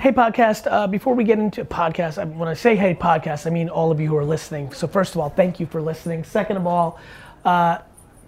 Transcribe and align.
Hey, 0.00 0.12
podcast. 0.12 0.66
Uh, 0.66 0.86
before 0.86 1.14
we 1.14 1.24
get 1.24 1.38
into 1.38 1.62
podcast, 1.62 2.16
I, 2.16 2.24
when 2.24 2.48
I 2.48 2.54
say 2.54 2.74
hey, 2.74 2.94
podcast, 2.94 3.46
I 3.46 3.50
mean 3.50 3.68
all 3.68 3.92
of 3.92 4.00
you 4.00 4.08
who 4.08 4.16
are 4.16 4.24
listening. 4.24 4.72
So, 4.72 4.88
first 4.88 5.14
of 5.14 5.20
all, 5.20 5.28
thank 5.28 5.60
you 5.60 5.66
for 5.66 5.82
listening. 5.82 6.24
Second 6.24 6.56
of 6.56 6.66
all, 6.66 6.98
uh, 7.44 7.80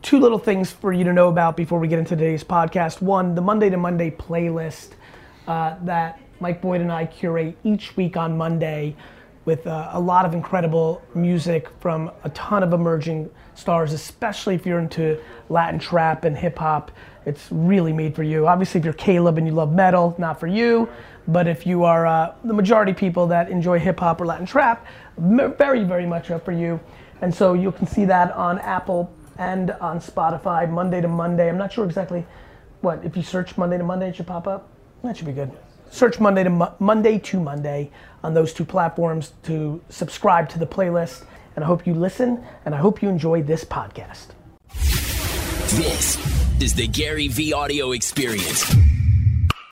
two 0.02 0.20
little 0.20 0.38
things 0.38 0.70
for 0.70 0.92
you 0.92 1.02
to 1.04 1.14
know 1.14 1.30
about 1.30 1.56
before 1.56 1.78
we 1.78 1.88
get 1.88 1.98
into 1.98 2.14
today's 2.14 2.44
podcast. 2.44 3.00
One, 3.00 3.34
the 3.34 3.40
Monday 3.40 3.70
to 3.70 3.78
Monday 3.78 4.10
playlist 4.10 4.90
uh, 5.48 5.76
that 5.84 6.20
Mike 6.40 6.60
Boyd 6.60 6.82
and 6.82 6.92
I 6.92 7.06
curate 7.06 7.56
each 7.64 7.96
week 7.96 8.18
on 8.18 8.36
Monday 8.36 8.94
with 9.46 9.66
uh, 9.66 9.88
a 9.92 10.00
lot 10.00 10.26
of 10.26 10.34
incredible 10.34 11.00
music 11.14 11.68
from 11.80 12.10
a 12.24 12.28
ton 12.30 12.62
of 12.62 12.74
emerging 12.74 13.30
stars, 13.54 13.94
especially 13.94 14.54
if 14.54 14.66
you're 14.66 14.78
into 14.78 15.18
Latin 15.48 15.80
trap 15.80 16.24
and 16.24 16.36
hip 16.36 16.58
hop. 16.58 16.92
It's 17.24 17.48
really 17.50 17.92
made 17.92 18.14
for 18.14 18.22
you. 18.24 18.46
Obviously, 18.46 18.78
if 18.78 18.84
you're 18.84 18.94
Caleb 18.94 19.38
and 19.38 19.46
you 19.46 19.52
love 19.52 19.72
metal, 19.72 20.14
not 20.18 20.38
for 20.38 20.46
you. 20.46 20.88
But 21.28 21.46
if 21.46 21.66
you 21.66 21.84
are 21.84 22.06
uh, 22.06 22.34
the 22.44 22.54
majority 22.54 22.92
people 22.92 23.26
that 23.28 23.50
enjoy 23.50 23.78
hip 23.78 24.00
hop 24.00 24.20
or 24.20 24.26
Latin 24.26 24.46
trap, 24.46 24.86
very, 25.16 25.84
very 25.84 26.06
much 26.06 26.30
up 26.30 26.44
for 26.44 26.52
you. 26.52 26.80
And 27.20 27.32
so 27.34 27.54
you 27.54 27.70
can 27.72 27.86
see 27.86 28.04
that 28.06 28.32
on 28.32 28.58
Apple 28.58 29.12
and 29.38 29.70
on 29.72 30.00
Spotify, 30.00 30.68
Monday 30.68 31.00
to 31.00 31.08
Monday. 31.08 31.48
I'm 31.48 31.58
not 31.58 31.72
sure 31.72 31.84
exactly 31.84 32.26
what, 32.80 33.04
if 33.04 33.16
you 33.16 33.22
search 33.22 33.56
Monday 33.56 33.78
to 33.78 33.84
Monday, 33.84 34.08
it 34.08 34.16
should 34.16 34.26
pop 34.26 34.46
up? 34.46 34.68
That 35.04 35.16
should 35.16 35.26
be 35.26 35.32
good. 35.32 35.52
Search 35.90 36.18
Monday 36.18 36.42
to 36.42 36.50
Mo- 36.50 36.74
Monday 36.78 37.18
to 37.18 37.40
Monday 37.40 37.90
on 38.24 38.34
those 38.34 38.52
two 38.52 38.64
platforms 38.64 39.32
to 39.44 39.80
subscribe 39.88 40.48
to 40.50 40.58
the 40.58 40.66
playlist. 40.66 41.24
And 41.54 41.64
I 41.64 41.68
hope 41.68 41.86
you 41.86 41.94
listen 41.94 42.44
and 42.64 42.74
I 42.74 42.78
hope 42.78 43.02
you 43.02 43.08
enjoy 43.08 43.42
this 43.42 43.64
podcast. 43.64 44.28
This 45.76 46.16
is 46.60 46.74
the 46.74 46.88
GaryVee 46.88 47.52
audio 47.52 47.92
experience. 47.92 48.74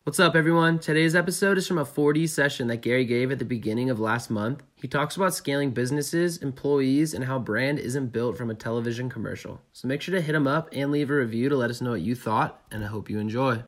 What's 0.04 0.18
up, 0.18 0.34
everyone? 0.34 0.78
Today's 0.78 1.14
episode 1.14 1.58
is 1.58 1.68
from 1.68 1.76
a 1.76 1.84
4D 1.84 2.26
session 2.30 2.68
that 2.68 2.80
Gary 2.80 3.04
gave 3.04 3.30
at 3.30 3.38
the 3.38 3.44
beginning 3.44 3.90
of 3.90 4.00
last 4.00 4.30
month. 4.30 4.62
He 4.76 4.88
talks 4.88 5.14
about 5.14 5.34
scaling 5.34 5.72
businesses, 5.72 6.38
employees, 6.38 7.12
and 7.12 7.22
how 7.22 7.38
brand 7.38 7.78
isn't 7.78 8.06
built 8.06 8.38
from 8.38 8.48
a 8.48 8.54
television 8.54 9.10
commercial. 9.10 9.60
So 9.74 9.88
make 9.88 10.00
sure 10.00 10.14
to 10.14 10.22
hit 10.22 10.34
him 10.34 10.46
up 10.46 10.70
and 10.72 10.90
leave 10.90 11.10
a 11.10 11.14
review 11.14 11.50
to 11.50 11.56
let 11.56 11.68
us 11.68 11.82
know 11.82 11.90
what 11.90 12.00
you 12.00 12.14
thought, 12.14 12.62
and 12.70 12.82
I 12.82 12.86
hope 12.86 13.10
you 13.10 13.18
enjoy. 13.18 13.62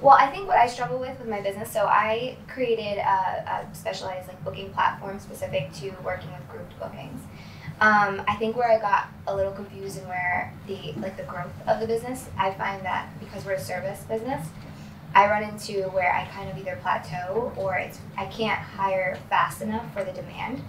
Well, 0.00 0.16
I 0.18 0.30
think 0.30 0.48
what 0.48 0.56
I 0.56 0.66
struggle 0.66 0.98
with 0.98 1.18
with 1.18 1.28
my 1.28 1.42
business, 1.42 1.70
so 1.70 1.84
I 1.84 2.38
created 2.48 2.98
a, 3.00 3.68
a 3.70 3.74
specialized 3.74 4.28
like 4.28 4.42
booking 4.42 4.72
platform 4.72 5.18
specific 5.18 5.74
to 5.74 5.90
working 6.02 6.32
with 6.32 6.48
grouped 6.48 6.80
bookings. 6.80 7.20
Um, 7.82 8.22
I 8.28 8.36
think 8.36 8.56
where 8.56 8.70
I 8.70 8.78
got 8.78 9.08
a 9.26 9.34
little 9.34 9.50
confused 9.50 9.98
and 9.98 10.06
where 10.06 10.54
the 10.68 10.92
like 11.00 11.16
the 11.16 11.24
growth 11.24 11.50
of 11.66 11.80
the 11.80 11.86
business, 11.88 12.28
I 12.38 12.52
find 12.52 12.84
that 12.84 13.08
because 13.18 13.44
we're 13.44 13.54
a 13.54 13.60
service 13.60 14.04
business, 14.04 14.46
I 15.16 15.26
run 15.28 15.42
into 15.42 15.88
where 15.88 16.14
I 16.14 16.26
kind 16.26 16.48
of 16.48 16.56
either 16.56 16.78
plateau 16.80 17.52
or 17.56 17.74
it's 17.74 17.98
I 18.16 18.26
can't 18.26 18.60
hire 18.60 19.18
fast 19.28 19.62
enough 19.62 19.92
for 19.92 20.04
the 20.04 20.12
demand. 20.12 20.62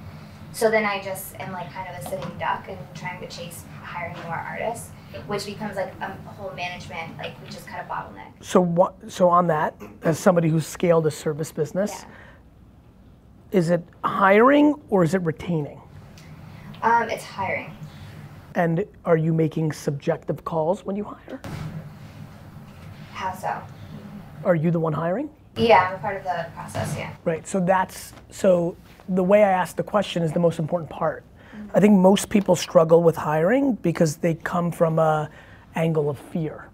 So 0.53 0.71
then 0.71 0.85
I 0.85 1.03
just 1.03 1.39
am 1.39 1.51
like 1.51 1.71
kind 1.71 1.87
of 1.95 2.03
a 2.03 2.09
sitting 2.09 2.35
duck 2.39 2.65
and 2.67 2.79
trying 2.95 3.21
to 3.21 3.27
chase 3.27 3.63
hiring 3.83 4.15
more 4.23 4.33
artists, 4.33 4.89
which 5.27 5.45
becomes 5.45 5.75
like 5.75 5.93
a 6.01 6.11
whole 6.29 6.51
management 6.55 7.15
like 7.19 7.39
we 7.43 7.49
just 7.51 7.67
kind 7.67 7.79
of 7.79 7.87
bottleneck. 7.87 8.43
So 8.43 8.59
what? 8.59 8.95
So 9.07 9.29
on 9.29 9.45
that, 9.47 9.75
as 10.01 10.17
somebody 10.17 10.49
who's 10.49 10.65
scaled 10.65 11.05
a 11.05 11.11
service 11.11 11.51
business, 11.51 11.91
Yeah. 13.51 13.59
is 13.59 13.69
it 13.69 13.83
hiring 14.03 14.73
or 14.89 15.03
is 15.03 15.13
it 15.13 15.21
retaining? 15.21 15.79
Um, 16.83 17.09
it's 17.09 17.23
hiring. 17.23 17.75
And 18.55 18.85
are 19.05 19.17
you 19.17 19.33
making 19.33 19.71
subjective 19.71 20.43
calls 20.43 20.85
when 20.85 20.95
you 20.95 21.05
hire? 21.05 21.39
How 23.13 23.33
so? 23.33 23.61
Are 24.43 24.53
you 24.53 24.69
the 24.69 24.79
one 24.79 24.91
hiring? 24.93 25.29
Yeah, 25.55 25.87
I'm 25.89 25.95
a 25.95 25.97
part 25.99 26.17
of 26.17 26.23
the 26.23 26.45
process. 26.53 26.93
Yeah. 26.97 27.13
Right. 27.23 27.47
So 27.47 27.59
that's 27.61 28.13
so 28.29 28.75
the 29.07 29.23
way 29.23 29.43
I 29.43 29.49
ask 29.49 29.75
the 29.77 29.83
question 29.83 30.23
is 30.23 30.33
the 30.33 30.39
most 30.39 30.59
important 30.59 30.89
part. 30.89 31.23
I 31.73 31.79
think 31.79 31.97
most 31.97 32.29
people 32.29 32.55
struggle 32.55 33.01
with 33.01 33.15
hiring 33.15 33.73
because 33.75 34.17
they 34.17 34.35
come 34.35 34.71
from 34.71 34.99
a 34.99 35.29
angle 35.75 36.09
of 36.09 36.19
fear. 36.19 36.69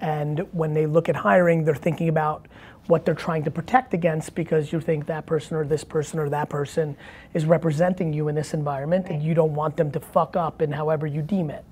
And 0.00 0.40
when 0.52 0.74
they 0.74 0.86
look 0.86 1.08
at 1.08 1.14
hiring, 1.14 1.64
they're 1.64 1.74
thinking 1.74 2.08
about 2.08 2.48
what 2.86 3.04
they're 3.04 3.14
trying 3.14 3.44
to 3.44 3.50
protect 3.50 3.94
against 3.94 4.34
because 4.34 4.72
you 4.72 4.80
think 4.80 5.06
that 5.06 5.24
person 5.26 5.56
or 5.56 5.64
this 5.64 5.84
person 5.84 6.18
or 6.18 6.28
that 6.28 6.48
person 6.48 6.96
is 7.32 7.44
representing 7.44 8.12
you 8.12 8.28
in 8.28 8.34
this 8.34 8.54
environment 8.54 9.06
and 9.08 9.22
you 9.22 9.34
don't 9.34 9.54
want 9.54 9.76
them 9.76 9.90
to 9.92 10.00
fuck 10.00 10.36
up 10.36 10.60
in 10.60 10.72
however 10.72 11.06
you 11.06 11.22
deem 11.22 11.50
it. 11.50 11.64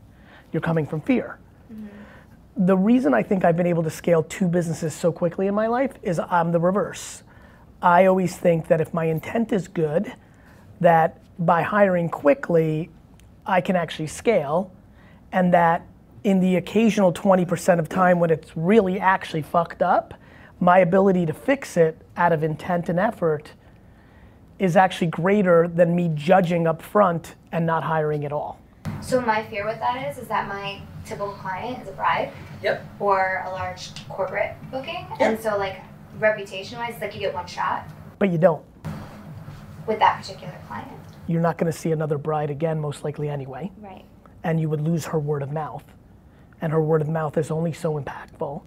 You're 0.53 0.61
coming 0.61 0.87
from 0.87 1.01
fear. 1.01 1.39
Mm-hmm. 1.73 2.67
The 2.67 2.77
reason 2.77 3.15
I 3.15 3.23
think 3.23 3.45
I've 3.45 3.57
been 3.57 3.67
able 3.67 3.83
to 3.83 3.91
scale 3.91 4.23
two 4.23 4.47
businesses 4.47 4.95
so 4.95 5.11
quickly 5.11 5.47
in 5.47 5.55
my 5.55 5.67
life 5.67 5.93
is 6.03 6.19
I'm 6.19 6.53
the 6.53 6.61
reverse. 6.61 7.23
I 7.83 8.07
always 8.07 8.37
think 8.37 8.69
that 8.69 8.81
if 8.81 8.93
my 8.93 9.07
intent 9.07 9.53
is 9.53 9.67
good, 9.67 10.13
that 10.81 11.21
by 11.39 11.63
hiring 11.63 12.09
quickly, 12.09 12.91
I 13.47 13.61
can 13.61 13.75
actually 13.75 14.09
scale, 14.09 14.71
and 15.33 15.55
that 15.55 15.87
in 16.23 16.41
the 16.41 16.57
occasional 16.57 17.13
20% 17.13 17.79
of 17.79 17.89
time 17.89 18.21
when 18.21 18.31
it's 18.31 18.55
really 18.57 19.01
actually 19.01 19.43
fucked 19.43 19.81
up, 19.81 20.15
my 20.61 20.79
ability 20.79 21.27
to 21.27 21.33
fix 21.33 21.77
it 21.77 21.97
out 22.17 22.33
of 22.33 22.43
intent 22.43 22.89
and 22.89 22.99
effort 23.01 23.53
is 24.59 24.77
actually 24.77 25.07
greater 25.07 25.67
than 25.67 25.95
me 25.95 26.11
judging 26.15 26.67
up 26.67 26.83
front 26.83 27.35
and 27.51 27.65
not 27.65 27.83
hiring 27.83 28.25
at 28.27 28.33
all. 28.33 28.61
So 29.01 29.21
my 29.23 29.43
fear 29.47 29.65
with 29.65 29.79
that 29.79 30.11
is, 30.11 30.19
is 30.19 30.29
that 30.29 30.49
my 30.49 30.81
typical 31.07 31.33
client 31.33 31.83
is 31.83 31.89
a 31.89 31.93
bride 31.93 32.31
Yep. 32.63 32.85
or 32.99 33.43
a 33.47 33.51
large 33.51 34.07
corporate 34.09 34.55
booking, 34.71 35.07
and 35.19 35.41
so 35.41 35.57
like 35.57 35.81
reputation-wise, 36.19 36.93
it's 36.93 37.01
like 37.01 37.15
you 37.15 37.21
get 37.21 37.33
one 37.33 37.47
shot 37.47 37.89
But 38.19 38.29
you 38.31 38.37
don't. 38.37 38.63
with 39.87 39.99
that 39.99 40.21
particular 40.21 40.55
client. 40.69 40.91
You're 41.27 41.41
not 41.41 41.57
gonna 41.57 41.73
see 41.73 41.93
another 41.93 42.19
bride 42.19 42.51
again, 42.51 42.79
most 42.79 43.03
likely 43.03 43.29
anyway. 43.31 43.71
Right. 43.81 44.05
and 44.45 44.59
you 44.61 44.69
would 44.71 44.81
lose 44.81 45.05
her 45.07 45.19
word 45.19 45.43
of 45.43 45.53
mouth. 45.53 45.85
And 46.63 46.73
her 46.73 46.81
word 46.83 47.01
of 47.03 47.09
mouth 47.09 47.37
is 47.39 47.51
only 47.51 47.73
so 47.75 47.99
impactful. 48.01 48.63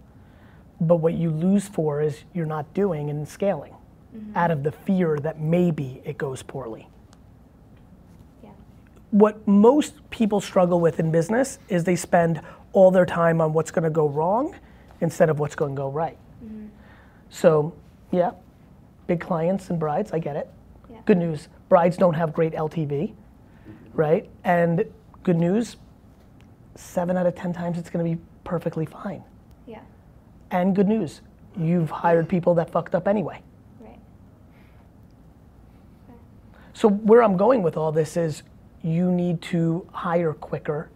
But 0.81 0.97
what 0.97 1.13
you 1.13 1.29
lose 1.29 1.67
for 1.67 2.01
is 2.01 2.23
you're 2.33 2.45
not 2.45 2.73
doing 2.73 3.09
and 3.09 3.27
scaling 3.27 3.73
mm-hmm. 4.15 4.35
out 4.37 4.51
of 4.51 4.63
the 4.63 4.71
fear 4.71 5.17
that 5.19 5.39
maybe 5.39 6.01
it 6.03 6.17
goes 6.17 6.43
poorly. 6.43 6.87
Yeah. 8.43 8.49
What 9.11 9.47
most 9.47 10.09
people 10.09 10.41
struggle 10.41 10.79
with 10.79 10.99
in 10.99 11.11
business 11.11 11.59
is 11.69 11.83
they 11.83 11.95
spend 11.95 12.41
all 12.73 12.91
their 12.91 13.05
time 13.05 13.39
on 13.39 13.53
what's 13.53 13.71
going 13.71 13.83
to 13.83 13.89
go 13.89 14.07
wrong 14.07 14.55
instead 15.01 15.29
of 15.29 15.39
what's 15.39 15.55
going 15.55 15.75
to 15.75 15.77
go 15.77 15.89
right. 15.89 16.17
Mm-hmm. 16.43 16.67
So, 17.29 17.73
yeah, 18.11 18.31
big 19.07 19.19
clients 19.19 19.69
and 19.69 19.79
brides, 19.79 20.11
I 20.11 20.19
get 20.19 20.35
it. 20.35 20.49
Yeah. 20.89 20.97
Good 21.05 21.17
news, 21.17 21.49
brides 21.69 21.97
don't 21.97 22.13
have 22.13 22.33
great 22.33 22.53
LTV, 22.53 22.87
mm-hmm. 22.87 23.71
right? 23.93 24.29
And 24.43 24.85
good 25.23 25.37
news, 25.37 25.77
seven 26.75 27.17
out 27.17 27.25
of 27.25 27.35
10 27.35 27.53
times 27.53 27.77
it's 27.77 27.89
going 27.89 28.05
to 28.05 28.15
be 28.15 28.21
perfectly 28.43 28.85
fine. 28.85 29.23
And 30.53 30.75
good 30.75 30.87
news, 30.87 31.21
you've 31.57 31.89
hired 31.89 32.29
people 32.29 32.53
that 32.53 32.69
fucked 32.69 32.93
up 32.93 33.07
anyway. 33.07 33.41
Right. 33.81 33.97
So, 36.73 36.89
where 36.89 37.23
I'm 37.23 37.35
going 37.37 37.63
with 37.63 37.75
all 37.75 37.91
this 37.91 38.15
is 38.15 38.43
you 38.83 39.11
need 39.11 39.41
to 39.41 39.87
hire 39.91 40.31
quicker 40.33 40.89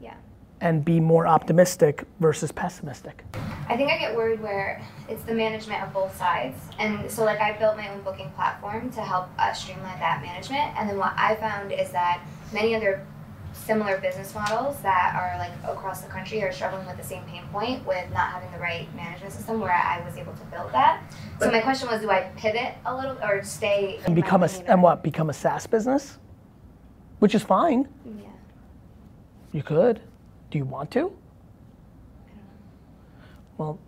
Yeah. 0.00 0.14
and 0.60 0.84
be 0.84 1.00
more 1.00 1.26
optimistic 1.26 2.04
versus 2.20 2.52
pessimistic. 2.52 3.24
I 3.68 3.76
think 3.76 3.90
I 3.90 3.98
get 3.98 4.14
worried 4.14 4.40
where 4.40 4.80
it's 5.08 5.24
the 5.24 5.34
management 5.34 5.82
of 5.82 5.92
both 5.92 6.16
sides. 6.16 6.56
And 6.78 7.10
so, 7.10 7.24
like, 7.24 7.40
I 7.40 7.58
built 7.58 7.76
my 7.76 7.88
own 7.88 8.02
booking 8.02 8.30
platform 8.36 8.88
to 8.92 9.00
help 9.00 9.30
uh, 9.36 9.52
streamline 9.52 9.98
that 9.98 10.22
management. 10.22 10.78
And 10.78 10.88
then 10.88 10.96
what 10.96 11.14
I 11.16 11.34
found 11.36 11.72
is 11.72 11.90
that 11.90 12.22
many 12.52 12.76
other 12.76 13.04
similar 13.64 13.98
business 13.98 14.34
models 14.34 14.80
that 14.82 15.14
are 15.14 15.38
like 15.38 15.52
across 15.64 16.00
the 16.00 16.08
country 16.08 16.42
are 16.42 16.52
struggling 16.52 16.86
with 16.86 16.96
the 16.96 17.04
same 17.04 17.22
pain 17.24 17.42
point 17.52 17.86
with 17.86 18.10
not 18.10 18.30
having 18.30 18.50
the 18.52 18.58
right 18.58 18.92
management 18.94 19.32
system 19.32 19.60
where 19.60 19.72
I 19.72 20.04
was 20.04 20.16
able 20.16 20.32
to 20.32 20.44
build 20.46 20.72
that. 20.72 21.02
So 21.40 21.50
my 21.50 21.60
question 21.60 21.88
was, 21.88 22.00
do 22.00 22.10
I 22.10 22.30
pivot 22.36 22.74
a 22.84 22.94
little 22.94 23.16
or 23.22 23.42
stay 23.44 24.00
And 24.04 24.14
become 24.14 24.42
a, 24.42 24.48
and 24.66 24.82
what, 24.82 25.02
become 25.02 25.30
a 25.30 25.32
SaaS 25.32 25.66
business? 25.66 26.18
Which 27.20 27.34
is 27.34 27.42
fine. 27.42 27.88
Yeah. 28.04 28.28
You 29.52 29.62
could. 29.62 30.00
Do 30.50 30.58
you 30.58 30.64
want 30.64 30.90
to? 30.92 31.12
Well, 33.58 33.78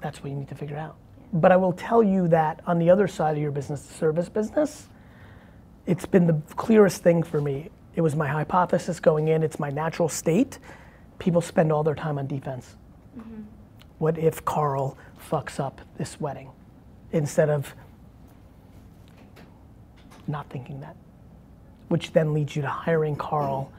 that's 0.00 0.22
what 0.22 0.30
you 0.30 0.36
need 0.36 0.48
to 0.48 0.54
figure 0.54 0.76
out. 0.76 0.96
But 1.32 1.52
I 1.52 1.56
will 1.56 1.72
tell 1.72 2.02
you 2.02 2.28
that 2.28 2.60
on 2.66 2.78
the 2.78 2.90
other 2.90 3.08
side 3.08 3.36
of 3.36 3.42
your 3.42 3.52
business, 3.52 3.82
the 3.82 3.94
service 3.94 4.28
business, 4.28 4.88
it's 5.86 6.06
been 6.06 6.26
the 6.26 6.40
clearest 6.56 7.02
thing 7.02 7.22
for 7.22 7.40
me. 7.40 7.70
It 7.96 8.00
was 8.00 8.16
my 8.16 8.26
hypothesis 8.26 9.00
going 9.00 9.28
in, 9.28 9.42
it's 9.42 9.58
my 9.58 9.70
natural 9.70 10.08
state. 10.08 10.58
People 11.18 11.40
spend 11.40 11.72
all 11.72 11.82
their 11.82 11.94
time 11.94 12.18
on 12.18 12.26
defense. 12.26 12.76
Mm-hmm. 13.18 13.42
What 13.98 14.18
if 14.18 14.44
Carl 14.44 14.98
fucks 15.30 15.60
up 15.60 15.80
this 15.96 16.20
wedding? 16.20 16.50
Instead 17.12 17.50
of 17.50 17.74
not 20.26 20.48
thinking 20.50 20.80
that. 20.80 20.96
Which 21.88 22.12
then 22.12 22.34
leads 22.34 22.56
you 22.56 22.62
to 22.62 22.68
hiring 22.68 23.16
Carl 23.16 23.70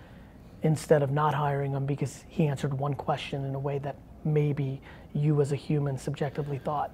instead 0.63 1.03
of 1.03 1.11
not 1.11 1.33
hiring 1.33 1.73
him 1.73 1.85
because 1.85 2.23
he 2.27 2.47
answered 2.47 2.73
one 2.73 2.93
question 2.93 3.45
in 3.45 3.55
a 3.55 3.59
way 3.59 3.77
that 3.79 3.97
maybe 4.23 4.81
you 5.13 5.41
as 5.41 5.51
a 5.51 5.55
human 5.55 5.97
subjectively 5.97 6.57
thought. 6.57 6.91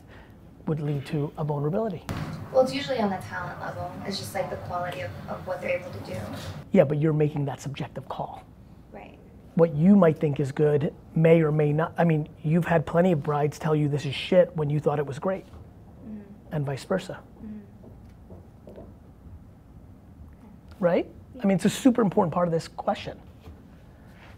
Would 0.68 0.80
lead 0.80 1.06
to 1.08 1.32
a 1.38 1.44
vulnerability. 1.44 2.04
Well, 2.52 2.64
it's 2.64 2.74
usually 2.74 3.00
on 3.00 3.10
the 3.10 3.18
talent 3.18 3.60
level. 3.62 3.92
It's 4.06 4.18
just 4.18 4.36
like 4.36 4.50
the 4.50 4.58
quality 4.58 5.02
of, 5.02 5.12
of 5.30 5.46
what 5.48 5.62
they're 5.62 5.80
able 5.80 5.92
to 5.92 6.00
do. 6.00 6.18
Yeah, 6.72 6.84
but 6.84 7.00
you're 7.00 7.14
making 7.14 7.46
that 7.46 7.62
subjective 7.62 8.08
call. 8.10 8.44
Right. 8.92 9.18
What 9.56 9.74
you 9.74 9.96
might 9.96 10.20
think 10.20 10.40
is 10.40 10.52
good 10.52 10.94
may 11.16 11.42
or 11.42 11.52
may 11.52 11.72
not. 11.72 11.94
I 11.98 12.04
mean, 12.04 12.28
you've 12.44 12.66
had 12.66 12.86
plenty 12.86 13.14
of 13.14 13.24
brides 13.24 13.58
tell 13.58 13.76
you 13.76 13.88
this 13.88 14.06
is 14.06 14.16
shit 14.16 14.56
when 14.56 14.70
you 14.70 14.80
thought 14.80 15.00
it 15.00 15.06
was 15.06 15.18
great, 15.20 15.46
mm-hmm. 15.46 16.20
and 16.52 16.66
vice 16.66 16.84
versa. 16.84 17.20
Mm-hmm. 17.46 18.82
Right? 20.80 21.08
I 21.42 21.46
mean, 21.46 21.56
it's 21.56 21.66
a 21.66 21.70
super 21.70 22.02
important 22.02 22.34
part 22.34 22.48
of 22.48 22.52
this 22.52 22.68
question. 22.68 23.18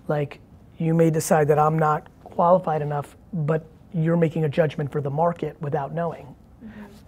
Like, 0.07 0.39
you 0.77 0.93
may 0.93 1.09
decide 1.09 1.47
that 1.47 1.59
I'm 1.59 1.79
not 1.79 2.07
qualified 2.23 2.81
enough, 2.81 3.15
but 3.31 3.65
you're 3.93 4.17
making 4.17 4.43
a 4.45 4.49
judgment 4.49 4.91
for 4.91 5.01
the 5.01 5.09
market 5.09 5.55
without 5.61 5.93
knowing. 5.93 6.35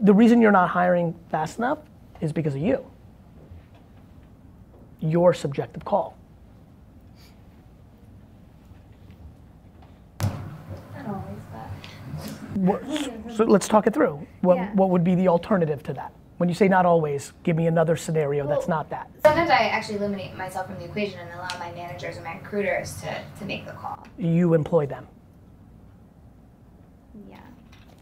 The 0.02 0.14
reason 0.14 0.42
you're 0.42 0.52
not 0.52 0.70
hiring 0.70 1.16
fast 1.32 1.58
enough 1.58 1.80
is 2.22 2.32
because 2.34 2.56
of 2.56 2.62
you. 2.62 2.86
Your 5.00 5.34
subjective 5.34 5.86
call. 5.86 6.18
Not 10.22 11.08
always, 11.08 11.42
but 11.52 12.60
What, 12.60 13.36
so 13.36 13.44
let's 13.46 13.68
talk 13.68 13.88
it 13.88 13.94
through. 13.94 14.26
What, 14.42 14.58
Yeah. 14.58 14.72
what 14.74 14.90
would 14.90 15.04
be 15.04 15.16
the 15.16 15.28
alternative 15.28 15.84
to 15.84 15.94
that? 15.94 16.12
When 16.38 16.50
you 16.50 16.56
say 16.56 16.68
not 16.68 16.86
always, 16.86 17.32
give 17.44 17.56
me 17.56 17.68
another 17.68 17.96
scenario 17.96 18.46
that's 18.46 18.68
not 18.68 18.90
that. 18.90 19.10
sometimes 19.24 19.50
I 19.50 19.70
actually 19.70 19.96
eliminate 19.98 20.36
myself 20.36 20.68
from 20.68 20.76
the 20.80 20.86
equation 20.86 21.20
and 21.20 21.30
allow 21.34 21.48
my 21.60 21.72
managers 21.72 22.18
or 22.18 22.22
my 22.22 22.34
recruiters 22.38 23.00
to, 23.02 23.22
to 23.40 23.46
make 23.46 23.66
the 23.66 23.72
call. 23.72 24.06
You 24.18 24.54
employ 24.54 24.86
them. 24.86 25.08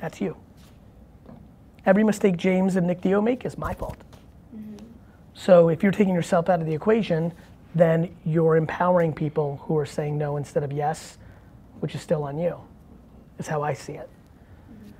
Yeah. 0.04 0.10
That's 0.10 0.20
you. 0.22 0.36
Every 1.86 2.04
mistake 2.04 2.38
James 2.38 2.76
and 2.76 2.88
Nick 2.88 3.02
Dio 3.02 3.22
make 3.22 3.46
is 3.46 3.58
my 3.58 3.74
fault. 3.74 3.98
Mm-hmm. 4.56 4.86
So 5.34 5.70
if 5.70 5.82
you're 5.82 5.92
taking 5.94 6.14
yourself 6.14 6.50
out 6.50 6.60
of 6.60 6.68
the 6.68 6.74
equation, 6.74 7.32
then 7.76 8.14
you're 8.26 8.58
empowering 8.58 9.14
people 9.14 9.62
who 9.64 9.78
are 9.78 9.86
saying 9.86 10.18
no 10.18 10.38
instead 10.38 10.64
of 10.64 10.72
yes, 10.72 11.18
which 11.80 11.96
is 11.96 12.02
still 12.02 12.24
on 12.24 12.38
you, 12.38 12.58
is 13.40 13.48
how 13.48 13.64
I 13.64 13.74
see 13.74 13.94
it. 13.94 14.10
Mm-hmm. 14.72 14.92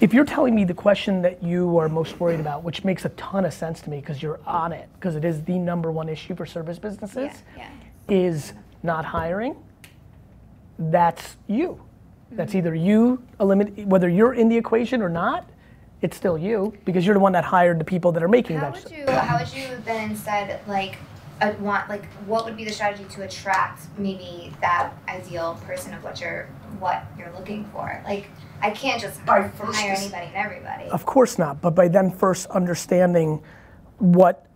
If 0.00 0.14
you're 0.14 0.24
telling 0.26 0.54
me 0.54 0.64
the 0.64 0.74
question 0.74 1.22
that 1.22 1.42
you 1.42 1.78
are 1.78 1.88
most 1.88 2.20
worried 2.20 2.40
about, 2.40 2.62
which 2.62 2.84
makes 2.84 3.04
a 3.06 3.10
ton 3.10 3.44
of 3.44 3.52
sense 3.54 3.80
to 3.82 3.90
me 3.90 4.00
because 4.00 4.22
you're 4.22 4.40
on 4.46 4.72
it, 4.72 4.88
because 4.94 5.16
it 5.16 5.24
is 5.24 5.42
the 5.44 5.58
number 5.58 5.90
one 5.90 6.08
issue 6.08 6.34
for 6.34 6.46
service 6.46 6.78
businesses, 6.78 7.42
Yeah. 7.56 7.68
is 8.08 8.52
not 8.82 9.04
hiring, 9.04 9.56
that's 10.78 11.36
you. 11.46 11.80
That's 12.32 12.54
either 12.54 12.74
you 12.74 13.22
eliminate 13.40 13.86
whether 13.86 14.08
you're 14.08 14.34
in 14.34 14.48
the 14.48 14.56
equation 14.56 15.02
or 15.02 15.08
not. 15.08 15.48
It's 16.02 16.16
still 16.16 16.38
you 16.38 16.72
because 16.84 17.04
you're 17.04 17.14
the 17.14 17.20
one 17.20 17.32
that 17.32 17.44
hired 17.44 17.78
the 17.78 17.84
people 17.84 18.12
that 18.12 18.22
are 18.22 18.28
making 18.28 18.58
How 18.58 18.70
that. 18.70 18.84
would 18.84 18.92
you 18.92 19.10
how 19.10 19.38
would 19.38 19.52
you 19.52 19.68
then 19.84 20.10
instead 20.10 20.60
like 20.66 20.96
uh, 21.42 21.52
want 21.60 21.88
like 21.88 22.06
what 22.26 22.44
would 22.44 22.56
be 22.56 22.64
the 22.64 22.72
strategy 22.72 23.04
to 23.10 23.22
attract 23.22 23.82
maybe 23.98 24.52
that 24.60 24.92
ideal 25.08 25.60
person 25.66 25.92
of 25.92 26.02
what 26.02 26.20
you're 26.20 26.48
what 26.78 27.04
you're 27.18 27.32
looking 27.32 27.64
for? 27.66 28.00
Like 28.04 28.30
I 28.62 28.70
can't 28.70 29.00
just 29.00 29.20
hire 29.20 29.52
anybody 29.58 30.26
and 30.26 30.34
everybody. 30.34 30.84
Of 30.84 31.04
course 31.04 31.38
not, 31.38 31.60
but 31.60 31.74
by 31.74 31.88
then 31.88 32.10
first 32.10 32.46
understanding 32.46 33.42
what 33.98 34.46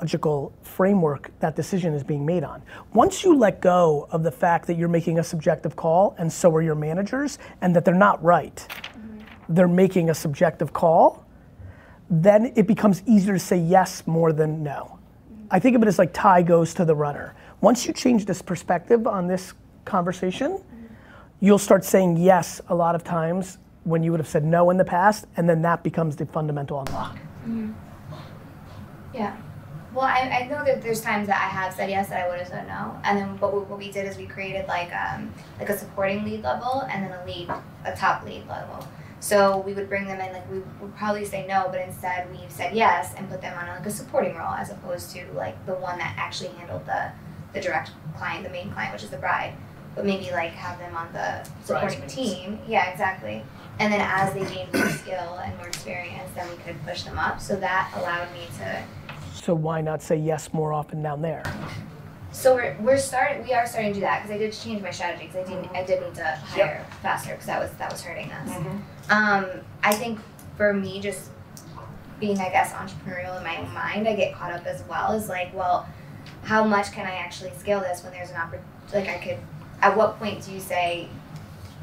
ideological 0.00 0.52
framework 0.62 1.30
that 1.40 1.54
decision 1.56 1.92
is 1.92 2.02
being 2.02 2.24
made 2.24 2.42
on. 2.42 2.62
Once 2.94 3.22
you 3.22 3.36
let 3.36 3.60
go 3.60 4.08
of 4.10 4.22
the 4.22 4.30
fact 4.30 4.66
that 4.66 4.76
you're 4.78 4.88
making 4.88 5.18
a 5.18 5.24
subjective 5.24 5.76
call 5.76 6.14
and 6.18 6.32
so 6.32 6.54
are 6.54 6.62
your 6.62 6.74
managers 6.74 7.38
and 7.60 7.76
that 7.76 7.84
they're 7.84 7.94
not 7.94 8.22
right, 8.22 8.66
mm-hmm. 8.70 9.20
they're 9.54 9.68
making 9.68 10.08
a 10.08 10.14
subjective 10.14 10.72
call, 10.72 11.26
then 12.08 12.52
it 12.56 12.66
becomes 12.66 13.02
easier 13.06 13.34
to 13.34 13.38
say 13.38 13.58
yes 13.58 14.06
more 14.06 14.32
than 14.32 14.62
no. 14.62 14.98
Mm-hmm. 15.32 15.46
I 15.50 15.58
think 15.58 15.76
of 15.76 15.82
it 15.82 15.88
as 15.88 15.98
like 15.98 16.14
tie 16.14 16.42
goes 16.42 16.72
to 16.74 16.84
the 16.86 16.94
runner. 16.94 17.34
Once 17.60 17.86
you 17.86 17.92
change 17.92 18.24
this 18.24 18.40
perspective 18.40 19.06
on 19.06 19.26
this 19.26 19.52
conversation, 19.84 20.52
mm-hmm. 20.52 20.86
you'll 21.40 21.58
start 21.58 21.84
saying 21.84 22.16
yes 22.16 22.62
a 22.68 22.74
lot 22.74 22.94
of 22.94 23.04
times 23.04 23.58
when 23.84 24.02
you 24.02 24.12
would 24.12 24.20
have 24.20 24.28
said 24.28 24.44
no 24.44 24.70
in 24.70 24.76
the 24.78 24.84
past, 24.84 25.26
and 25.36 25.48
then 25.48 25.62
that 25.62 25.82
becomes 25.82 26.16
the 26.16 26.24
fundamental 26.26 26.80
unlock. 26.80 27.18
Yeah. 29.14 29.36
Well, 29.92 30.04
I, 30.04 30.20
I 30.42 30.46
know 30.48 30.64
that 30.64 30.82
there's 30.82 31.00
times 31.00 31.26
that 31.26 31.36
I 31.40 31.48
have 31.48 31.74
said 31.74 31.90
yes 31.90 32.08
that 32.10 32.24
I 32.24 32.28
would 32.28 32.38
have 32.38 32.48
said 32.48 32.68
no, 32.68 32.96
and 33.04 33.18
then 33.18 33.38
what 33.40 33.52
we, 33.52 33.60
what 33.60 33.78
we 33.78 33.90
did 33.90 34.06
is 34.06 34.16
we 34.16 34.26
created 34.26 34.68
like 34.68 34.92
um, 34.94 35.32
like 35.58 35.68
a 35.68 35.76
supporting 35.76 36.24
lead 36.24 36.42
level 36.44 36.82
and 36.90 37.02
then 37.04 37.12
a 37.12 37.24
lead 37.26 37.48
a 37.84 37.96
top 37.96 38.24
lead 38.24 38.46
level. 38.48 38.86
So 39.18 39.58
we 39.58 39.74
would 39.74 39.88
bring 39.88 40.06
them 40.06 40.20
in 40.20 40.32
like 40.32 40.50
we 40.50 40.60
would 40.80 40.94
probably 40.96 41.24
say 41.24 41.46
no, 41.46 41.68
but 41.70 41.80
instead 41.80 42.30
we 42.30 42.38
said 42.48 42.74
yes 42.74 43.14
and 43.16 43.28
put 43.28 43.42
them 43.42 43.56
on 43.58 43.66
like 43.68 43.84
a 43.84 43.90
supporting 43.90 44.34
role 44.36 44.54
as 44.54 44.70
opposed 44.70 45.10
to 45.12 45.26
like 45.34 45.54
the 45.66 45.74
one 45.74 45.98
that 45.98 46.14
actually 46.16 46.50
handled 46.50 46.86
the 46.86 47.10
the 47.52 47.60
direct 47.60 47.90
client, 48.16 48.44
the 48.44 48.50
main 48.50 48.70
client, 48.70 48.92
which 48.92 49.02
is 49.02 49.10
the 49.10 49.18
bride. 49.18 49.54
But 49.96 50.06
maybe 50.06 50.30
like 50.30 50.52
have 50.52 50.78
them 50.78 50.94
on 50.96 51.12
the 51.12 51.42
supporting 51.64 51.98
Bridesmaids. 51.98 52.14
team. 52.14 52.60
Yeah, 52.68 52.88
exactly. 52.90 53.42
And 53.80 53.92
then 53.92 54.00
as 54.00 54.32
they 54.34 54.44
gained 54.54 54.72
more 54.72 54.88
skill 54.90 55.40
and 55.44 55.56
more 55.56 55.66
experience, 55.66 56.30
then 56.36 56.48
we 56.48 56.56
could 56.62 56.80
push 56.86 57.02
them 57.02 57.18
up. 57.18 57.40
So 57.40 57.56
that 57.56 57.90
allowed 57.96 58.32
me 58.32 58.46
to 58.58 58.82
So 59.40 59.54
why 59.54 59.80
not 59.80 60.02
say 60.02 60.16
yes 60.16 60.52
more 60.52 60.72
often 60.72 61.02
down 61.02 61.22
there? 61.22 61.42
So 62.32 62.54
we're, 62.54 62.76
we're 62.80 62.98
starting. 62.98 63.42
We 63.42 63.54
are 63.54 63.66
starting 63.66 63.90
to 63.92 63.94
do 63.94 64.00
that 64.02 64.22
because 64.22 64.34
I 64.34 64.38
did 64.38 64.52
change 64.52 64.82
my 64.82 64.90
strategy 64.90 65.26
because 65.26 65.48
I 65.48 65.50
didn't. 65.50 65.74
I 65.74 65.82
did 65.82 66.02
need 66.02 66.14
to 66.16 66.24
hire 66.24 66.86
faster 67.02 67.30
because 67.32 67.46
that 67.46 67.60
was 67.60 67.70
that 67.72 67.90
was 67.90 68.02
hurting 68.02 68.30
us. 68.30 68.50
Um, 69.08 69.46
I 69.82 69.94
think 69.94 70.20
for 70.56 70.72
me, 70.72 71.00
just 71.00 71.30
being 72.20 72.38
I 72.38 72.50
guess 72.50 72.72
entrepreneurial 72.72 73.36
in 73.38 73.42
my 73.42 73.56
own 73.56 73.72
mind, 73.72 74.06
I 74.06 74.14
get 74.14 74.34
caught 74.34 74.52
up 74.52 74.66
as 74.66 74.84
well. 74.88 75.12
as 75.12 75.28
like, 75.28 75.52
well, 75.54 75.88
how 76.44 76.62
much 76.62 76.92
can 76.92 77.06
I 77.06 77.16
actually 77.16 77.52
scale 77.58 77.80
this 77.80 78.04
when 78.04 78.12
there's 78.12 78.30
an 78.30 78.36
opportunity? 78.36 78.68
Like 78.92 79.08
I 79.08 79.18
could. 79.18 79.38
At 79.80 79.96
what 79.96 80.18
point 80.18 80.44
do 80.44 80.52
you 80.52 80.60
say? 80.60 81.08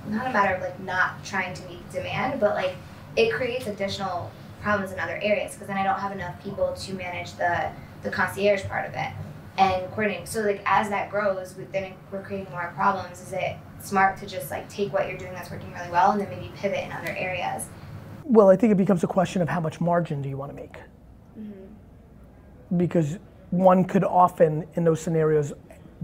Not 0.07 0.27
a 0.27 0.31
matter 0.31 0.53
of 0.53 0.61
like 0.61 0.79
not 0.79 1.25
trying 1.25 1.53
to 1.55 1.67
meet 1.67 1.91
demand, 1.91 2.39
but 2.39 2.55
like 2.55 2.75
it 3.15 3.33
creates 3.33 3.65
additional 3.67 4.31
problems 4.61 4.91
in 4.91 4.99
other 4.99 5.19
areas 5.21 5.53
because 5.53 5.67
then 5.67 5.77
I 5.77 5.83
don't 5.83 5.99
have 5.99 6.11
enough 6.11 6.41
people 6.43 6.73
to 6.73 6.93
manage 6.93 7.33
the 7.33 7.71
the 8.03 8.09
concierge 8.09 8.63
part 8.65 8.87
of 8.87 8.93
it 8.93 9.11
and 9.57 9.87
coordinating. 9.87 10.25
So 10.25 10.41
like 10.41 10.61
as 10.65 10.89
that 10.89 11.09
grows, 11.09 11.55
we, 11.55 11.65
then 11.65 11.93
we're 12.11 12.21
creating 12.21 12.51
more 12.51 12.71
problems. 12.75 13.21
Is 13.21 13.33
it 13.33 13.55
smart 13.79 14.17
to 14.17 14.25
just 14.25 14.51
like 14.51 14.69
take 14.69 14.93
what 14.93 15.07
you're 15.07 15.17
doing 15.17 15.33
that's 15.33 15.49
working 15.49 15.73
really 15.73 15.89
well 15.91 16.11
and 16.11 16.21
then 16.21 16.29
maybe 16.29 16.51
pivot 16.55 16.83
in 16.83 16.91
other 16.91 17.15
areas? 17.17 17.67
Well, 18.23 18.49
I 18.49 18.55
think 18.55 18.71
it 18.71 18.77
becomes 18.77 19.03
a 19.03 19.07
question 19.07 19.41
of 19.41 19.49
how 19.49 19.59
much 19.59 19.79
margin 19.79 20.21
do 20.21 20.29
you 20.29 20.37
want 20.37 20.51
to 20.51 20.55
make? 20.55 20.77
Mm-hmm. 21.39 22.77
Because 22.77 23.19
one 23.51 23.85
could 23.85 24.03
often, 24.03 24.67
in 24.75 24.83
those 24.83 24.99
scenarios, 25.01 25.53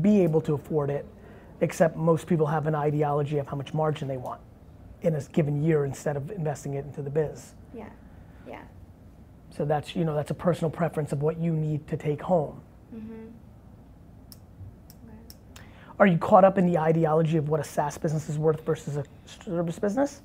be 0.01 0.22
able 0.22 0.41
to 0.41 0.53
afford 0.53 0.89
it, 0.89 1.05
except 1.62 1.98
most 1.98 2.25
people 2.25 2.45
have 2.45 2.65
an 2.65 2.75
ideology 2.75 3.38
of 3.38 3.48
how 3.48 3.57
much 3.57 3.74
margin 3.74 4.07
they 4.07 4.17
want 4.17 4.39
in 5.01 5.15
a 5.15 5.22
given 5.22 5.62
year 5.62 5.86
instead 5.86 6.15
of 6.15 6.31
investing 6.31 6.75
it 6.75 6.86
into 6.86 7.01
the 7.01 7.10
biz. 7.10 7.53
Yeah. 7.75 7.89
So 9.55 9.65
that's 9.65 9.95
you 9.95 10.03
know 10.03 10.15
that's 10.15 10.31
a 10.31 10.36
personal 10.36 10.72
preference 10.72 11.12
of 11.12 11.22
what 11.22 11.38
you 11.38 11.53
need 11.53 11.88
to 11.88 11.98
take 11.98 12.22
home. 12.22 12.60
Are 16.00 16.07
you 16.07 16.17
caught 16.17 16.43
up 16.43 16.57
in 16.57 16.65
the 16.65 16.77
ideology 16.77 17.38
of 17.38 17.50
what 17.50 17.60
a 17.60 17.63
SaaS 17.63 17.98
business 17.98 18.27
is 18.27 18.38
worth 18.39 18.65
versus 18.65 18.98
a 18.98 19.05
service 19.25 19.77
business? 19.77 20.22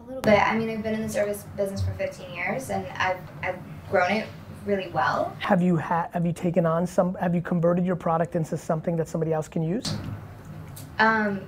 A 0.00 0.04
little 0.04 0.22
bit. 0.22 0.38
I 0.38 0.56
mean, 0.56 0.70
I've 0.70 0.84
been 0.84 0.94
in 0.94 1.02
the 1.02 1.08
service 1.08 1.44
business 1.56 1.82
for 1.82 1.92
15 1.94 2.32
years 2.32 2.70
and 2.70 2.86
I've 2.96 3.18
I've 3.42 3.58
grown 3.90 4.12
it 4.12 4.28
really 4.64 4.88
well. 4.92 5.36
Have 5.40 5.62
you 5.62 5.76
had 5.76 6.08
have 6.12 6.24
you 6.24 6.32
taken 6.32 6.64
on 6.64 6.86
some 6.86 7.14
have 7.14 7.34
you 7.34 7.42
converted 7.42 7.84
your 7.84 7.96
product 7.96 8.36
into 8.36 8.56
something 8.56 8.96
that 8.96 9.08
somebody 9.08 9.32
else 9.32 9.48
can 9.48 9.62
use? 9.62 9.94
Um, 10.98 11.40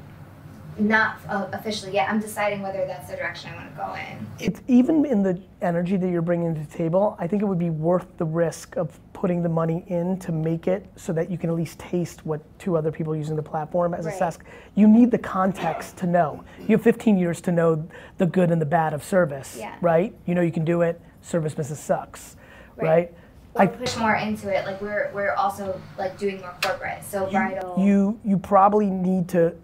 not 0.78 1.16
uh, 1.28 1.46
officially 1.52 1.92
yet. 1.94 2.08
I'm 2.08 2.20
deciding 2.20 2.62
whether 2.62 2.84
that's 2.86 3.08
the 3.10 3.16
direction 3.16 3.50
I 3.52 3.56
want 3.56 3.70
to 3.70 3.76
go 3.76 3.94
in. 3.94 4.26
It's 4.38 4.60
even 4.68 5.04
in 5.04 5.22
the 5.22 5.40
energy 5.62 5.96
that 5.96 6.08
you're 6.10 6.22
bringing 6.22 6.54
to 6.54 6.60
the 6.60 6.66
table. 6.76 7.16
I 7.18 7.26
think 7.26 7.42
it 7.42 7.46
would 7.46 7.58
be 7.58 7.70
worth 7.70 8.06
the 8.18 8.24
risk 8.24 8.76
of 8.76 8.98
putting 9.12 9.42
the 9.42 9.48
money 9.48 9.84
in 9.86 10.18
to 10.18 10.32
make 10.32 10.66
it 10.68 10.86
so 10.96 11.12
that 11.12 11.30
you 11.30 11.38
can 11.38 11.48
at 11.50 11.56
least 11.56 11.78
taste 11.78 12.26
what 12.26 12.40
two 12.58 12.76
other 12.76 12.92
people 12.92 13.14
using 13.16 13.36
the 13.36 13.42
platform 13.42 13.94
as 13.94 14.06
a 14.06 14.10
Right. 14.10 14.18
SaaS. 14.18 14.38
You 14.74 14.86
need 14.88 15.10
the 15.10 15.18
context 15.18 15.96
to 15.98 16.06
know. 16.06 16.44
You 16.60 16.76
have 16.76 16.82
15 16.82 17.16
years 17.16 17.40
to 17.42 17.52
know 17.52 17.86
the 18.18 18.26
good 18.26 18.50
and 18.50 18.60
the 18.60 18.66
bad 18.66 18.92
of 18.92 19.02
service, 19.02 19.56
Yeah. 19.58 19.74
right? 19.80 20.14
You 20.26 20.34
know 20.34 20.42
you 20.42 20.52
can 20.52 20.64
do 20.64 20.82
it. 20.82 21.00
Service 21.22 21.54
business 21.54 21.80
sucks, 21.80 22.36
right? 22.76 22.86
Right. 22.86 23.14
Or 23.54 23.62
I- 23.62 23.66
push 23.68 23.96
more 23.96 24.14
into 24.16 24.48
it. 24.54 24.66
Like 24.66 24.82
we're 24.82 25.10
we're 25.14 25.32
also 25.34 25.80
like 25.96 26.18
doing 26.18 26.40
more 26.40 26.52
corporate. 26.60 27.04
So 27.04 27.30
bridal. 27.30 27.76
You 27.78 28.18
you 28.24 28.36
probably 28.36 28.90
need 28.90 29.28
to. 29.30 29.54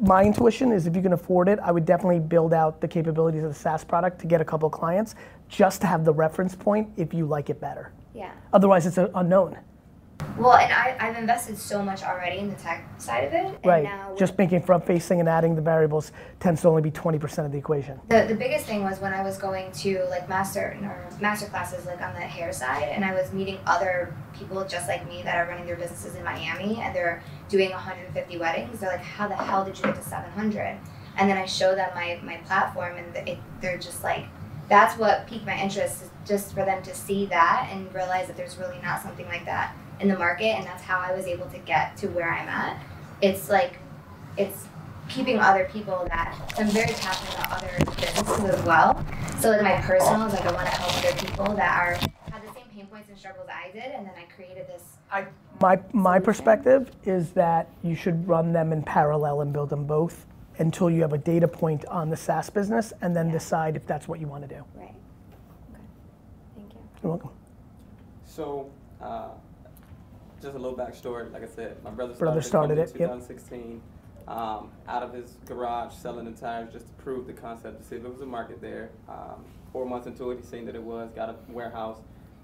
My 0.00 0.24
intuition 0.24 0.72
is 0.72 0.86
if 0.86 0.96
you 0.96 1.02
can 1.02 1.12
afford 1.12 1.48
it, 1.48 1.58
I 1.60 1.70
would 1.70 1.84
definitely 1.84 2.20
build 2.20 2.52
out 2.52 2.80
the 2.80 2.88
capabilities 2.88 3.44
of 3.44 3.50
the 3.50 3.58
SaaS 3.58 3.84
product 3.84 4.20
to 4.20 4.26
get 4.26 4.40
a 4.40 4.44
couple 4.44 4.68
clients, 4.70 5.14
just 5.48 5.80
to 5.82 5.86
have 5.86 6.04
the 6.04 6.12
reference 6.12 6.54
point 6.54 6.88
if 6.96 7.14
you 7.14 7.26
like 7.26 7.50
it 7.50 7.60
better. 7.60 7.92
yeah. 8.14 8.32
Otherwise, 8.52 8.86
it's 8.86 8.98
an 8.98 9.10
unknown. 9.14 9.56
Well, 10.38 10.54
and 10.54 10.72
I, 10.72 10.96
I've 11.00 11.16
invested 11.16 11.58
so 11.58 11.82
much 11.82 12.04
already 12.04 12.38
in 12.38 12.48
the 12.48 12.54
tech 12.54 12.88
side 13.00 13.24
of 13.24 13.32
it. 13.32 13.44
And 13.44 13.66
Right. 13.66 13.84
Now 13.84 14.14
Just 14.16 14.38
making 14.38 14.62
front 14.62 14.86
facing 14.86 15.18
and 15.18 15.28
adding 15.28 15.56
the 15.56 15.60
variables 15.60 16.12
tends 16.38 16.62
to 16.62 16.68
only 16.68 16.80
be 16.80 16.92
20% 16.92 17.44
of 17.44 17.50
the 17.50 17.58
equation. 17.58 18.00
the, 18.08 18.24
the 18.28 18.36
biggest 18.36 18.66
thing 18.66 18.84
was 18.84 19.00
when 19.00 19.12
I 19.12 19.22
was 19.22 19.36
going 19.36 19.72
to 19.72 20.04
like 20.10 20.28
master 20.28 20.78
or 20.80 21.20
master 21.20 21.46
classes 21.46 21.86
like 21.86 22.00
on 22.00 22.14
the 22.14 22.20
hair 22.20 22.52
side 22.52 22.88
and 22.88 23.04
I 23.04 23.14
was 23.14 23.32
meeting 23.32 23.58
other 23.66 24.14
people 24.32 24.64
just 24.64 24.86
like 24.86 25.08
me 25.08 25.22
that 25.22 25.36
are 25.36 25.48
running 25.48 25.66
their 25.66 25.76
businesses 25.76 26.14
in 26.14 26.22
Miami 26.22 26.80
and 26.80 26.94
they're 26.94 27.22
doing 27.48 27.70
150 27.70 28.38
weddings. 28.38 28.78
They're 28.78 28.90
like, 28.90 29.00
how 29.00 29.26
the 29.26 29.34
hell 29.34 29.64
did 29.64 29.76
you 29.76 29.84
get 29.84 29.96
to 29.96 30.02
700? 30.02 30.78
And 31.16 31.28
then 31.28 31.36
I 31.36 31.46
show 31.46 31.74
them 31.74 31.90
my, 31.96 32.20
my 32.22 32.36
platform 32.38 32.96
and 32.96 33.28
it, 33.28 33.38
they're 33.60 33.78
just 33.78 34.04
like, 34.04 34.26
that's 34.68 34.96
what 34.96 35.26
piqued 35.26 35.46
my 35.46 35.58
interest 35.60 36.04
just 36.24 36.52
for 36.52 36.64
them 36.64 36.80
to 36.84 36.94
see 36.94 37.26
that 37.26 37.70
and 37.72 37.92
realize 37.92 38.28
that 38.28 38.36
there's 38.36 38.56
really 38.56 38.78
not 38.82 39.02
something 39.02 39.26
like 39.26 39.44
that 39.46 39.74
in 40.00 40.08
the 40.08 40.18
market 40.18 40.56
and 40.56 40.66
that's 40.66 40.82
how 40.82 40.98
I 40.98 41.14
was 41.14 41.26
able 41.26 41.46
to 41.46 41.58
get 41.58 41.96
to 41.98 42.08
where 42.08 42.30
I'm 42.30 42.48
at. 42.48 42.82
It's 43.20 43.50
like, 43.50 43.78
it's 44.36 44.66
keeping 45.08 45.38
other 45.38 45.68
people 45.72 46.06
that 46.08 46.36
so 46.54 46.62
I'm 46.62 46.68
very 46.68 46.92
passionate 46.92 47.34
about 47.34 47.52
other 47.52 47.70
businesses 47.96 48.44
as 48.44 48.64
well. 48.64 49.04
So 49.38 49.50
like 49.50 49.62
my 49.62 49.80
personal 49.80 50.26
is 50.26 50.32
like 50.34 50.46
I 50.46 50.52
want 50.52 50.66
to 50.66 50.72
help 50.72 51.04
other 51.04 51.26
people 51.26 51.54
that 51.54 51.78
are 51.80 51.94
have 52.30 52.42
the 52.46 52.52
same 52.54 52.66
pain 52.74 52.86
points 52.86 53.08
and 53.08 53.18
struggles 53.18 53.48
I 53.48 53.70
did, 53.72 53.84
and 53.84 54.06
then 54.06 54.12
I 54.16 54.24
created 54.34 54.66
this. 54.68 54.82
I 55.10 55.26
My, 55.60 55.80
my 55.92 56.18
perspective 56.18 56.90
is 57.04 57.30
that 57.32 57.68
you 57.82 57.94
should 57.94 58.28
run 58.28 58.52
them 58.52 58.72
in 58.72 58.82
parallel 58.82 59.40
and 59.40 59.52
build 59.52 59.70
them 59.70 59.86
both 59.86 60.26
until 60.58 60.90
you 60.90 61.00
have 61.02 61.12
a 61.12 61.18
data 61.18 61.48
point 61.48 61.84
on 61.86 62.10
the 62.10 62.16
SaaS 62.16 62.50
business 62.50 62.92
and 63.00 63.14
then 63.14 63.30
decide 63.30 63.76
if 63.76 63.86
that's 63.86 64.08
what 64.08 64.20
you 64.20 64.26
want 64.26 64.48
to 64.48 64.54
do. 64.54 64.62
Right. 64.74 64.94
Okay. 65.72 65.82
Thank 66.56 66.74
you. 66.74 66.80
You're 67.02 67.12
welcome. 67.12 67.30
So, 68.26 68.70
uh, 69.00 69.28
just 70.40 70.54
a 70.54 70.58
little 70.58 70.76
backstory. 70.76 71.32
Like 71.32 71.42
I 71.42 71.48
said, 71.48 71.82
my 71.82 71.90
brother 71.90 72.14
started, 72.14 72.24
Brother 72.24 72.40
the 72.40 72.46
started 72.46 72.78
it, 72.78 72.88
yep. 72.98 73.10
in 73.10 73.18
2016. 73.20 73.82
Um, 74.26 74.70
out 74.86 75.02
of 75.02 75.14
his 75.14 75.38
garage, 75.46 75.94
selling 75.94 76.26
the 76.26 76.38
tires 76.38 76.70
just 76.70 76.86
to 76.86 76.92
prove 77.02 77.26
the 77.26 77.32
concept 77.32 77.80
to 77.80 77.88
see 77.88 77.96
if 77.96 78.02
there 78.02 78.10
was 78.10 78.20
a 78.20 78.26
market 78.26 78.60
there. 78.60 78.90
Um, 79.08 79.44
four 79.72 79.86
months 79.86 80.06
into 80.06 80.30
it, 80.30 80.40
he 80.40 80.46
seen 80.46 80.66
that 80.66 80.74
it 80.74 80.82
was. 80.82 81.10
Got 81.12 81.30
a 81.30 81.36
warehouse. 81.48 81.96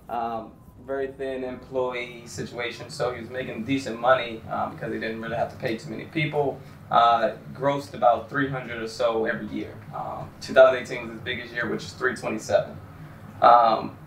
Um, 0.08 0.52
very 0.86 1.08
thin 1.08 1.44
employee 1.44 2.22
situation, 2.26 2.90
so 2.90 3.12
he 3.12 3.20
was 3.20 3.30
making 3.30 3.64
decent 3.64 4.00
money 4.00 4.42
um, 4.50 4.72
because 4.72 4.92
he 4.92 4.98
didn't 4.98 5.20
really 5.20 5.36
have 5.36 5.50
to 5.50 5.56
pay 5.56 5.76
too 5.76 5.90
many 5.90 6.04
people. 6.06 6.58
Uh, 6.90 7.32
grossed 7.54 7.94
about 7.94 8.28
300 8.28 8.82
or 8.82 8.88
so 8.88 9.24
every 9.24 9.46
year. 9.48 9.74
Um, 9.94 10.28
2018 10.40 11.02
was 11.02 11.12
his 11.12 11.20
biggest 11.20 11.52
year, 11.52 11.68
which 11.68 11.84
is 11.84 11.92
327. 11.92 12.76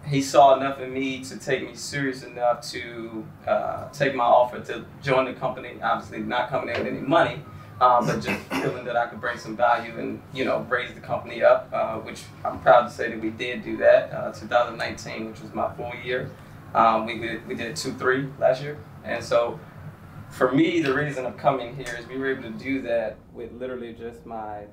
He 0.10 0.22
saw 0.22 0.56
enough 0.56 0.80
in 0.80 0.94
me 0.94 1.24
to 1.26 1.38
take 1.38 1.64
me 1.64 1.76
serious 1.76 2.24
enough 2.24 2.62
to 2.72 3.26
uh, 3.46 3.90
take 3.90 4.16
my 4.16 4.24
offer 4.24 4.62
to 4.62 4.86
join 5.04 5.26
the 5.26 5.34
company. 5.34 5.74
Obviously, 5.82 6.20
not 6.20 6.50
coming 6.50 6.74
in 6.74 6.82
with 6.82 6.94
any 6.94 7.02
money, 7.02 7.42
um, 7.82 8.06
but 8.08 8.22
just 8.22 8.40
feeling 8.62 8.86
that 8.86 8.96
I 8.96 9.08
could 9.08 9.20
bring 9.20 9.38
some 9.38 9.58
value 9.58 9.98
and 10.00 10.22
you 10.34 10.46
know 10.46 10.66
raise 10.70 10.94
the 10.94 11.02
company 11.02 11.44
up, 11.44 11.70
uh, 11.74 11.98
which 11.98 12.24
I'm 12.46 12.62
proud 12.62 12.84
to 12.88 12.90
say 12.90 13.10
that 13.10 13.20
we 13.20 13.32
did 13.32 13.64
do 13.64 13.76
that. 13.78 14.14
Uh, 14.14 14.32
2019, 14.32 15.30
which 15.30 15.42
was 15.42 15.54
my 15.54 15.74
full 15.76 15.92
year, 16.04 16.32
um, 16.74 17.06
we, 17.06 17.20
we 17.20 17.38
we 17.40 17.56
did 17.56 17.76
two 17.76 17.94
three 17.94 18.30
last 18.40 18.62
year, 18.62 18.78
and 19.04 19.22
so 19.22 19.60
for 20.30 20.52
me, 20.52 20.82
the 20.82 20.94
reason 20.94 21.26
of 21.26 21.38
coming 21.38 21.76
here 21.76 21.98
is 22.00 22.08
we 22.08 22.18
were 22.18 22.32
able 22.32 22.44
to 22.44 22.52
do 22.52 22.82
that 22.84 23.18
with 23.34 23.52
literally 23.54 23.94
just 23.94 24.26
my 24.26 24.64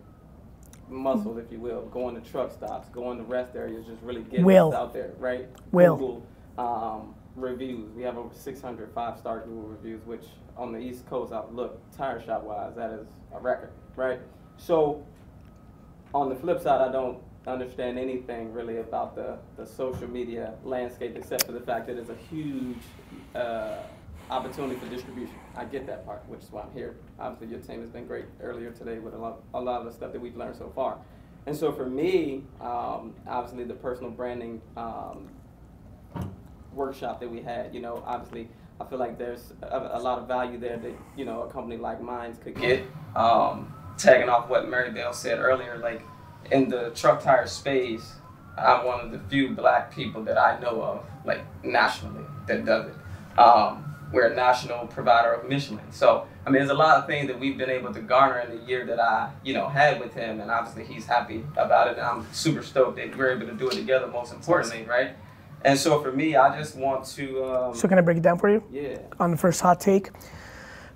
muscle, 0.89 1.39
if 1.39 1.51
you 1.51 1.59
will, 1.59 1.83
going 1.87 2.21
to 2.21 2.31
truck 2.31 2.53
stops, 2.53 2.89
going 2.89 3.19
to 3.19 3.25
rest 3.25 3.55
areas, 3.57 3.87
just 3.87 4.03
really 4.03 4.23
getting 4.23 4.45
Will. 4.45 4.69
us 4.69 4.75
out 4.75 4.93
there, 4.93 5.15
right? 5.19 5.49
Will. 5.73 5.97
Google 5.97 6.27
um, 6.59 7.15
reviews. 7.37 7.91
We 7.93 8.03
have 8.03 8.17
over 8.17 8.35
600 8.35 8.93
five-star 8.95 9.41
Google 9.41 9.63
reviews, 9.63 10.05
which 10.07 10.25
on 10.57 10.73
the 10.73 10.79
East 10.79 11.07
Coast, 11.07 11.33
outlook 11.33 11.81
tire 11.97 12.23
shop 12.23 12.45
wise, 12.45 12.75
that 12.77 12.91
is 12.91 13.07
a 13.35 13.41
record, 13.41 13.73
right? 13.97 14.21
So 14.57 15.05
on 16.15 16.29
the 16.29 16.37
flip 16.37 16.61
side, 16.61 16.81
I 16.81 16.93
don't 16.93 17.19
understand 17.47 17.99
anything 17.99 18.53
really 18.53 18.79
about 18.79 19.15
the, 19.15 19.39
the 19.57 19.67
social 19.67 20.09
media 20.09 20.55
landscape 20.65 21.15
except 21.17 21.45
for 21.45 21.53
the 21.53 21.61
fact 21.61 21.87
that 21.89 21.99
it's 21.99 22.11
a 22.11 22.17
huge 22.31 22.79
uh, 23.35 23.79
opportunity 24.31 24.77
for 24.77 24.87
distribution. 24.87 25.35
I 25.57 25.65
get 25.65 25.87
that 25.87 26.05
part, 26.07 26.29
which 26.29 26.41
is 26.41 26.51
why 26.51 26.63
I'm 26.63 26.73
here. 26.73 26.97
Obviously, 27.19 27.55
your 27.55 27.61
team 27.65 27.81
has 27.81 27.91
been 27.91 28.07
great 28.07 28.25
earlier 28.43 28.71
today 28.71 28.99
with 28.99 29.15
a 29.15 29.19
lot, 29.19 29.43
a 29.53 29.61
lot 29.61 29.81
of 29.81 29.87
the 29.87 29.93
stuff 29.93 30.13
that 30.13 30.21
we've 30.21 30.37
learned 30.37 30.57
so 30.57 30.73
far. 30.75 30.99
And 31.47 31.55
so 31.55 31.73
for 31.73 31.87
me, 31.87 32.43
um, 32.61 33.15
obviously, 33.27 33.65
the 33.65 33.75
personal 33.75 34.11
branding 34.11 34.63
um, 34.77 35.29
workshop 36.73 37.21
that 37.21 37.31
we 37.31 37.43
had, 37.43 37.75
you 37.75 37.81
know, 37.81 38.03
obviously, 38.07 38.49
I 38.81 38.85
feel 38.85 38.99
like 38.99 39.19
there's 39.19 39.53
a, 39.63 39.91
a 39.93 40.01
lot 40.01 40.19
of 40.19 40.27
value 40.27 40.59
there 40.59 40.79
that, 40.79 40.93
you 41.17 41.25
know, 41.25 41.43
a 41.43 41.51
company 41.51 41.77
like 41.77 42.01
mine 42.01 42.37
could 42.43 42.59
get. 42.59 42.85
Um, 43.15 43.73
tagging 43.99 44.29
off 44.29 44.49
what 44.49 44.65
Maribel 44.65 45.15
said 45.15 45.39
earlier, 45.39 45.79
like 45.79 46.03
in 46.51 46.69
the 46.69 46.91
truck 46.91 47.23
tire 47.23 47.47
space, 47.47 48.15
I'm 48.57 48.85
one 48.85 49.01
of 49.01 49.13
the 49.13 49.21
few 49.29 49.51
black 49.51 49.95
people 49.95 50.23
that 50.25 50.39
I 50.39 50.59
know 50.61 50.83
of, 50.83 51.05
like 51.25 51.43
nationally, 51.65 52.25
that 52.47 52.65
does 52.65 52.87
it. 52.87 53.39
Um, 53.39 53.94
we're 54.15 54.29
a 54.29 54.35
national 54.35 54.87
provider 54.87 55.33
of 55.33 55.49
Michelin. 55.49 55.91
So, 55.91 56.27
I 56.47 56.51
mean, 56.51 56.61
there's 56.61 56.71
a 56.71 56.75
lot 56.75 56.99
of 56.99 57.07
things 57.07 57.27
that 57.27 57.39
we've 57.39 57.59
been 57.59 57.69
able 57.69 57.93
to 57.93 58.01
garner 58.01 58.39
in 58.39 58.57
the 58.57 58.65
year 58.65 58.87
that 58.87 59.01
I, 59.01 59.31
you 59.43 59.53
know, 59.55 59.69
had 59.69 60.01
with 60.01 60.15
him, 60.15 60.41
and 60.41 60.51
obviously 60.51 60.85
he's 60.85 61.05
happy 61.05 61.45
about 61.57 61.89
it, 61.89 61.99
and 61.99 62.07
I'm 62.07 62.27
super 62.33 62.63
stoked 62.63 62.97
that 62.97 63.17
we're 63.17 63.33
able 63.33 63.47
to 63.47 63.55
do 63.55 63.69
it 63.69 63.75
together, 63.75 64.07
most 64.07 64.33
importantly, 64.33 64.85
right? 64.85 65.17
And 65.63 65.79
so 65.79 66.01
for 66.01 66.13
me, 66.13 66.37
I 66.37 66.57
just 66.57 66.77
want 66.77 67.07
to, 67.07 67.45
um, 67.45 67.75
So 67.75 67.89
can 67.89 67.99
I 67.99 68.03
break 68.03 68.19
it 68.19 68.23
down 68.23 68.39
for 68.39 68.49
you? 68.51 68.63
yeah, 68.71 68.99
on 69.19 69.31
the 69.33 69.37
first 69.37 69.61
hot 69.61 69.81
take. 69.81 70.11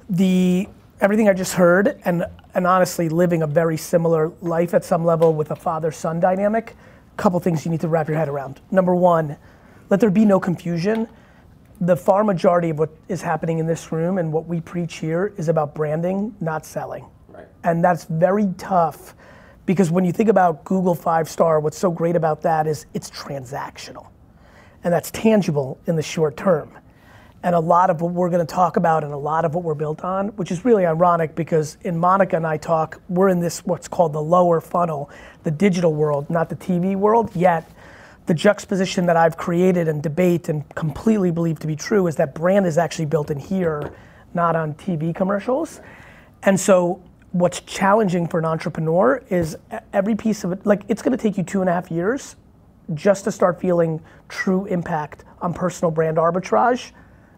The 0.09 0.69
everything 1.01 1.29
I 1.29 1.33
just 1.33 1.55
heard, 1.55 2.01
and 2.05 2.25
and 2.55 2.67
honestly, 2.67 3.09
living 3.09 3.43
a 3.43 3.47
very 3.47 3.77
similar 3.77 4.33
life 4.41 4.75
at 4.75 4.85
some 4.85 5.05
level 5.05 5.35
with 5.35 5.51
a 5.51 5.57
father-son 5.57 6.19
dynamic. 6.21 6.77
Couple 7.17 7.39
things 7.41 7.65
you 7.65 7.71
need 7.71 7.81
to 7.81 7.89
wrap 7.89 8.09
your 8.09 8.17
head 8.17 8.29
around. 8.29 8.61
Number 8.71 8.95
one, 8.95 9.37
let 9.91 10.01
there 10.01 10.11
be 10.11 10.25
no 10.25 10.39
confusion. 10.41 11.09
The 11.81 11.97
far 11.97 12.25
majority 12.25 12.71
of 12.71 12.79
what 12.79 12.91
is 13.09 13.23
happening 13.23 13.59
in 13.59 13.67
this 13.67 13.93
room 13.93 14.19
and 14.19 14.33
what 14.33 14.47
we 14.47 14.61
preach 14.61 14.97
here 14.97 15.33
is 15.37 15.49
about 15.49 15.75
branding, 15.75 16.35
not 16.41 16.67
selling. 16.67 17.07
right, 17.29 17.47
And 17.63 17.85
that's 17.85 18.05
very 18.05 18.53
tough 18.59 19.15
because 19.65 19.91
when 19.91 20.05
you 20.05 20.13
think 20.13 20.29
about 20.29 20.65
Google 20.65 20.95
five 20.95 21.29
star, 21.29 21.61
what's 21.61 21.79
so 21.79 21.91
great 21.91 22.17
about 22.17 22.43
that 22.43 22.67
is 22.67 22.87
it's 22.95 23.11
transactional. 23.11 24.09
And 24.83 24.93
that's 24.93 25.11
tangible 25.11 25.79
in 25.87 25.95
the 25.95 26.03
short 26.03 26.37
term. 26.37 26.71
And 27.43 27.55
a 27.55 27.61
lot 27.61 27.91
of 27.91 28.01
what 28.01 28.13
we're 28.13 28.31
going 28.31 28.45
to 28.45 28.53
talk 28.53 28.77
about 28.77 29.05
and 29.05 29.13
a 29.13 29.17
lot 29.17 29.45
of 29.45 29.55
what 29.55 29.63
we're 29.63 29.75
built 29.75 30.03
on, 30.03 30.29
which 30.31 30.51
is 30.51 30.65
really 30.65 30.85
ironic 30.85 31.37
because 31.37 31.79
in 31.83 31.97
Monica 31.97 32.35
and 32.35 32.47
I 32.47 32.57
talk, 32.57 33.01
we're 33.09 33.29
in 33.29 33.39
this 33.39 33.65
what's 33.65 33.87
called 33.87 34.13
the 34.13 34.23
lower 34.23 34.61
funnel, 34.61 35.11
the 35.45 35.51
digital 35.53 35.95
world, 35.95 36.29
not 36.29 36.49
the 36.49 36.57
TV 36.57 36.97
world, 36.97 37.31
yet 37.37 37.71
the 38.29 38.35
juxtaposition 38.35 39.07
that 39.07 39.17
I've 39.17 39.39
created 39.39 39.89
and 39.89 40.03
debate 40.03 40.51
and 40.51 40.63
completely 40.75 41.31
believe 41.31 41.59
to 41.61 41.67
be 41.67 41.75
true 41.75 42.07
is 42.09 42.17
that 42.17 42.35
brand 42.35 42.67
is 42.67 42.77
actually 42.77 43.07
built 43.07 43.31
in 43.31 43.39
here, 43.39 43.91
not 44.35 44.55
on 44.55 44.75
TV 44.75 45.15
commercials. 45.15 45.81
And 46.43 46.61
so 46.61 47.03
what's 47.33 47.63
challenging 47.63 48.29
for 48.29 48.39
an 48.39 48.45
entrepreneur 48.45 49.23
is 49.31 49.57
every 49.95 50.15
piece 50.15 50.45
of 50.45 50.53
it, 50.53 50.67
like 50.67 50.83
it's 50.89 51.01
gonna 51.01 51.17
take 51.17 51.39
you 51.39 51.43
two 51.43 51.63
and 51.63 51.71
a 51.71 51.73
half 51.73 51.91
years 51.91 52.37
just 52.93 53.25
to 53.25 53.33
start 53.33 53.59
feeling 53.59 53.99
true 54.29 54.67
impact 54.67 55.25
on 55.41 55.55
personal 55.55 55.91
brand 55.91 56.19
arbitrage 56.19 56.93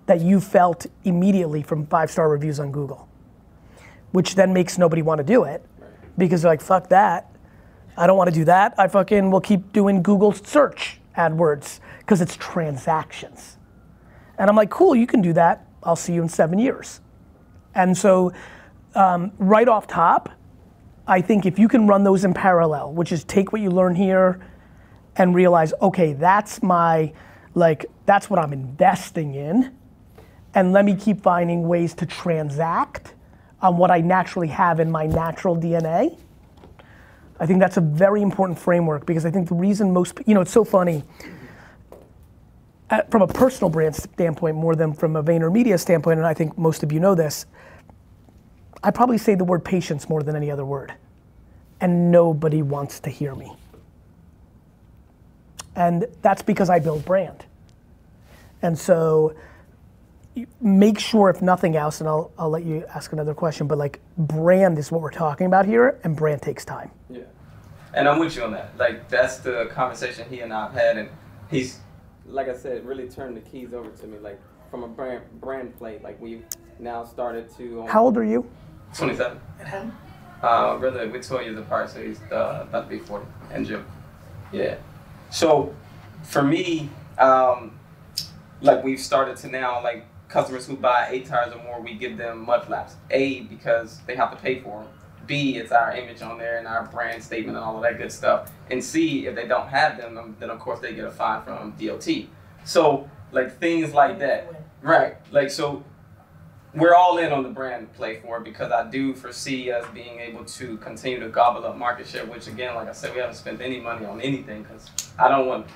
that 0.07 0.21
you 0.21 0.41
felt 0.41 0.87
immediately 1.05 1.63
from 1.63 1.87
five 1.87 2.11
star 2.11 2.29
reviews 2.29 2.59
on 2.59 2.73
Google. 2.73 3.09
Which 4.11 4.35
then 4.35 4.53
makes 4.53 4.77
nobody 4.77 5.03
wanna 5.03 5.23
do 5.23 5.45
it 5.45 5.65
because 6.19 6.43
they're 6.43 6.51
like, 6.51 6.61
fuck 6.61 6.89
that. 6.89 7.31
I 7.97 8.07
don't 8.07 8.17
wanna 8.17 8.31
do 8.31 8.45
that. 8.45 8.75
I 8.79 8.89
fucking 8.89 9.31
will 9.31 9.41
keep 9.41 9.73
doing 9.73 10.03
Google 10.03 10.33
search 10.33 11.01
AdWords 11.17 11.81
because 11.99 12.21
it's 12.21 12.37
transactions. 12.37 13.57
And 14.39 14.49
I'm 14.49 14.57
like, 14.57 14.71
cool, 14.71 14.97
you 14.97 15.07
can 15.07 15.21
do 15.21 15.33
that. 15.35 15.67
I'll 15.83 15.97
see 15.97 16.15
you 16.15 16.23
in 16.23 16.29
seven 16.29 16.59
years. 16.59 17.01
And 17.75 17.97
so, 17.97 18.33
um, 18.95 19.33
right 19.39 19.69
off 19.69 19.87
top, 19.87 20.31
I 21.07 21.21
think 21.21 21.47
if 21.47 21.59
you 21.59 21.69
can 21.69 21.87
run 21.87 22.05
those 22.05 22.25
in 22.25 22.35
parallel, 22.35 22.93
which 22.93 23.13
is 23.13 23.25
take 23.25 23.53
what 23.53 23.61
you 23.61 23.71
learn 23.71 23.95
here 23.95 24.41
and 25.17 25.35
realize, 25.35 25.73
okay, 25.83 26.13
that's 26.13 26.63
my, 26.63 27.13
like, 27.55 27.87
that's 28.07 28.31
what 28.31 28.39
I'm 28.39 28.53
investing 28.53 29.35
in, 29.35 29.77
and 30.55 30.73
let 30.73 30.85
me 30.85 30.95
keep 30.95 31.21
finding 31.21 31.69
ways 31.69 31.95
to 31.95 32.07
transact 32.07 33.15
on 33.61 33.77
what 33.77 33.91
I 33.91 34.01
naturally 34.01 34.49
have 34.49 34.81
in 34.81 34.91
my 34.91 35.07
natural 35.07 35.57
DNA. 35.57 36.19
I 37.41 37.47
think 37.47 37.59
that's 37.59 37.79
a 37.79 37.81
very 37.81 38.21
important 38.21 38.59
framework 38.59 39.07
because 39.07 39.25
I 39.25 39.31
think 39.31 39.49
the 39.49 39.55
reason 39.55 39.93
most, 39.93 40.19
you 40.27 40.35
know, 40.35 40.43
it's 40.43 40.53
so 40.53 40.63
funny. 40.63 41.03
Uh, 42.91 43.03
from 43.11 43.23
a 43.23 43.27
personal 43.27 43.71
brand 43.71 43.97
standpoint, 43.97 44.57
more 44.57 44.77
than 44.77 44.93
from 44.93 45.17
a 45.17 45.23
VaynerMedia 45.23 45.81
standpoint, 45.81 46.19
and 46.19 46.27
I 46.27 46.35
think 46.35 46.59
most 46.59 46.83
of 46.83 46.93
you 46.93 47.01
know 47.01 47.15
this, 47.15 47.47
I 48.83 48.91
probably 48.91 49.17
say 49.17 49.35
the 49.37 49.45
word 49.45 49.65
patience 49.65 50.09
more 50.09 50.23
than 50.23 50.37
any 50.37 50.51
other 50.51 50.67
word. 50.67 50.93
And 51.81 52.11
nobody 52.11 52.61
wants 52.61 53.01
to 53.01 53.11
hear 53.11 53.35
me. 53.35 53.53
And 55.77 56.07
that's 56.21 56.43
because 56.43 56.69
I 56.69 56.79
build 56.79 57.05
brand. 57.05 57.47
And 58.61 58.79
so 58.79 59.35
make 60.61 60.99
sure 60.99 61.31
if 61.31 61.43
nothing 61.43 61.77
else, 61.77 62.01
and 62.01 62.09
I'll 62.09 62.33
I'll 62.39 62.51
let 62.51 62.65
you 62.65 62.85
ask 62.95 63.13
another 63.13 63.35
question, 63.35 63.67
but 63.67 63.79
like 63.79 64.01
brand 64.17 64.79
is 64.79 64.91
what 64.93 65.01
we're 65.01 65.11
talking 65.11 65.47
about 65.47 65.67
here, 65.67 65.99
and 66.05 66.17
brand 66.17 66.43
takes 66.43 66.65
time. 66.65 66.91
Yeah. 67.09 67.23
And 67.95 68.09
I'm 68.09 68.19
with 68.19 68.37
you 68.37 68.45
on 68.45 68.53
that. 68.53 68.77
Like 68.79 69.09
that's 69.09 69.39
the 69.39 69.69
conversation 69.73 70.29
he 70.29 70.41
and 70.41 70.53
I've 70.53 70.73
had, 70.73 70.97
and 70.97 71.09
he's, 71.51 71.81
like 72.27 72.49
I 72.49 72.57
said, 72.57 72.85
really 72.85 73.09
turned 73.09 73.37
the 73.37 73.41
keys 73.41 73.73
over 73.75 73.91
to 73.91 74.07
me, 74.07 74.19
like 74.19 74.41
from 74.71 74.85
a 74.85 74.89
brand 74.89 75.23
brand 75.41 75.77
plate. 75.77 76.03
Like 76.03 76.21
we've 76.21 76.45
now 76.79 77.05
started 77.05 77.49
to. 77.57 77.83
Um, 77.83 77.89
How 77.89 78.05
old 78.05 78.17
are 78.17 78.25
you? 78.25 78.49
27. 78.95 79.39
And 79.61 79.69
him? 79.69 79.93
Uh, 80.43 80.79
brother, 80.79 81.09
we're 81.09 81.23
12 81.23 81.45
years 81.45 81.59
apart, 81.59 81.91
so 81.91 82.03
he's 82.03 82.21
uh, 82.33 82.67
about 82.69 82.89
to 82.89 82.97
be 82.97 82.99
40 82.99 83.27
in 83.55 83.65
June. 83.65 83.85
Yeah. 84.53 84.77
So 85.31 85.75
for 86.23 86.43
me, 86.43 86.89
um, 87.19 87.79
like 88.63 88.83
we've 88.83 89.01
started 89.01 89.37
to 89.39 89.49
now, 89.49 89.83
like 89.83 90.07
customers 90.31 90.67
who 90.67 90.77
buy 90.77 91.09
eight 91.11 91.27
tires 91.27 91.53
or 91.53 91.63
more, 91.63 91.81
we 91.81 91.95
give 91.95 92.17
them 92.17 92.47
mud 92.47 92.65
flaps. 92.65 92.95
A, 93.11 93.41
because 93.43 94.01
they 94.07 94.17
have 94.17 94.31
to 94.31 94.37
pay 94.37 94.61
for 94.61 94.83
them. 94.83 94.93
B, 95.27 95.57
it's 95.57 95.71
our 95.71 95.95
image 95.95 96.23
on 96.23 96.39
there 96.39 96.59
and 96.59 96.67
our 96.67 96.87
brand 96.87 97.23
statement 97.23 97.57
and 97.57 97.65
all 97.65 97.77
of 97.77 97.83
that 97.83 97.99
good 97.99 98.11
stuff. 98.11 98.51
And 98.71 98.83
C, 98.83 99.27
if 99.27 99.35
they 99.35 99.47
don't 99.47 99.69
have 99.69 99.97
them, 99.97 100.17
um, 100.17 100.37
then 100.41 100.51
of 100.51 100.59
course 100.59 100.81
they 100.81 100.95
get 100.95 101.05
a 101.05 101.11
fine 101.11 101.43
from 101.43 101.75
DOT. 101.79 102.09
So 102.65 103.09
like 103.33 103.59
things 103.59 103.93
like 103.93 104.19
that. 104.21 104.65
Right. 104.83 105.17
Like 105.31 105.51
so 105.51 105.85
we're 106.75 106.95
all 106.95 107.19
in 107.19 107.33
on 107.33 107.43
the 107.43 107.49
brand 107.49 107.93
play 107.93 108.21
for 108.21 108.39
it 108.39 108.45
because 108.45 108.73
I 108.73 108.89
do 108.89 109.15
foresee 109.15 109.71
us 109.71 109.85
being 109.93 110.21
able 110.21 110.45
to 110.45 110.77
continue 110.79 111.21
to 111.21 111.29
gobble 111.29 111.65
up 111.67 111.77
market 111.77 112.07
share, 112.07 112.25
which 112.27 112.47
again, 112.47 112.75
like 112.75 112.89
I 112.89 112.93
said, 112.93 113.13
we 113.13 113.21
haven't 113.21 113.37
spent 113.37 113.61
any 113.61 113.81
money 113.81 114.07
on 114.07 114.21
anything 114.21 114.63
because 114.63 114.91
I 115.19 115.29
don't 115.29 115.47
want 115.47 115.67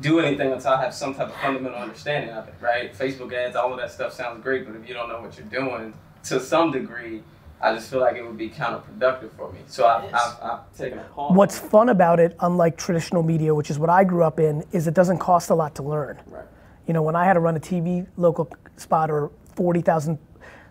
do 0.00 0.20
anything 0.20 0.52
until 0.52 0.72
I 0.72 0.82
have 0.82 0.94
some 0.94 1.14
type 1.14 1.28
of 1.28 1.34
fundamental 1.36 1.78
understanding 1.78 2.30
of 2.30 2.46
it, 2.48 2.54
right? 2.60 2.92
Facebook 2.94 3.32
ads, 3.32 3.56
all 3.56 3.72
of 3.72 3.78
that 3.78 3.90
stuff 3.90 4.12
sounds 4.12 4.42
great, 4.42 4.66
but 4.66 4.76
if 4.76 4.88
you 4.88 4.94
don't 4.94 5.08
know 5.08 5.20
what 5.20 5.36
you're 5.36 5.46
doing 5.46 5.92
to 6.24 6.40
some 6.40 6.70
degree, 6.70 7.22
I 7.60 7.74
just 7.74 7.90
feel 7.90 7.98
like 8.00 8.14
it 8.16 8.24
would 8.24 8.38
be 8.38 8.48
counterproductive 8.50 9.30
for 9.32 9.50
me. 9.52 9.58
So 9.66 9.86
I've, 9.86 10.04
I've, 10.14 10.36
I've 10.42 10.76
taken 10.76 11.00
a 11.00 11.02
pause. 11.04 11.36
What's 11.36 11.58
fun 11.58 11.88
about 11.88 12.20
it, 12.20 12.36
unlike 12.40 12.76
traditional 12.76 13.22
media, 13.24 13.52
which 13.54 13.70
is 13.70 13.78
what 13.78 13.90
I 13.90 14.04
grew 14.04 14.22
up 14.22 14.38
in, 14.38 14.64
is 14.70 14.86
it 14.86 14.94
doesn't 14.94 15.18
cost 15.18 15.50
a 15.50 15.54
lot 15.54 15.74
to 15.76 15.82
learn. 15.82 16.18
Right. 16.26 16.44
You 16.86 16.94
know, 16.94 17.02
when 17.02 17.16
I 17.16 17.24
had 17.24 17.34
to 17.34 17.40
run 17.40 17.56
a 17.56 17.60
TV 17.60 18.06
local 18.16 18.48
spot 18.76 19.10
or 19.10 19.30
forty 19.56 19.80
thousand 19.82 20.18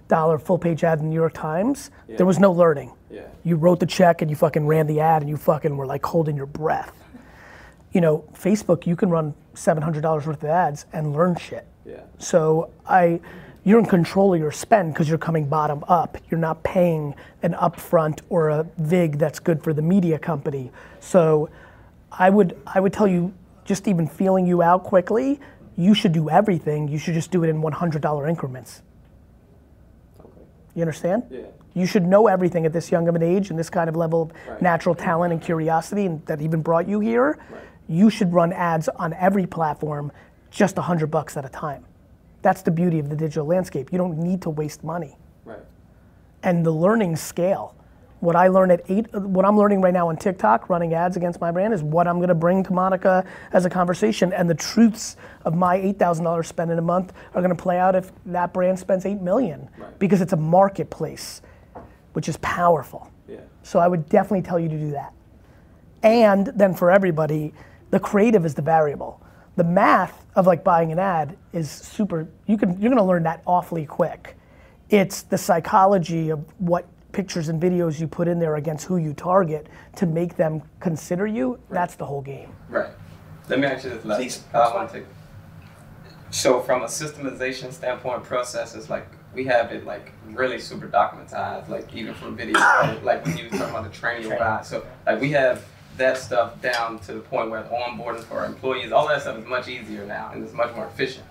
dollar 0.08 0.40
full 0.40 0.58
page 0.58 0.84
ad 0.86 1.00
in 1.00 1.06
the 1.06 1.10
New 1.10 1.16
York 1.16 1.34
Times, 1.34 1.92
Yeah. 2.08 2.16
there 2.16 2.26
was 2.26 2.40
no 2.40 2.52
learning. 2.54 2.94
Yeah. 3.12 3.24
You 3.44 3.58
wrote 3.58 3.82
the 3.82 3.86
check 3.86 4.22
and 4.22 4.32
you 4.32 4.38
fucking 4.38 4.66
ran 4.66 4.88
the 4.88 5.02
ad 5.02 5.22
and 5.22 5.30
you 5.30 5.36
fucking 5.36 5.76
were 5.76 5.86
like 5.86 6.06
holding 6.06 6.38
your 6.38 6.46
breath. 6.46 6.94
You 7.98 8.02
know, 8.02 8.24
Facebook, 8.32 8.86
you 8.86 8.96
can 8.96 9.10
run 9.10 9.34
seven 9.56 9.82
hundred 9.82 10.02
dollars 10.02 10.28
worth 10.28 10.44
of 10.44 10.50
ads 10.52 10.86
and 10.94 11.14
learn 11.14 11.36
shit. 11.36 11.66
Yeah. 11.84 12.02
So 12.20 12.70
I, 12.86 13.20
you're 13.64 13.80
in 13.80 13.88
control 13.88 14.36
of 14.36 14.40
your 14.40 14.52
spend 14.52 14.94
because 14.94 15.10
you're 15.10 15.18
coming 15.18 15.48
bottom 15.50 15.84
up. 15.88 16.16
You're 16.30 16.40
not 16.40 16.62
paying 16.62 17.16
an 17.42 17.54
upfront 17.54 18.20
or 18.30 18.50
a 18.50 18.68
vig 18.78 19.18
that's 19.18 19.40
good 19.40 19.64
for 19.64 19.74
the 19.74 19.82
media 19.82 20.20
company. 20.20 20.72
So 21.00 21.50
I 22.12 22.30
would 22.30 22.56
I 22.68 22.80
would 22.80 22.94
tell 22.94 23.08
you 23.08 23.34
just 23.66 23.88
even 23.88 24.08
feeling 24.08 24.46
you 24.46 24.62
out 24.62 24.84
quickly, 24.84 25.40
you 25.76 25.96
should 25.96 26.12
do 26.12 26.30
everything. 26.30 26.88
You 26.88 27.00
should 27.00 27.16
just 27.16 27.32
do 27.32 27.44
it 27.44 27.50
in 27.50 27.64
$100 27.64 28.30
increments. 28.30 28.84
Okay. 30.20 30.30
You 30.76 30.84
understand? 30.84 31.24
Yeah. 31.32 31.40
You 31.74 31.88
should 31.88 32.06
know 32.06 32.28
everything 32.28 32.66
at 32.68 32.74
this 32.74 32.92
young 32.92 33.08
of 33.08 33.16
an 33.16 33.24
age 33.24 33.50
and 33.50 33.58
this 33.58 33.70
kind 33.72 33.88
of 33.90 33.96
level 33.96 34.22
of 34.24 34.32
Right. 34.48 34.62
natural 34.62 34.94
talent 34.94 35.32
and 35.34 35.42
curiosity 35.42 36.06
and 36.06 36.24
that 36.28 36.42
even 36.42 36.62
brought 36.62 36.88
you 36.88 37.00
here. 37.00 37.38
Right. 37.52 37.62
You 37.88 38.10
should 38.10 38.34
run 38.34 38.52
ads 38.54 38.90
on 38.90 39.14
every 39.14 39.46
platform 39.48 40.12
just 40.52 40.78
a 40.78 40.82
hundred 40.82 41.12
bucks 41.12 41.38
at 41.38 41.46
a 41.46 41.50
time. 41.50 41.86
That's 42.42 42.62
the 42.62 42.72
beauty 42.72 43.00
of 43.00 43.10
the 43.10 43.16
digital 43.16 43.46
landscape. 43.46 43.92
You 43.92 43.98
don't 43.98 44.18
need 44.18 44.42
to 44.44 44.50
waste 44.50 44.84
money. 44.84 45.18
Right. 45.46 45.60
And 46.44 46.66
the 46.66 46.72
learning 46.72 47.16
scale. 47.16 47.74
What 48.20 48.36
I 48.36 48.48
learn 48.48 48.72
at 48.72 48.82
eight, 48.90 49.14
what 49.14 49.46
I'm 49.46 49.56
learning 49.56 49.82
right 49.82 49.94
now 49.94 50.10
on 50.10 50.18
TikTok, 50.18 50.70
running 50.70 50.96
ads 50.96 51.18
against 51.18 51.40
my 51.40 51.52
brand, 51.52 51.72
is 51.72 51.84
what 51.84 52.08
I'm 52.08 52.20
gonna 52.20 52.34
bring 52.34 52.64
to 52.64 52.74
Monica 52.74 53.24
as 53.54 53.66
a 53.66 53.70
conversation. 53.70 54.34
And 54.34 54.50
the 54.50 54.56
truths 54.56 55.18
of 55.46 55.54
my 55.56 55.76
eight 55.76 56.00
thousand 56.00 56.26
dollars 56.26 56.48
spent 56.48 56.72
in 56.72 56.80
a 56.80 56.82
month 56.82 57.14
are 57.36 57.42
gonna 57.44 57.54
play 57.54 57.78
out 57.78 57.96
if 57.96 58.12
that 58.26 58.54
brand 58.54 58.80
spends 58.80 59.06
eight 59.06 59.22
million, 59.22 59.70
Right. 59.78 60.00
because 60.00 60.20
it's 60.22 60.34
a 60.34 60.38
marketplace, 60.38 61.44
which 62.14 62.28
is 62.28 62.38
powerful. 62.38 63.08
Yeah. 63.28 63.38
So 63.62 63.78
I 63.78 63.88
would 63.88 64.10
definitely 64.10 64.42
tell 64.42 64.60
you 64.60 64.70
to 64.70 64.78
do 64.78 64.92
that. 64.92 65.14
And 66.02 66.48
then 66.48 66.74
for 66.74 66.90
everybody, 66.90 67.54
the 67.90 68.00
creative 68.00 68.46
is 68.46 68.54
the 68.54 68.62
variable. 68.62 69.22
The 69.56 69.64
math 69.64 70.26
of 70.36 70.46
like 70.46 70.64
buying 70.64 70.92
an 70.92 71.00
ad 71.00 71.36
is 71.52 71.70
super. 71.70 72.28
You 72.46 72.58
can 72.58 72.80
you're 72.80 72.92
gonna 72.92 73.06
learn 73.06 73.24
that 73.24 73.42
awfully 73.46 73.86
quick. 73.86 74.36
It's 74.90 75.24
the 75.24 75.38
psychology 75.38 76.30
of 76.30 76.46
what 76.60 76.88
pictures 77.12 77.50
and 77.50 77.62
videos 77.62 78.00
you 78.00 78.08
put 78.08 78.28
in 78.28 78.38
there 78.38 78.58
against 78.58 78.86
who 78.86 78.98
you 78.98 79.14
target 79.14 79.68
to 79.96 80.06
make 80.06 80.36
them 80.36 80.62
consider 80.80 81.26
you. 81.26 81.60
That's 81.70 81.96
the 81.96 82.06
whole 82.06 82.22
game. 82.22 82.52
Right. 82.70 82.92
Let 83.50 83.60
me 83.60 83.66
ask 83.66 83.86
you 83.86 83.92
this 83.92 84.06
last. 84.06 84.18
Please. 84.18 84.44
I 84.54 84.74
want 84.74 84.92
to 84.92 85.00
take. 85.00 85.08
So 86.30 86.62
from 86.62 86.84
a 86.84 86.86
systemization 86.86 87.74
standpoint, 87.74 88.24
processes 88.24 88.90
like 88.90 89.08
we 89.34 89.46
have 89.46 89.72
it 89.72 89.86
like 89.86 90.12
really 90.28 90.60
super 90.60 90.88
documentized, 90.88 91.70
like 91.70 91.94
even 91.96 92.14
from 92.14 92.36
video, 92.36 92.60
like 93.04 93.26
when 93.26 93.38
you 93.38 93.46
was 93.50 93.60
talking 93.60 93.76
about 93.76 93.92
the 93.92 93.98
training 93.98 94.32
of 94.32 94.38
guys. 94.38 94.68
So 94.68 94.86
like 95.06 95.20
we 95.20 95.32
have 95.32 95.64
that 95.98 96.18
stuff 96.18 96.62
down 96.62 97.00
to 97.00 97.14
the 97.14 97.20
point 97.20 97.50
where 97.50 97.64
onboarding 97.64 98.24
for 98.24 98.40
our 98.40 98.46
employees, 98.46 98.92
all 98.92 99.08
that 99.08 99.22
stuff 99.22 99.38
is 99.38 99.46
much 99.46 99.68
easier 99.68 100.06
now 100.06 100.32
and 100.34 100.44
it's 100.44 100.54
much 100.54 100.74
more 100.76 100.86
efficient. 100.86 101.26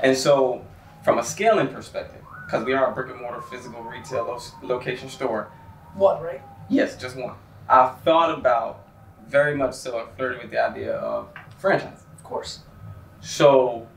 And 0.00 0.16
so 0.16 0.64
from 1.04 1.18
a 1.18 1.24
scaling 1.24 1.68
perspective, 1.68 2.22
because 2.46 2.64
we 2.64 2.72
are 2.72 2.90
a 2.90 2.94
brick 2.94 3.10
and 3.10 3.20
mortar 3.20 3.42
physical 3.42 3.82
retail 3.82 4.24
lo- 4.24 4.68
location 4.68 5.08
store, 5.08 5.50
One 5.94 6.22
right? 6.22 6.42
Yes, 6.68 6.96
just 6.96 7.16
one. 7.16 7.34
I've 7.68 8.00
thought 8.00 8.36
about 8.38 8.86
very 9.28 9.56
much 9.56 9.74
so 9.74 9.98
and 10.00 10.08
flirted 10.16 10.42
with 10.42 10.50
the 10.50 10.64
idea 10.64 10.94
of 10.94 11.28
franchise. 11.58 12.04
Of 12.16 12.22
course. 12.22 12.60
So, 13.20 13.88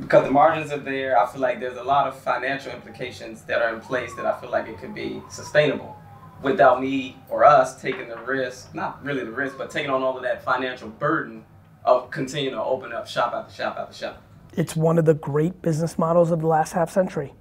because 0.00 0.24
the 0.24 0.30
margins 0.30 0.72
are 0.72 0.78
there, 0.78 1.18
I 1.18 1.26
feel 1.30 1.40
like 1.40 1.60
there's 1.60 1.76
a 1.76 1.82
lot 1.84 2.08
of 2.08 2.18
financial 2.18 2.72
implications 2.72 3.42
that 3.42 3.62
are 3.62 3.72
in 3.74 3.80
place 3.80 4.14
that 4.14 4.26
I 4.26 4.40
feel 4.40 4.50
like 4.50 4.66
it 4.66 4.78
could 4.78 4.94
be 4.94 5.22
sustainable 5.30 5.96
without 6.42 6.80
me 6.80 7.16
or 7.28 7.44
us 7.44 7.80
taking 7.80 8.08
the 8.08 8.16
risk, 8.18 8.74
not 8.74 9.02
really 9.04 9.24
the 9.24 9.30
risk, 9.30 9.58
but 9.58 9.70
taking 9.70 9.90
on 9.90 10.02
all 10.02 10.16
of 10.16 10.22
that 10.22 10.42
financial 10.44 10.88
burden 10.88 11.44
of 11.84 12.10
continuing 12.10 12.54
to 12.54 12.62
open 12.62 12.92
up 12.92 13.06
shop 13.06 13.32
after 13.34 13.52
shop 13.54 13.76
after 13.78 13.94
shop. 13.94 14.22
It's 14.56 14.74
one 14.76 14.98
of 14.98 15.04
the 15.04 15.14
great 15.14 15.60
business 15.62 15.98
models 15.98 16.30
of 16.30 16.40
the 16.40 16.46
last 16.46 16.72
half 16.72 16.90
century. 16.90 17.32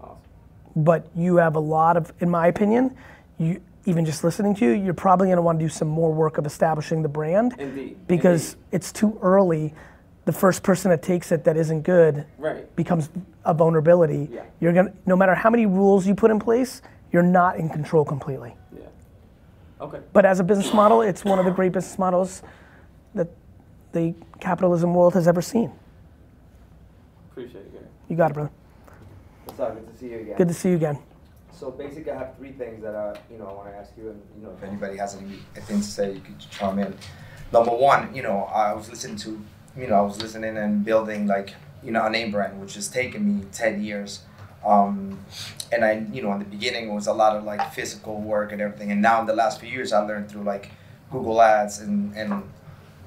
Awesome. 0.00 0.16
but 0.76 1.08
you 1.16 1.36
have 1.36 1.56
a 1.56 1.60
lot 1.60 1.96
of, 1.96 2.12
in 2.20 2.28
my 2.30 2.46
opinion, 2.48 2.94
you 3.38 3.60
even 3.86 4.04
just 4.04 4.22
listening 4.22 4.54
to 4.56 4.66
you, 4.66 4.72
you're 4.72 4.92
probably 4.92 5.28
going 5.28 5.36
to 5.38 5.42
want 5.42 5.58
to 5.58 5.64
do 5.64 5.68
some 5.68 5.88
more 5.88 6.12
work 6.12 6.36
of 6.36 6.44
establishing 6.44 7.02
the 7.02 7.08
brand 7.08 7.54
Indeed. 7.58 7.96
because 8.06 8.52
Indeed. 8.52 8.66
it's 8.72 8.92
too 8.92 9.18
early. 9.22 9.72
The 10.26 10.32
first 10.32 10.62
person 10.62 10.90
that 10.90 11.02
takes 11.02 11.32
it 11.32 11.44
that 11.44 11.56
isn't 11.56 11.80
good 11.82 12.26
Right. 12.36 12.74
becomes 12.76 13.08
a 13.46 13.54
vulnerability. 13.54 14.28
Yeah. 14.30 14.42
You're 14.60 14.74
gonna, 14.74 14.92
no 15.06 15.16
matter 15.16 15.34
how 15.34 15.48
many 15.48 15.64
rules 15.64 16.06
you 16.06 16.14
put 16.14 16.30
in 16.30 16.38
place, 16.38 16.82
you're 17.12 17.22
not 17.22 17.56
in 17.56 17.68
control 17.68 18.04
completely. 18.04 18.54
Yeah. 18.76 18.86
Okay. 19.80 20.00
But 20.12 20.24
as 20.24 20.40
a 20.40 20.44
business 20.44 20.72
model, 20.72 21.02
it's 21.02 21.24
one 21.24 21.38
of 21.38 21.44
the 21.44 21.50
great 21.50 21.72
business 21.72 21.98
models 21.98 22.42
that 23.14 23.28
the 23.92 24.14
capitalism 24.40 24.94
world 24.94 25.14
has 25.14 25.26
ever 25.26 25.42
seen. 25.42 25.72
Appreciate 27.30 27.62
it, 27.62 27.72
Gary. 27.72 27.84
You 28.08 28.16
got 28.16 28.30
it, 28.30 28.34
brother. 28.34 28.50
What's 29.44 29.60
up? 29.60 29.74
Good 29.74 29.92
to 29.92 29.98
see 29.98 30.10
you 30.10 30.18
again. 30.20 30.36
Good 30.36 30.48
to 30.48 30.54
see 30.54 30.68
you 30.70 30.76
again. 30.76 30.98
So 31.52 31.70
basically, 31.70 32.12
I 32.12 32.18
have 32.18 32.36
three 32.36 32.52
things 32.52 32.82
that 32.82 32.94
uh, 32.94 33.14
you 33.30 33.38
know 33.38 33.46
I 33.46 33.52
want 33.52 33.68
to 33.68 33.76
ask 33.76 33.92
you, 33.96 34.10
and 34.10 34.22
you 34.36 34.42
know 34.42 34.54
if 34.56 34.62
anybody 34.62 34.96
has 34.96 35.16
anything 35.16 35.80
to 35.80 35.86
say, 35.86 36.12
you 36.12 36.20
could 36.20 36.38
chime 36.38 36.78
in. 36.78 36.94
Number 37.52 37.72
one, 37.72 38.14
you 38.14 38.22
know, 38.22 38.44
I 38.44 38.72
was 38.72 38.88
listening 38.88 39.16
to, 39.16 39.44
you 39.76 39.88
know, 39.88 39.96
I 39.96 40.00
was 40.02 40.22
listening 40.22 40.56
and 40.56 40.84
building 40.84 41.26
like 41.26 41.54
you 41.82 41.90
know 41.90 42.06
a 42.06 42.10
name 42.10 42.30
brand, 42.30 42.60
which 42.60 42.74
has 42.74 42.88
taken 42.88 43.40
me 43.40 43.44
ten 43.52 43.82
years. 43.82 44.20
Um, 44.64 45.18
and 45.72 45.84
I, 45.84 46.04
you 46.12 46.22
know, 46.22 46.32
in 46.32 46.38
the 46.38 46.44
beginning 46.44 46.90
it 46.90 46.92
was 46.92 47.06
a 47.06 47.12
lot 47.12 47.36
of 47.36 47.44
like 47.44 47.72
physical 47.72 48.20
work 48.20 48.52
and 48.52 48.60
everything, 48.60 48.90
and 48.90 49.00
now 49.00 49.20
in 49.20 49.26
the 49.26 49.34
last 49.34 49.60
few 49.60 49.68
years 49.68 49.92
I 49.92 50.00
learned 50.00 50.30
through 50.30 50.42
like 50.42 50.70
Google 51.10 51.40
Ads 51.40 51.80
and 51.80 52.14
and 52.14 52.42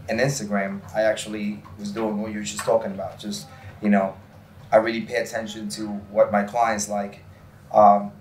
and 0.10 0.20
Instagram. 0.20 0.82
I 0.96 1.04
actually 1.04 1.62
was 1.78 1.92
doing 1.92 2.22
what 2.22 2.32
you 2.32 2.39
were 2.39 2.44
just 2.44 2.63
talking 2.63 2.92
about, 2.92 3.20
just 3.20 3.48
you 3.82 3.89
know, 3.89 4.16
I 4.72 4.78
really 4.78 5.02
pay 5.02 5.16
attention 5.16 5.70
to 5.70 5.88
what 5.88 6.32
my 6.32 6.44
clients 6.44 6.89
like. 6.89 7.24
Um, 7.72 8.12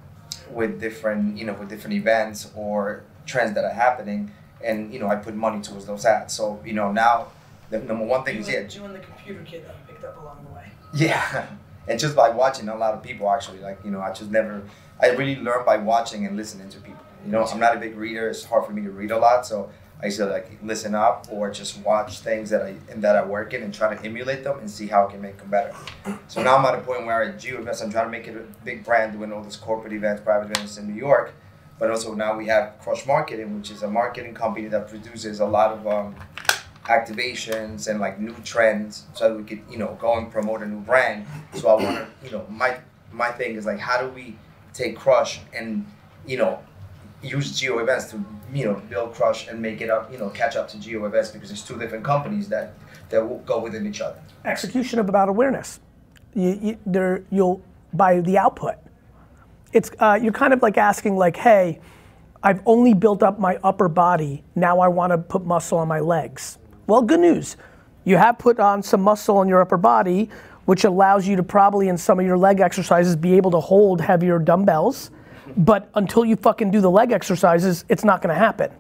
with 0.51 0.81
different 0.81 1.37
you 1.37 1.45
know 1.45 1.55
with 1.55 1.68
different 1.68 1.95
events 1.97 2.51
or 2.55 3.05
trends 3.27 3.55
that 3.55 3.64
are 3.64 3.73
happening 3.73 4.31
and 4.64 4.92
you 4.92 4.99
know 4.99 5.09
i 5.09 5.16
put 5.16 5.35
money 5.35 5.61
towards 5.61 5.87
those 5.87 6.05
ads 6.05 6.35
so 6.35 6.61
you 6.64 6.73
know 6.73 6.92
now 6.92 7.29
the 7.71 7.79
number 7.79 8.05
one 8.05 8.23
thing 8.25 8.38
is 8.38 8.49
yeah 8.49 8.61
you 8.68 8.85
and 8.85 8.95
the 8.95 8.99
computer 8.99 9.42
kid 9.45 9.64
that 9.64 9.75
you 9.75 9.95
picked 9.95 10.05
up 10.05 10.21
along 10.21 10.45
the 10.45 10.55
way. 10.55 10.71
yeah 10.95 11.47
and 11.88 11.99
just 11.99 12.14
by 12.14 12.29
watching 12.29 12.68
a 12.68 12.77
lot 12.77 12.95
of 12.95 13.03
people 13.03 13.31
actually 13.31 13.59
like 13.59 13.79
you 13.85 13.90
know 13.90 14.01
i 14.01 14.12
just 14.12 14.31
never 14.31 14.62
i 15.01 15.09
really 15.09 15.37
learn 15.37 15.64
by 15.64 15.77
watching 15.77 16.27
and 16.27 16.37
listening 16.37 16.68
to 16.68 16.79
people 16.81 17.05
you 17.25 17.33
know 17.33 17.45
i'm 17.45 17.61
not 17.61 17.77
a 17.77 17.81
big 17.81 17.97
reader 17.97 18.29
it's 18.29 18.45
hard 18.45 18.64
for 18.64 18.73
me 18.73 18.83
to 18.83 18.90
read 18.90 19.11
a 19.11 19.18
lot 19.18 19.47
so 19.47 19.71
I 20.03 20.07
used 20.07 20.18
to 20.18 20.27
like 20.27 20.59
listen 20.64 20.97
up 20.97 21.29
or 21.31 21.51
just 21.51 21.79
watch 21.79 22.18
things 22.21 22.51
that 22.51 22.62
I 22.62 22.75
that 22.97 23.14
I 23.14 23.25
work 23.25 23.55
in 23.55 23.62
and 23.62 23.73
try 23.73 23.95
to 23.95 24.05
emulate 24.05 24.42
them 24.42 24.59
and 24.59 24.68
see 24.68 24.88
how 24.88 25.07
I 25.07 25.11
can 25.12 25.23
make 25.23 25.38
them 25.38 25.49
better. 25.49 25.73
So 26.27 26.42
now 26.42 26.57
I'm 26.57 26.64
at 26.64 26.75
a 26.75 26.79
point 26.79 27.07
where 27.07 27.23
at 27.23 27.38
Geo 27.38 27.61
Events, 27.61 27.81
I'm 27.83 27.92
trying 27.92 28.07
to 28.07 28.11
make 28.11 28.27
it 28.27 28.37
a 28.37 28.64
big 28.64 28.85
brand, 28.85 29.12
doing 29.12 29.33
all 29.33 29.42
these 29.42 29.57
corporate 29.57 29.92
events, 29.92 30.21
private 30.23 30.51
events 30.51 30.77
in 30.77 30.88
New 30.88 30.99
York. 30.99 31.35
But 31.79 31.90
also 31.90 32.14
now 32.14 32.37
we 32.37 32.47
have 32.47 32.81
Crush 32.81 33.07
Marketing, 33.07 33.57
which 33.57 33.71
is 33.71 33.85
a 33.85 33.88
marketing 33.88 34.35
company 34.35 34.66
that 34.68 34.88
produces 34.88 35.38
a 35.38 35.47
lot 35.47 35.71
of 35.71 35.87
um, 35.87 36.16
activations 36.85 37.88
and 37.88 38.01
like 38.01 38.18
new 38.18 38.35
trends, 38.45 39.07
so 39.14 39.37
we 39.37 39.45
could 39.45 39.61
you 39.71 39.79
know 39.79 39.97
go 40.01 40.18
and 40.18 40.31
promote 40.31 40.62
a 40.62 40.66
new 40.66 40.81
brand. 40.81 41.27
So 41.55 41.68
I 41.68 41.83
want 41.83 41.97
to 41.97 42.09
you 42.25 42.33
know 42.33 42.47
my 42.49 42.79
my 43.12 43.31
thing 43.31 43.57
is 43.57 43.66
like 43.66 43.79
how 43.79 44.01
do 44.01 44.09
we 44.09 44.37
take 44.73 44.97
Crush 44.97 45.40
and 45.55 45.87
you 46.27 46.37
know 46.37 46.61
use 47.23 47.59
Geo 47.59 47.79
Events 47.79 48.11
to 48.11 48.25
you 48.53 48.64
know 48.64 48.83
build 48.88 49.14
Crush 49.14 49.49
and 49.49 49.61
make 49.61 49.81
it 49.81 49.90
up 49.90 50.11
you 50.12 50.18
know 50.18 50.31
catch 50.31 50.57
up 50.57 50.68
to 50.68 50.81
Geo 50.81 51.05
Events 51.07 51.31
because 51.31 51.51
it's 51.51 51.62
two 51.62 51.79
different 51.79 52.05
companies 52.05 52.49
that 52.49 52.75
that 53.11 53.27
will 53.27 53.38
go 53.40 53.61
within 53.61 53.87
each 53.87 54.01
other. 54.01 54.21
Execution 54.45 54.99
of 54.99 55.09
about 55.09 55.29
awareness. 55.29 55.81
You, 56.35 56.59
you, 56.62 56.79
there, 56.87 57.23
you'll 57.31 57.62
by 57.92 58.21
the 58.21 58.38
output. 58.38 58.77
It's 59.73 59.90
uh, 59.99 60.18
you're 60.21 60.33
kind 60.33 60.53
of 60.53 60.62
like 60.62 60.79
asking 60.79 61.16
like, 61.16 61.37
hey, 61.37 61.81
I've 62.42 62.61
only 62.66 62.95
built 62.95 63.23
up 63.23 63.38
my 63.38 63.59
upper 63.62 63.88
body. 63.88 64.42
Now 64.55 64.81
I 64.81 64.88
want 64.88 65.12
to 65.12 65.18
put 65.18 65.45
muscle 65.45 65.79
on 65.79 65.88
my 65.88 66.01
legs. 66.01 66.59
Well, 66.87 67.03
good 67.03 67.21
news. 67.21 67.57
You 68.05 68.16
have 68.16 68.38
put 68.38 68.59
on 68.59 68.83
some 68.83 69.03
muscle 69.03 69.37
on 69.38 69.49
your 69.49 69.61
upper 69.61 69.77
body, 69.77 70.29
which 70.64 70.85
allows 70.85 71.27
you 71.27 71.37
to 71.37 71.42
probably 71.42 71.88
in 71.88 71.97
some 71.97 72.18
of 72.18 72.27
your 72.27 72.37
leg 72.37 72.61
exercises 72.61 73.16
be 73.16 73.35
able 73.35 73.51
to 73.53 73.61
hold 73.61 74.01
heavier 74.01 74.38
dumbbells. 74.38 75.11
But 75.57 75.90
until 75.95 76.25
you 76.25 76.37
fucking 76.37 76.71
do 76.71 76.81
the 76.81 76.90
leg 76.90 77.12
exercises, 77.12 77.85
it's 77.88 78.05
not 78.05 78.23
going 78.23 78.35
to 78.35 78.38
happen. 78.38 78.71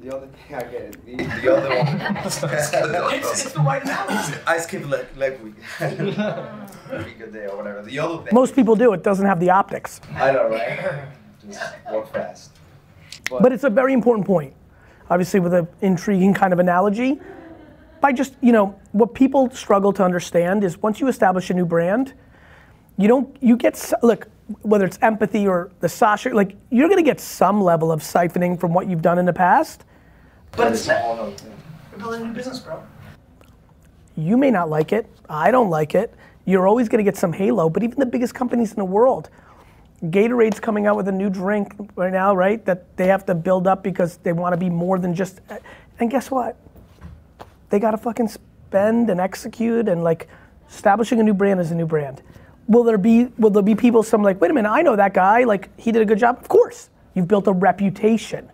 The 0.00 0.16
other 0.16 0.26
thing 0.26 0.54
I 0.54 0.62
get, 0.62 1.04
the, 1.04 1.16
the 1.16 1.56
other 1.56 1.68
one. 1.68 2.16
It's 2.24 3.52
the 3.52 3.60
right 3.60 3.82
analogy. 3.82 4.38
I 4.46 4.58
skip 4.58 4.86
leg, 4.88 5.06
leg 5.16 5.40
week. 5.40 5.54
week 5.80 7.20
a 7.20 7.26
day 7.26 7.46
or 7.46 7.56
whatever. 7.56 7.82
The 7.82 7.98
other 7.98 8.22
thing. 8.22 8.28
Most 8.32 8.54
people 8.54 8.76
do. 8.76 8.92
It 8.92 9.02
doesn't 9.02 9.26
have 9.26 9.40
the 9.40 9.50
optics. 9.50 10.00
I 10.14 10.32
know, 10.32 10.48
right? 10.48 11.08
Just 11.46 11.60
walk 11.90 12.12
fast. 12.12 12.52
But 13.28 13.52
it's 13.52 13.64
a 13.64 13.70
very 13.70 13.92
important 13.92 14.26
point. 14.26 14.54
Obviously, 15.10 15.40
with 15.40 15.54
an 15.54 15.66
intriguing 15.80 16.34
kind 16.34 16.52
of 16.52 16.58
analogy. 16.58 17.20
By 18.00 18.12
just, 18.12 18.34
you 18.40 18.52
know, 18.52 18.78
what 18.92 19.14
people 19.14 19.50
struggle 19.50 19.92
to 19.94 20.04
understand 20.04 20.62
is 20.62 20.78
once 20.82 21.00
you 21.00 21.08
establish 21.08 21.50
a 21.50 21.54
new 21.54 21.66
brand, 21.66 22.14
you 22.96 23.08
don't, 23.08 23.36
you 23.40 23.56
get, 23.56 23.74
s- 23.74 23.94
look, 24.02 24.28
whether 24.62 24.84
it's 24.84 24.98
empathy 25.02 25.48
or 25.48 25.70
the 25.80 25.88
Sasha, 25.88 26.30
like, 26.30 26.54
you're 26.70 26.88
gonna 26.88 27.02
get 27.02 27.20
some 27.20 27.60
level 27.60 27.90
of 27.90 28.00
siphoning 28.02 28.58
from 28.58 28.72
what 28.72 28.88
you've 28.88 29.02
done 29.02 29.18
in 29.18 29.24
the 29.24 29.32
past. 29.32 29.84
But 30.52 30.72
it's 30.72 30.86
a 30.88 30.98
whole 30.98 31.16
nother 31.16 31.32
thing. 31.32 31.52
You're 31.90 32.00
building 32.00 32.22
a 32.22 32.24
new 32.26 32.32
business, 32.34 32.58
bro. 32.60 32.82
You 34.16 34.36
may 34.36 34.50
not 34.50 34.68
like 34.70 34.92
it. 34.92 35.06
I 35.28 35.50
don't 35.50 35.70
like 35.70 35.94
it. 35.94 36.14
You're 36.44 36.66
always 36.68 36.88
gonna 36.88 37.02
get 37.02 37.16
some 37.16 37.32
halo, 37.32 37.68
but 37.68 37.82
even 37.82 37.98
the 37.98 38.06
biggest 38.06 38.34
companies 38.34 38.70
in 38.70 38.76
the 38.76 38.84
world, 38.84 39.28
Gatorade's 40.04 40.60
coming 40.60 40.86
out 40.86 40.96
with 40.96 41.08
a 41.08 41.12
new 41.12 41.28
drink 41.28 41.74
right 41.96 42.12
now, 42.12 42.34
right? 42.34 42.64
That 42.64 42.96
they 42.96 43.08
have 43.08 43.26
to 43.26 43.34
build 43.34 43.66
up 43.66 43.82
because 43.82 44.18
they 44.18 44.32
want 44.32 44.52
to 44.52 44.56
be 44.56 44.70
more 44.70 44.98
than 44.98 45.14
just. 45.14 45.40
And 45.98 46.10
guess 46.10 46.30
what? 46.30 46.56
They 47.70 47.80
got 47.80 47.90
to 47.90 47.98
fucking 47.98 48.28
spend 48.28 49.10
and 49.10 49.20
execute 49.20 49.88
and 49.88 50.04
like 50.04 50.28
establishing 50.68 51.20
a 51.20 51.22
new 51.22 51.34
brand 51.34 51.60
is 51.60 51.70
a 51.70 51.74
new 51.74 51.86
brand. 51.86 52.22
Will 52.68 52.84
there 52.84 52.98
be 52.98 53.26
will 53.38 53.50
there 53.50 53.62
be 53.62 53.74
people 53.74 54.02
some 54.02 54.22
like 54.22 54.40
wait 54.40 54.50
a 54.50 54.54
minute 54.54 54.70
I 54.70 54.82
know 54.82 54.94
that 54.94 55.14
guy 55.14 55.44
like 55.44 55.68
he 55.78 55.90
did 55.90 56.02
a 56.02 56.04
good 56.04 56.18
job? 56.18 56.38
Of 56.40 56.48
course, 56.48 56.90
you've 57.14 57.28
built 57.28 57.46
a 57.48 57.52
reputation, 57.52 58.50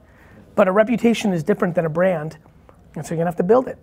but 0.55 0.69
a 0.69 0.73
reputation 0.73 1.33
is 1.33 1.43
different 1.43 1.75
than 1.75 1.85
a 1.85 1.91
brand, 1.91 2.39
and 2.95 3.05
so 3.05 3.13
you're 3.13 3.19
gonna 3.19 3.31
have 3.31 3.37
to 3.37 3.43
build 3.43 3.67
it. 3.69 3.77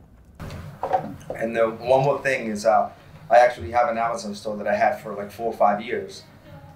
And 1.36 1.56
the 1.56 1.70
one 1.70 2.04
more 2.04 2.22
thing 2.22 2.48
is, 2.48 2.66
uh, 2.66 2.90
I 3.30 3.38
actually 3.38 3.72
have 3.72 3.90
an 3.90 3.98
Amazon 3.98 4.34
store 4.34 4.56
that 4.58 4.68
I 4.68 4.76
had 4.76 5.02
for 5.02 5.14
like 5.14 5.32
four 5.32 5.48
or 5.48 5.58
five 5.58 5.82
years, 5.82 6.24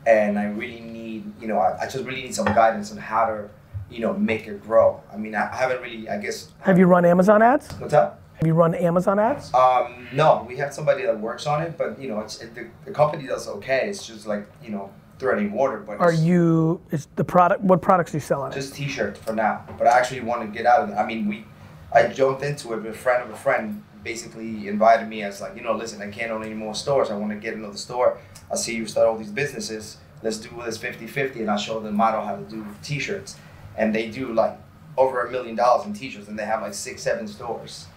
and 0.06 0.38
I 0.38 0.46
really 0.46 0.82
need, 0.82 1.32
you 1.42 1.48
know, 1.48 1.58
I, 1.58 1.82
I 1.82 1.86
just 1.88 2.04
really 2.06 2.22
need 2.24 2.36
some 2.36 2.46
guidance 2.46 2.92
on 2.92 2.98
how 2.98 3.26
to, 3.26 3.50
you 3.90 4.00
know, 4.00 4.14
make 4.14 4.48
it 4.48 4.62
grow. 4.64 5.02
I 5.12 5.18
mean, 5.18 5.36
I, 5.36 5.52
I 5.52 5.56
haven't 5.56 5.82
really, 5.82 6.10
I 6.10 6.18
guess. 6.18 6.52
Have 6.62 6.78
you 6.78 6.86
run 6.86 7.06
Amazon 7.06 7.42
ads? 7.42 7.72
What's 7.74 7.94
up? 7.94 8.22
Have 8.36 8.48
you 8.48 8.54
run 8.54 8.76
Amazon 8.76 9.18
ads? 9.18 9.54
Um, 9.54 10.08
no, 10.12 10.46
we 10.48 10.58
have 10.58 10.74
somebody 10.74 11.04
that 11.04 11.20
works 11.20 11.48
on 11.48 11.62
it, 11.62 11.78
but 11.78 12.00
you 12.00 12.10
know, 12.10 12.20
it's 12.20 12.42
it, 12.42 12.54
the, 12.54 12.68
the 12.84 12.92
company 12.92 13.28
does 13.28 13.48
okay. 13.48 13.88
It's 13.90 14.06
just 14.06 14.28
like 14.28 14.46
you 14.62 14.72
know, 14.72 14.92
threading 15.20 15.54
water. 15.54 15.78
But 15.78 16.00
Are 16.00 16.12
you 16.12 16.82
is 16.92 17.08
the 17.16 17.24
product? 17.24 17.62
What 17.62 17.82
products 17.82 18.12
do 18.12 18.18
you 18.18 18.22
selling? 18.22 18.52
just 18.52 18.76
T-shirts 18.76 19.20
for 19.20 19.34
now? 19.34 19.64
But 19.78 19.88
I 19.88 19.98
actually 19.98 20.20
want 20.20 20.42
to 20.42 20.48
get 20.48 20.66
out 20.66 20.82
of 20.82 20.90
it. 20.90 20.94
I 20.96 21.06
mean, 21.06 21.28
we, 21.30 21.46
I 21.94 22.08
jumped 22.08 22.44
into 22.44 22.74
it. 22.74 22.84
with 22.84 22.88
A 22.88 22.94
friend 22.94 23.24
of 23.24 23.30
a 23.30 23.38
friend 23.38 23.82
basically 24.06 24.68
invited 24.70 25.10
me 25.10 25.24
as 25.24 25.42
like, 25.42 25.58
you 25.58 25.64
know, 25.64 25.74
listen, 25.74 26.02
I 26.02 26.10
can't 26.10 26.32
own 26.32 26.44
any 26.44 26.54
more 26.54 26.76
stores. 26.76 27.10
I 27.10 27.18
want 27.18 27.34
to 27.34 27.40
get 27.40 27.56
another 27.56 27.76
store. 27.76 28.20
I 28.50 28.56
see 28.56 28.76
you 28.76 28.86
start 28.86 29.08
all 29.08 29.18
these 29.18 29.32
businesses. 29.32 29.98
Let's 30.22 30.38
do 30.38 30.50
this 30.64 30.78
50-50 30.78 31.38
and 31.38 31.50
I 31.50 31.58
show 31.58 31.80
them 31.82 31.96
model 31.96 32.24
how 32.24 32.36
to 32.36 32.44
do 32.44 32.66
t-shirts. 32.84 33.36
And 33.76 33.94
they 33.94 34.10
do 34.10 34.32
like 34.32 34.58
over 34.96 35.26
a 35.26 35.32
million 35.32 35.56
dollars 35.56 35.88
in 35.88 35.94
t-shirts 35.94 36.30
and 36.30 36.40
they 36.40 36.46
have 36.46 36.62
like 36.62 36.76
six, 36.76 37.02
seven 37.02 37.28
stores. 37.28 37.88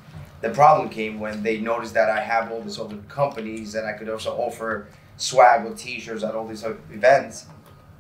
The 0.41 0.51
problem 0.51 0.89
came 0.89 1.21
when 1.21 1.43
they 1.43 1.59
noticed 1.59 1.95
that 1.95 2.09
I 2.09 2.21
have 2.21 2.51
all 2.51 2.63
these 2.63 2.81
other 2.81 2.97
companies 3.09 3.75
and 3.75 3.87
I 3.87 3.93
could 3.93 4.09
also 4.09 4.35
offer 4.35 4.89
swag 5.19 5.67
or 5.67 5.75
t-shirts 5.75 6.25
at 6.25 6.35
all 6.35 6.49
these 6.49 6.65
events. 6.65 7.47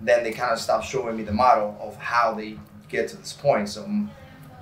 Then 0.00 0.24
they 0.24 0.32
kind 0.32 0.52
of 0.52 0.58
stopped 0.58 0.86
showing 0.86 1.16
me 1.16 1.24
the 1.24 1.32
model 1.32 1.76
of 1.80 1.96
how 1.96 2.32
they 2.32 2.58
get 2.88 3.08
to 3.08 3.16
this 3.16 3.34
point. 3.34 3.68
So 3.68 3.86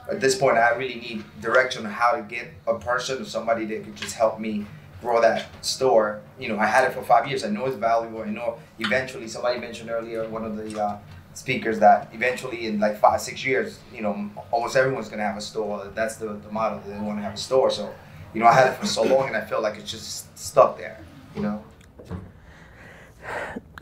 at 0.09 0.21
this 0.21 0.37
point, 0.37 0.57
I 0.57 0.71
really 0.71 0.97
need 0.97 1.25
direction 1.41 1.85
on 1.85 1.93
how 1.93 2.13
to 2.13 2.23
get 2.23 2.49
a 2.67 2.79
person 2.79 3.23
or 3.23 3.25
somebody 3.25 3.65
that 3.67 3.85
could 3.85 3.97
just 3.97 4.15
help 4.15 4.39
me 4.39 4.67
grow 5.01 5.21
that 5.21 5.47
store. 5.65 6.21
You 6.39 6.49
know, 6.49 6.59
I 6.59 6.67
had 6.67 6.89
it 6.89 6.95
for 6.95 7.03
five 7.03 7.27
years. 7.27 7.45
I 7.45 7.49
know 7.49 7.67
it's 7.67 7.77
valuable. 7.77 8.23
I 8.23 8.27
know 8.27 8.59
eventually, 8.79 9.29
somebody 9.29 9.59
mentioned 9.59 9.91
earlier, 9.91 10.29
one 10.29 10.45
of 10.45 10.57
the 10.57 10.81
uh, 10.81 10.99
speakers, 11.35 11.79
that 11.81 12.09
eventually 12.13 12.67
in 12.67 12.79
like 12.79 13.01
five, 13.01 13.21
six 13.21 13.45
years, 13.45 13.81
you 13.93 14.03
know, 14.03 14.31
almost 14.51 14.77
everyone's 14.77 15.09
to 15.09 15.17
have 15.19 15.37
a 15.37 15.41
store. 15.41 15.91
That's 15.95 16.17
the, 16.17 16.35
the 16.35 16.51
model. 16.51 16.81
They 16.87 16.99
want 16.99 17.19
to 17.19 17.23
have 17.23 17.35
a 17.35 17.39
store. 17.39 17.71
So, 17.71 17.93
you 18.33 18.41
know, 18.41 18.47
I 18.47 18.53
had 18.53 18.69
it 18.69 18.77
for 18.77 18.87
so 18.87 19.03
long 19.03 19.29
and 19.29 19.37
I 19.37 19.45
feel 19.45 19.61
like 19.61 19.77
it's 19.77 19.91
just 19.91 20.39
stuck 20.39 20.79
there, 20.79 21.01
you 21.35 21.43
know? 21.43 21.65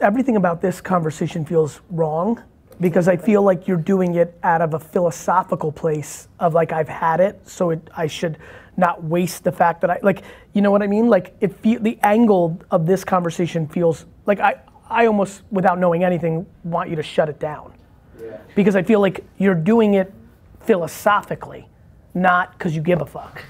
everything 0.00 0.36
about 0.36 0.60
this 0.60 0.80
conversation 0.80 1.44
feels 1.44 1.80
wrong 1.90 2.42
because 2.80 3.08
I 3.08 3.16
feel 3.16 3.42
like 3.42 3.68
you're 3.68 3.76
doing 3.76 4.14
it 4.16 4.38
out 4.42 4.60
of 4.60 4.74
a 4.74 4.78
philosophical 4.78 5.72
place 5.72 6.28
of 6.40 6.54
like 6.54 6.72
I've 6.72 6.88
had 6.88 7.20
it, 7.20 7.48
so 7.48 7.70
it, 7.70 7.88
I 7.96 8.06
should 8.06 8.38
not 8.76 9.04
waste 9.04 9.44
the 9.44 9.52
fact 9.52 9.80
that 9.82 9.90
I 9.90 9.98
like 10.02 10.22
you 10.52 10.62
know 10.62 10.70
what 10.70 10.82
I 10.82 10.86
mean. 10.86 11.08
Like 11.08 11.36
it 11.40 11.54
fe- 11.56 11.76
the 11.76 11.98
angle 12.02 12.60
of 12.70 12.86
this 12.86 13.04
conversation 13.04 13.68
feels 13.68 14.06
like 14.26 14.40
I 14.40 14.56
I 14.88 15.06
almost 15.06 15.42
without 15.50 15.78
knowing 15.78 16.04
anything 16.04 16.46
want 16.64 16.90
you 16.90 16.96
to 16.96 17.02
shut 17.02 17.28
it 17.28 17.38
down 17.38 17.72
yeah. 18.20 18.38
because 18.54 18.76
I 18.76 18.82
feel 18.82 19.00
like 19.00 19.24
you're 19.38 19.54
doing 19.54 19.94
it 19.94 20.12
philosophically, 20.60 21.68
not 22.14 22.56
because 22.58 22.74
you 22.74 22.82
give 22.82 23.00
a 23.00 23.06
fuck. 23.06 23.44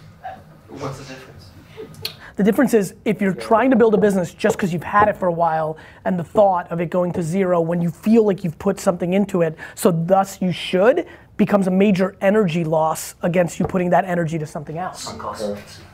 What's 0.68 0.98
the 0.98 1.14
difference? 1.14 1.33
The 2.36 2.42
difference 2.42 2.74
is 2.74 2.94
if 3.04 3.20
you're 3.20 3.34
trying 3.34 3.70
to 3.70 3.76
build 3.76 3.94
a 3.94 3.98
business 3.98 4.34
just 4.34 4.56
because 4.56 4.72
you've 4.72 4.82
had 4.82 5.08
it 5.08 5.16
for 5.16 5.28
a 5.28 5.32
while 5.32 5.76
and 6.04 6.18
the 6.18 6.24
thought 6.24 6.70
of 6.72 6.80
it 6.80 6.90
going 6.90 7.12
to 7.12 7.22
zero 7.22 7.60
when 7.60 7.80
you 7.80 7.90
feel 7.90 8.24
like 8.24 8.42
you've 8.42 8.58
put 8.58 8.80
something 8.80 9.12
into 9.12 9.42
it, 9.42 9.56
so 9.76 9.92
thus 9.92 10.42
you 10.42 10.50
should, 10.50 11.06
becomes 11.36 11.66
a 11.66 11.70
major 11.70 12.14
energy 12.20 12.62
loss 12.62 13.16
against 13.22 13.58
you 13.58 13.66
putting 13.66 13.90
that 13.90 14.04
energy 14.04 14.38
to 14.38 14.46
something 14.46 14.78
else. 14.78 15.06
100%. 15.06 15.16
Because 15.16 15.42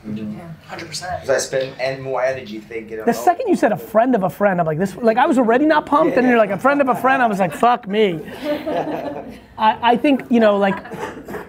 mm-hmm. 0.05 1.31
I 1.31 1.37
spend 1.37 1.79
and 1.79 2.01
more 2.01 2.23
energy 2.23 2.59
thinking 2.59 2.93
of 2.93 2.99
it. 2.99 3.05
The 3.05 3.13
second 3.13 3.47
you 3.47 3.55
said 3.55 3.71
a 3.71 3.77
friend 3.77 4.13
of 4.13 4.23
a 4.23 4.29
friend, 4.29 4.59
I'm 4.59 4.67
like 4.67 4.77
this. 4.77 4.95
Like 4.95 5.17
I 5.17 5.25
was 5.25 5.39
already 5.39 5.65
not 5.65 5.85
pumped, 5.85 6.17
and 6.17 6.27
you're 6.27 6.37
like 6.37 6.51
a 6.51 6.59
friend 6.59 6.79
of 6.81 6.89
a 6.89 6.95
friend. 6.95 7.23
I 7.23 7.27
was 7.27 7.39
like, 7.39 7.53
fuck 7.53 7.87
me. 7.87 8.19
I, 9.57 9.93
I 9.93 9.97
think 9.97 10.23
you 10.29 10.39
know, 10.39 10.57
like, 10.57 10.77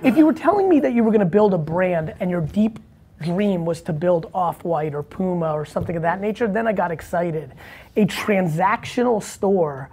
if 0.02 0.16
you 0.16 0.24
were 0.24 0.34
telling 0.34 0.68
me 0.68 0.80
that 0.80 0.94
you 0.94 1.04
were 1.04 1.10
going 1.10 1.20
to 1.20 1.26
build 1.26 1.52
a 1.52 1.58
brand 1.58 2.14
and 2.20 2.30
your 2.30 2.40
deep 2.40 2.78
dream 3.22 3.64
was 3.64 3.80
to 3.82 3.92
build 3.92 4.30
Off-White 4.34 4.94
or 4.94 5.02
Puma 5.02 5.52
or 5.52 5.64
something 5.64 5.96
of 5.96 6.02
that 6.02 6.20
nature, 6.20 6.46
then 6.48 6.66
I 6.66 6.72
got 6.72 6.90
excited. 6.90 7.52
A 7.96 8.04
transactional 8.06 9.22
store 9.22 9.88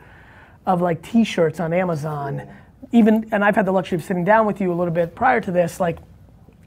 of 0.66 0.82
like 0.82 1.02
T-shirts 1.02 1.60
on 1.60 1.74
Amazon, 1.74 2.48
even, 2.92 3.28
and 3.32 3.44
I've 3.44 3.56
had 3.56 3.66
the 3.66 3.72
luxury 3.72 3.98
of 3.98 4.04
sitting 4.04 4.24
down 4.24 4.46
with 4.46 4.60
you 4.62 4.72
a 4.72 4.76
little 4.76 4.94
bit 4.94 5.16
prior 5.16 5.42
to 5.42 5.52
this. 5.52 5.80
Like, 5.80 6.00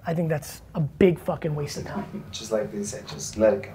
I 0.06 0.14
think 0.14 0.28
that's 0.28 0.62
a 0.74 0.80
big 0.80 1.18
fucking 1.18 1.54
waste 1.54 1.76
of 1.78 1.86
time. 1.86 2.24
just 2.32 2.52
like 2.52 2.72
they 2.72 2.82
said, 2.84 3.06
just 3.08 3.36
let 3.36 3.54
it 3.54 3.62
go. 3.64 3.72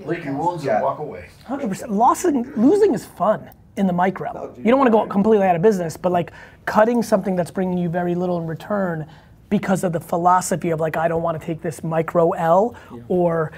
Lick 0.00 0.24
your 0.24 0.34
wounds 0.34 0.64
Yeah. 0.64 0.76
and 0.76 0.84
walk 0.84 0.98
away. 0.98 1.28
Hundred 1.44 1.68
percent. 1.68 1.92
Losing, 1.92 2.52
losing 2.56 2.94
is 2.94 3.04
fun 3.04 3.48
in 3.76 3.86
the 3.86 3.92
micro. 3.92 4.30
Oh, 4.34 4.54
you 4.56 4.64
don't 4.64 4.78
want 4.78 4.88
to 4.88 4.92
go 4.92 5.06
completely 5.06 5.46
out 5.46 5.54
of 5.54 5.62
business, 5.62 5.96
but 5.96 6.10
like 6.10 6.32
cutting 6.64 7.02
something 7.02 7.36
that's 7.36 7.50
bringing 7.52 7.78
you 7.78 7.88
very 7.88 8.14
little 8.16 8.38
in 8.40 8.46
return 8.46 9.06
because 9.48 9.84
of 9.84 9.92
the 9.92 10.00
philosophy 10.00 10.70
of 10.70 10.80
like 10.80 10.96
I 10.96 11.08
don't 11.08 11.22
want 11.22 11.40
to 11.40 11.46
take 11.46 11.62
this 11.62 11.84
micro 11.84 12.32
L 12.32 12.74
or 13.08 13.52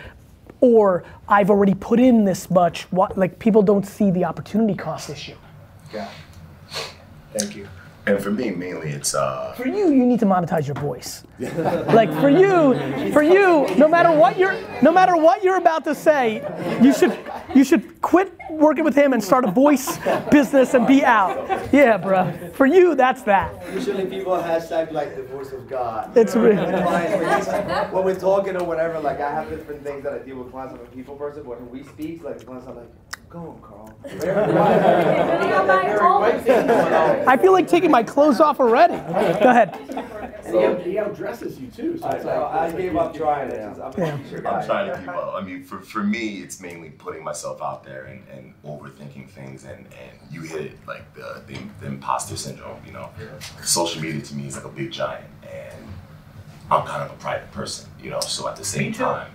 or 0.61 1.05
I've 1.29 1.51
already 1.51 1.75
put 1.75 2.01
in 2.01 2.25
this 2.25 2.51
much. 2.51 2.83
What 2.93 3.17
like 3.17 3.39
people 3.39 3.63
don't 3.63 3.87
see 3.87 4.11
the 4.11 4.25
opportunity 4.25 4.75
cost 4.75 5.11
issue. 5.11 5.37
Yeah. 5.93 6.11
Thank 7.33 7.57
you. 7.57 7.69
And 8.09 8.23
for 8.23 8.31
me, 8.31 8.51
mainly 8.51 8.89
it's 8.91 9.15
uh, 9.15 9.53
For 9.55 9.69
you, 9.69 9.91
you 9.91 10.07
need 10.07 10.19
to 10.21 10.27
monetize 10.27 10.67
your 10.67 10.77
voice. 10.77 11.25
like 11.39 12.11
for 12.15 12.31
you, 12.31 13.13
for 13.13 13.23
you, 13.23 13.67
no 13.77 13.87
matter 13.87 14.11
what 14.11 14.39
you're, 14.39 14.57
no 14.81 14.91
matter 14.91 15.15
what 15.15 15.45
you're 15.45 15.59
about 15.59 15.85
to 15.85 15.95
say, 15.95 16.43
you 16.83 16.95
should, 16.95 17.19
you 17.55 17.65
should 17.65 18.01
quit 18.01 18.33
working 18.51 18.83
with 18.83 18.95
him 18.95 19.13
and 19.13 19.23
start 19.23 19.45
a 19.45 19.51
voice 19.51 19.99
business 20.31 20.73
and 20.73 20.87
be 20.87 21.05
out. 21.05 21.37
Yeah, 21.71 21.99
bro. 21.99 22.33
For 22.55 22.65
you, 22.65 22.95
that's 22.95 23.23
that. 23.25 23.53
Usually 23.75 24.07
people 24.07 24.33
hashtag 24.33 24.91
like 24.91 25.15
the 25.15 25.25
voice 25.25 25.53
of 25.53 25.69
God. 25.69 26.17
It's 26.17 26.35
You 26.35 26.55
know, 26.55 26.67
real. 26.67 27.89
when 27.93 28.05
we're 28.05 28.19
talking 28.19 28.57
or 28.57 28.65
whatever, 28.65 28.99
like 29.01 29.21
I 29.21 29.31
have 29.31 29.51
different 29.51 29.85
things 29.85 30.03
that 30.05 30.15
I 30.15 30.19
deal 30.21 30.37
with 30.37 30.51
clients. 30.51 30.75
I'm 30.75 30.81
a 30.81 30.85
people 30.87 31.15
person, 31.15 31.43
but 31.43 31.61
when 31.61 31.71
we 31.71 31.83
speak, 31.85 32.25
like 32.25 32.39
the 32.39 32.47
clients 32.47 32.67
are 32.67 32.75
like, 32.75 32.89
go 33.29 33.39
on, 33.39 33.61
Carl. 33.61 33.99
Very 34.07 34.53
quiet. 34.53 36.45
Very 36.45 36.65
quiet. 36.67 37.29
I 37.29 37.37
feel 37.37 37.53
like 37.53 37.69
taking 37.69 37.91
my 37.91 38.03
clothes 38.03 38.41
off 38.41 38.61
already. 38.61 38.95
Go 38.97 39.51
ahead. 39.51 39.77
And 40.47 40.81
he, 40.83 40.95
outdresses 40.95 41.61
you 41.61 41.67
too. 41.69 41.99
So 41.99 42.07
I, 42.07 42.13
it's 42.13 42.23
so 42.23 42.29
like, 42.29 42.39
I 42.39 42.65
it's 42.67 42.75
like 42.75 42.83
gave 42.83 42.93
you- 42.95 42.99
up 43.01 43.15
trying 43.15 43.51
it. 43.51 43.61
I'm 43.61 43.93
Yeah. 43.99 44.15
I'm 44.51 44.65
trying 44.67 44.91
to 44.93 44.99
keep 44.99 45.09
up. 45.09 45.35
I 45.35 45.41
mean, 45.43 45.63
for, 45.63 45.81
for 45.81 46.03
me, 46.03 46.39
it's 46.43 46.61
mainly 46.61 46.91
putting 46.91 47.23
myself 47.23 47.61
out 47.61 47.85
there 47.85 48.05
and, 48.05 48.23
and 48.33 48.55
overthinking 48.65 49.29
things. 49.29 49.65
And, 49.65 49.79
and 49.87 50.19
you 50.31 50.41
hit 50.43 50.63
it 50.63 50.73
like 50.87 51.13
the, 51.15 51.43
the, 51.47 51.59
the 51.81 51.87
imposter 51.87 52.37
syndrome. 52.37 52.81
You 52.87 52.93
know, 52.93 53.11
social 53.63 54.01
media 54.01 54.23
to 54.23 54.35
me 54.35 54.47
is 54.47 54.57
like 54.57 54.65
a 54.65 54.71
big 54.71 54.91
giant, 54.91 55.27
and 55.43 55.85
I'm 56.71 56.87
kind 56.87 57.03
of 57.03 57.11
a 57.11 57.17
private 57.21 57.51
person. 57.53 57.91
You 58.01 58.11
know, 58.11 58.21
so 58.21 58.49
at 58.49 58.57
the 58.57 58.65
same 58.65 58.93
time, 58.93 59.31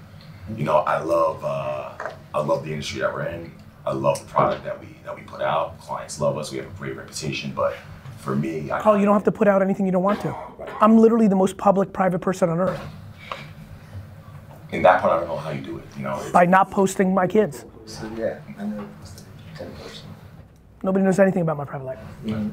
you 0.58 0.63
know, 0.63 0.77
I 0.77 0.99
love 0.99 1.43
uh, 1.45 2.10
I 2.34 2.39
love 2.41 2.63
the 2.65 2.71
industry 2.71 3.01
that 3.01 3.13
we're 3.13 3.27
in. 3.27 3.51
I 3.85 3.93
love 3.93 4.19
the 4.19 4.25
product 4.25 4.63
that 4.63 4.79
we 4.79 4.87
that 5.03 5.15
we 5.15 5.21
put 5.23 5.41
out. 5.41 5.79
Clients 5.79 6.19
love 6.21 6.37
us. 6.37 6.51
We 6.51 6.57
have 6.59 6.67
a 6.67 6.77
great 6.77 6.95
reputation, 6.95 7.51
but 7.53 7.75
for 8.17 8.35
me, 8.35 8.71
I, 8.71 8.81
Carl, 8.81 8.97
you 8.97 9.05
don't 9.05 9.13
have 9.13 9.25
to 9.25 9.31
put 9.31 9.47
out 9.47 9.61
anything 9.61 9.85
you 9.85 9.91
don't 9.91 10.03
want 10.03 10.21
to. 10.21 10.35
I'm 10.79 10.97
literally 10.97 11.27
the 11.27 11.35
most 11.35 11.57
public 11.57 11.91
private 11.91 12.19
person 12.19 12.49
on 12.49 12.59
earth 12.59 12.79
in 14.73 14.81
that 14.81 15.01
part, 15.01 15.13
I 15.13 15.19
don't 15.19 15.27
know 15.27 15.37
how 15.37 15.51
you 15.51 15.61
do 15.61 15.77
it. 15.77 15.85
You 15.95 16.03
know, 16.03 16.29
by 16.33 16.45
not 16.45 16.71
posting 16.71 17.13
my 17.13 17.27
kids. 17.27 17.65
So 17.85 18.09
yeah, 18.17 18.39
I 18.57 18.65
know 18.65 18.87
ten 19.55 19.71
person. 19.75 20.07
Nobody 20.81 21.05
knows 21.05 21.19
anything 21.19 21.43
about 21.43 21.57
my 21.57 21.65
private 21.65 21.85
life. 21.85 21.99
Mm-hmm. 22.25 22.49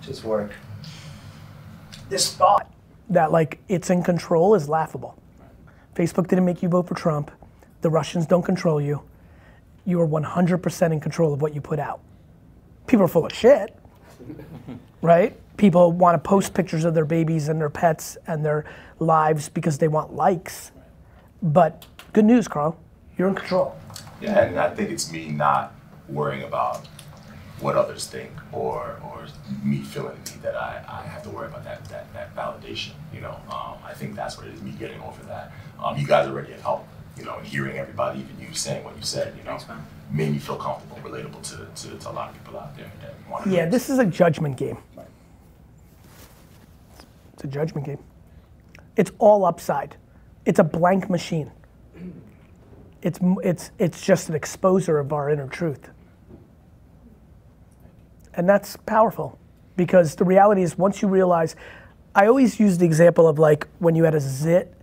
Just 0.00 0.24
work. 0.24 0.52
This 2.08 2.34
thought 2.34 2.72
that 3.10 3.32
like 3.32 3.60
it's 3.68 3.90
in 3.90 4.02
control 4.02 4.54
is 4.54 4.68
laughable. 4.68 5.18
Facebook 5.94 6.28
didn't 6.28 6.44
make 6.44 6.62
you 6.62 6.68
vote 6.68 6.86
for 6.88 6.94
Trump. 6.94 7.30
The 7.82 7.90
Russians 7.90 8.26
don't 8.26 8.42
control 8.42 8.80
you. 8.80 9.02
You 9.84 10.00
are 10.00 10.06
100% 10.06 10.92
in 10.92 11.00
control 11.00 11.32
of 11.32 11.42
what 11.42 11.54
you 11.54 11.60
put 11.60 11.78
out. 11.78 12.00
People 12.86 13.04
are 13.04 13.08
full 13.08 13.26
of 13.26 13.32
shit, 13.32 13.76
right? 15.02 15.36
People 15.56 15.92
want 15.92 16.22
to 16.22 16.28
post 16.28 16.54
pictures 16.54 16.84
of 16.84 16.94
their 16.94 17.04
babies 17.04 17.48
and 17.48 17.60
their 17.60 17.70
pets 17.70 18.16
and 18.26 18.44
their 18.44 18.64
lives 18.98 19.48
because 19.48 19.78
they 19.78 19.88
want 19.88 20.14
likes. 20.14 20.72
But 21.42 21.86
good 22.12 22.24
news, 22.24 22.48
Carl, 22.48 22.78
you're 23.16 23.28
in 23.28 23.34
control. 23.34 23.76
Yeah, 24.20 24.44
and 24.44 24.58
I 24.58 24.70
think 24.70 24.90
it's 24.90 25.12
me 25.12 25.28
not 25.28 25.74
worrying 26.08 26.42
about 26.42 26.86
what 27.60 27.76
others 27.76 28.06
think 28.06 28.30
or 28.52 29.00
or 29.02 29.26
me 29.62 29.78
feeling 29.78 30.16
the 30.24 30.32
need 30.32 30.42
that 30.42 30.56
I, 30.56 30.82
I 30.88 31.06
have 31.06 31.22
to 31.22 31.30
worry 31.30 31.46
about 31.46 31.64
that 31.64 31.84
that, 31.86 32.12
that 32.12 32.34
validation. 32.34 32.92
You 33.12 33.20
know, 33.20 33.38
um, 33.50 33.76
I 33.84 33.94
think 33.94 34.14
that's 34.14 34.36
what 34.36 34.46
it 34.46 34.54
is. 34.54 34.62
Me 34.62 34.72
getting 34.72 35.00
over 35.00 35.22
that. 35.24 35.52
Um, 35.82 35.96
you 35.96 36.06
guys 36.06 36.28
already 36.28 36.52
have 36.52 36.62
helped. 36.62 36.88
You 37.16 37.24
know, 37.24 37.36
and 37.38 37.46
hearing 37.46 37.78
everybody, 37.78 38.20
even 38.20 38.40
you 38.40 38.54
saying 38.54 38.84
what 38.84 38.96
you 38.96 39.02
said, 39.02 39.34
you 39.36 39.44
know, 39.44 39.58
made 40.10 40.32
me 40.32 40.38
feel 40.38 40.56
comfortable, 40.56 40.98
relatable 41.08 41.42
to, 41.42 41.88
to, 41.88 41.98
to 41.98 42.10
a 42.10 42.12
lot 42.12 42.30
of 42.30 42.34
people 42.34 42.58
out 42.58 42.76
there 42.76 42.90
that 43.00 43.14
want 43.30 43.44
to. 43.44 43.50
Yeah, 43.50 43.66
this 43.66 43.88
is 43.88 43.98
a 43.98 44.06
judgment 44.06 44.56
game. 44.56 44.78
It's 47.34 47.44
a 47.44 47.46
judgment 47.46 47.86
game. 47.86 47.98
It's 48.96 49.12
all 49.18 49.44
upside. 49.44 49.96
It's 50.44 50.58
a 50.58 50.64
blank 50.64 51.08
machine. 51.08 51.50
It's, 53.02 53.18
it's, 53.42 53.70
it's 53.78 54.04
just 54.04 54.28
an 54.28 54.34
exposer 54.34 55.00
of 55.00 55.12
our 55.12 55.30
inner 55.30 55.46
truth. 55.46 55.90
And 58.34 58.48
that's 58.48 58.76
powerful 58.76 59.38
because 59.76 60.14
the 60.14 60.24
reality 60.24 60.62
is 60.62 60.78
once 60.78 61.02
you 61.02 61.08
realize, 61.08 61.54
I 62.14 62.26
always 62.26 62.58
use 62.58 62.78
the 62.78 62.86
example 62.86 63.28
of 63.28 63.38
like 63.38 63.66
when 63.78 63.94
you 63.94 64.04
had 64.04 64.14
a 64.14 64.20
zit 64.20 64.74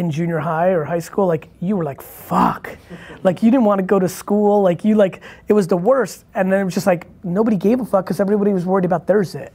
in 0.00 0.10
junior 0.10 0.38
high 0.38 0.70
or 0.70 0.82
high 0.82 0.98
school, 0.98 1.26
like 1.26 1.48
you 1.60 1.76
were 1.76 1.84
like, 1.84 2.00
fuck. 2.00 2.76
Like 3.22 3.42
you 3.42 3.50
didn't 3.50 3.66
want 3.66 3.80
to 3.80 3.84
go 3.84 3.98
to 3.98 4.08
school. 4.08 4.62
Like 4.62 4.82
you 4.82 4.94
like, 4.94 5.20
it 5.46 5.52
was 5.52 5.68
the 5.68 5.76
worst. 5.76 6.24
And 6.34 6.50
then 6.50 6.60
it 6.60 6.64
was 6.64 6.72
just 6.72 6.86
like, 6.86 7.06
nobody 7.22 7.58
gave 7.58 7.80
a 7.80 7.84
fuck 7.84 8.06
because 8.06 8.18
everybody 8.18 8.52
was 8.52 8.64
worried 8.64 8.86
about 8.86 9.06
their 9.06 9.22
zit. 9.22 9.52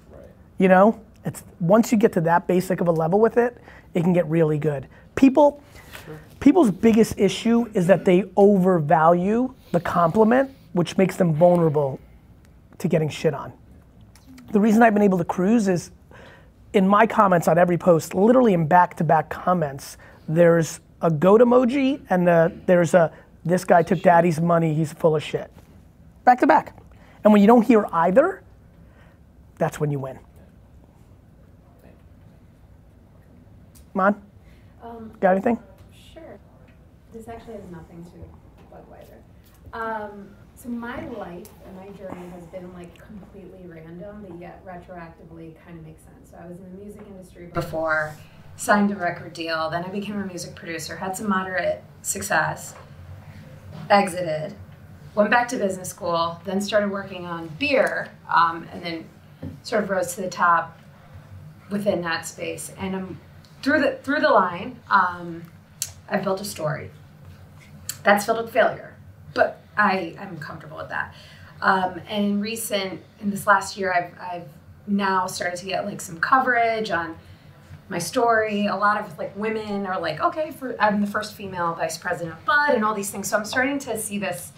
You 0.60 0.70
know? 0.70 1.02
It's 1.26 1.44
once 1.60 1.92
you 1.92 1.98
get 1.98 2.14
to 2.14 2.22
that 2.22 2.46
basic 2.46 2.80
of 2.80 2.88
a 2.88 2.92
level 2.92 3.20
with 3.20 3.38
it, 3.38 3.58
it 3.96 4.04
can 4.04 4.14
get 4.14 4.28
really 4.28 4.60
good. 4.60 4.88
People, 5.16 5.64
people's 6.40 6.70
biggest 6.70 7.18
issue 7.18 7.66
is 7.74 7.88
that 7.88 8.06
they 8.06 8.26
overvalue 8.38 9.52
the 9.72 9.80
compliment, 9.80 10.52
which 10.74 10.96
makes 10.96 11.18
them 11.18 11.34
vulnerable 11.34 12.00
to 12.78 12.88
getting 12.88 13.10
shit 13.10 13.34
on. 13.34 13.52
The 14.52 14.60
reason 14.60 14.84
I've 14.84 14.94
been 14.94 15.02
able 15.02 15.18
to 15.18 15.26
cruise 15.26 15.68
is 15.68 15.90
in 16.74 16.88
my 16.88 17.08
comments 17.08 17.48
on 17.48 17.58
every 17.58 17.80
post, 17.80 18.14
literally 18.14 18.54
in 18.54 18.68
back-to-back 18.68 19.32
comments, 19.32 19.98
there's 20.28 20.80
a 21.02 21.12
goat 21.12 21.42
emoji 21.42 22.02
and 22.10 22.28
a, 22.30 22.52
there's 22.66 22.94
a 22.94 23.12
this 23.44 23.64
guy 23.64 23.84
took 23.84 24.02
daddy's 24.02 24.42
money, 24.42 24.74
he's 24.74 24.92
full 24.94 25.16
of 25.16 25.22
shit. 25.24 25.52
Back 26.24 26.40
to 26.40 26.48
back. 26.48 26.76
And 27.24 27.32
when 27.32 27.42
you 27.42 27.48
don't 27.48 27.62
hear 27.62 27.86
either, 27.92 28.42
that's 29.58 29.80
when 29.80 29.92
you 29.92 30.00
win. 30.00 30.18
Mon, 33.94 34.22
Um, 34.84 35.12
got 35.20 35.32
anything? 35.32 35.58
sure. 36.14 36.38
This 37.14 37.28
actually 37.30 37.54
has 37.54 37.64
nothing 37.72 38.04
to 38.04 38.10
do 38.10 38.20
with 38.20 38.72
Budweiser. 38.72 39.20
Um, 39.74 40.30
so 40.56 40.70
my 40.70 41.08
life 41.10 41.48
and 41.66 41.76
my 41.78 41.88
journey 41.98 42.28
has 42.30 42.46
been 42.48 42.74
like 42.74 42.98
completely 42.98 43.62
random, 43.68 44.26
but 44.28 44.38
yet 44.40 44.66
retroactively 44.66 45.54
kind 45.66 45.80
of 45.80 45.86
makes 45.86 46.02
sense. 46.04 46.32
So 46.32 46.38
I 46.42 46.48
was 46.48 46.58
in 46.60 46.72
the 46.78 46.84
music 46.84 47.04
industry 47.08 47.48
before, 47.54 48.16
signed 48.58 48.92
a 48.92 48.96
record 48.96 49.34
deal, 49.34 49.70
then 49.70 49.84
I 49.84 49.90
became 49.90 50.20
a 50.22 50.26
music 50.26 50.56
producer, 50.56 50.96
had 50.96 51.18
some 51.18 51.30
moderate 51.30 51.84
success, 52.02 52.74
exited, 53.90 54.56
went 55.14 55.30
back 55.30 55.48
to 55.50 55.58
business 55.58 55.90
school, 55.90 56.40
then 56.46 56.62
started 56.62 56.92
working 56.92 57.26
on 57.26 57.48
beer, 57.60 58.12
um, 58.34 58.68
and 58.72 58.84
then 58.84 59.06
sort 59.64 59.84
of 59.84 59.90
rose 59.90 60.16
to 60.16 60.22
the 60.22 60.30
top 60.30 60.80
within 61.70 62.02
that 62.02 62.26
space. 62.26 62.72
And 62.78 62.96
I'm 62.96 63.20
through 63.62 63.82
the 63.82 63.98
through 64.04 64.20
the 64.20 64.30
line. 64.30 64.80
Um, 64.90 65.44
I've 66.10 66.24
built 66.24 66.42
a 66.42 66.46
story 66.46 66.92
that's 68.04 68.26
filled 68.26 68.44
with 68.44 68.54
failure, 68.54 68.96
but 69.34 69.62
I 69.78 70.16
I'm 70.20 70.38
comfortable 70.38 70.78
with 70.78 70.90
that. 70.90 71.14
Um, 71.62 72.02
and 72.08 72.26
in 72.26 72.42
recent 72.42 73.02
in 73.20 73.32
this 73.32 73.48
last 73.48 73.78
year, 73.78 73.92
I've 73.94 74.14
I've 74.20 74.48
now 74.88 75.26
started 75.26 75.58
to 75.58 75.66
get 75.66 75.86
like 75.86 76.00
some 76.00 76.20
coverage 76.20 76.92
on 76.92 77.18
my 77.90 78.00
story. 78.00 78.68
A 78.68 78.76
lot 78.76 79.00
of 79.00 79.18
like 79.18 79.36
women 79.36 79.86
are 79.86 80.00
like, 80.00 80.20
okay, 80.20 80.52
for 80.52 80.76
I'm 80.82 81.02
the 81.02 81.08
first 81.08 81.36
female 81.36 81.74
vice 81.74 81.98
president 81.98 82.38
of 82.38 82.46
Bud, 82.46 82.76
and 82.76 82.84
all 82.84 82.94
these 82.94 83.12
things. 83.12 83.28
So 83.28 83.38
I'm 83.38 83.46
starting 83.46 83.80
to 83.80 83.98
see 83.98 84.18
this 84.18 84.52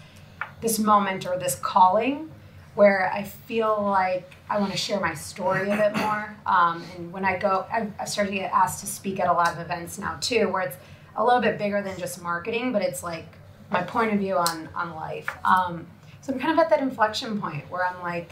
this 0.60 0.78
moment 0.78 1.26
or 1.26 1.38
this 1.38 1.54
calling 1.56 2.30
where 2.74 3.10
I 3.12 3.24
feel 3.24 3.82
like 3.82 4.34
I 4.48 4.58
want 4.60 4.70
to 4.70 4.78
share 4.78 5.00
my 5.00 5.14
story 5.14 5.68
a 5.68 5.76
bit 5.76 5.96
more. 5.96 6.36
Um, 6.46 6.84
and 6.96 7.12
when 7.12 7.24
I 7.24 7.36
go, 7.36 7.66
I've, 7.72 8.08
started 8.08 8.30
to 8.30 8.36
get 8.36 8.52
asked 8.52 8.80
to 8.80 8.86
speak 8.86 9.18
at 9.18 9.28
a 9.28 9.32
lot 9.32 9.52
of 9.52 9.58
events 9.58 9.98
now 9.98 10.16
too, 10.20 10.48
where 10.48 10.62
it's 10.62 10.76
a 11.16 11.24
little 11.24 11.40
bit 11.40 11.58
bigger 11.58 11.82
than 11.82 11.98
just 11.98 12.22
marketing, 12.22 12.72
but 12.72 12.80
it's 12.80 13.02
like 13.02 13.26
my 13.72 13.82
point 13.82 14.12
of 14.12 14.20
view 14.20 14.36
on 14.36 14.68
on 14.74 14.94
life. 14.94 15.28
Um, 15.44 15.86
so 16.20 16.32
I'm 16.32 16.38
kind 16.38 16.52
of 16.52 16.58
at 16.58 16.70
that 16.70 16.80
inflection 16.80 17.40
point 17.40 17.68
where 17.70 17.84
I'm 17.84 18.00
like 18.00 18.30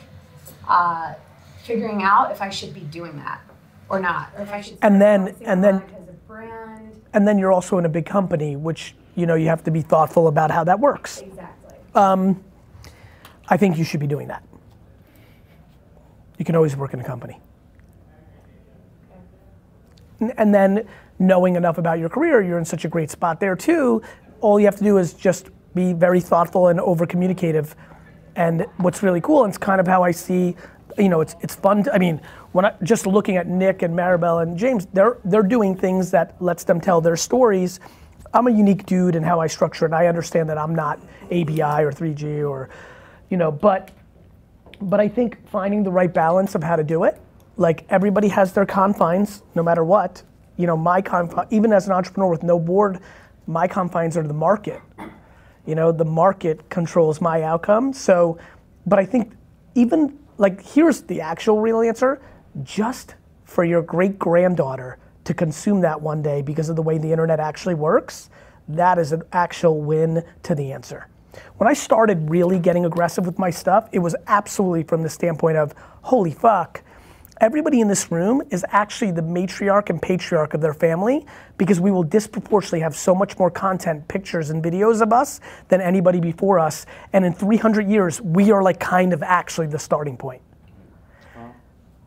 uh, 0.68 1.14
figuring 1.64 2.02
out 2.02 2.30
if 2.30 2.40
I 2.40 2.50
should 2.50 2.72
be 2.72 2.80
doing 2.80 3.16
that 3.16 3.40
or 3.88 4.00
not, 4.00 4.30
or 4.36 4.42
if 4.42 4.52
I 4.52 4.60
should. 4.60 4.78
And 4.82 5.00
then- 5.00 5.34
and 5.44 5.62
then- 5.62 5.76
as 5.76 6.08
a 6.08 6.12
brand. 6.26 7.00
And 7.12 7.26
then 7.26 7.38
you're 7.38 7.52
also 7.52 7.78
in 7.78 7.84
a 7.84 7.88
big 7.88 8.06
company, 8.06 8.56
which 8.56 8.94
you 9.14 9.26
know 9.26 9.34
you 9.34 9.48
have 9.48 9.64
to 9.64 9.70
be 9.70 9.80
thoughtful 9.82 10.28
about 10.28 10.50
how 10.50 10.64
that 10.64 10.80
works. 10.80 11.20
Exactly. 11.22 11.76
Um, 11.94 12.42
I 13.48 13.56
think 13.56 13.78
you 13.78 13.84
should 13.84 14.00
be 14.00 14.06
doing 14.06 14.28
that. 14.28 14.42
You 16.38 16.44
can 16.44 16.54
always 16.56 16.76
work 16.76 16.92
in 16.92 17.00
a 17.00 17.04
company. 17.04 17.40
N- 20.20 20.32
And 20.36 20.54
then 20.54 20.86
knowing 21.18 21.56
enough 21.56 21.78
about 21.78 21.98
your 21.98 22.08
career, 22.08 22.42
you're 22.42 22.58
in 22.58 22.64
such 22.64 22.84
a 22.84 22.88
great 22.88 23.10
spot 23.10 23.40
there 23.40 23.56
too. 23.56 24.02
All 24.40 24.58
you 24.60 24.66
have 24.66 24.76
to 24.76 24.84
do 24.84 24.98
is 24.98 25.14
just 25.14 25.48
be 25.74 25.92
very 25.92 26.20
thoughtful 26.20 26.68
and 26.68 26.80
over 26.80 27.06
communicative. 27.06 27.74
And 28.34 28.66
what's 28.78 29.02
really 29.02 29.20
cool, 29.22 29.44
and 29.44 29.50
it's 29.50 29.58
kind 29.58 29.80
of 29.80 29.86
how 29.86 30.02
I 30.02 30.10
see, 30.10 30.56
you 30.98 31.08
know, 31.08 31.20
it's 31.20 31.36
it's 31.40 31.54
fun. 31.54 31.84
To, 31.84 31.94
I 31.94 31.98
mean, 31.98 32.20
when 32.52 32.64
I 32.64 32.74
just 32.82 33.06
looking 33.06 33.36
at 33.36 33.46
Nick 33.46 33.82
and 33.82 33.94
Maribel 33.94 34.42
and 34.42 34.56
James, 34.56 34.86
they're 34.86 35.18
they're 35.24 35.42
doing 35.42 35.76
things 35.76 36.10
that 36.12 36.40
lets 36.40 36.64
them 36.64 36.80
tell 36.80 37.00
their 37.00 37.16
stories. 37.16 37.80
I'm 38.32 38.46
a 38.46 38.50
unique 38.50 38.86
dude 38.86 39.16
in 39.16 39.22
how 39.22 39.40
I 39.40 39.46
structure 39.46 39.86
it. 39.86 39.92
I 39.92 40.08
understand 40.08 40.48
that 40.50 40.58
I'm 40.58 40.74
not 40.74 40.98
ABI 41.26 41.84
or 41.84 41.92
3G 41.92 42.48
or, 42.48 42.68
you 43.30 43.36
know, 43.36 43.50
but 43.50 43.90
but 44.80 45.00
I 45.00 45.08
think 45.08 45.46
finding 45.48 45.82
the 45.82 45.90
right 45.90 46.12
balance 46.12 46.54
of 46.54 46.62
how 46.62 46.76
to 46.76 46.84
do 46.84 47.04
it. 47.04 47.20
Like 47.56 47.86
everybody 47.88 48.28
has 48.28 48.52
their 48.52 48.66
confines, 48.66 49.42
no 49.54 49.62
matter 49.62 49.84
what. 49.84 50.22
You 50.56 50.66
know, 50.66 50.76
my 50.76 51.00
confine, 51.00 51.46
even 51.50 51.72
as 51.72 51.86
an 51.86 51.92
entrepreneur 51.92 52.30
with 52.30 52.42
no 52.42 52.58
board, 52.58 53.00
my 53.46 53.66
confines 53.66 54.16
are 54.16 54.26
the 54.26 54.34
market. 54.34 54.80
You 55.66 55.74
know, 55.74 55.92
the 55.92 56.04
market 56.04 56.68
controls 56.70 57.20
my 57.20 57.42
outcome. 57.42 57.92
So, 57.92 58.38
but 58.86 58.98
I 58.98 59.04
think 59.04 59.32
even 59.74 60.18
like 60.38 60.64
here's 60.64 61.02
the 61.02 61.20
actual 61.20 61.60
real 61.60 61.80
answer 61.80 62.20
just 62.62 63.14
for 63.44 63.64
your 63.64 63.82
great 63.82 64.18
granddaughter 64.18 64.98
to 65.24 65.34
consume 65.34 65.80
that 65.80 66.00
one 66.00 66.22
day 66.22 66.42
because 66.42 66.68
of 66.68 66.76
the 66.76 66.82
way 66.82 66.98
the 66.98 67.10
internet 67.10 67.40
actually 67.40 67.74
works, 67.74 68.30
that 68.68 68.98
is 68.98 69.12
an 69.12 69.22
actual 69.32 69.80
win 69.80 70.24
to 70.42 70.54
the 70.54 70.72
answer. 70.72 71.08
When 71.58 71.68
I 71.68 71.74
started 71.74 72.30
really 72.30 72.58
getting 72.58 72.84
aggressive 72.84 73.26
with 73.26 73.38
my 73.38 73.50
stuff, 73.50 73.88
it 73.92 73.98
was 73.98 74.16
absolutely 74.26 74.84
from 74.84 75.02
the 75.02 75.10
standpoint 75.10 75.56
of, 75.56 75.74
holy 76.02 76.30
fuck, 76.30 76.82
everybody 77.40 77.80
in 77.80 77.88
this 77.88 78.10
room 78.10 78.42
is 78.50 78.64
actually 78.68 79.10
the 79.10 79.22
matriarch 79.22 79.90
and 79.90 80.00
patriarch 80.00 80.54
of 80.54 80.60
their 80.60 80.74
family 80.74 81.26
because 81.58 81.80
we 81.80 81.90
will 81.90 82.02
disproportionately 82.02 82.80
have 82.80 82.96
so 82.96 83.14
much 83.14 83.38
more 83.38 83.50
content, 83.50 84.06
pictures, 84.08 84.50
and 84.50 84.62
videos 84.62 85.00
of 85.00 85.12
us 85.12 85.40
than 85.68 85.80
anybody 85.80 86.20
before 86.20 86.58
us. 86.58 86.86
And 87.12 87.24
in 87.24 87.32
300 87.32 87.88
years, 87.88 88.20
we 88.20 88.50
are 88.50 88.62
like 88.62 88.80
kind 88.80 89.12
of 89.12 89.22
actually 89.22 89.66
the 89.66 89.78
starting 89.78 90.16
point. 90.16 90.42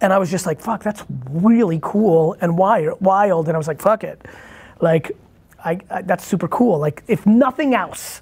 And 0.01 0.13
I 0.13 0.17
was 0.17 0.31
just 0.31 0.45
like, 0.45 0.61
fuck, 0.61 0.81
that's 0.81 1.03
really 1.29 1.79
cool 1.81 2.35
and 2.39 2.57
wild. 2.57 3.47
And 3.47 3.55
I 3.55 3.57
was 3.57 3.67
like, 3.67 3.81
fuck 3.81 4.03
it. 4.03 4.25
Like, 4.79 5.11
I, 5.63 5.79
I, 5.89 6.01
that's 6.03 6.25
super 6.25 6.47
cool. 6.47 6.79
Like, 6.79 7.03
if 7.07 7.25
nothing 7.25 7.75
else, 7.75 8.21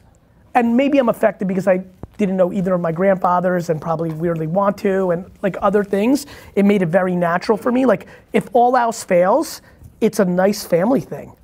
and 0.56 0.76
maybe 0.76 0.98
I'm 0.98 1.10
affected 1.10 1.48
because 1.48 1.68
I 1.68 1.84
didn't 2.18 2.36
know 2.36 2.52
either 2.52 2.74
of 2.74 2.82
my 2.82 2.92
grandfathers 2.92 3.70
and 3.70 3.82
probably 3.82 4.12
weirdly 4.12 4.48
want 4.48 4.78
to, 4.80 5.12
and 5.12 5.30
like 5.42 5.56
other 5.62 5.84
things, 5.84 6.26
it 6.56 6.66
made 6.66 6.82
it 6.82 6.88
very 6.88 7.16
natural 7.16 7.58
for 7.58 7.72
me. 7.72 7.86
Like, 7.86 8.08
if 8.34 8.50
all 8.54 8.76
else 8.76 9.04
fails, 9.04 9.62
it's 10.02 10.20
a 10.20 10.26
nice 10.26 10.66
family 10.66 11.02
thing, 11.02 11.36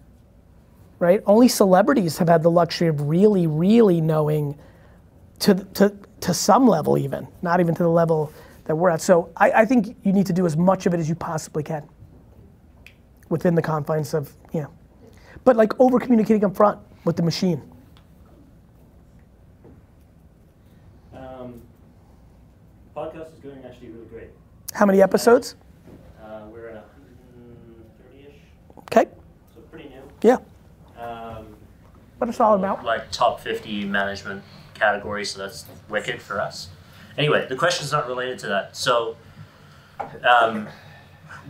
right? 1.00 1.22
Only 1.26 1.48
celebrities 1.48 2.18
have 2.18 2.28
had 2.28 2.44
the 2.44 2.52
luxury 2.52 2.88
of 2.88 3.02
really, 3.02 3.48
really 3.48 4.02
knowing 4.02 4.58
to, 5.40 5.56
to, 5.76 5.96
to 6.22 6.34
some 6.34 6.68
level, 6.68 6.98
even, 6.98 7.28
not 7.42 7.60
even 7.60 7.76
to 7.76 7.84
the 7.84 7.90
level 7.90 8.32
that 8.66 8.76
we're 8.76 8.90
at. 8.90 9.02
So 9.02 9.30
I, 9.38 9.52
I 9.52 9.66
think 9.66 9.96
you 10.04 10.14
need 10.14 10.26
to 10.28 10.34
do 10.34 10.46
as 10.46 10.56
much 10.56 10.86
of 10.86 10.94
it 10.94 11.00
as 11.00 11.10
you 11.10 11.16
possibly 11.16 11.64
can 11.64 11.88
within 13.30 13.56
the 13.56 13.62
confines 13.62 14.14
of, 14.14 14.32
yeah. 14.54 14.68
But 15.44 15.56
like 15.56 15.80
over 15.80 16.00
communicating 16.00 16.46
up 16.46 16.56
front 16.56 16.80
with 17.04 17.18
the 17.18 17.24
machine. 17.24 17.62
Um, 21.14 21.62
podcast 23.04 23.34
is 23.34 23.39
going 23.39 23.63
actually 23.66 23.89
really 23.89 24.06
great. 24.06 24.30
How 24.74 24.86
many 24.86 25.02
episodes? 25.02 25.56
Uh, 26.24 26.42
we're 26.52 26.70
at 26.70 26.86
130-ish, 26.98 28.36
Okay, 28.80 29.06
so 29.54 29.62
pretty 29.72 29.89
new. 29.89 30.02
yeah. 30.22 30.38
Um, 31.00 31.48
What 32.18 32.30
it's 32.30 32.39
all 32.39 32.56
about. 32.56 32.84
like 32.86 33.12
top 33.12 33.39
50 33.39 33.86
management 33.86 34.44
category, 34.74 35.26
so 35.26 35.39
that's 35.39 35.66
wicked 35.89 36.22
for 36.22 36.39
us. 36.39 36.70
Anyway, 37.18 37.46
the 37.48 37.56
question's 37.56 37.92
not 37.92 38.08
related 38.08 38.39
to 38.39 38.48
that. 38.48 38.76
So, 38.76 39.18
um, 40.28 40.68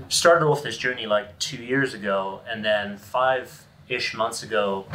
started 0.10 0.46
off 0.46 0.64
this 0.64 0.78
journey 0.78 1.06
like 1.06 1.38
two 1.40 1.58
years 1.64 1.94
ago, 1.94 2.42
and 2.50 2.66
then 2.66 2.98
five 2.98 3.64
ish 3.88 4.14
months 4.14 4.44
ago, 4.44 4.86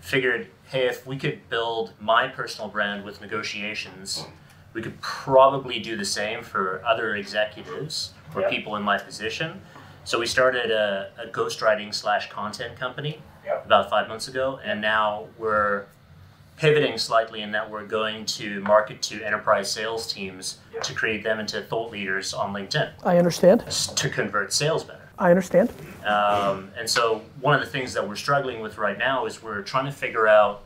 figured, 0.00 0.48
hey, 0.70 0.86
if 0.86 1.06
we 1.06 1.16
could 1.18 1.48
build 1.50 1.92
my 2.00 2.28
personal 2.28 2.68
brand 2.70 3.04
with 3.04 3.20
negotiations, 3.20 4.26
we 4.74 4.82
could 4.82 5.00
probably 5.00 5.78
do 5.78 5.96
the 5.96 6.04
same 6.04 6.42
for 6.42 6.82
other 6.84 7.14
executives 7.16 8.12
or 8.34 8.42
Yep. 8.42 8.50
people 8.50 8.76
in 8.76 8.82
my 8.82 8.98
position. 8.98 9.60
So 10.04 10.18
we 10.18 10.26
started 10.26 10.70
a, 10.70 11.10
a 11.18 11.26
ghostwriting 11.28 11.94
slash 11.94 12.30
content 12.30 12.78
company 12.78 13.20
Yep. 13.44 13.66
about 13.66 13.90
five 13.90 14.08
months 14.08 14.28
ago, 14.28 14.60
and 14.64 14.80
now 14.80 15.26
we're 15.38 15.84
pivoting 16.56 16.96
slightly 16.98 17.42
in 17.42 17.50
that 17.52 17.68
we're 17.70 17.84
going 17.86 18.24
to 18.26 18.60
market 18.60 19.02
to 19.02 19.22
enterprise 19.24 19.70
sales 19.70 20.12
teams 20.12 20.58
to 20.82 20.94
create 20.94 21.24
them 21.24 21.40
into 21.40 21.60
thought 21.62 21.90
leaders 21.90 22.32
on 22.34 22.52
LinkedIn 22.52 22.90
I 23.04 23.18
understand. 23.18 23.60
to 23.96 24.08
convert 24.08 24.52
sales 24.52 24.84
better. 24.84 24.98
I 25.18 25.30
understand. 25.30 25.70
Um, 26.04 26.70
and 26.78 26.88
so 26.88 27.22
one 27.40 27.54
of 27.54 27.60
the 27.60 27.66
things 27.66 27.92
that 27.94 28.06
we're 28.08 28.16
struggling 28.16 28.60
with 28.60 28.78
right 28.78 28.98
now 28.98 29.26
is 29.26 29.42
we're 29.42 29.62
trying 29.62 29.86
to 29.86 29.92
figure 29.92 30.26
out, 30.28 30.62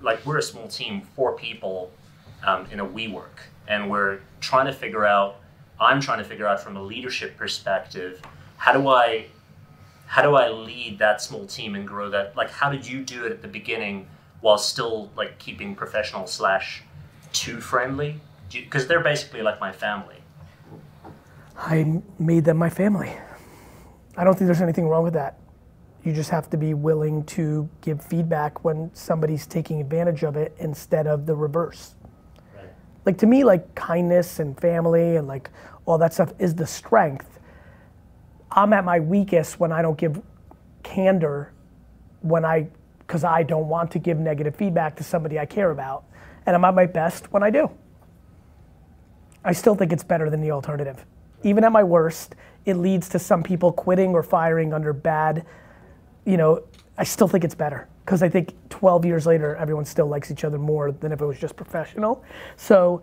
like 0.00 0.24
we're 0.26 0.38
a 0.38 0.42
small 0.42 0.68
team, 0.68 1.02
four 1.16 1.32
people 1.36 1.90
um, 2.46 2.66
in 2.70 2.80
a 2.80 2.86
WeWork, 2.86 3.40
and 3.70 3.88
we're 3.88 4.18
trying 4.40 4.66
to 4.66 4.72
figure 4.72 5.06
out. 5.06 5.36
I'm 5.78 6.00
trying 6.02 6.18
to 6.18 6.24
figure 6.24 6.46
out 6.46 6.60
from 6.60 6.76
a 6.76 6.82
leadership 6.82 7.38
perspective, 7.38 8.20
how 8.58 8.74
do 8.74 8.88
I, 8.88 9.28
how 10.06 10.20
do 10.20 10.34
I 10.34 10.50
lead 10.50 10.98
that 10.98 11.22
small 11.22 11.46
team 11.46 11.74
and 11.74 11.88
grow 11.88 12.10
that? 12.10 12.36
Like, 12.36 12.50
how 12.50 12.70
did 12.70 12.86
you 12.86 13.02
do 13.02 13.24
it 13.24 13.32
at 13.32 13.40
the 13.40 13.48
beginning 13.48 14.06
while 14.42 14.58
still 14.58 15.10
like 15.16 15.38
keeping 15.38 15.74
professional 15.74 16.26
slash 16.26 16.82
too 17.32 17.62
friendly? 17.62 18.20
Because 18.52 18.88
they're 18.88 19.02
basically 19.02 19.40
like 19.40 19.58
my 19.58 19.72
family. 19.72 20.16
I 21.56 22.02
made 22.18 22.44
them 22.44 22.58
my 22.58 22.68
family. 22.68 23.12
I 24.16 24.24
don't 24.24 24.34
think 24.34 24.46
there's 24.46 24.60
anything 24.60 24.86
wrong 24.86 25.04
with 25.04 25.14
that. 25.14 25.38
You 26.04 26.12
just 26.12 26.30
have 26.30 26.50
to 26.50 26.56
be 26.56 26.74
willing 26.74 27.24
to 27.24 27.68
give 27.80 28.04
feedback 28.04 28.64
when 28.64 28.90
somebody's 28.92 29.46
taking 29.46 29.80
advantage 29.80 30.24
of 30.24 30.36
it 30.36 30.54
instead 30.58 31.06
of 31.06 31.24
the 31.24 31.34
reverse. 31.34 31.94
Like 33.04 33.18
to 33.18 33.26
me, 33.26 33.44
like 33.44 33.74
kindness 33.74 34.40
and 34.40 34.58
family 34.58 35.16
and 35.16 35.26
like 35.26 35.50
all 35.86 35.98
that 35.98 36.12
stuff 36.12 36.32
is 36.38 36.54
the 36.54 36.66
strength. 36.66 37.38
I'm 38.50 38.72
at 38.72 38.84
my 38.84 39.00
weakest 39.00 39.60
when 39.60 39.72
I 39.72 39.82
don't 39.82 39.96
give 39.98 40.20
candor 40.82 41.52
when 42.20 42.44
I 42.44 42.68
because 43.00 43.24
I 43.24 43.42
don't 43.42 43.68
want 43.68 43.90
to 43.92 43.98
give 43.98 44.18
negative 44.18 44.54
feedback 44.54 44.94
to 44.96 45.04
somebody 45.04 45.38
I 45.38 45.46
care 45.46 45.70
about. 45.70 46.04
And 46.46 46.54
I'm 46.54 46.64
at 46.64 46.74
my 46.74 46.86
best 46.86 47.32
when 47.32 47.42
I 47.42 47.50
do. 47.50 47.70
I 49.44 49.52
still 49.52 49.74
think 49.74 49.92
it's 49.92 50.04
better 50.04 50.30
than 50.30 50.40
the 50.40 50.52
alternative. 50.52 51.04
Even 51.42 51.64
at 51.64 51.72
my 51.72 51.82
worst, 51.82 52.34
it 52.66 52.74
leads 52.74 53.08
to 53.08 53.18
some 53.18 53.42
people 53.42 53.72
quitting 53.72 54.12
or 54.12 54.22
firing 54.22 54.72
under 54.72 54.92
bad, 54.92 55.44
you 56.24 56.36
know, 56.36 56.62
I 56.98 57.04
still 57.04 57.28
think 57.28 57.44
it's 57.44 57.54
better 57.54 57.88
because 58.04 58.22
I 58.22 58.28
think 58.28 58.54
12 58.68 59.04
years 59.04 59.26
later, 59.26 59.56
everyone 59.56 59.84
still 59.84 60.06
likes 60.06 60.30
each 60.30 60.44
other 60.44 60.58
more 60.58 60.92
than 60.92 61.12
if 61.12 61.20
it 61.20 61.24
was 61.24 61.38
just 61.38 61.56
professional. 61.56 62.22
So 62.56 63.02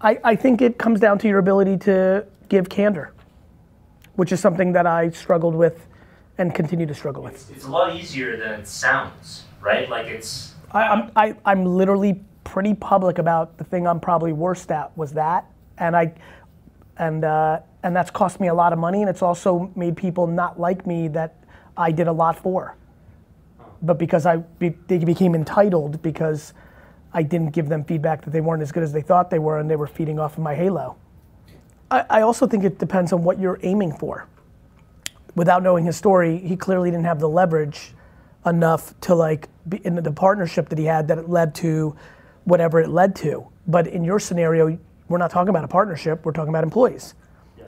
I, 0.00 0.18
I 0.24 0.36
think 0.36 0.62
it 0.62 0.78
comes 0.78 1.00
down 1.00 1.18
to 1.20 1.28
your 1.28 1.38
ability 1.38 1.76
to 1.78 2.26
give 2.48 2.68
candor, 2.68 3.12
which 4.14 4.32
is 4.32 4.40
something 4.40 4.72
that 4.72 4.86
I 4.86 5.10
struggled 5.10 5.54
with 5.54 5.86
and 6.38 6.54
continue 6.54 6.86
to 6.86 6.94
struggle 6.94 7.22
with. 7.22 7.50
It's 7.54 7.64
a 7.64 7.70
lot 7.70 7.94
easier 7.96 8.36
than 8.36 8.60
it 8.60 8.68
sounds, 8.68 9.44
right? 9.60 9.88
Like 9.88 10.06
it's 10.06 10.54
I, 10.72 10.82
I'm, 10.88 11.10
I, 11.16 11.34
I'm 11.44 11.64
literally 11.64 12.20
pretty 12.44 12.74
public 12.74 13.18
about 13.18 13.56
the 13.58 13.64
thing 13.64 13.86
I'm 13.86 14.00
probably 14.00 14.32
worst 14.32 14.70
at 14.70 14.96
was 14.96 15.12
that, 15.12 15.46
and 15.78 15.96
I, 15.96 16.12
and 16.98 17.24
uh, 17.24 17.60
and 17.82 17.94
that's 17.94 18.10
cost 18.10 18.40
me 18.40 18.48
a 18.48 18.54
lot 18.54 18.72
of 18.72 18.78
money, 18.78 19.00
and 19.00 19.08
it's 19.08 19.22
also 19.22 19.70
made 19.76 19.96
people 19.96 20.26
not 20.26 20.60
like 20.60 20.86
me 20.86 21.08
that 21.08 21.36
I 21.76 21.92
did 21.92 22.08
a 22.08 22.12
lot 22.12 22.38
for, 22.38 22.76
but 23.82 23.98
because 23.98 24.26
I 24.26 24.36
be, 24.36 24.70
they 24.86 24.98
became 24.98 25.34
entitled 25.34 26.02
because 26.02 26.54
I 27.12 27.22
didn't 27.22 27.50
give 27.52 27.68
them 27.68 27.84
feedback 27.84 28.22
that 28.24 28.30
they 28.30 28.40
weren't 28.40 28.62
as 28.62 28.72
good 28.72 28.82
as 28.82 28.92
they 28.92 29.00
thought 29.00 29.30
they 29.30 29.38
were, 29.38 29.58
and 29.58 29.70
they 29.70 29.76
were 29.76 29.86
feeding 29.86 30.18
off 30.18 30.36
of 30.36 30.42
my 30.42 30.54
halo. 30.54 30.96
I, 31.90 32.04
I 32.10 32.20
also 32.22 32.46
think 32.46 32.64
it 32.64 32.78
depends 32.78 33.12
on 33.12 33.22
what 33.22 33.38
you're 33.38 33.58
aiming 33.62 33.92
for. 33.96 34.26
Without 35.34 35.62
knowing 35.62 35.84
his 35.84 35.96
story, 35.96 36.38
he 36.38 36.56
clearly 36.56 36.90
didn't 36.90 37.04
have 37.04 37.20
the 37.20 37.28
leverage 37.28 37.92
enough 38.44 38.98
to 39.00 39.14
like 39.14 39.48
be 39.68 39.78
in 39.84 39.96
the 39.96 40.12
partnership 40.12 40.68
that 40.68 40.78
he 40.78 40.84
had 40.84 41.08
that 41.08 41.18
it 41.18 41.28
led 41.28 41.54
to 41.56 41.96
whatever 42.44 42.80
it 42.80 42.88
led 42.88 43.14
to. 43.16 43.46
But 43.66 43.86
in 43.88 44.04
your 44.04 44.20
scenario, 44.20 44.78
we're 45.08 45.18
not 45.18 45.30
talking 45.30 45.50
about 45.50 45.64
a 45.64 45.68
partnership, 45.68 46.24
we're 46.24 46.32
talking 46.32 46.50
about 46.50 46.64
employees. 46.64 47.14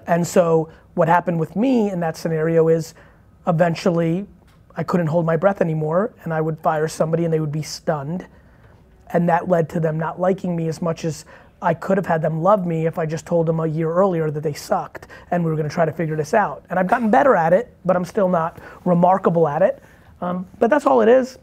And 0.07 0.27
so 0.27 0.71
what 0.95 1.09
happened 1.09 1.39
with 1.39 1.55
me 1.57 1.91
in 1.91 2.01
that 2.01 2.17
scenario 2.17 2.69
is 2.69 2.95
eventually 3.47 4.27
I 4.79 4.85
couldn't 4.85 5.09
hold 5.09 5.27
my 5.27 5.37
breath 5.37 5.61
anymore 5.61 6.15
and 6.23 6.33
I 6.33 6.41
would 6.41 6.59
fire 6.61 6.87
somebody 6.87 7.25
and 7.25 7.35
they 7.35 7.41
would 7.41 7.53
be 7.53 7.63
stunned. 7.63 8.27
And 9.13 9.29
that 9.29 9.49
led 9.49 9.69
to 9.71 9.81
them 9.81 9.99
not 9.99 10.21
liking 10.21 10.55
me 10.55 10.69
as 10.69 10.81
much 10.81 11.05
as 11.05 11.25
I 11.61 11.75
could 11.75 11.97
have 11.97 12.07
had 12.07 12.23
them 12.23 12.43
love 12.43 12.65
me 12.65 12.87
if 12.87 12.97
I 12.97 13.05
just 13.05 13.27
told 13.27 13.47
them 13.47 13.59
a 13.59 13.67
year 13.67 13.93
earlier 13.93 14.31
that 14.31 14.43
they 14.43 14.53
sucked 14.53 15.09
and 15.33 15.45
we 15.45 15.51
were 15.51 15.57
gonna 15.57 15.69
try 15.69 15.85
to 15.85 15.93
figure 15.93 16.15
this 16.15 16.33
out. 16.33 16.65
And 16.71 16.79
I've 16.79 16.87
gotten 16.87 17.11
better 17.11 17.35
at 17.35 17.53
it, 17.53 17.75
but 17.85 17.97
I'm 17.97 18.05
still 18.05 18.29
not 18.29 18.61
remarkable 18.85 19.49
at 19.49 19.63
it. 19.63 19.83
Um, 20.21 20.47
but 20.61 20.71
that's 20.71 20.87
all 20.87 21.01
it 21.01 21.09
is. 21.09 21.39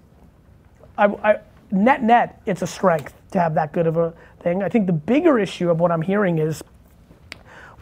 I, 0.97 1.07
I, 1.07 1.39
net 1.71 2.03
net, 2.03 2.41
it's 2.45 2.61
a 2.61 2.67
strength 2.67 3.13
to 3.31 3.39
have 3.41 3.53
that 3.55 3.73
good 3.73 3.85
of 3.85 3.97
a 3.97 4.13
thing. 4.39 4.63
I 4.63 4.69
think 4.69 4.87
the 4.87 4.93
bigger 4.93 5.39
issue 5.39 5.69
of 5.69 5.81
what 5.81 5.91
I'm 5.91 6.01
hearing 6.01 6.39
is 6.39 6.63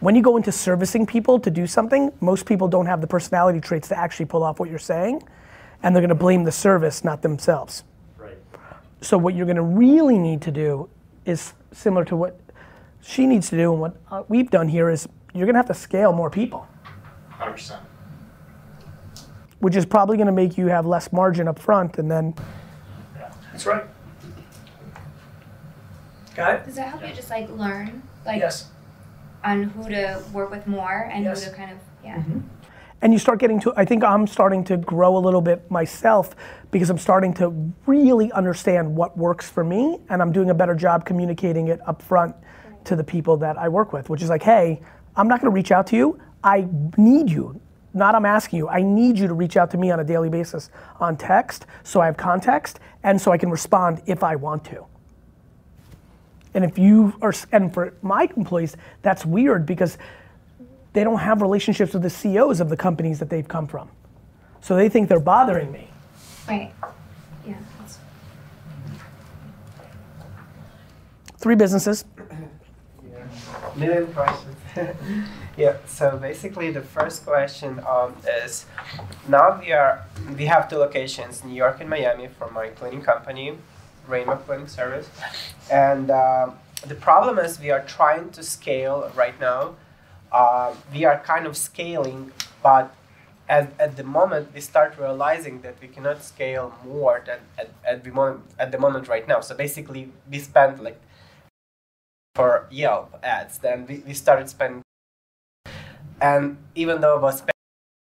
when 0.00 0.16
you 0.16 0.22
go 0.22 0.36
into 0.36 0.50
servicing 0.50 1.06
people 1.06 1.38
to 1.38 1.50
do 1.50 1.66
something, 1.66 2.12
most 2.20 2.44
people 2.44 2.66
don't 2.66 2.86
have 2.86 3.00
the 3.00 3.06
personality 3.06 3.60
traits 3.60 3.86
to 3.88 3.98
actually 3.98 4.26
pull 4.26 4.42
off 4.42 4.58
what 4.58 4.68
you're 4.68 4.78
saying, 4.78 5.22
and 5.84 5.94
they're 5.94 6.00
gonna 6.00 6.14
blame 6.14 6.44
the 6.44 6.50
service, 6.52 7.04
not 7.04 7.20
themselves. 7.22 7.84
Right. 8.18 8.38
So 9.02 9.18
what 9.18 9.34
you're 9.34 9.46
gonna 9.46 9.62
really 9.62 10.18
need 10.18 10.40
to 10.42 10.50
do 10.50 10.88
is 11.26 11.52
similar 11.72 12.04
to 12.06 12.16
what 12.16 12.40
she 13.02 13.26
needs 13.26 13.50
to 13.50 13.56
do 13.56 13.70
and 13.70 13.80
what 13.82 13.96
uh, 14.10 14.22
we've 14.28 14.50
done 14.50 14.66
here 14.66 14.88
is 14.88 15.06
you're 15.34 15.46
gonna 15.46 15.58
have 15.58 15.66
to 15.68 15.74
scale 15.74 16.12
more 16.14 16.30
people, 16.30 16.66
100%. 17.38 17.76
which 19.58 19.76
is 19.76 19.84
probably 19.84 20.16
gonna 20.16 20.32
make 20.32 20.56
you 20.56 20.68
have 20.68 20.86
less 20.86 21.12
margin 21.12 21.46
up 21.48 21.58
front 21.58 21.98
and 21.98 22.10
then. 22.10 22.34
Yeah, 23.14 23.30
That's 23.52 23.66
right. 23.66 23.84
Got 26.34 26.54
it? 26.54 26.64
Does 26.64 26.76
that 26.76 26.88
help 26.88 27.06
you 27.06 27.14
just 27.14 27.28
like 27.30 27.48
learn, 27.50 28.02
like 28.24 28.40
Yes. 28.40 28.70
on 29.44 29.64
who 29.64 29.88
to 29.90 30.22
work 30.32 30.50
with 30.50 30.66
more 30.66 31.10
and 31.12 31.24
Yes. 31.24 31.44
who 31.44 31.50
to 31.50 31.56
kind 31.56 31.70
of 31.72 31.78
yeah. 32.02 32.22
And 33.04 33.12
you 33.12 33.18
start 33.18 33.38
getting 33.38 33.60
to 33.60 33.72
i 33.76 33.84
think 33.84 34.02
i'm 34.02 34.26
starting 34.26 34.64
to 34.64 34.76
grow 34.78 35.16
a 35.16 35.20
little 35.20 35.42
bit 35.42 35.70
myself 35.70 36.34
because 36.72 36.90
i'm 36.90 36.98
starting 36.98 37.32
to 37.32 37.72
really 37.86 38.32
understand 38.32 38.96
what 38.96 39.16
works 39.16 39.48
for 39.48 39.62
me 39.62 39.98
and 40.08 40.20
i'm 40.20 40.32
doing 40.32 40.50
a 40.50 40.54
better 40.54 40.74
job 40.74 41.04
communicating 41.04 41.68
it 41.68 41.78
up 41.86 42.02
front 42.02 42.34
to 42.84 42.96
the 42.96 43.04
people 43.04 43.36
that 43.36 43.56
i 43.58 43.68
work 43.68 43.92
with 43.92 44.10
which 44.10 44.22
is 44.22 44.30
like 44.30 44.42
hey 44.42 44.80
i'm 45.16 45.28
not 45.28 45.40
going 45.40 45.50
to 45.50 45.54
reach 45.54 45.70
out 45.70 45.86
to 45.86 45.96
you. 45.96 46.18
I 46.42 46.66
need 46.98 47.30
you. 47.30 47.60
Not 47.94 48.14
i'm 48.14 48.26
asking 48.26 48.58
you. 48.58 48.68
I 48.68 48.82
need 48.82 49.18
you 49.18 49.28
to 49.28 49.34
reach 49.34 49.56
out 49.56 49.70
to 49.70 49.78
me 49.78 49.90
on 49.90 50.00
a 50.00 50.04
daily 50.04 50.28
basis 50.28 50.70
on 50.98 51.16
text 51.16 51.66
so 51.84 52.00
i 52.00 52.06
have 52.06 52.16
context 52.16 52.80
and 53.02 53.20
so 53.20 53.30
i 53.30 53.38
can 53.38 53.50
respond 53.50 54.02
if 54.06 54.24
i 54.24 54.34
want 54.34 54.64
to. 54.64 54.84
And 56.54 56.64
if 56.64 56.78
you 56.78 57.14
are 57.20 57.34
and 57.52 57.72
for 57.72 57.94
my 58.02 58.28
employees 58.36 58.76
that's 59.02 59.26
weird 59.26 59.66
because 59.66 59.98
they 60.94 61.04
don't 61.04 61.18
have 61.18 61.42
relationships 61.42 61.92
with 61.92 62.02
the 62.02 62.10
CEOs 62.10 62.60
of 62.60 62.70
the 62.70 62.76
companies 62.76 63.18
that 63.18 63.28
they've 63.28 63.46
come 63.46 63.66
from. 63.66 63.90
So 64.62 64.76
they 64.76 64.88
think 64.88 65.08
they're 65.10 65.20
bothering 65.20 65.70
me. 65.70 65.90
Right. 66.48 66.72
Yeah. 67.46 67.56
Three 71.36 71.56
businesses. 71.56 72.06
Million 73.76 74.06
questions. 74.14 74.56
yeah. 75.56 75.76
So 75.86 76.16
basically, 76.16 76.70
the 76.70 76.80
first 76.80 77.26
question 77.26 77.80
um, 77.86 78.14
is: 78.44 78.66
now 79.28 79.60
we 79.60 79.72
are 79.72 80.06
we 80.38 80.46
have 80.46 80.70
two 80.70 80.76
locations, 80.76 81.44
New 81.44 81.54
York 81.54 81.80
and 81.80 81.90
Miami, 81.90 82.28
for 82.28 82.50
my 82.52 82.68
cleaning 82.68 83.02
company, 83.02 83.58
Rainbow 84.06 84.36
Cleaning 84.36 84.68
Service, 84.68 85.10
and 85.70 86.10
um, 86.10 86.54
the 86.86 86.94
problem 86.94 87.38
is 87.38 87.58
we 87.58 87.70
are 87.70 87.82
trying 87.84 88.30
to 88.30 88.42
scale 88.44 89.10
right 89.16 89.38
now. 89.40 89.74
Uh, 90.34 90.74
we 90.92 91.04
are 91.04 91.20
kind 91.20 91.46
of 91.46 91.56
scaling, 91.56 92.32
but 92.60 92.92
at, 93.48 93.72
at 93.78 93.96
the 93.96 94.02
moment 94.02 94.52
we 94.52 94.60
start 94.60 94.98
realizing 94.98 95.60
that 95.60 95.76
we 95.80 95.86
cannot 95.86 96.24
scale 96.24 96.74
more 96.84 97.22
than 97.24 97.38
at, 97.56 97.70
at 97.86 98.02
the 98.02 98.10
moment 98.10 98.40
at 98.58 98.72
the 98.72 98.78
moment 98.78 99.06
right 99.06 99.28
now. 99.28 99.38
So 99.40 99.54
basically, 99.54 100.10
we 100.28 100.40
spent 100.40 100.82
like 100.82 101.00
for 102.34 102.66
Yelp 102.68 103.14
ads. 103.22 103.58
Then 103.58 103.86
we, 103.86 104.02
we 104.04 104.12
started 104.12 104.48
spending, 104.48 104.82
and 106.20 106.56
even 106.74 107.00
though 107.00 107.14
it 107.14 107.22
was 107.22 107.44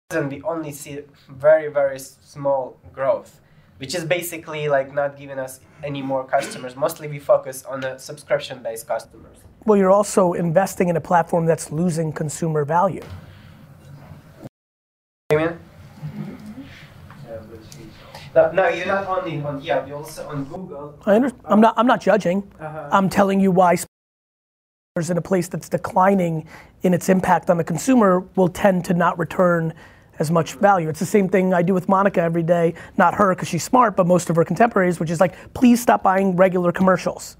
spending, 0.09 0.39
we 0.39 0.41
only 0.41 0.71
see 0.71 1.01
very 1.29 1.67
very 1.67 1.99
small 1.99 2.77
growth, 2.91 3.39
which 3.77 3.95
is 3.95 4.03
basically 4.03 4.67
like 4.67 4.93
not 4.93 5.17
giving 5.17 5.39
us 5.39 5.59
any 5.83 6.01
more 6.01 6.23
customers. 6.23 6.75
Mostly 6.75 7.07
we 7.07 7.19
focus 7.19 7.63
on 7.65 7.79
the 7.81 7.97
subscription 7.97 8.61
based 8.63 8.87
customers. 8.87 9.37
Well, 9.65 9.77
you're 9.77 9.91
also 9.91 10.33
investing 10.33 10.89
in 10.89 10.95
a 10.95 11.01
platform 11.01 11.45
that's 11.45 11.71
losing 11.71 12.11
consumer 12.11 12.65
value. 12.65 13.03
Amen. 15.31 15.59
No, 18.33 18.51
no, 18.51 18.67
you're 18.67 18.85
not 18.85 19.07
only 19.07 19.41
on 19.41 19.61
Yelp, 19.61 19.87
you're 19.87 19.97
also 19.97 20.27
on 20.27 20.45
Google. 20.45 20.97
I 21.05 21.15
under, 21.15 21.31
I'm 21.45 21.59
not. 21.59 21.73
I'm 21.75 21.87
not 21.87 21.99
judging. 21.99 22.43
Uh-huh. 22.59 22.89
I'm 22.91 23.09
telling 23.09 23.39
you 23.39 23.51
why. 23.51 23.77
There's 24.95 25.09
in 25.09 25.17
a 25.17 25.21
place 25.21 25.47
that's 25.47 25.69
declining 25.69 26.47
in 26.81 26.93
its 26.93 27.09
impact 27.09 27.49
on 27.49 27.57
the 27.57 27.63
consumer 27.63 28.21
will 28.35 28.47
tend 28.47 28.85
to 28.85 28.93
not 28.93 29.17
return 29.19 29.73
as 30.19 30.31
much 30.31 30.53
value. 30.55 30.89
It's 30.89 30.99
the 30.99 31.05
same 31.05 31.29
thing 31.29 31.53
I 31.53 31.61
do 31.61 31.73
with 31.73 31.87
Monica 31.87 32.21
every 32.21 32.43
day. 32.43 32.73
Not 32.97 33.13
her 33.15 33.33
because 33.35 33.47
she's 33.47 33.63
smart, 33.63 33.95
but 33.95 34.07
most 34.07 34.29
of 34.29 34.35
her 34.35 34.45
contemporaries, 34.45 34.99
which 34.99 35.09
is 35.09 35.19
like, 35.19 35.53
please 35.53 35.81
stop 35.81 36.03
buying 36.03 36.35
regular 36.35 36.71
commercials. 36.71 37.37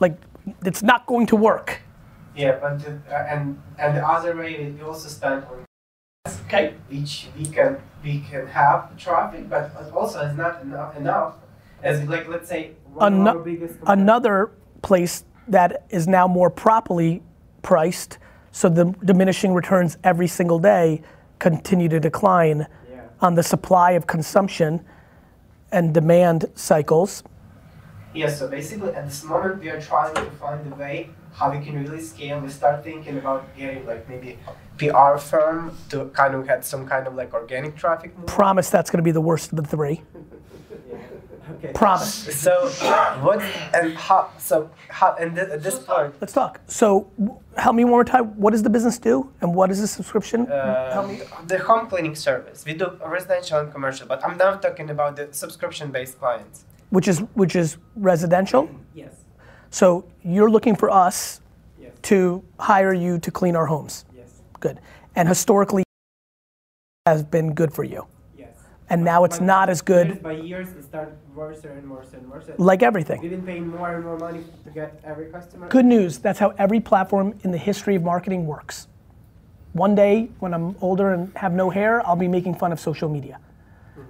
Like, 0.00 0.16
it's 0.64 0.82
not 0.82 1.06
going 1.06 1.26
to 1.28 1.36
work. 1.36 1.80
Yeah, 2.36 2.58
but 2.60 2.80
the, 2.80 2.98
uh, 3.14 3.26
and 3.30 3.62
and 3.78 3.96
the 3.96 4.06
other 4.06 4.36
way 4.36 4.72
we 4.76 4.82
also 4.82 5.08
spend 5.08 5.44
on 5.44 5.64
okay, 6.46 6.74
which 6.88 7.28
we 7.38 7.46
can 7.46 7.78
we 8.02 8.20
can 8.28 8.46
have 8.48 8.96
traffic, 8.96 9.48
but 9.48 9.70
also 9.94 10.20
it's 10.26 10.36
not 10.36 10.60
enough 10.62 10.96
enough. 10.96 11.34
As 11.82 12.02
like 12.08 12.26
let's 12.28 12.48
say 12.48 12.72
one 12.92 13.12
of 13.12 13.20
Ano- 13.20 13.38
our 13.38 13.44
biggest 13.44 13.76
another 13.86 14.50
place 14.82 15.24
that 15.46 15.84
is 15.90 16.08
now 16.08 16.26
more 16.26 16.50
properly 16.50 17.22
priced, 17.62 18.18
so 18.50 18.68
the 18.68 18.86
diminishing 19.04 19.54
returns 19.54 19.96
every 20.02 20.26
single 20.26 20.58
day 20.58 21.02
continue 21.44 21.90
to 21.90 22.00
decline 22.00 22.66
on 23.20 23.34
the 23.34 23.42
supply 23.42 23.90
of 23.90 24.06
consumption 24.06 24.82
and 25.72 25.92
demand 25.92 26.46
cycles. 26.54 27.22
Yeah, 28.14 28.30
so 28.30 28.48
basically 28.48 28.94
at 28.94 29.04
this 29.04 29.22
moment 29.24 29.60
we 29.60 29.68
are 29.68 29.78
trying 29.78 30.14
to 30.14 30.30
find 30.42 30.72
a 30.72 30.74
way 30.76 31.10
how 31.34 31.50
we 31.50 31.62
can 31.62 31.74
really 31.82 32.00
scale. 32.00 32.40
We 32.40 32.48
start 32.48 32.82
thinking 32.82 33.18
about 33.18 33.54
getting 33.58 33.84
like 33.84 34.08
maybe 34.08 34.38
PR 34.78 35.18
firm 35.18 35.76
to 35.90 36.06
kind 36.20 36.34
of 36.34 36.46
get 36.46 36.64
some 36.64 36.86
kind 36.88 37.06
of 37.06 37.14
like 37.14 37.34
organic 37.34 37.76
traffic. 37.76 38.10
Promise 38.24 38.70
that's 38.70 38.90
going 38.90 39.02
to 39.04 39.08
be 39.10 39.10
the 39.10 39.26
worst 39.30 39.52
of 39.52 39.56
the 39.56 39.68
three. 39.76 40.00
Okay. 41.52 41.72
Promise. 41.72 42.34
So 42.40 42.68
what 43.22 43.40
and 43.74 43.94
how? 43.94 44.30
So 44.38 44.70
how? 44.88 45.14
And 45.20 45.34
th- 45.36 45.48
at 45.48 45.62
this 45.62 45.78
point, 45.78 46.14
Let's 46.20 46.32
talk. 46.32 46.60
So, 46.66 47.10
help 47.56 47.74
me 47.76 47.84
one 47.84 47.90
more 47.92 48.04
time. 48.04 48.26
What 48.40 48.52
does 48.52 48.62
the 48.62 48.70
business 48.70 48.98
do, 48.98 49.30
and 49.40 49.54
what 49.54 49.70
is 49.70 49.80
the 49.80 49.86
subscription? 49.86 50.46
uh, 50.50 50.92
help 50.94 51.08
me. 51.08 51.20
the 51.46 51.58
home 51.58 51.86
cleaning 51.88 52.14
service 52.14 52.64
we 52.64 52.72
do 52.74 52.86
residential 53.06 53.58
and 53.60 53.70
commercial, 53.72 54.06
but 54.06 54.24
I'm 54.24 54.36
now 54.38 54.54
talking 54.56 54.88
about 54.90 55.16
the 55.16 55.28
subscription-based 55.32 56.18
clients. 56.18 56.64
Which 56.90 57.08
is 57.08 57.18
which 57.34 57.54
is 57.56 57.76
residential. 57.96 58.68
Yes. 58.94 59.12
So 59.70 60.04
you're 60.22 60.50
looking 60.50 60.76
for 60.76 60.88
us 60.90 61.40
Yes. 61.80 61.92
to 62.02 62.42
hire 62.58 62.94
you 62.94 63.18
to 63.18 63.30
clean 63.30 63.54
our 63.56 63.66
homes. 63.66 64.04
Yes. 64.16 64.40
Good. 64.60 64.78
And 65.16 65.28
historically 65.28 65.82
has 67.06 67.22
been 67.22 67.52
good 67.54 67.72
for 67.74 67.84
you. 67.84 68.06
Yes. 68.84 68.92
And 68.92 69.04
now 69.04 69.24
it's 69.24 69.40
not 69.40 69.70
as 69.70 69.78
Years 69.78 69.82
good 69.82 70.22
by 70.22 70.32
years, 70.32 70.68
it 70.68 70.84
started 70.84 71.14
worse 71.34 71.64
and 71.64 71.90
worse 71.90 72.12
and 72.12 72.30
worse. 72.30 72.44
like 72.58 72.82
everything. 72.82 73.20
We've 73.22 73.30
been 73.30 73.42
paying 73.42 73.68
more 73.68 73.94
and 73.94 74.04
more 74.04 74.18
money 74.18 74.44
to 74.64 74.70
get 74.70 75.00
every 75.04 75.26
customer. 75.32 75.68
Good 75.68 75.86
news, 75.86 76.18
that's 76.18 76.38
how 76.38 76.50
every 76.58 76.80
platform 76.80 77.34
in 77.44 77.50
the 77.50 77.58
history 77.58 77.96
of 77.96 78.02
marketing 78.02 78.46
works. 78.46 78.88
One 79.72 79.94
day, 79.94 80.28
when 80.38 80.52
I'm 80.54 80.76
older 80.80 81.14
and 81.14 81.36
have 81.36 81.52
no 81.52 81.70
hair, 81.70 82.06
I'll 82.06 82.14
be 82.14 82.28
making 82.28 82.54
fun 82.56 82.72
of 82.72 82.78
social 82.78 83.08
media. 83.08 83.40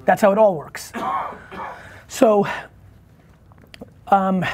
That's 0.04 0.20
how 0.20 0.32
it 0.32 0.38
all 0.38 0.56
works. 0.56 0.92
So, 2.06 2.46
um, 4.08 4.44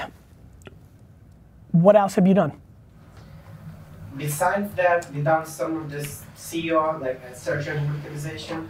what 1.72 1.96
else 1.96 2.14
have 2.14 2.26
you 2.26 2.32
done? 2.32 2.52
Besides 4.16 4.72
that, 4.76 5.12
we 5.12 5.20
done 5.22 5.44
some 5.44 5.76
of 5.76 5.90
this 5.90 6.22
SEO, 6.36 7.00
like 7.00 7.20
search 7.34 7.66
engine 7.66 7.92
optimization, 8.02 8.66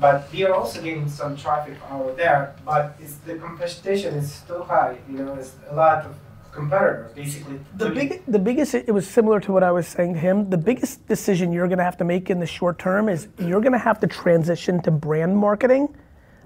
but 0.00 0.30
we 0.32 0.44
are 0.44 0.54
also 0.54 0.82
getting 0.82 1.08
some 1.08 1.36
traffic 1.36 1.76
over 1.90 2.12
there. 2.12 2.54
But 2.64 2.98
the 3.26 3.36
competition 3.36 4.14
is 4.14 4.42
too 4.46 4.62
high. 4.62 4.98
You 5.10 5.18
know, 5.18 5.34
it's 5.34 5.56
a 5.70 5.74
lot 5.74 6.04
of 6.04 6.16
competitors 6.52 7.12
basically. 7.12 7.60
The 7.76 7.90
big, 7.90 8.22
the 8.26 8.38
biggest, 8.38 8.74
it 8.74 8.92
was 8.92 9.06
similar 9.08 9.40
to 9.40 9.52
what 9.52 9.62
I 9.62 9.70
was 9.72 9.86
saying 9.86 10.14
to 10.14 10.20
him. 10.20 10.50
The 10.50 10.58
biggest 10.58 11.06
decision 11.06 11.52
you're 11.52 11.68
going 11.68 11.78
to 11.78 11.84
have 11.84 11.96
to 11.98 12.04
make 12.04 12.30
in 12.30 12.40
the 12.40 12.46
short 12.46 12.78
term 12.78 13.08
is 13.08 13.28
you're 13.38 13.60
going 13.60 13.72
to 13.72 13.78
have 13.78 14.00
to 14.00 14.06
transition 14.06 14.82
to 14.82 14.90
brand 14.90 15.36
marketing 15.36 15.94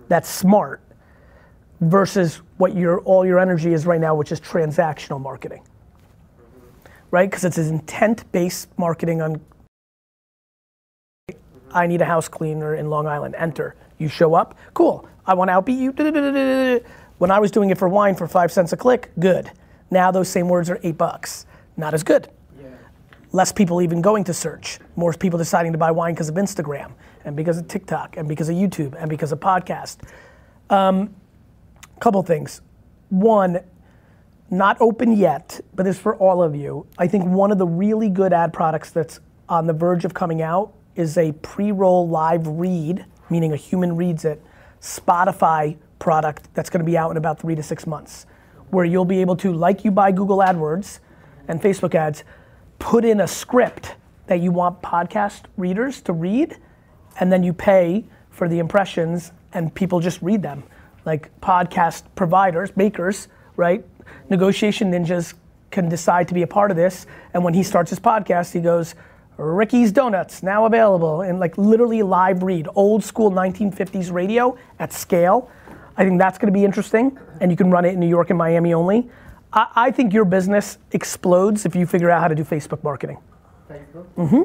that's 0.09 0.29
smart 0.29 0.81
versus 1.81 2.43
what 2.59 2.77
your 2.77 3.01
all 3.01 3.25
your 3.27 3.39
energy 3.39 3.73
is 3.73 3.87
right 3.87 4.01
now, 4.01 4.15
which 4.15 4.33
is 4.33 4.41
transactional 4.41 5.21
marketing. 5.21 5.63
Right? 7.11 7.31
Because 7.31 7.45
it's 7.45 7.59
intent-based 7.59 8.79
marketing 8.79 9.21
on. 9.23 9.41
I 11.73 11.87
need 11.87 12.01
a 12.03 12.05
house 12.05 12.29
cleaner 12.29 12.75
in 12.75 12.91
Long 12.91 13.07
Island. 13.07 13.35
Enter. 13.37 13.75
You 13.99 14.09
show 14.09 14.35
up. 14.35 14.57
Cool. 14.75 15.09
I 15.27 15.35
want 15.35 15.49
to 15.49 15.55
outbeat 15.55 15.79
you. 15.79 16.85
When 17.19 17.31
I 17.31 17.39
was 17.39 17.51
doing 17.51 17.71
it 17.71 17.79
for 17.79 17.89
wine 17.89 18.15
for 18.15 18.27
five 18.27 18.51
cents 18.53 18.73
a 18.73 18.77
click, 18.77 19.13
good. 19.19 19.51
Now 19.91 20.11
those 20.11 20.29
same 20.29 20.49
words 20.49 20.69
are 20.71 20.81
eight 20.83 20.99
bucks. 20.99 21.47
Not 21.77 21.95
as 21.95 22.03
good. 22.03 22.29
Less 23.35 23.51
people 23.51 23.81
even 23.81 24.03
going 24.03 24.25
to 24.25 24.35
search. 24.35 24.79
More 24.95 25.13
people 25.15 25.39
deciding 25.39 25.73
to 25.73 25.79
buy 25.79 25.91
wine 25.91 26.15
because 26.15 26.29
of 26.29 26.35
Instagram 26.35 26.93
and 27.25 27.35
because 27.35 27.57
of 27.57 27.67
TikTok 27.67 28.19
and 28.19 28.29
because 28.29 28.51
of 28.51 28.57
YouTube 28.57 28.95
and 28.99 29.09
because 29.09 29.33
of 29.33 29.41
podcast. 29.41 29.99
Um, 30.69 31.15
couple 31.99 32.23
things. 32.23 32.61
One, 33.09 33.61
not 34.51 34.77
open 34.81 35.17
yet, 35.17 35.61
but 35.75 35.85
this 35.85 35.97
is 35.97 36.03
for 36.03 36.17
all 36.17 36.43
of 36.43 36.55
you. 36.55 36.87
I 36.99 37.07
think 37.07 37.25
one 37.25 37.51
of 37.51 37.59
the 37.59 37.67
really 37.67 38.11
good 38.11 38.35
ad 38.35 38.53
products 38.53 38.91
that's 38.91 39.21
on 39.49 39.67
the 39.67 39.73
verge 39.73 40.05
of 40.05 40.13
coming 40.13 40.43
out 40.43 40.75
is 40.97 41.17
a 41.19 41.33
pre-roll 41.33 42.09
live 42.09 42.47
read, 42.47 43.05
meaning 43.31 43.53
a 43.53 43.57
human 43.57 43.97
reads 43.97 44.25
it, 44.25 44.43
Spotify 44.81 45.77
product 45.99 46.53
that's 46.55 46.69
going 46.69 46.85
to 46.85 46.91
be 46.91 46.97
out 46.97 47.11
in 47.11 47.17
about 47.17 47.41
three 47.41 47.55
to 47.55 47.63
six 47.63 47.87
months, 47.87 48.27
where 48.71 48.85
you'll 48.85 49.05
be 49.05 49.21
able 49.21 49.37
to, 49.37 49.53
like 49.53 49.85
you 49.85 49.91
buy 49.91 50.11
Google 50.13 50.39
AdWords, 50.39 50.99
and 51.49 51.61
Facebook 51.61 51.95
ads, 51.95 52.25
put 52.79 53.05
in 53.05 53.21
a 53.21 53.29
script 53.29 53.95
that 54.27 54.41
you 54.41 54.51
want 54.51 54.83
podcast 54.83 55.43
readers 55.57 56.01
to 56.03 56.13
read, 56.13 56.57
and 57.21 57.33
then 57.33 57.43
you 57.43 57.53
pay 57.53 58.05
for 58.31 58.49
the 58.49 58.59
impressions, 58.59 59.33
and 59.53 59.75
people 59.75 60.01
just 60.01 60.21
read 60.23 60.43
them. 60.43 60.65
Like 61.05 61.31
podcast 61.41 62.05
providers, 62.15 62.77
makers, 62.77 63.29
right? 63.57 63.85
Negotiation 64.31 64.91
ninjas 64.91 65.35
can 65.71 65.89
decide 65.89 66.29
to 66.29 66.35
be 66.35 66.43
a 66.43 66.47
part 66.47 66.71
of 66.71 66.77
this, 66.77 67.07
and 67.35 67.45
when 67.45 67.55
he 67.55 67.63
starts 67.63 67.91
his 67.91 68.01
podcast, 68.01 68.53
he 68.53 68.61
goes, 68.61 68.95
Ricky's 69.43 69.93
Donuts 69.93 70.43
now 70.43 70.67
available 70.67 71.23
in 71.23 71.39
like 71.39 71.57
literally 71.59 72.03
live 72.03 72.43
read, 72.43 72.69
old 72.75 73.03
school 73.03 73.31
1950s 73.31 74.13
radio 74.13 74.57
at 74.79 74.93
scale. 74.93 75.51
I 75.97 76.05
think 76.05 76.19
that's 76.19 76.39
going 76.39 76.53
to 76.53 76.59
be 76.59 76.65
interesting, 76.65 77.19
and 77.41 77.51
you 77.51 77.57
can 77.57 77.71
run 77.71 77.85
it 77.85 77.95
in 77.95 78.01
New 78.01 78.09
York 78.09 78.31
and 78.31 78.39
Miami 78.39 78.73
only. 78.73 79.11
I, 79.53 79.67
I 79.75 79.91
think 79.91 80.13
your 80.13 80.25
business 80.25 80.79
explodes 80.93 81.67
if 81.67 81.77
you 81.77 81.87
figure 81.87 82.11
out 82.11 82.21
how 82.21 82.29
to 82.29 82.35
do 82.35 82.45
Facebook 82.45 82.83
marketing. 82.83 83.19
Facebook? 83.69 84.07
Mm-hmm. 84.17 84.43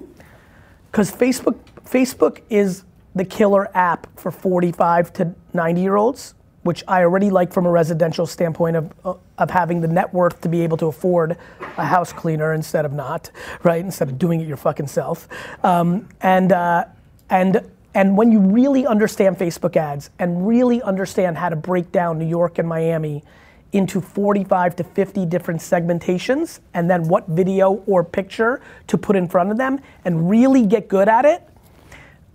Because 0.91 1.11
Facebook, 1.11 1.57
Facebook 1.83 2.41
is 2.49 2.83
the 3.15 3.25
killer 3.25 3.69
app 3.75 4.07
for 4.19 4.31
45 4.31 5.13
to 5.13 5.35
90 5.53 5.81
year 5.81 5.95
olds, 5.95 6.35
which 6.67 6.83
I 6.85 7.03
already 7.03 7.29
like 7.29 7.53
from 7.53 7.65
a 7.65 7.71
residential 7.71 8.25
standpoint 8.27 8.75
of, 8.75 8.93
uh, 9.05 9.13
of 9.37 9.49
having 9.49 9.79
the 9.79 9.87
net 9.87 10.13
worth 10.13 10.41
to 10.41 10.49
be 10.49 10.63
able 10.63 10.75
to 10.77 10.87
afford 10.87 11.37
a 11.77 11.85
house 11.85 12.11
cleaner 12.11 12.53
instead 12.53 12.83
of 12.83 12.91
not, 12.91 13.31
right? 13.63 13.79
Instead 13.79 14.09
of 14.09 14.19
doing 14.19 14.41
it 14.41 14.49
your 14.49 14.57
fucking 14.57 14.87
self. 14.87 15.29
Um, 15.63 16.09
and, 16.19 16.51
uh, 16.51 16.83
and, 17.29 17.61
and 17.93 18.17
when 18.17 18.33
you 18.33 18.39
really 18.41 18.85
understand 18.85 19.37
Facebook 19.37 19.77
ads 19.77 20.09
and 20.19 20.45
really 20.45 20.81
understand 20.81 21.37
how 21.37 21.47
to 21.47 21.55
break 21.55 21.93
down 21.93 22.19
New 22.19 22.27
York 22.27 22.59
and 22.59 22.67
Miami 22.67 23.23
into 23.71 24.01
45 24.01 24.75
to 24.75 24.83
50 24.83 25.25
different 25.25 25.61
segmentations 25.61 26.59
and 26.73 26.89
then 26.89 27.07
what 27.07 27.29
video 27.29 27.81
or 27.87 28.03
picture 28.03 28.61
to 28.87 28.97
put 28.97 29.15
in 29.15 29.29
front 29.29 29.51
of 29.51 29.57
them 29.57 29.79
and 30.03 30.29
really 30.29 30.65
get 30.65 30.89
good 30.89 31.07
at 31.07 31.23
it, 31.23 31.47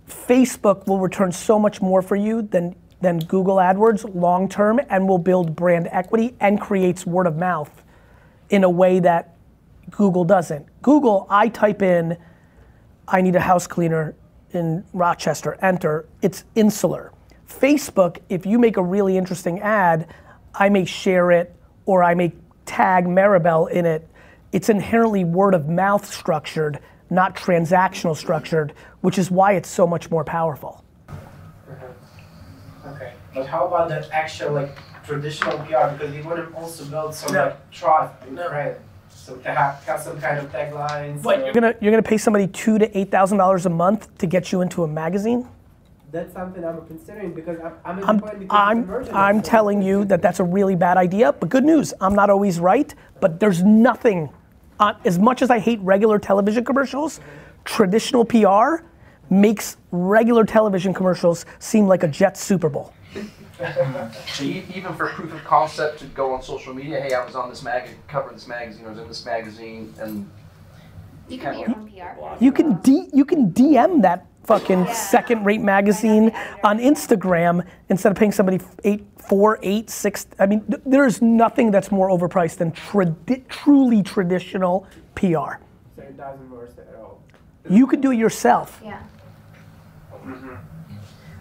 Facebook 0.07 0.87
will 0.87 0.99
return 0.99 1.31
so 1.31 1.59
much 1.59 1.83
more 1.83 2.01
for 2.01 2.15
you 2.15 2.41
than, 2.41 2.75
than 3.03 3.19
Google 3.19 3.57
AdWords 3.57 4.15
long 4.15 4.49
term 4.49 4.79
and 4.89 5.07
will 5.07 5.19
build 5.19 5.55
brand 5.55 5.87
equity 5.91 6.35
and 6.39 6.59
creates 6.59 7.05
word 7.05 7.27
of 7.27 7.37
mouth 7.37 7.83
in 8.49 8.63
a 8.63 8.69
way 8.69 8.99
that 8.99 9.35
Google 9.91 10.23
doesn't. 10.23 10.65
Google, 10.81 11.27
I 11.29 11.49
type 11.49 11.81
in, 11.81 12.17
I 13.07 13.21
need 13.21 13.35
a 13.35 13.41
house 13.41 13.67
cleaner 13.67 14.15
in 14.51 14.83
Rochester, 14.93 15.57
enter, 15.61 16.07
it's 16.21 16.45
insular. 16.55 17.11
Facebook, 17.47 18.19
if 18.29 18.45
you 18.45 18.57
make 18.57 18.77
a 18.77 18.81
really 18.81 19.17
interesting 19.17 19.59
ad, 19.59 20.07
I 20.55 20.69
may 20.69 20.85
share 20.85 21.31
it 21.31 21.53
or 21.85 22.03
I 22.03 22.13
may 22.13 22.31
tag 22.65 23.05
Maribel 23.05 23.69
in 23.69 23.85
it. 23.85 24.07
It's 24.51 24.69
inherently 24.69 25.25
word 25.25 25.53
of 25.53 25.67
mouth 25.67 26.05
structured, 26.05 26.79
not 27.09 27.35
transactional 27.35 28.15
structured, 28.15 28.73
which 29.01 29.17
is 29.17 29.29
why 29.29 29.53
it's 29.53 29.69
so 29.69 29.85
much 29.85 30.09
more 30.09 30.23
powerful. 30.23 30.82
Okay, 32.85 33.13
but 33.33 33.47
how 33.47 33.67
about 33.67 33.89
the 33.89 34.07
actual 34.13 34.53
like 34.53 34.77
traditional 35.05 35.57
PR? 35.59 35.93
Because 35.93 36.13
you 36.15 36.23
want 36.23 36.37
to 36.37 36.55
also 36.55 36.85
build 36.85 37.15
some 37.15 37.33
like 37.35 37.71
trust 37.71 38.13
and 38.27 38.37
credit. 38.37 38.81
So 39.09 39.37
to 39.37 39.51
have, 39.53 39.81
have 39.85 40.01
some 40.01 40.19
kind 40.19 40.39
of 40.39 40.51
taglines. 40.51 41.21
But 41.21 41.39
or- 41.39 41.43
you're 41.45 41.53
gonna 41.53 41.75
you're 41.79 41.91
gonna 41.91 42.03
pay 42.03 42.17
somebody 42.17 42.47
two 42.47 42.77
to 42.79 42.97
eight 42.97 43.09
thousand 43.09 43.37
dollars 43.37 43.65
a 43.65 43.69
month 43.69 44.15
to 44.17 44.27
get 44.27 44.51
you 44.51 44.61
into 44.61 44.83
a 44.83 44.87
magazine. 44.87 45.47
That's 46.11 46.33
something 46.33 46.63
I'm 46.63 46.85
considering 46.85 47.33
because 47.33 47.57
I'm, 47.59 47.73
I'm 47.85 48.03
I'm, 48.03 48.17
because 48.87 49.09
I'm. 49.09 49.15
I'm 49.15 49.41
telling 49.41 49.81
you 49.81 50.05
that 50.05 50.21
that's 50.21 50.39
a 50.39 50.43
really 50.43 50.75
bad 50.75 50.97
idea, 50.97 51.33
but 51.33 51.49
good 51.49 51.63
news, 51.63 51.91
I'm 52.01 52.13
not 52.13 52.29
always 52.29 52.59
right, 52.59 52.93
but 53.19 53.39
there's 53.39 53.63
nothing, 53.63 54.29
uh, 54.79 54.93
as 55.05 55.17
much 55.17 55.41
as 55.41 55.49
I 55.49 55.57
hate 55.57 55.79
regular 55.81 56.19
television 56.19 56.63
commercials, 56.65 57.19
traditional 57.65 58.25
PR 58.25 58.83
makes 59.29 59.77
regular 59.91 60.45
television 60.45 60.93
commercials 60.93 61.45
seem 61.59 61.87
like 61.87 62.03
a 62.03 62.07
Jets 62.07 62.41
Super 62.41 62.69
Bowl. 62.69 62.93
So 64.33 64.43
e- 64.43 64.63
even 64.75 64.93
for 64.95 65.07
proof 65.07 65.33
of 65.33 65.43
concept 65.43 65.99
to 65.99 66.05
go 66.07 66.33
on 66.33 66.41
social 66.41 66.73
media, 66.73 66.99
hey, 66.99 67.13
I 67.13 67.23
was 67.25 67.35
on 67.35 67.49
this 67.49 67.63
mag, 67.63 67.89
covering 68.07 68.35
this 68.35 68.47
magazine, 68.47 68.85
I 68.85 68.89
was 68.89 68.97
in 68.99 69.07
this 69.07 69.25
magazine, 69.25 69.93
and 69.99 70.29
You 71.29 71.37
can 71.37 71.53
be 71.53 71.59
your 71.59 71.69
own 71.69 71.89
PR. 72.37 72.43
You 72.43 72.51
can 72.51 72.73
D, 72.81 73.07
you 73.13 73.23
can 73.25 73.51
DM 73.51 74.01
that 74.01 74.25
fucking 74.43 74.87
second-rate 74.87 75.61
magazine 75.61 76.31
on 76.65 76.77
Instagram 76.79 77.65
instead 77.87 78.11
of 78.11 78.17
paying 78.17 78.33
somebody 78.33 78.59
eight, 78.83 79.05
four, 79.17 79.57
eight, 79.61 79.89
six. 79.89 80.27
I 80.37 80.45
mean, 80.47 80.61
th- 80.65 80.81
there 80.85 81.05
is 81.05 81.21
nothing 81.21 81.71
that's 81.71 81.91
more 81.91 82.09
overpriced 82.09 82.57
than 82.57 82.71
tradi- 82.73 83.47
truly 83.47 84.03
traditional 84.03 84.85
PR. 85.15 85.29
So 85.95 86.01
it 86.01 86.17
doesn't 86.17 86.51
work 86.51 86.71
at 86.77 86.93
all. 86.99 87.21
You 87.69 87.87
could 87.87 88.01
do 88.01 88.11
it 88.11 88.17
yourself. 88.17 88.81
Yeah. 88.83 88.99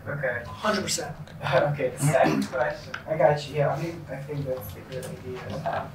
Okay. 0.09 0.43
Hundred 0.47 0.83
percent. 0.83 1.15
Okay, 1.55 1.91
the 1.97 1.99
second 2.05 2.47
question. 2.49 2.93
I 3.09 3.17
got 3.17 3.49
you. 3.49 3.57
Yeah, 3.57 3.69
I 3.75 3.83
mean, 3.83 4.05
I 4.11 4.17
think 4.17 4.45
that's 4.47 4.75
a 4.75 4.81
good 4.93 5.05
idea. 5.05 5.89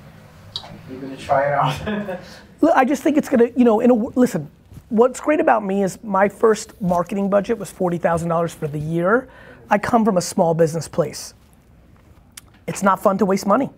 You're 0.90 1.02
gonna 1.02 1.18
try 1.18 1.48
it 1.48 1.54
out. 1.54 2.20
Look, 2.62 2.74
I 2.76 2.86
just 2.86 3.04
think 3.04 3.18
it's 3.18 3.30
gonna, 3.30 3.50
you 3.56 3.66
know, 3.66 3.80
in 3.80 3.92
a 3.92 3.94
w- 3.94 4.12
listen. 4.16 4.50
What's 4.90 5.20
great 5.20 5.42
about 5.42 5.66
me 5.66 5.84
is 5.84 6.02
my 6.02 6.30
first 6.30 6.80
marketing 6.82 7.30
budget 7.30 7.58
was 7.58 7.70
forty 7.70 7.98
thousand 7.98 8.30
dollars 8.30 8.54
for 8.54 8.68
the 8.68 8.80
year. 8.80 9.28
I 9.70 9.78
come 9.78 10.06
from 10.06 10.18
a 10.18 10.22
small 10.22 10.54
business 10.54 10.88
place. 10.88 11.34
It's 12.68 12.82
not 12.84 13.02
fun 13.02 13.18
to 13.18 13.26
waste 13.26 13.46
money. 13.46 13.70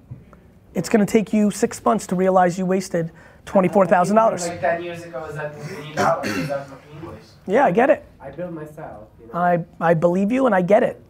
It's 0.76 0.88
gonna 0.90 1.06
take 1.08 1.34
you 1.34 1.50
six 1.50 1.84
months 1.84 2.06
to 2.08 2.16
realize 2.16 2.60
you 2.60 2.66
wasted 2.68 3.12
twenty-four 3.46 3.88
thousand 3.88 4.16
dollars. 4.16 4.48
Like 4.48 4.62
ten 4.62 4.84
years 4.84 5.04
ago, 5.04 5.22
was 5.22 5.36
that 5.36 5.58
million 5.58 5.96
dollars? 5.96 6.28
Is 6.28 6.48
that 6.48 6.70
not 6.70 6.80
English? 7.02 7.24
Yeah, 7.48 7.66
I 7.66 7.72
get 7.72 7.90
it. 7.90 8.06
I 8.22 8.32
built 8.32 8.52
myself. 8.52 9.08
You 9.20 9.28
know. 9.28 9.34
I, 9.40 9.64
I 9.80 9.94
believe 9.94 10.32
you 10.32 10.46
and 10.46 10.54
I 10.56 10.62
get 10.62 10.84
it. 10.84 11.02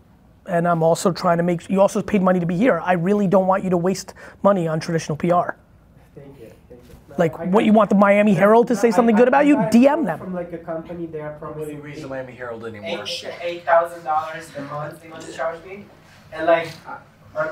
And 0.48 0.68
I'm 0.68 0.82
also 0.84 1.12
trying 1.12 1.38
to 1.38 1.44
make, 1.44 1.70
you 1.70 1.80
also 1.82 2.02
paid 2.02 2.22
money 2.22 2.40
to 2.40 2.46
be 2.46 2.56
here. 2.58 2.80
I 2.84 2.94
really 2.94 3.28
don't 3.28 3.46
want 3.48 3.64
you 3.64 3.70
to 3.72 3.78
waste 3.78 4.14
money 4.42 4.68
on 4.68 4.80
traditional 4.80 5.16
PR. 5.16 5.28
Thank 5.28 6.40
you. 6.40 6.52
Thank 6.68 6.82
you. 6.82 6.96
No, 7.10 7.16
Like, 7.18 7.38
I 7.40 7.46
what 7.46 7.66
you 7.66 7.74
want 7.74 7.90
the 7.90 7.96
Miami 7.96 8.34
Herald 8.34 8.68
to 8.70 8.76
say 8.76 8.88
I- 8.88 8.92
something 8.92 9.16
I- 9.16 9.18
good 9.20 9.28
about 9.28 9.42
I 9.42 9.44
you? 9.44 9.58
DM 9.58 10.06
them. 10.06 10.18
From 10.20 10.34
like 10.34 10.52
a 10.54 10.58
company, 10.58 11.06
they 11.06 11.22
are 11.22 11.34
nobody 11.42 11.54
promising 11.54 11.82
reads 11.82 12.02
the 12.02 12.08
Miami 12.08 12.34
Herald 12.34 12.66
anymore. 12.66 13.04
eight 13.06 13.26
eight 13.44 13.66
thousand 13.66 14.04
dollars 14.04 14.50
a 14.58 14.62
month 14.62 15.02
they 15.04 15.10
want 15.10 15.24
to 15.24 15.34
charge 15.34 15.64
me, 15.66 15.86
and 16.34 16.46
like 16.48 16.70
I, 16.88 16.98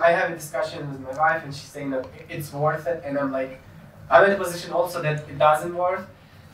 I 0.08 0.12
have 0.12 0.32
a 0.32 0.36
discussion 0.36 0.90
with 0.92 1.02
my 1.02 1.16
wife, 1.18 1.44
and 1.44 1.54
she's 1.54 1.70
saying 1.70 1.92
that 1.92 2.08
it's 2.30 2.52
worth 2.52 2.88
it, 2.88 3.04
and 3.06 3.18
I'm 3.20 3.32
like, 3.32 3.60
I'm 4.10 4.24
in 4.26 4.32
a 4.32 4.38
position 4.44 4.72
also 4.72 5.02
that 5.04 5.20
it 5.30 5.38
doesn't 5.38 5.76
worth. 5.76 6.08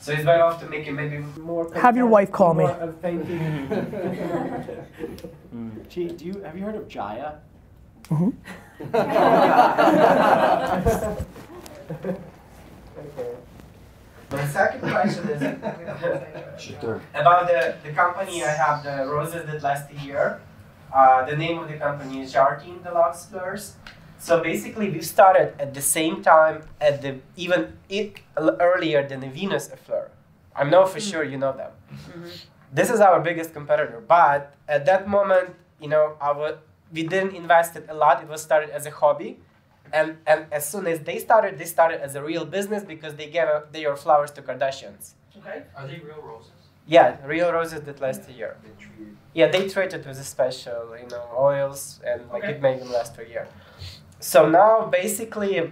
So 0.03 0.11
it's 0.11 0.25
better 0.25 0.43
off 0.43 0.59
to 0.59 0.67
make 0.67 0.85
it 0.85 0.91
maybe 0.91 1.19
more. 1.39 1.73
Have 1.75 1.95
your 1.95 2.07
wife 2.07 2.29
call 2.29 2.53
me. 2.53 2.65
more 2.65 2.73
of 2.73 2.99
thinking. 2.99 3.69
Gee, 5.89 6.09
do 6.09 6.25
you 6.25 6.41
have 6.41 6.57
you 6.57 6.65
heard 6.65 6.75
of 6.75 6.89
Jaya? 6.89 7.35
Okay. 8.11 8.33
My 14.29 14.45
second 14.47 14.81
question 14.81 15.29
is 15.29 15.41
about 17.13 17.47
the, 17.47 17.75
the 17.85 17.93
company 17.93 18.43
I 18.43 18.49
have, 18.49 18.83
the 18.83 19.05
roses 19.07 19.45
that 19.45 19.63
last 19.63 19.89
a 19.89 19.95
year. 20.05 20.41
Uh, 20.93 21.23
the 21.25 21.37
name 21.37 21.59
of 21.59 21.69
the 21.69 21.77
company 21.77 22.19
is 22.23 22.33
Jardine 22.33 22.81
Deluxe 22.83 23.27
Fleurs. 23.27 23.75
So 24.23 24.41
basically, 24.41 24.89
we 24.89 25.01
started 25.01 25.53
at 25.59 25.73
the 25.73 25.81
same 25.81 26.21
time 26.23 26.63
at 26.79 27.01
the 27.01 27.11
even 27.35 27.61
it, 27.89 28.21
earlier 28.37 29.05
than 29.05 29.19
the 29.19 29.27
Venus 29.27 29.67
Fleur. 29.85 30.11
I 30.55 30.63
know 30.63 30.85
for 30.85 31.01
sure 31.01 31.25
you 31.25 31.37
know 31.37 31.51
them. 31.51 31.71
This 32.71 32.89
is 32.89 33.01
our 33.01 33.19
biggest 33.19 33.53
competitor, 33.53 33.99
but 34.07 34.55
at 34.75 34.85
that 34.85 35.09
moment, 35.09 35.49
you 35.81 35.89
know, 35.89 36.15
our 36.21 36.59
we 36.93 37.03
didn't 37.03 37.35
invest 37.35 37.75
it 37.75 37.85
a 37.89 37.93
lot. 38.03 38.23
It 38.23 38.29
was 38.29 38.41
started 38.41 38.69
as 38.69 38.85
a 38.85 38.91
hobby, 38.91 39.31
and 39.91 40.07
and 40.25 40.45
as 40.57 40.63
soon 40.71 40.87
as 40.87 40.99
they 41.01 41.17
started, 41.19 41.57
they 41.59 41.65
started 41.77 41.99
as 42.07 42.15
a 42.15 42.23
real 42.23 42.45
business 42.45 42.81
because 42.93 43.13
they 43.15 43.27
gave 43.37 43.49
uh, 43.49 43.61
their 43.73 43.93
flowers 44.03 44.31
to 44.35 44.41
Kardashians. 44.41 45.03
Okay. 45.37 45.63
Are 45.75 45.85
they 45.85 45.99
real 45.99 46.21
roses? 46.31 46.51
Yeah, 46.87 47.17
real 47.25 47.51
roses 47.51 47.81
that 47.81 47.99
last 47.99 48.21
a 48.29 48.33
year. 48.33 48.55
Yeah, 49.33 49.47
they 49.47 49.67
treated 49.67 50.05
with 50.05 50.19
a 50.19 50.23
special, 50.23 50.95
you 51.01 51.07
know, 51.07 51.23
oils 51.37 51.99
and 52.05 52.19
like 52.31 52.43
Okay. 52.43 52.53
it 52.53 52.61
made 52.61 52.79
them 52.81 52.91
last 52.91 53.17
a 53.17 53.27
year. 53.27 53.47
So 54.23 54.47
now 54.47 54.85
basically, 54.85 55.71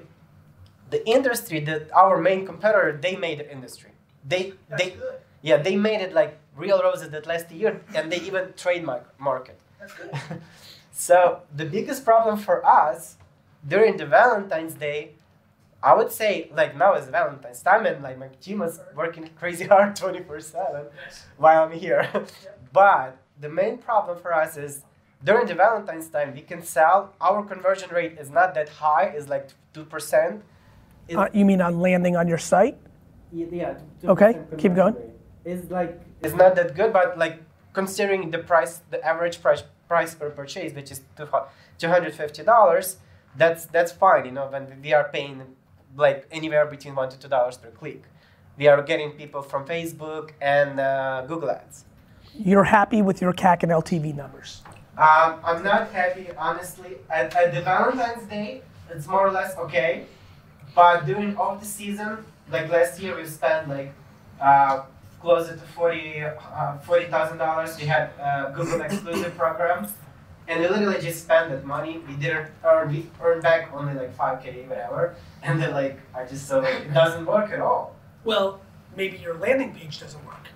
the 0.90 1.08
industry 1.08 1.62
that 1.62 1.90
our 1.94 2.18
main 2.18 2.46
competitor, 2.46 3.00
they 3.02 3.16
made 3.16 3.40
the 3.40 3.50
industry. 3.50 3.92
They 4.28 4.54
they 4.78 4.98
yeah 5.42 5.58
they 5.58 5.78
made 5.78 6.02
it 6.02 6.14
like 6.14 6.38
real 6.56 6.82
roses 6.84 7.10
that 7.12 7.26
last 7.26 7.50
a 7.52 7.56
year, 7.56 7.82
and 7.96 8.12
they 8.12 8.20
even 8.20 8.54
trademark 8.58 9.06
market. 9.20 9.58
That's 9.80 9.94
good. 9.94 10.12
So 10.94 11.42
the 11.56 11.66
biggest 11.66 12.04
problem 12.04 12.38
for 12.38 12.58
us 12.64 13.16
during 13.68 13.96
the 13.98 14.06
Valentine's 14.06 14.74
Day, 14.76 15.12
I 15.82 15.96
would 15.96 16.12
say 16.12 16.52
like 16.54 16.76
now 16.78 16.94
is 16.96 17.08
Valentine's 17.08 17.64
time 17.64 17.86
and 17.86 18.04
like 18.04 18.20
my 18.20 18.28
team 18.42 18.62
is 18.62 18.80
working 18.94 19.30
crazy 19.40 19.66
hard 19.66 19.96
24/7 19.96 20.88
while 21.38 21.64
I'm 21.64 21.72
here. 21.72 22.04
but 22.74 23.18
the 23.40 23.50
main 23.50 23.78
problem 23.78 24.20
for 24.20 24.32
us 24.34 24.58
is 24.58 24.84
during 25.24 25.48
the 25.48 25.56
Valentine's 25.56 26.08
time 26.10 26.34
we 26.34 26.42
can 26.42 26.62
sell 26.64 27.14
our 27.22 27.44
conversion 27.44 27.90
rate 27.92 28.18
is 28.20 28.30
not 28.30 28.54
that 28.56 28.70
high, 28.70 29.06
it's 29.16 29.30
like 29.30 29.50
2%. 29.74 30.42
Uh, 31.16 31.28
you 31.34 31.46
mean 31.46 31.62
on 31.62 31.80
landing 31.80 32.16
on 32.16 32.28
your 32.28 32.38
site? 32.38 32.78
Yeah. 33.32 33.46
yeah 33.52 33.78
Okay, 34.06 34.34
2% 34.34 34.58
keep 34.58 34.74
going. 34.76 34.96
rate. 34.96 35.06
It's 35.44 35.72
like 35.72 36.00
it's 36.22 36.36
not 36.36 36.56
that 36.56 36.76
good, 36.76 36.94
but 36.94 37.18
like 37.18 37.42
considering 37.74 38.32
the 38.32 38.38
price, 38.40 38.82
the 38.92 39.04
average 39.04 39.42
price 39.42 39.64
price 39.88 40.14
per 40.14 40.30
purchase, 40.30 40.74
which 40.74 40.92
is 40.92 41.02
two 41.18 41.88
hundred 41.88 42.14
fifty 42.14 42.44
dollars, 42.44 42.98
that's 43.36 43.66
that's 43.66 43.92
fine. 43.92 44.26
You 44.26 44.32
know, 44.32 44.48
when 44.48 44.80
we 44.84 44.94
are 44.94 45.10
paying 45.12 45.42
like 45.98 46.28
anywhere 46.32 46.66
between 46.68 46.94
one 46.96 47.10
to 47.10 47.18
two 47.18 47.28
dollars 47.28 47.58
per 47.58 47.72
click, 47.72 48.04
we 48.58 48.68
are 48.68 48.82
getting 48.84 49.12
people 49.12 49.42
from 49.42 49.66
Facebook 49.66 50.32
and 50.40 50.80
uh, 50.80 51.24
Google 51.28 51.50
Ads. 51.50 51.86
You're 52.38 52.64
happy 52.64 53.02
with 53.02 53.22
your 53.22 53.34
CAC 53.34 53.64
and 53.64 53.72
LTV 53.72 54.16
numbers? 54.16 54.61
Um, 54.98 55.40
I'm 55.44 55.64
not 55.64 55.92
happy, 55.92 56.28
honestly. 56.38 56.98
At, 57.10 57.36
at 57.36 57.54
the 57.54 57.62
Valentine's 57.62 58.28
Day, 58.30 58.62
it's 58.90 59.08
more 59.08 59.28
or 59.28 59.32
less 59.32 59.58
okay. 59.58 60.06
But 60.76 61.06
during 61.06 61.36
off 61.38 61.60
the 61.60 61.66
season, 61.66 62.26
like 62.50 62.70
last 62.70 63.00
year, 63.00 63.16
we 63.16 63.26
spent 63.26 63.70
like 63.70 63.94
uh, 64.42 64.84
closer 65.22 65.54
to 65.56 65.62
40 65.62 66.22
uh, 66.24 66.78
$40,000. 66.86 67.80
We 67.80 67.86
had 67.86 68.10
a 68.20 68.52
Google 68.56 68.82
exclusive 68.88 69.38
program. 69.38 69.88
And 70.48 70.60
we 70.60 70.68
literally 70.68 71.00
just 71.00 71.24
spent 71.24 71.50
that 71.52 71.66
money. 71.66 72.00
We 72.08 72.16
didn't 72.16 72.52
earn, 72.66 72.92
we 72.92 73.10
earned 73.22 73.42
back 73.44 73.72
only 73.74 73.94
like 73.94 74.18
5K, 74.18 74.68
whatever. 74.68 75.16
And 75.44 75.62
then 75.62 75.72
like, 75.72 76.00
I 76.14 76.26
just 76.26 76.48
saw 76.48 76.58
like, 76.58 76.82
it 76.82 76.94
doesn't 76.94 77.26
work 77.26 77.52
at 77.52 77.62
all. 77.62 77.96
Well, 78.26 78.60
maybe 78.98 79.18
your 79.18 79.36
landing 79.36 79.74
page 79.74 80.00
doesn't 80.00 80.26
work. 80.26 80.48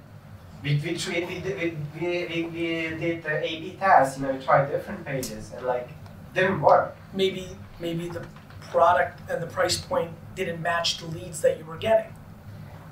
We, 0.66 0.74
we, 0.84 0.94
we, 0.94 1.26
we, 1.26 1.40
did- 1.42 1.78
we, 2.02 2.26
we, 2.26 2.44
we 2.52 2.98
did 3.00 3.22
the 3.22 3.38
A-B 3.38 3.78
test, 3.80 4.18
you 4.18 4.26
know, 4.26 4.34
we 4.34 4.44
tried 4.44 4.72
different 4.72 5.06
pages 5.06 5.54
and 5.56 5.64
like, 5.64 5.88
didn't 6.34 6.60
work. 6.60 6.98
Maybe 7.14 7.48
maybe 7.80 8.10
the 8.10 8.26
product 8.72 9.30
and 9.30 9.42
the 9.44 9.48
price 9.48 9.78
point 9.80 10.10
didn't 10.36 10.62
match 10.64 10.98
the 10.98 11.06
leads 11.06 11.42
that 11.42 11.60
you 11.60 11.66
were 11.66 11.78
getting. 11.78 12.12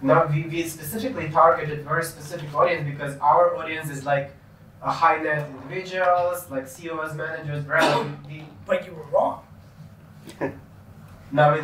No, 0.03 0.29
we, 0.31 0.43
we 0.43 0.63
specifically 0.67 1.29
targeted 1.29 1.83
very 1.83 2.03
specific 2.03 2.53
audience 2.53 2.87
because 2.89 3.17
our 3.17 3.55
audience 3.55 3.89
is 3.89 4.05
like 4.05 4.31
a 4.83 4.91
high 4.91 5.17
net 5.17 5.49
individuals, 5.49 6.49
like 6.51 6.67
CEOs, 6.67 7.15
managers, 7.15 7.63
brands. 7.63 8.15
We, 8.27 8.33
we, 8.33 8.45
But 8.67 8.85
you 8.85 8.93
were 8.93 9.05
wrong. 9.11 9.41
no, 11.33 11.53
we, 11.53 11.59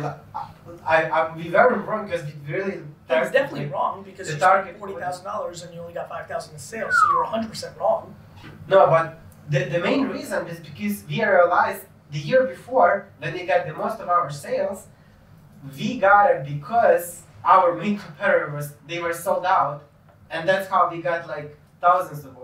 I, 0.84 1.04
I, 1.04 1.36
we 1.36 1.50
were 1.50 1.74
wrong 1.76 2.06
because 2.06 2.24
we 2.24 2.52
really. 2.52 2.74
It 2.74 3.18
was 3.20 3.30
definitely 3.30 3.66
wrong 3.66 4.02
because 4.02 4.30
you 4.30 4.36
spent 4.36 4.78
forty 4.78 4.94
thousand 4.94 5.24
dollars 5.24 5.62
and 5.62 5.74
you 5.74 5.80
only 5.80 5.94
got 5.94 6.08
five 6.08 6.26
thousand 6.28 6.54
in 6.54 6.58
sales, 6.60 6.94
so 6.94 7.12
you're 7.12 7.24
hundred 7.24 7.48
percent 7.48 7.76
wrong. 7.78 8.14
No, 8.68 8.86
but 8.86 9.20
the, 9.48 9.64
the 9.64 9.78
main 9.80 10.08
reason 10.08 10.46
is 10.46 10.60
because 10.60 11.04
we 11.08 11.24
realized 11.24 11.82
the 12.12 12.18
year 12.18 12.44
before 12.46 13.08
when 13.18 13.32
we 13.34 13.44
got 13.44 13.66
the 13.66 13.74
most 13.74 14.00
of 14.00 14.08
our 14.08 14.30
sales, 14.30 14.86
we 15.76 15.98
got 15.98 16.30
it 16.30 16.44
because 16.44 17.22
our 17.44 17.74
main 17.74 17.98
competitor 17.98 18.50
was 18.54 18.74
they 18.86 19.00
were 19.00 19.12
sold 19.14 19.44
out, 19.44 19.84
and 20.30 20.48
that's 20.48 20.68
how 20.68 20.88
we 20.90 21.00
got 21.02 21.26
like 21.28 21.56
thousands 21.80 22.24
of. 22.24 22.36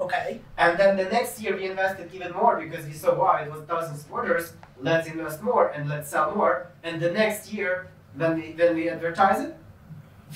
Okay. 0.00 0.40
And 0.58 0.78
then 0.78 0.96
the 0.96 1.04
next 1.04 1.40
year 1.40 1.56
we 1.56 1.66
invested 1.66 2.12
even 2.12 2.32
more 2.32 2.58
because 2.58 2.86
we 2.86 2.92
saw 2.92 3.14
wow 3.14 3.42
it 3.42 3.50
was 3.50 3.62
thousands 3.62 4.04
of 4.04 4.12
orders. 4.12 4.54
Let's 4.80 5.06
invest 5.06 5.42
more 5.42 5.68
and 5.68 5.88
let's 5.88 6.10
sell 6.10 6.34
more. 6.34 6.68
And 6.82 7.00
the 7.00 7.10
next 7.10 7.52
year 7.52 7.88
when 8.16 8.34
we 8.34 8.52
when 8.52 8.74
we 8.74 8.88
advertise 8.88 9.40
it, 9.40 9.56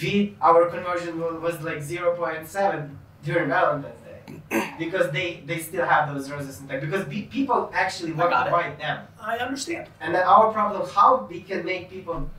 we 0.00 0.36
our 0.40 0.68
conversion 0.68 1.18
was 1.42 1.60
like 1.62 1.82
zero 1.82 2.14
point 2.16 2.46
seven 2.48 2.98
during 3.24 3.48
Valentine's 3.48 4.00
Day 4.02 4.74
because 4.78 5.10
they 5.10 5.42
they 5.46 5.58
still 5.58 5.86
have 5.86 6.12
those 6.14 6.30
roses 6.30 6.60
intact 6.60 6.82
because 6.82 7.04
pe- 7.06 7.26
people 7.26 7.70
actually 7.74 8.12
want 8.12 8.30
to 8.30 8.46
it. 8.46 8.50
buy 8.50 8.74
them. 8.78 9.06
I 9.20 9.38
understand. 9.38 9.88
And 10.00 10.14
then 10.14 10.22
our 10.26 10.52
problem 10.52 10.88
how 10.88 11.26
we 11.28 11.40
can 11.40 11.64
make 11.64 11.90
people 11.90 12.30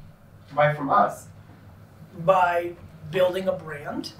buy 0.55 0.73
from 0.73 0.89
us. 0.89 1.27
By 2.19 2.73
building 3.11 3.47
a 3.47 3.53
brand 3.53 4.13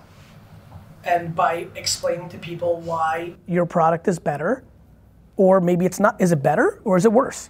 and 1.04 1.36
by 1.36 1.68
explaining 1.76 2.30
to 2.30 2.38
people 2.38 2.82
why 2.82 3.36
your 3.48 3.66
product 3.66 4.08
is 4.08 4.20
better, 4.20 4.64
or 5.36 5.62
maybe 5.62 5.86
it's 5.86 6.00
not. 6.00 6.20
Is 6.20 6.32
it 6.32 6.42
better 6.44 6.82
or 6.84 6.98
is 6.98 7.06
it 7.06 7.12
worse? 7.14 7.50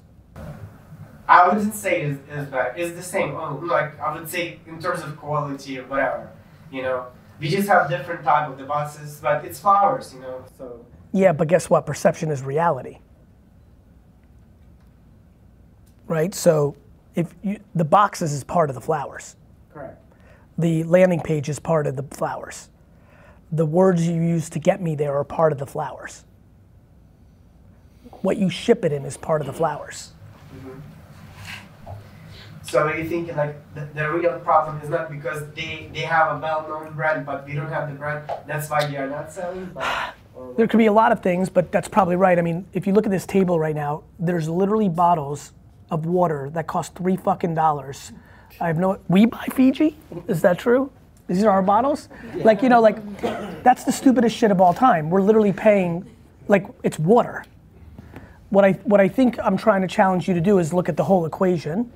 I 1.29 1.47
wouldn't 1.47 1.73
say 1.73 2.03
it's, 2.03 2.19
it's 2.31 2.49
bad. 2.49 2.79
It's 2.79 2.95
the 2.95 3.03
same. 3.03 3.35
Oh, 3.35 3.61
like 3.63 3.99
I 3.99 4.13
would 4.17 4.29
say 4.29 4.59
in 4.65 4.79
terms 4.79 5.01
of 5.03 5.17
quality 5.17 5.77
or 5.79 5.83
whatever. 5.87 6.29
You 6.71 6.83
know, 6.83 7.07
we 7.39 7.49
just 7.49 7.67
have 7.67 7.89
different 7.89 8.23
type 8.23 8.49
of 8.49 8.57
the 8.57 8.63
boxes, 8.63 9.19
but 9.21 9.43
it's 9.43 9.59
flowers. 9.59 10.13
You 10.13 10.21
know, 10.21 10.45
so 10.57 10.85
Yeah, 11.11 11.33
but 11.33 11.47
guess 11.47 11.69
what? 11.69 11.85
Perception 11.85 12.31
is 12.31 12.43
reality. 12.43 12.99
Right? 16.07 16.33
So 16.33 16.75
if 17.15 17.33
you, 17.43 17.59
the 17.75 17.83
boxes 17.85 18.31
is 18.31 18.43
part 18.43 18.69
of 18.69 18.75
the 18.75 18.81
flowers. 18.81 19.35
correct. 19.73 20.01
The 20.57 20.83
landing 20.85 21.19
page 21.19 21.49
is 21.49 21.59
part 21.59 21.87
of 21.87 21.95
the 21.97 22.03
flowers. 22.15 22.69
The 23.51 23.65
words 23.65 24.07
you 24.07 24.21
use 24.21 24.49
to 24.51 24.59
get 24.59 24.81
me 24.81 24.95
there 24.95 25.15
are 25.15 25.23
part 25.23 25.51
of 25.51 25.57
the 25.57 25.65
flowers. 25.65 26.25
What 28.21 28.37
you 28.37 28.49
ship 28.49 28.83
it 28.83 28.91
in 28.91 29.05
is 29.05 29.15
part 29.15 29.41
of 29.41 29.47
the 29.47 29.53
flowers. 29.53 30.11
So 32.63 32.79
are 32.79 32.97
you 32.97 33.07
thinking 33.07 33.35
like 33.37 33.55
the, 33.75 33.87
the 33.93 34.11
real 34.11 34.39
problem 34.39 34.81
is 34.81 34.89
not 34.89 35.09
because 35.09 35.43
they 35.55 35.89
they 35.93 36.01
have 36.01 36.35
a 36.35 36.39
well-known 36.39 36.93
brand, 36.93 37.25
but 37.25 37.45
we 37.45 37.53
don't 37.53 37.69
have 37.69 37.87
the 37.87 37.95
brand. 37.95 38.29
That's 38.45 38.69
why 38.69 38.85
they 38.85 38.97
are 38.97 39.07
not 39.07 39.31
selling. 39.31 39.71
But, 39.73 40.13
There 40.57 40.67
could 40.67 40.77
be 40.77 40.87
a 40.87 40.91
lot 40.91 41.13
of 41.13 41.21
things, 41.21 41.49
but 41.49 41.71
that's 41.71 41.87
probably 41.87 42.17
right. 42.17 42.37
I 42.37 42.41
mean, 42.41 42.65
if 42.73 42.85
you 42.85 42.93
look 42.93 43.05
at 43.05 43.11
this 43.11 43.25
table 43.25 43.57
right 43.57 43.75
now, 43.75 44.03
there's 44.19 44.49
literally 44.49 44.89
bottles 44.89 45.53
of 45.89 46.05
water 46.05 46.49
that 46.51 46.67
cost 46.67 46.93
three 46.95 47.15
fucking 47.15 47.55
dollars. 47.55 48.11
I 48.59 48.67
have 48.67 48.77
no. 48.77 48.99
We 49.07 49.25
buy 49.25 49.47
Fiji. 49.53 49.97
Is 50.27 50.41
that 50.41 50.59
true? 50.59 50.91
These 51.27 51.43
are 51.43 51.49
our 51.49 51.61
bottles. 51.61 52.09
Like 52.35 52.61
you 52.61 52.69
know, 52.69 52.81
like 52.81 52.97
that's 53.63 53.83
the 53.83 53.91
stupidest 53.91 54.35
shit 54.35 54.51
of 54.51 54.61
all 54.61 54.73
time. 54.73 55.09
We're 55.09 55.21
literally 55.21 55.53
paying, 55.53 56.09
like 56.47 56.65
it's 56.83 56.97
water. 56.97 57.45
What 58.49 58.63
I 58.63 58.73
what 58.83 59.01
I 59.01 59.07
think 59.07 59.37
I'm 59.39 59.57
trying 59.57 59.81
to 59.81 59.87
challenge 59.87 60.27
you 60.27 60.33
to 60.33 60.41
do 60.41 60.59
is 60.59 60.73
look 60.73 60.87
at 60.87 60.95
the 60.95 61.03
whole 61.03 61.25
equation, 61.25 61.91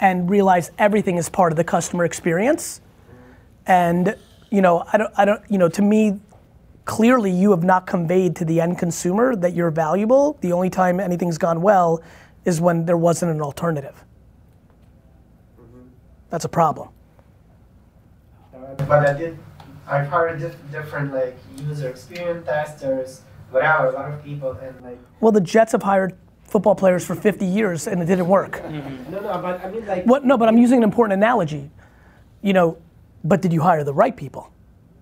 and 0.00 0.28
realize 0.28 0.70
everything 0.78 1.16
is 1.16 1.28
part 1.28 1.52
of 1.52 1.56
the 1.56 1.64
customer 1.64 2.04
experience. 2.04 2.82
And 3.66 4.14
you 4.50 4.60
know, 4.60 4.84
I 4.92 4.98
don't 4.98 5.12
I 5.16 5.24
don't 5.24 5.42
you 5.48 5.58
know 5.58 5.68
to 5.70 5.82
me 5.82 6.20
clearly 6.84 7.30
you 7.30 7.50
have 7.50 7.64
not 7.64 7.86
conveyed 7.86 8.36
to 8.36 8.44
the 8.44 8.60
end 8.60 8.78
consumer 8.78 9.34
that 9.36 9.54
you're 9.54 9.70
valuable. 9.70 10.36
The 10.42 10.52
only 10.52 10.68
time 10.68 11.00
anything's 11.00 11.38
gone 11.38 11.62
well 11.62 12.02
is 12.44 12.60
when 12.60 12.84
there 12.84 12.98
wasn't 12.98 13.32
an 13.32 13.40
alternative. 13.40 14.04
Mm-hmm. 15.58 15.88
That's 16.28 16.44
a 16.44 16.48
problem. 16.48 16.90
But 18.78 19.08
I 19.08 19.12
did. 19.12 19.38
I've 19.86 20.08
hired 20.08 20.40
diff- 20.40 20.56
different 20.72 21.12
like 21.12 21.36
user 21.58 21.88
experience 21.88 22.46
testers, 22.46 23.20
whatever, 23.50 23.88
a 23.88 23.92
lot 23.92 24.10
of 24.10 24.24
people, 24.24 24.52
and 24.52 24.80
like 24.82 24.98
Well, 25.20 25.32
the 25.32 25.40
Jets 25.40 25.72
have 25.72 25.82
hired 25.82 26.16
football 26.44 26.74
players 26.74 27.04
for 27.04 27.14
50 27.14 27.44
years 27.44 27.86
and 27.86 28.00
it 28.02 28.06
didn't 28.06 28.28
work. 28.28 28.62
Mm-hmm. 28.62 29.12
no, 29.12 29.20
no, 29.20 29.42
but 29.42 29.64
I 29.64 29.70
mean 29.70 29.86
like 29.86 30.04
What? 30.04 30.24
No, 30.24 30.38
but 30.38 30.48
I'm 30.48 30.58
using 30.58 30.78
an 30.78 30.84
important 30.84 31.14
analogy. 31.14 31.70
You 32.42 32.52
know, 32.52 32.78
but 33.24 33.40
did 33.42 33.52
you 33.52 33.60
hire 33.60 33.84
the 33.84 33.94
right 33.94 34.16
people? 34.16 34.50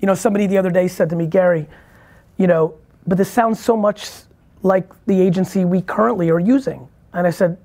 You 0.00 0.06
know, 0.06 0.14
somebody 0.14 0.46
the 0.46 0.58
other 0.58 0.70
day 0.70 0.88
said 0.88 1.10
to 1.10 1.16
me, 1.16 1.26
Gary, 1.26 1.66
you 2.36 2.46
know, 2.46 2.74
but 3.06 3.18
this 3.18 3.30
sounds 3.30 3.60
so 3.60 3.76
much 3.76 4.10
like 4.62 4.88
the 5.06 5.20
agency 5.20 5.64
we 5.64 5.82
currently 5.82 6.30
are 6.30 6.40
using. 6.40 6.88
And 7.12 7.26
I 7.26 7.30
said, 7.30 7.56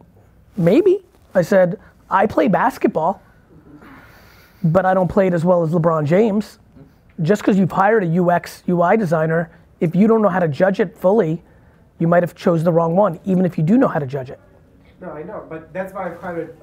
maybe. 0.55 0.99
I 1.33 1.41
said, 1.41 1.79
I 2.09 2.25
play 2.25 2.47
basketball, 2.47 3.21
but 4.63 4.85
I 4.85 4.93
don't 4.93 5.07
play 5.07 5.27
it 5.27 5.33
as 5.33 5.45
well 5.45 5.63
as 5.63 5.71
LeBron 5.71 6.05
James. 6.05 6.59
Just 7.21 7.41
because 7.41 7.57
you've 7.57 7.71
hired 7.71 8.03
a 8.03 8.23
UX 8.23 8.63
UI 8.69 8.95
designer, 8.97 9.49
if 9.79 9.95
you 9.95 10.07
don't 10.07 10.21
know 10.21 10.29
how 10.29 10.39
to 10.39 10.47
judge 10.47 10.79
it 10.79 10.97
fully, 10.97 11.41
you 11.99 12.07
might 12.07 12.21
have 12.23 12.35
chose 12.35 12.63
the 12.63 12.71
wrong 12.71 12.95
one, 12.95 13.19
even 13.25 13.45
if 13.45 13.57
you 13.57 13.63
do 13.63 13.77
know 13.77 13.87
how 13.87 13.99
to 13.99 14.05
judge 14.05 14.29
it. 14.29 14.39
no, 15.01 15.09
I 15.11 15.23
know, 15.23 15.45
but 15.49 15.73
that's 15.73 15.93
why 15.93 16.11
I've 16.11 16.19
hired 16.21 16.55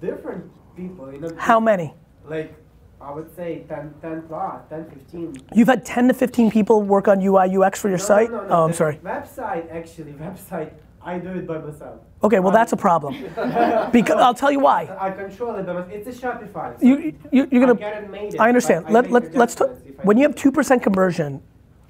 different 0.00 0.50
people. 0.76 1.12
You 1.12 1.20
know, 1.20 1.30
How 1.36 1.58
many? 1.58 1.94
Like 2.24 2.54
I 3.00 3.12
would 3.12 3.34
say 3.34 3.64
10, 3.68 3.94
10 4.00 4.22
plus, 4.22 4.62
10, 4.70 4.90
15. 4.90 5.36
You've 5.54 5.68
had 5.68 5.84
10 5.84 6.08
to 6.08 6.14
15 6.14 6.50
people 6.50 6.82
work 6.82 7.08
on 7.08 7.20
UI 7.20 7.56
UX 7.56 7.80
for 7.80 7.88
your 7.88 7.98
No, 7.98 8.04
site? 8.04 8.30
no, 8.30 8.42
no, 8.42 8.48
oh, 8.48 8.64
I'm 8.64 8.72
sorry. 8.72 8.96
Website 8.98 9.70
actually, 9.72 10.12
website. 10.20 10.72
I 11.06 11.18
do 11.18 11.28
it 11.28 11.46
by 11.46 11.58
myself. 11.58 12.00
Okay, 12.24 12.40
well 12.40 12.52
that's 12.52 12.72
a 12.72 12.76
problem. 12.76 13.14
because 13.92 14.20
I'll 14.20 14.34
tell 14.34 14.50
you 14.50 14.58
why. 14.58 14.94
I 15.00 15.12
control 15.12 15.54
it 15.54 15.64
myself. 15.64 15.88
It's 15.88 16.08
a 16.08 16.26
Shopify. 16.26 16.80
so 16.80 16.84
You, 16.84 16.96
you 17.30 17.48
you're 17.52 17.62
I 17.62 17.66
gonna. 17.66 17.74
get 17.76 18.02
it 18.02 18.40
I 18.40 18.48
understand. 18.48 18.86
but 18.86 18.90
I 18.90 18.94
Let 18.94 19.10
let 19.12 19.34
let's 19.36 19.54
talk. 19.54 19.68
difference 19.68 19.88
if 19.88 20.00
I 20.00 20.02
When 20.02 20.16
you 20.18 20.24
have 20.24 20.34
two 20.34 20.50
percent 20.50 20.82
conversion, 20.82 21.40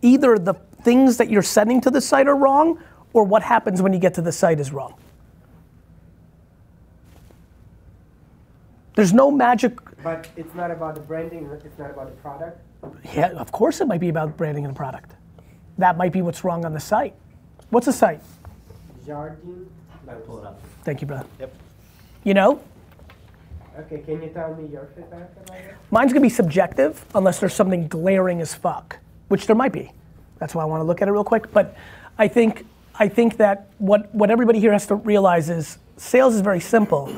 either 0.02 0.38
the 0.38 0.52
things 0.82 1.16
that 1.16 1.30
you're 1.30 1.42
sending 1.42 1.80
to 1.80 1.90
the 1.90 2.00
site 2.00 2.28
are 2.28 2.36
wrong, 2.36 2.78
or 3.14 3.24
what 3.24 3.42
happens 3.42 3.80
when 3.80 3.94
you 3.94 3.98
get 3.98 4.12
to 4.14 4.22
the 4.22 4.32
site 4.32 4.60
is 4.60 4.70
wrong. 4.70 4.94
There's 8.96 9.14
no 9.14 9.30
magic. 9.30 9.78
But 10.02 10.28
it's 10.36 10.54
not 10.54 10.70
about 10.70 10.94
the 10.94 11.00
branding. 11.00 11.48
It's 11.64 11.78
not 11.78 11.90
about 11.90 12.08
the 12.10 12.16
product. 12.20 12.60
Yeah, 13.14 13.28
of 13.30 13.50
course 13.50 13.80
it 13.80 13.86
might 13.88 14.00
be 14.00 14.10
about 14.10 14.36
branding 14.36 14.66
and 14.66 14.76
product. 14.76 15.12
That 15.78 15.96
might 15.96 16.12
be 16.12 16.20
what's 16.20 16.44
wrong 16.44 16.66
on 16.66 16.74
the 16.74 16.80
site. 16.80 17.14
What's 17.70 17.86
the 17.86 17.92
site? 17.92 18.20
Jardine. 19.06 19.70
Pull 20.26 20.38
it 20.38 20.46
up. 20.46 20.60
Thank 20.84 21.00
you, 21.00 21.06
brother. 21.06 21.26
Yep. 21.40 21.54
You 22.24 22.34
know? 22.34 22.60
Okay, 23.78 23.98
can 23.98 24.22
you 24.22 24.28
tell 24.30 24.54
me 24.54 24.68
your 24.68 24.88
feedback 24.94 25.30
about 25.44 25.56
it? 25.56 25.74
Mine's 25.90 26.12
gonna 26.12 26.22
be 26.22 26.28
subjective 26.28 27.04
unless 27.14 27.40
there's 27.40 27.54
something 27.54 27.88
glaring 27.88 28.40
as 28.40 28.54
fuck, 28.54 28.98
which 29.28 29.46
there 29.46 29.56
might 29.56 29.72
be. 29.72 29.92
That's 30.38 30.54
why 30.54 30.62
I 30.62 30.64
want 30.66 30.80
to 30.80 30.84
look 30.84 31.02
at 31.02 31.08
it 31.08 31.10
real 31.10 31.24
quick. 31.24 31.52
But 31.52 31.76
I 32.18 32.28
think 32.28 32.66
I 32.98 33.08
think 33.08 33.36
that 33.36 33.66
what 33.78 34.14
what 34.14 34.30
everybody 34.30 34.60
here 34.60 34.72
has 34.72 34.86
to 34.86 34.94
realize 34.94 35.50
is 35.50 35.78
sales 35.96 36.34
is 36.34 36.40
very 36.40 36.60
simple. 36.60 37.14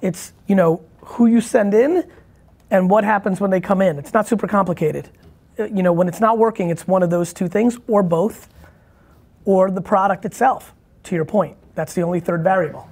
It's 0.00 0.32
you 0.46 0.54
know 0.54 0.82
who 1.00 1.26
you 1.26 1.40
send 1.40 1.74
in 1.74 2.08
and 2.70 2.88
what 2.90 3.02
happens 3.04 3.40
when 3.40 3.50
they 3.50 3.60
come 3.60 3.82
in. 3.82 3.98
It's 3.98 4.12
not 4.12 4.28
super 4.28 4.46
complicated. 4.46 5.08
Uh, 5.58 5.64
You 5.64 5.82
know 5.82 5.92
when 5.92 6.06
it's 6.08 6.20
not 6.20 6.38
working, 6.38 6.70
it's 6.70 6.86
one 6.86 7.02
of 7.02 7.10
those 7.10 7.32
two 7.32 7.48
things 7.48 7.78
or 7.88 8.02
both, 8.02 8.48
or 9.44 9.70
the 9.70 9.80
product 9.80 10.24
itself. 10.24 10.74
To 11.08 11.14
your 11.14 11.24
point, 11.24 11.56
that's 11.74 11.94
the 11.94 12.02
only 12.02 12.20
third 12.20 12.44
variable. 12.44 12.86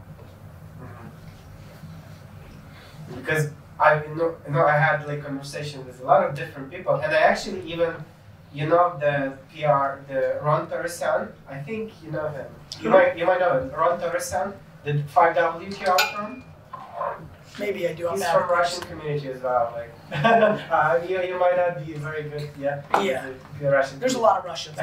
because 3.14 3.50
I 3.78 4.02
you 4.04 4.14
know, 4.14 4.36
you 4.46 4.52
know 4.54 4.64
I 4.64 4.78
had 4.78 5.06
like 5.06 5.22
conversation 5.22 5.84
with 5.84 6.00
a 6.00 6.04
lot 6.04 6.24
of 6.24 6.34
different 6.34 6.70
people, 6.70 6.94
and 6.94 7.12
I 7.12 7.18
actually 7.18 7.60
even 7.70 7.92
you 8.54 8.68
know 8.68 8.96
the 8.98 9.36
PR 9.52 10.00
the 10.10 10.40
Ronn 10.42 10.66
Torossian. 10.70 11.28
I 11.46 11.58
think 11.58 11.92
you 12.02 12.10
know 12.10 12.28
him. 12.28 12.46
You 12.80 12.88
might 12.88 13.18
you 13.18 13.26
might 13.26 13.38
know 13.38 13.60
him. 13.60 13.68
Ronn 13.68 14.00
Torossian, 14.00 14.54
the 14.84 15.02
five 15.08 15.36
W 15.36 15.70
PR 15.72 15.98
firm. 16.16 16.44
Maybe 17.58 17.88
I 17.88 17.94
do. 17.94 18.08
He's 18.10 18.24
from 18.24 18.50
Russian 18.50 18.82
community 18.84 19.28
as 19.28 19.42
well. 19.42 19.72
Like 19.74 19.90
uh, 20.24 21.00
you, 21.08 21.22
you 21.22 21.38
might 21.38 21.56
not 21.56 21.84
be 21.84 21.94
very 21.94 22.24
good. 22.24 22.50
Yeah. 22.58 22.82
Yeah. 23.00 23.30
The 23.60 23.70
Russian. 23.70 23.98
There's 23.98 24.14
a 24.14 24.20
lot 24.20 24.40
of 24.40 24.44
Russians. 24.44 24.76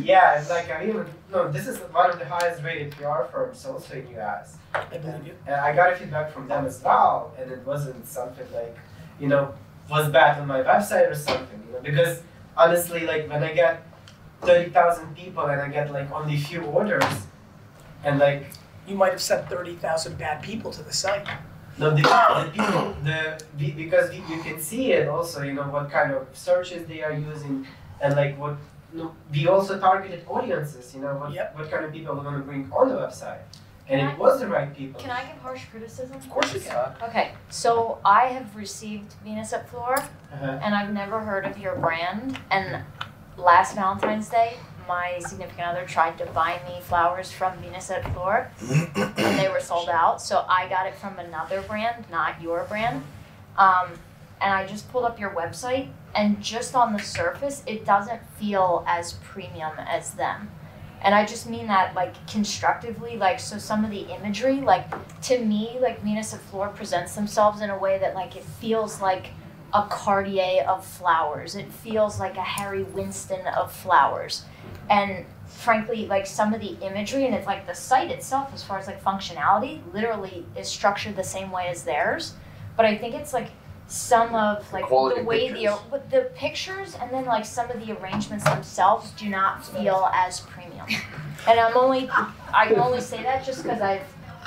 yeah, 0.00 0.40
it's 0.40 0.48
like 0.50 0.70
I 0.70 0.84
mean, 0.84 1.04
no, 1.30 1.50
this 1.50 1.66
is 1.68 1.78
one 1.92 2.10
of 2.10 2.18
the 2.18 2.24
highest 2.24 2.62
rated 2.62 2.92
PR 2.92 3.24
firms 3.30 3.64
also 3.66 3.94
in 3.94 4.08
US. 4.18 4.56
I 4.74 4.98
believe 4.98 5.26
you. 5.26 5.34
And 5.46 5.56
I 5.56 5.74
got 5.74 5.92
a 5.92 5.96
feedback 5.96 6.32
from 6.32 6.48
them 6.48 6.64
as 6.64 6.82
well, 6.82 7.34
and 7.38 7.50
it 7.50 7.64
wasn't 7.66 8.06
something 8.06 8.46
like, 8.54 8.76
you 9.20 9.28
know, 9.28 9.54
was 9.90 10.08
bad 10.10 10.38
on 10.40 10.46
my 10.48 10.62
website 10.62 11.10
or 11.10 11.14
something, 11.14 11.62
you 11.66 11.72
know, 11.72 11.80
because 11.80 12.22
honestly, 12.56 13.06
like 13.06 13.28
when 13.28 13.42
I 13.42 13.52
get 13.54 13.86
30,000 14.42 15.16
people 15.16 15.44
and 15.46 15.60
I 15.60 15.68
get 15.68 15.90
like 15.92 16.10
only 16.12 16.36
few 16.36 16.62
orders, 16.62 17.26
and 18.04 18.18
like, 18.18 18.46
You 18.88 18.94
might 18.96 19.12
have 19.12 19.20
sent 19.22 19.48
thirty 19.48 19.74
thousand 19.76 20.16
bad 20.18 20.42
people 20.42 20.70
to 20.72 20.82
the 20.82 20.92
site. 20.92 21.26
no, 21.78 21.90
the, 21.90 22.02
the 22.02 22.50
people, 22.52 22.96
the, 23.04 23.38
because 23.84 24.10
we- 24.10 24.24
you 24.34 24.42
can 24.42 24.58
see 24.60 24.92
it 24.92 25.06
also, 25.08 25.42
you 25.42 25.52
know, 25.52 25.62
what 25.64 25.90
kind 25.90 26.12
of 26.12 26.26
searches 26.32 26.86
they 26.88 27.02
are 27.02 27.12
using, 27.12 27.66
and 28.00 28.16
like 28.16 28.36
what, 28.38 28.56
no, 28.92 29.14
we 29.32 29.46
also 29.46 29.78
targeted 29.78 30.24
audiences, 30.26 30.92
you 30.94 31.00
know, 31.02 31.14
what, 31.14 31.30
what 31.54 31.70
kind 31.70 31.84
of 31.84 31.92
people 31.92 32.14
we're 32.16 32.24
gonna 32.24 32.40
bring 32.40 32.68
on 32.72 32.88
the 32.88 32.94
website. 32.96 33.38
And 33.90 34.00
Can 34.00 34.08
it 34.10 34.14
I- 34.14 34.18
was 34.18 34.40
the 34.40 34.48
right 34.48 34.74
people. 34.76 35.00
Can 35.00 35.10
I 35.10 35.22
give 35.26 35.38
harsh 35.40 35.64
criticism? 35.70 36.16
Of 36.16 36.28
course 36.30 36.52
you 36.54 36.60
can. 36.60 36.92
Okay, 37.02 37.32
so 37.48 37.98
I 38.04 38.22
have 38.36 38.54
received 38.56 39.14
Venus 39.24 39.52
et 39.52 39.68
Fleur, 39.70 39.94
Uh-huh. 39.98 40.58
and 40.64 40.74
I've 40.74 40.92
never 40.92 41.20
heard 41.20 41.44
of 41.46 41.56
your 41.58 41.76
brand. 41.76 42.38
And 42.50 42.82
last 43.36 43.74
Valentine's 43.76 44.28
Day, 44.28 44.56
my 44.88 45.18
significant 45.20 45.68
other 45.68 45.84
tried 45.84 46.18
to 46.18 46.26
buy 46.26 46.60
me 46.66 46.80
flowers 46.80 47.30
from 47.30 47.56
Venus 47.58 47.90
et 47.90 48.02
Fleur, 48.14 48.50
and 48.96 49.38
they 49.38 49.48
were 49.48 49.60
sold 49.60 49.88
out. 49.88 50.20
So 50.20 50.44
I 50.48 50.68
got 50.68 50.86
it 50.86 50.96
from 50.96 51.18
another 51.18 51.62
brand, 51.62 52.06
not 52.10 52.40
your 52.42 52.64
brand. 52.64 53.04
Um, 53.56 53.90
and 54.40 54.52
I 54.52 54.66
just 54.66 54.90
pulled 54.90 55.04
up 55.04 55.20
your 55.20 55.30
website, 55.30 55.90
and 56.14 56.40
just 56.40 56.74
on 56.74 56.92
the 56.92 57.00
surface, 57.00 57.62
it 57.66 57.84
doesn't 57.84 58.24
feel 58.38 58.84
as 58.86 59.14
premium 59.14 59.72
as 59.78 60.14
them. 60.14 60.50
And 61.00 61.14
I 61.14 61.24
just 61.24 61.48
mean 61.48 61.68
that 61.68 61.94
like 61.94 62.26
constructively, 62.26 63.16
like 63.16 63.38
so 63.38 63.58
some 63.58 63.84
of 63.84 63.90
the 63.90 64.12
imagery, 64.12 64.60
like 64.60 64.86
to 65.22 65.38
me, 65.38 65.78
like 65.80 66.02
Venus 66.02 66.34
et 66.34 66.40
Fleur 66.40 66.68
presents 66.68 67.14
themselves 67.14 67.60
in 67.60 67.70
a 67.70 67.78
way 67.78 67.98
that 67.98 68.14
like 68.14 68.34
it 68.34 68.42
feels 68.42 69.00
like 69.00 69.28
a 69.72 69.86
Cartier 69.88 70.64
of 70.66 70.84
flowers. 70.84 71.54
It 71.54 71.70
feels 71.70 72.18
like 72.18 72.36
a 72.36 72.42
Harry 72.42 72.82
Winston 72.82 73.46
of 73.46 73.70
flowers. 73.70 74.44
And 74.90 75.24
frankly, 75.46 76.06
like 76.06 76.26
some 76.26 76.54
of 76.54 76.60
the 76.60 76.76
imagery 76.86 77.26
and 77.26 77.34
it's 77.34 77.46
like 77.46 77.66
the 77.66 77.74
site 77.74 78.10
itself 78.10 78.50
as 78.54 78.62
far 78.62 78.78
as 78.78 78.86
like 78.86 79.02
functionality 79.02 79.80
literally 79.92 80.46
is 80.56 80.68
structured 80.68 81.16
the 81.16 81.24
same 81.24 81.50
way 81.50 81.68
as 81.68 81.82
theirs. 81.82 82.34
But 82.76 82.86
I 82.86 82.96
think 82.96 83.14
it's 83.14 83.32
like 83.32 83.50
some 83.88 84.34
of 84.34 84.70
like 84.72 84.84
quality 84.84 85.20
the 85.20 85.26
way 85.26 85.48
pictures. 85.48 85.62
the 85.62 85.90
with 85.90 86.10
the 86.10 86.30
pictures 86.34 86.94
and 87.00 87.10
then 87.10 87.24
like 87.24 87.44
some 87.44 87.70
of 87.70 87.84
the 87.84 87.98
arrangements 87.98 88.44
themselves 88.44 89.10
do 89.12 89.28
not 89.28 89.64
feel 89.64 90.10
as 90.12 90.40
premium. 90.40 90.86
And 91.48 91.58
I'm 91.58 91.76
only 91.76 92.08
I 92.52 92.66
can 92.66 92.78
only 92.78 93.00
say 93.00 93.22
that 93.22 93.44
just 93.44 93.62
because 93.62 93.80
I've 93.80 94.02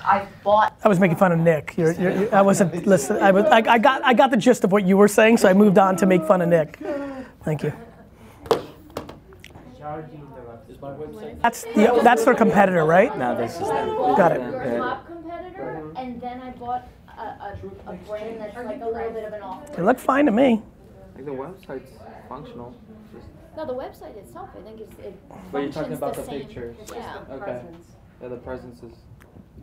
I've 0.05 0.27
bought 0.43 0.77
I 0.83 0.87
was 0.87 0.99
making 0.99 1.17
fun 1.17 1.31
of 1.31 1.39
Nick. 1.39 1.75
You're, 1.77 1.93
you're, 1.93 2.33
I 2.33 2.41
wasn't 2.41 2.85
listening. 2.85 3.21
I, 3.21 3.31
was, 3.31 3.45
I, 3.45 3.57
I, 3.57 3.77
got, 3.77 4.03
I 4.03 4.13
got 4.13 4.31
the 4.31 4.37
gist 4.37 4.63
of 4.63 4.71
what 4.71 4.83
you 4.83 4.97
were 4.97 5.07
saying, 5.07 5.37
so 5.37 5.47
I 5.47 5.53
moved 5.53 5.77
on 5.77 5.95
to 5.97 6.05
make 6.07 6.25
fun 6.25 6.41
of 6.41 6.49
Nick. 6.49 6.79
Thank 7.43 7.63
you. 7.63 7.71
That's 11.41 11.63
the, 11.63 11.99
that's 12.03 12.25
their 12.25 12.33
competitor, 12.35 12.85
right? 12.85 13.15
No, 13.17 13.35
this 13.35 13.53
is 13.53 13.67
them. 13.67 13.87
Got 14.15 14.31
it. 14.33 14.41
your 14.41 14.77
top 14.77 15.07
competitor, 15.07 15.91
and 15.95 16.19
then 16.19 16.41
I 16.41 16.51
bought 16.51 16.87
a, 17.07 17.21
a, 17.21 17.57
a 17.87 17.93
brand 18.07 18.41
that's 18.41 18.55
like 18.55 18.81
a 18.81 18.85
little 18.85 19.11
bit 19.11 19.25
of 19.25 19.33
an 19.33 19.41
off. 19.43 19.75
They 19.75 19.83
look 19.83 19.99
fine 19.99 20.25
to 20.25 20.31
me. 20.31 20.61
Like 21.15 21.25
the 21.25 21.31
website's 21.31 21.91
functional. 22.27 22.75
Just, 23.13 23.27
No, 23.55 23.65
the 23.65 23.73
website 23.73 24.15
itself, 24.17 24.49
I 24.57 24.61
think 24.61 24.81
is 24.81 24.89
it. 25.05 25.19
but 25.51 25.59
you're 25.59 25.71
talking 25.71 25.93
about 25.93 26.15
the, 26.15 26.21
the 26.21 26.27
same. 26.27 26.41
pictures. 26.41 26.77
Yeah. 26.93 27.19
Okay. 27.29 27.61
Yeah, 28.21 28.27
the 28.29 28.37
presence 28.37 28.81
is. 28.83 28.93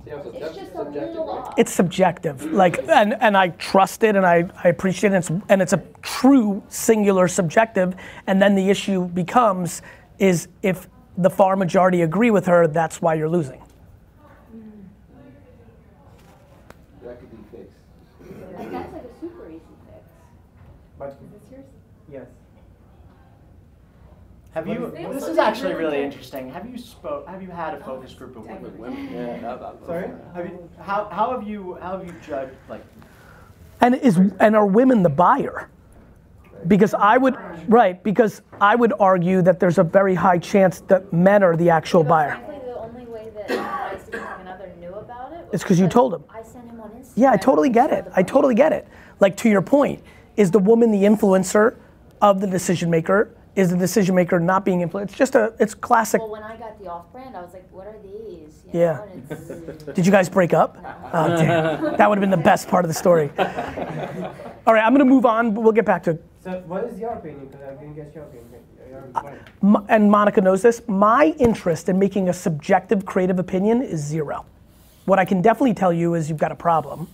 It's 0.07 0.57
just 0.57 0.75
a 0.75 0.83
little 0.85 1.29
off. 1.29 1.55
It's 1.59 1.73
subjective, 1.73 2.43
like, 2.53 2.79
and, 2.89 3.15
and 3.21 3.37
I 3.37 3.49
trust 3.51 4.05
it, 4.05 4.17
and 4.17 4.25
I, 4.25 4.49
I 4.65 4.69
appreciate 4.69 5.13
it, 5.13 5.17
and 5.17 5.41
it's, 5.43 5.47
and 5.51 5.61
it's 5.61 5.73
a 5.75 5.83
true 6.01 6.63
singular 6.69 7.29
subjective. 7.29 7.95
And 8.27 8.41
then 8.41 8.55
the 8.55 8.71
issue 8.71 9.07
becomes, 9.09 9.83
is 10.19 10.49
if 10.63 10.89
the 11.19 11.29
far 11.29 11.57
majority 11.57 12.03
agree 12.03 12.31
with 12.31 12.47
her, 12.47 12.67
that's 12.69 13.03
why 13.03 13.15
you're 13.15 13.29
losing. 13.29 13.61
That 17.05 17.19
could 17.21 17.31
be 17.31 17.57
fixed. 17.57 17.77
Like 18.57 18.71
that's 18.71 18.93
like 18.93 19.03
a 19.03 19.21
super 19.21 19.49
easy 19.49 19.61
fix. 19.87 20.05
But 20.99 21.09
Is 21.09 21.15
this 21.33 21.51
yours? 21.51 21.65
yes. 22.11 22.27
Have 24.53 24.67
What 24.67 24.79
you? 24.79 24.87
is- 24.87 24.93
This 24.93 25.07
what 25.07 25.17
is 25.17 25.29
is 25.29 25.39
actually 25.39 25.73
really 25.75 25.85
really 25.85 25.97
good? 25.99 26.05
interesting. 26.05 26.51
Have 26.51 26.69
you 26.71 26.79
spoke? 26.79 27.27
Have 27.29 27.43
you 27.43 27.51
had 27.51 27.75
a 27.75 27.79
oh, 27.79 27.85
focus 27.97 28.15
group 28.15 28.37
of 28.37 28.47
women? 28.47 28.79
women. 28.79 29.13
Yeah, 29.13 29.39
that, 29.41 29.61
that, 29.61 29.87
Sorry. 29.87 30.11
Have 30.35 30.47
you? 30.47 30.69
How, 30.81 31.09
how 31.11 31.31
have 31.33 31.47
you? 31.49 31.75
How 31.81 31.99
have 31.99 32.07
you 32.07 32.15
judged? 32.27 32.55
Like, 32.69 32.85
And 33.81 33.95
is 33.97 34.17
and 34.39 34.55
are 34.57 34.67
women 34.67 35.03
the 35.03 35.09
buyer? 35.11 35.69
Because 36.67 36.93
I 36.95 37.17
would 37.19 37.37
right 37.69 38.03
because 38.03 38.43
I 38.61 38.75
would 38.75 38.93
argue 38.99 39.43
that 39.43 39.61
there's 39.61 39.79
a 39.79 39.85
very 39.85 40.15
high 40.15 40.39
chance 40.39 40.81
that 40.89 41.13
men 41.13 41.43
are 41.43 41.57
the 41.57 41.71
actual 41.71 42.03
buyer. 42.03 42.31
Frankly, 42.37 42.59
the 42.67 42.77
only 42.79 43.07
way 43.07 43.31
that 43.37 43.49
my 43.51 43.99
significant 43.99 44.49
other 44.49 44.71
knew 44.81 44.93
about 44.95 45.33
it 45.33 45.47
It's 45.53 45.63
'cause 45.63 45.79
you 45.79 45.87
told 45.89 46.15
him. 46.15 46.25
I 46.29 46.43
sent 46.43 46.69
him 46.69 46.81
on 46.81 46.91
Instagram. 46.91 47.13
Yeah, 47.15 47.31
I 47.33 47.37
totally 47.37 47.69
get 47.71 47.93
it. 47.93 48.07
I 48.17 48.23
totally 48.23 48.55
get 48.55 48.73
it. 48.73 48.89
Like 49.21 49.37
to 49.39 49.49
your 49.49 49.63
point, 49.63 50.03
is 50.37 50.51
the 50.51 50.59
woman 50.59 50.91
the 50.91 51.05
influencer 51.05 51.77
of 52.21 52.41
the 52.41 52.47
decision 52.47 52.91
maker? 52.91 53.31
Is 53.55 53.71
the 53.71 53.77
decision 53.77 54.15
maker 54.15 54.39
not 54.39 54.65
being 54.65 54.81
influenced? 54.83 55.13
It's 55.13 55.19
just 55.19 55.35
a 55.35 55.53
it's 55.59 55.75
classic. 55.75 56.21
Well, 56.21 56.31
when 56.33 56.43
I 56.43 56.57
got 56.57 56.79
the 56.81 56.89
off 56.89 57.11
brand, 57.13 57.37
I 57.37 57.43
was 57.43 57.53
like, 57.53 57.69
what 57.73 57.87
are 57.87 57.97
these? 58.03 58.63
You 58.73 58.81
Yeah. 58.81 59.01
know, 59.31 59.93
Did 59.95 60.07
you 60.07 60.13
guys 60.13 60.29
break 60.29 60.53
up? 60.55 60.77
Oh, 61.13 61.29
damn. 61.37 61.97
That 61.97 62.09
would 62.09 62.19
have 62.19 62.21
been 62.21 62.31
the 62.31 62.37
best 62.37 62.69
part 62.69 62.85
of 62.85 62.89
the 62.89 62.95
story. 62.95 63.31
All 63.39 64.75
right, 64.75 64.85
I'm 64.85 64.93
gonna 64.93 65.05
move 65.05 65.25
on, 65.27 65.55
but 65.55 65.63
we'll 65.63 65.73
get 65.73 65.87
back 65.87 66.03
to 66.05 66.19
What 66.57 66.85
is 66.85 66.99
your 66.99 67.13
opinion? 67.13 67.47
Because 67.47 67.63
I 67.63 67.75
didn't 67.75 67.95
get 67.95 68.15
your 68.15 68.25
opinion. 68.25 68.63
Your 68.91 69.03
point. 69.03 69.87
And 69.89 70.11
Monica 70.11 70.41
knows 70.41 70.63
this, 70.63 70.81
my 70.89 71.35
interest 71.39 71.89
in 71.89 71.99
making 71.99 72.29
a 72.29 72.33
subjective 72.33 73.05
creative 73.05 73.39
opinion 73.39 73.83
is 73.83 74.01
zero. 74.01 74.47
What 75.05 75.19
I 75.19 75.25
can 75.25 75.43
definitely 75.43 75.75
tell 75.75 75.93
you 75.93 76.15
is 76.15 76.29
you've 76.29 76.39
got 76.39 76.53
a 76.53 76.57
problem, 76.57 77.09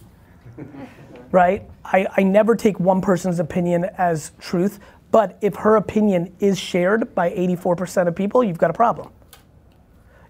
right? 1.32 1.62
I, 1.85 2.07
I 2.16 2.22
never 2.22 2.55
take 2.55 2.78
one 2.78 3.01
person's 3.01 3.41
opinion 3.41 3.85
as 3.99 4.32
truth, 4.41 4.78
but 5.11 5.39
if 5.41 5.55
her 5.57 5.76
opinion 5.76 6.35
is 6.41 6.59
shared 6.59 7.14
by 7.14 7.30
84% 7.30 8.09
of 8.09 8.14
people, 8.14 8.43
you've 8.43 8.59
got 8.59 8.70
a 8.70 8.74
problem. 8.74 9.11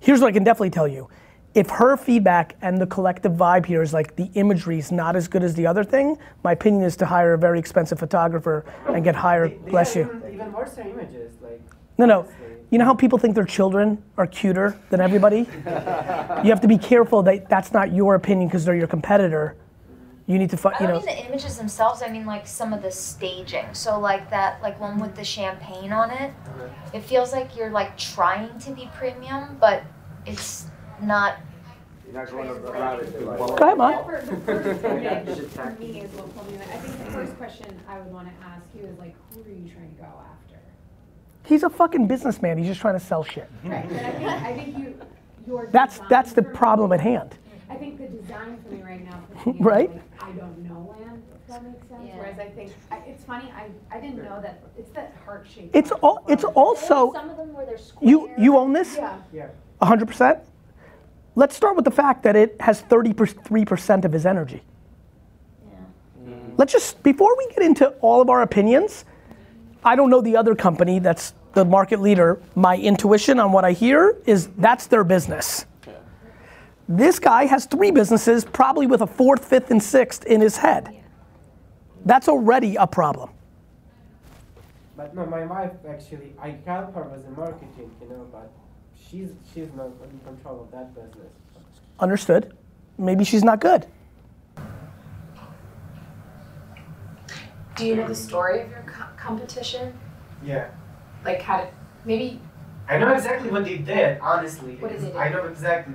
Here's 0.00 0.20
what 0.20 0.28
I 0.28 0.32
can 0.32 0.44
definitely 0.44 0.70
tell 0.70 0.88
you. 0.88 1.08
If 1.54 1.70
her 1.70 1.96
feedback 1.96 2.56
and 2.62 2.80
the 2.80 2.86
collective 2.86 3.32
vibe 3.32 3.66
here 3.66 3.80
is 3.80 3.92
like 3.92 4.16
the 4.16 4.28
imagery 4.34 4.78
is 4.78 4.90
not 4.90 5.14
as 5.14 5.28
good 5.28 5.44
as 5.44 5.54
the 5.54 5.66
other 5.68 5.84
thing, 5.84 6.18
my 6.42 6.52
opinion 6.52 6.82
is 6.82 6.96
to 6.96 7.06
hire 7.06 7.34
a 7.34 7.38
very 7.38 7.60
expensive 7.60 7.98
photographer 7.98 8.64
and 8.88 9.04
get 9.04 9.14
higher. 9.14 9.48
They 9.48 9.70
Bless 9.70 9.94
you. 9.94 10.02
Even, 10.02 10.34
even 10.34 10.52
worse 10.52 10.76
images, 10.78 11.32
like. 11.40 11.62
No, 11.96 12.06
no. 12.06 12.28
You 12.70 12.78
know 12.78 12.84
how 12.84 12.94
people 12.94 13.18
think 13.20 13.36
their 13.36 13.44
children 13.44 14.02
are 14.16 14.26
cuter 14.26 14.76
than 14.90 15.00
everybody? 15.00 15.38
you 16.42 16.50
have 16.50 16.60
to 16.60 16.66
be 16.66 16.76
careful 16.76 17.22
that 17.22 17.48
that's 17.48 17.72
not 17.72 17.92
your 17.92 18.16
opinion 18.16 18.48
because 18.48 18.64
they're 18.64 18.74
your 18.74 18.88
competitor. 18.88 19.54
You 20.26 20.38
need 20.38 20.50
to, 20.50 20.56
fi- 20.56 20.70
I 20.70 20.80
you 20.80 20.86
don't 20.88 20.88
know. 20.88 21.06
mean 21.06 21.16
the 21.16 21.26
images 21.28 21.56
themselves. 21.56 22.02
I 22.02 22.08
mean 22.08 22.26
like 22.26 22.48
some 22.48 22.72
of 22.72 22.82
the 22.82 22.90
staging. 22.90 23.66
So 23.74 24.00
like 24.00 24.28
that, 24.30 24.60
like 24.60 24.80
one 24.80 24.98
with 24.98 25.14
the 25.14 25.22
champagne 25.22 25.92
on 25.92 26.10
it. 26.10 26.32
It 26.92 27.04
feels 27.04 27.32
like 27.32 27.56
you're 27.56 27.70
like 27.70 27.96
trying 27.96 28.58
to 28.58 28.72
be 28.72 28.90
premium, 28.94 29.56
but 29.60 29.84
it's 30.26 30.66
not 31.02 31.36
You're 32.06 32.14
not 32.14 32.30
going 32.30 32.48
around 32.48 33.00
it. 33.00 33.18
Go 33.24 33.54
ahead, 33.56 33.78
Mom. 33.78 34.04
For 34.04 34.22
the 34.26 34.36
first 34.40 34.80
thing 35.56 35.78
me 35.80 36.00
is 36.00 36.10
what 36.12 36.34
pulled. 36.36 36.60
I 36.60 36.76
think 36.78 37.04
the 37.04 37.10
first 37.10 37.36
question 37.36 37.80
I 37.88 37.98
would 37.98 38.12
want 38.12 38.28
to 38.28 38.46
ask 38.46 38.64
you 38.74 38.86
is 38.86 38.98
like, 38.98 39.14
who 39.32 39.40
are 39.40 39.48
you 39.54 39.68
trying 39.70 39.94
to 39.94 40.00
go 40.00 40.04
after? 40.04 40.58
He's 41.44 41.62
a 41.62 41.70
fucking 41.70 42.06
businessman. 42.06 42.58
He's 42.58 42.68
just 42.68 42.80
trying 42.80 42.98
to 42.98 43.04
sell 43.04 43.24
shit. 43.24 43.50
Right, 43.64 43.86
but 43.88 43.98
I 43.98 44.10
think, 44.12 44.28
I 44.28 44.54
think 44.54 44.78
you, 44.78 45.00
your 45.46 45.66
That's 45.72 46.00
that's 46.08 46.32
the 46.32 46.42
problem 46.42 46.92
at 46.92 47.00
hand. 47.00 47.36
I 47.68 47.76
think 47.76 47.98
the 47.98 48.06
design 48.06 48.58
for 48.62 48.74
me 48.74 48.82
right 48.82 49.04
now 49.04 49.20
puts 49.32 49.46
me 49.46 49.58
in 49.58 49.64
Right. 49.64 49.90
like, 49.90 50.02
I 50.20 50.32
don't 50.32 50.58
know 50.58 50.96
land, 50.98 51.22
if 51.34 51.46
that 51.48 51.64
makes 51.64 51.86
sense. 51.88 52.10
Whereas 52.14 52.38
I 52.38 52.48
think, 52.50 52.72
I, 52.90 52.98
it's 52.98 53.24
funny, 53.24 53.52
I, 53.56 53.68
I 53.94 54.00
didn't 54.00 54.22
know 54.22 54.40
that, 54.40 54.62
it's 54.78 54.90
that 54.92 55.16
heart 55.24 55.46
shape. 55.52 55.70
It's 55.74 55.90
all. 55.90 56.24
It's 56.28 56.44
also. 56.44 57.12
Some 57.12 57.30
of 57.30 57.36
them 57.36 57.52
where 57.52 57.66
they're 57.66 57.78
You 58.00 58.30
you 58.38 58.56
own 58.56 58.72
this? 58.72 58.96
Yeah. 58.96 59.18
Yeah. 59.32 59.48
100%? 59.82 60.40
Let's 61.36 61.56
start 61.56 61.74
with 61.76 61.84
the 61.84 61.90
fact 61.90 62.22
that 62.22 62.36
it 62.36 62.56
has 62.60 62.82
33% 62.82 64.04
of 64.04 64.12
his 64.12 64.24
energy. 64.24 64.62
Let's 66.56 66.72
just, 66.72 67.02
before 67.02 67.36
we 67.36 67.48
get 67.48 67.62
into 67.62 67.88
all 68.00 68.20
of 68.20 68.30
our 68.30 68.42
opinions, 68.42 69.04
I 69.84 69.96
don't 69.96 70.08
know 70.08 70.20
the 70.20 70.36
other 70.36 70.54
company 70.54 71.00
that's 71.00 71.34
the 71.52 71.64
market 71.64 72.00
leader. 72.00 72.40
My 72.54 72.76
intuition 72.76 73.40
on 73.40 73.50
what 73.50 73.64
I 73.64 73.72
hear 73.72 74.16
is 74.24 74.48
that's 74.58 74.86
their 74.86 75.02
business. 75.02 75.66
This 76.88 77.18
guy 77.18 77.46
has 77.46 77.66
three 77.66 77.90
businesses, 77.90 78.44
probably 78.44 78.86
with 78.86 79.00
a 79.00 79.06
fourth, 79.06 79.44
fifth, 79.44 79.70
and 79.70 79.82
sixth 79.82 80.24
in 80.26 80.40
his 80.40 80.58
head. 80.58 80.94
That's 82.04 82.28
already 82.28 82.76
a 82.76 82.86
problem. 82.86 83.30
But 84.96 85.14
no, 85.14 85.26
my 85.26 85.44
wife 85.46 85.72
actually, 85.88 86.34
I 86.40 86.56
help 86.66 86.94
her 86.94 87.02
with 87.04 87.24
the 87.24 87.30
marketing, 87.32 87.90
you 88.00 88.08
know, 88.08 88.28
but 88.30 88.52
she's 89.10 89.30
she's 89.52 89.68
not 89.76 89.86
in 89.86 90.20
control 90.24 90.60
of 90.62 90.70
that 90.72 90.94
business. 90.94 91.32
Understood? 92.00 92.52
Maybe 92.98 93.24
she's 93.24 93.44
not 93.44 93.60
good. 93.60 93.86
Do 97.76 97.86
you 97.86 97.96
know 97.96 98.06
the 98.06 98.14
story 98.14 98.60
of 98.62 98.70
your 98.70 98.84
co- 98.86 99.12
competition? 99.16 99.98
Yeah. 100.44 100.68
Like 101.24 101.42
how 101.42 101.58
did 101.62 101.68
maybe 102.04 102.40
I 102.88 102.98
know 102.98 103.12
exactly 103.14 103.50
what 103.50 103.64
they 103.64 103.78
did, 103.78 104.18
honestly. 104.20 104.76
What 104.76 104.90
did 104.92 105.00
they 105.00 105.10
do? 105.10 105.18
I 105.18 105.28
know 105.30 105.44
exactly. 105.46 105.94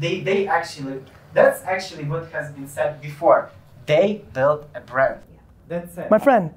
They 0.00 0.20
they 0.20 0.46
actually 0.46 1.02
that's 1.32 1.62
actually 1.64 2.04
what 2.04 2.30
has 2.32 2.52
been 2.52 2.66
said 2.68 3.00
before. 3.00 3.50
They 3.86 4.22
built 4.34 4.68
a 4.74 4.80
brand. 4.80 5.20
Yeah. 5.32 5.40
That's 5.68 5.96
it. 5.98 6.10
My 6.10 6.18
friend, 6.18 6.52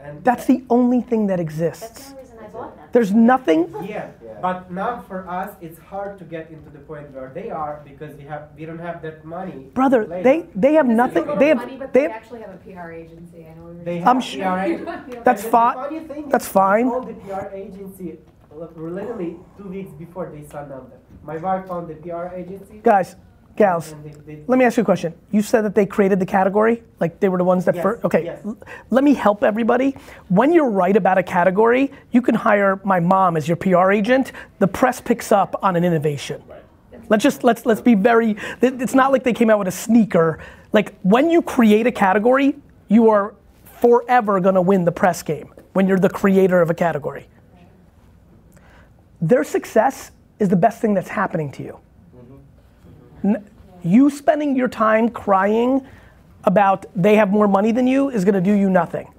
And 0.00 0.22
that's 0.24 0.44
the 0.46 0.64
only 0.70 1.00
thing 1.00 1.26
that 1.28 1.40
exists. 1.40 2.14
That's 2.48 2.52
the 2.52 2.58
only 2.58 2.68
reason 2.68 2.68
I 2.68 2.68
bought 2.68 2.76
them. 2.76 2.88
There's 2.92 3.12
nothing. 3.12 3.60
Yeah, 3.88 4.10
but 4.40 4.70
now 4.70 5.00
for 5.08 5.28
us, 5.28 5.50
it's 5.60 5.78
hard 5.78 6.18
to 6.18 6.24
get 6.24 6.50
into 6.50 6.70
the 6.70 6.78
point 6.78 7.10
where 7.12 7.30
they 7.34 7.50
are 7.50 7.80
because 7.84 8.14
we 8.16 8.24
have 8.24 8.42
we 8.56 8.64
don't 8.64 8.78
have 8.78 9.02
that 9.02 9.24
money. 9.24 9.70
Brother, 9.74 10.06
later. 10.06 10.22
they 10.22 10.46
they 10.54 10.72
have 10.74 10.86
nothing. 10.88 11.24
They 11.38 11.48
have 11.48 11.58
Money, 11.58 11.76
but 11.76 11.92
they 11.92 12.00
they 12.00 12.12
have 12.12 12.22
actually 12.22 12.40
have 12.40 12.54
a 12.54 12.58
PR 12.58 12.90
agency. 12.92 13.46
I 13.46 13.54
know 13.54 13.64
we 13.64 13.76
were 13.78 13.84
They 13.84 13.96
just 13.98 14.06
have 14.06 14.16
I'm 14.16 14.20
sure- 14.20 14.82
about 14.82 15.10
PR 15.10 15.16
it. 15.16 15.24
That's 15.24 15.42
fine. 15.44 15.76
The 15.76 15.82
funny 15.82 16.00
thing 16.08 16.28
That's 16.28 16.48
fine. 16.48 16.86
All 16.88 17.02
the 17.02 17.14
PR 17.14 17.46
agency, 17.54 18.18
literally 18.76 19.36
two 19.56 19.68
weeks 19.68 19.92
before 19.92 20.26
they 20.34 20.42
signed 20.46 20.72
on 20.72 20.88
them. 20.90 21.00
My 21.22 21.36
wife 21.36 21.66
found 21.68 21.88
the 21.88 21.94
PR 21.94 22.26
agency. 22.34 22.80
guys, 22.82 23.16
gals. 23.58 23.94
Let 24.46 24.58
me 24.58 24.64
ask 24.64 24.76
you 24.76 24.82
a 24.82 24.86
question. 24.86 25.12
You 25.30 25.42
said 25.42 25.62
that 25.62 25.74
they 25.74 25.84
created 25.84 26.20
the 26.20 26.26
category, 26.26 26.82
like 27.00 27.20
they 27.20 27.28
were 27.28 27.38
the 27.38 27.44
ones 27.44 27.64
that 27.66 27.74
Yes, 27.74 27.82
first. 27.82 28.04
Okay, 28.04 28.24
yes. 28.24 28.46
let 28.90 29.04
me 29.04 29.12
help 29.12 29.44
everybody. 29.44 29.94
When 30.28 30.52
you're 30.52 30.70
right 30.70 30.96
about 30.96 31.18
a 31.18 31.22
category, 31.22 31.92
you 32.12 32.22
can 32.22 32.34
hire 32.34 32.80
my 32.84 33.00
mom 33.00 33.36
as 33.36 33.46
your 33.46 33.56
PR 33.56 33.90
agent. 33.92 34.32
The 34.60 34.66
press 34.68 35.00
picks 35.00 35.32
up 35.32 35.54
on 35.62 35.76
an 35.76 35.84
innovation. 35.84 36.42
Let's 37.10 37.22
just 37.22 37.44
let's 37.44 37.66
let's 37.66 37.80
be 37.80 37.94
very. 37.94 38.36
It's 38.62 38.94
not 38.94 39.12
like 39.12 39.24
they 39.24 39.32
came 39.32 39.50
out 39.50 39.58
with 39.58 39.68
a 39.68 39.72
sneaker. 39.86 40.38
Like 40.72 40.98
when 41.02 41.30
you 41.30 41.42
create 41.42 41.86
a 41.86 41.92
category, 41.92 42.54
you 42.88 43.10
are 43.10 43.34
forever 43.80 44.40
gonna 44.40 44.62
win 44.62 44.84
the 44.84 44.92
press 44.92 45.22
game 45.22 45.52
when 45.72 45.86
you're 45.88 45.98
the 45.98 46.10
creator 46.10 46.60
of 46.60 46.70
a 46.70 46.74
category. 46.74 47.26
Their 49.20 49.44
success 49.44 50.10
is 50.38 50.48
the 50.48 50.56
best 50.56 50.80
thing 50.80 50.94
that's 50.94 51.08
happening 51.08 51.50
to 51.52 51.62
you. 51.62 51.78
You 53.82 54.10
spending 54.10 54.56
your 54.56 54.68
time 54.68 55.08
crying 55.08 55.86
about 56.44 56.86
they 56.94 57.16
have 57.16 57.30
more 57.30 57.48
money 57.48 57.72
than 57.72 57.86
you 57.86 58.10
is 58.10 58.24
going 58.24 58.34
to 58.34 58.40
do 58.40 58.52
you 58.52 58.70
nothing. 58.70 59.12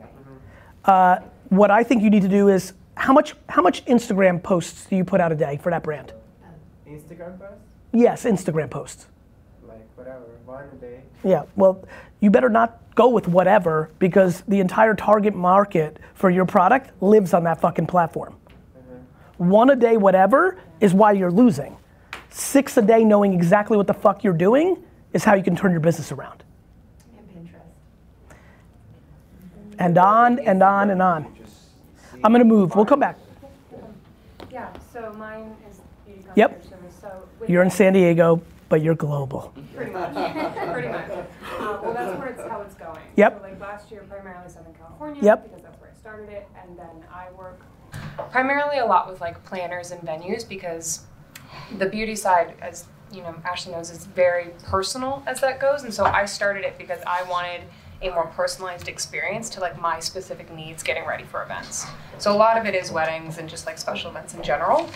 Uh, 0.85 1.19
what 1.49 1.71
I 1.71 1.83
think 1.83 2.03
you 2.03 2.09
need 2.09 2.21
to 2.23 2.27
do 2.29 2.47
is 2.49 2.73
how 2.95 3.13
much 3.13 3.35
how 3.47 3.61
much 3.61 3.85
Instagram 3.85 4.41
posts 4.41 4.85
do 4.85 4.95
you 4.95 5.03
put 5.03 5.21
out 5.21 5.31
a 5.31 5.35
day 5.35 5.57
for 5.61 5.69
that 5.69 5.83
brand? 5.83 6.13
Instagram 6.87 7.39
post, 7.39 7.53
Yes, 7.93 8.23
Instagram 8.25 8.69
posts. 8.69 9.07
like 9.67 9.87
whatever, 9.95 10.25
one 10.45 10.63
a 10.71 10.75
day. 10.75 11.01
Yeah, 11.23 11.43
well, 11.55 11.83
you 12.19 12.29
better 12.29 12.49
not 12.49 12.79
go 12.95 13.09
with 13.09 13.27
whatever 13.27 13.91
because 13.99 14.41
the 14.47 14.59
entire 14.59 14.93
target 14.93 15.35
market 15.35 15.97
for 16.13 16.29
your 16.29 16.45
product 16.45 16.91
lives 17.01 17.33
on 17.33 17.43
that 17.45 17.61
fucking 17.61 17.87
platform. 17.87 18.35
One 19.37 19.69
a 19.69 19.75
day, 19.75 19.95
whatever, 19.95 20.57
is 20.81 20.93
why 20.93 21.13
you're 21.13 21.31
losing. 21.31 21.77
Six 22.29 22.77
a 22.77 22.81
day, 22.81 23.03
knowing 23.03 23.33
exactly 23.33 23.77
what 23.77 23.87
the 23.87 23.93
fuck 23.93 24.23
you're 24.23 24.33
doing, 24.33 24.83
is 25.13 25.23
how 25.23 25.33
you 25.33 25.43
can 25.43 25.55
turn 25.55 25.71
your 25.71 25.79
business 25.79 26.11
around. 26.11 26.43
And 27.17 27.49
Pinterest. 27.49 28.35
And 29.79 29.97
on 29.97 30.39
and 30.39 30.61
on 30.61 30.89
and 30.91 31.01
on. 31.01 31.35
I'm 32.23 32.31
gonna 32.31 32.43
move. 32.43 32.75
We'll 32.75 32.85
come 32.85 32.99
back. 32.99 33.17
Yeah, 34.51 34.73
so 34.91 35.13
mine 35.13 35.55
is 35.69 35.79
beauty 36.05 36.23
Yep. 36.35 36.63
So 37.01 37.27
You're 37.47 37.63
in 37.63 37.69
San 37.69 37.93
Diego, 37.93 38.41
but 38.67 38.81
you're 38.81 38.95
global. 38.95 39.53
Pretty 39.75 39.91
much. 39.91 40.13
Pretty 40.73 40.89
much. 40.89 41.09
Uh, 41.11 41.25
well, 41.81 41.93
that's 41.93 42.19
where 42.19 42.27
it's 42.27 42.41
how 42.41 42.61
it's 42.61 42.75
going. 42.75 42.99
Yep. 43.15 43.37
So 43.37 43.43
like 43.43 43.59
last 43.59 43.89
year, 43.89 44.03
primarily 44.09 44.49
Southern 44.49 44.73
California. 44.73 45.21
Yep. 45.23 45.43
Because 45.43 45.63
that's 45.63 45.79
where 45.79 45.91
I 45.91 45.99
started 45.99 46.29
it, 46.29 46.47
and 46.61 46.77
then 46.77 47.03
I 47.13 47.31
work 47.37 47.61
primarily 48.31 48.79
a 48.79 48.85
lot 48.85 49.09
with 49.09 49.21
like 49.21 49.43
planners 49.45 49.91
and 49.91 50.01
venues 50.01 50.47
because 50.47 51.05
the 51.77 51.85
beauty 51.85 52.15
side, 52.15 52.55
as 52.61 52.85
you 53.11 53.21
know, 53.23 53.33
Ashley 53.43 53.71
knows, 53.71 53.89
is 53.89 54.05
very 54.05 54.51
personal 54.63 55.23
as 55.25 55.41
that 55.41 55.59
goes, 55.59 55.83
and 55.83 55.93
so 55.93 56.05
I 56.05 56.25
started 56.25 56.63
it 56.63 56.77
because 56.77 56.99
I 57.07 57.23
wanted 57.23 57.61
a 58.01 58.09
more 58.11 58.27
personalized 58.27 58.87
experience 58.87 59.49
to 59.49 59.59
like 59.59 59.79
my 59.81 59.99
specific 59.99 60.53
needs 60.53 60.83
getting 60.83 61.05
ready 61.05 61.23
for 61.25 61.43
events. 61.43 61.85
So 62.17 62.31
a 62.31 62.37
lot 62.37 62.57
of 62.57 62.65
it 62.65 62.73
is 62.75 62.91
weddings 62.91 63.37
and 63.37 63.49
just 63.49 63.65
like 63.65 63.77
special 63.77 64.09
events 64.09 64.33
in 64.33 64.41
general. 64.43 64.89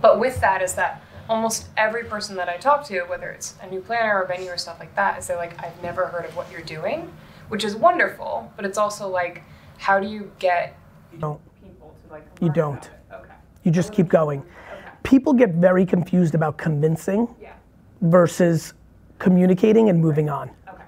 But 0.00 0.18
with 0.18 0.40
that 0.40 0.60
is 0.62 0.74
that 0.74 1.02
almost 1.28 1.68
every 1.76 2.04
person 2.04 2.34
that 2.36 2.48
I 2.48 2.56
talk 2.56 2.84
to, 2.86 3.02
whether 3.02 3.28
it's 3.30 3.54
a 3.62 3.68
new 3.70 3.80
planner 3.80 4.20
or 4.20 4.26
venue 4.26 4.50
or 4.50 4.56
stuff 4.56 4.80
like 4.80 4.94
that, 4.96 5.18
is 5.18 5.26
they're 5.26 5.36
like, 5.36 5.62
I've 5.62 5.80
never 5.82 6.06
heard 6.06 6.24
of 6.24 6.34
what 6.36 6.50
you're 6.50 6.60
doing, 6.62 7.12
which 7.48 7.62
is 7.64 7.76
wonderful. 7.76 8.52
But 8.56 8.64
it's 8.64 8.78
also 8.78 9.08
like, 9.08 9.42
how 9.78 10.00
do 10.00 10.06
you 10.08 10.32
get 10.38 10.76
You 11.12 11.18
don't. 11.18 11.40
people 11.62 11.94
to 12.06 12.12
like? 12.12 12.26
You 12.40 12.50
don't. 12.50 12.90
Okay. 13.12 13.32
You 13.62 13.70
just 13.70 13.92
keep 13.92 14.08
going. 14.08 14.42
People 15.04 15.32
get 15.32 15.50
very 15.54 15.86
confused 15.86 16.34
about 16.34 16.56
convincing 16.56 17.28
Yeah. 17.40 17.50
versus 18.00 18.72
communicating 19.18 19.88
and 19.88 20.00
moving 20.00 20.28
on. 20.28 20.50
Okay. 20.68 20.82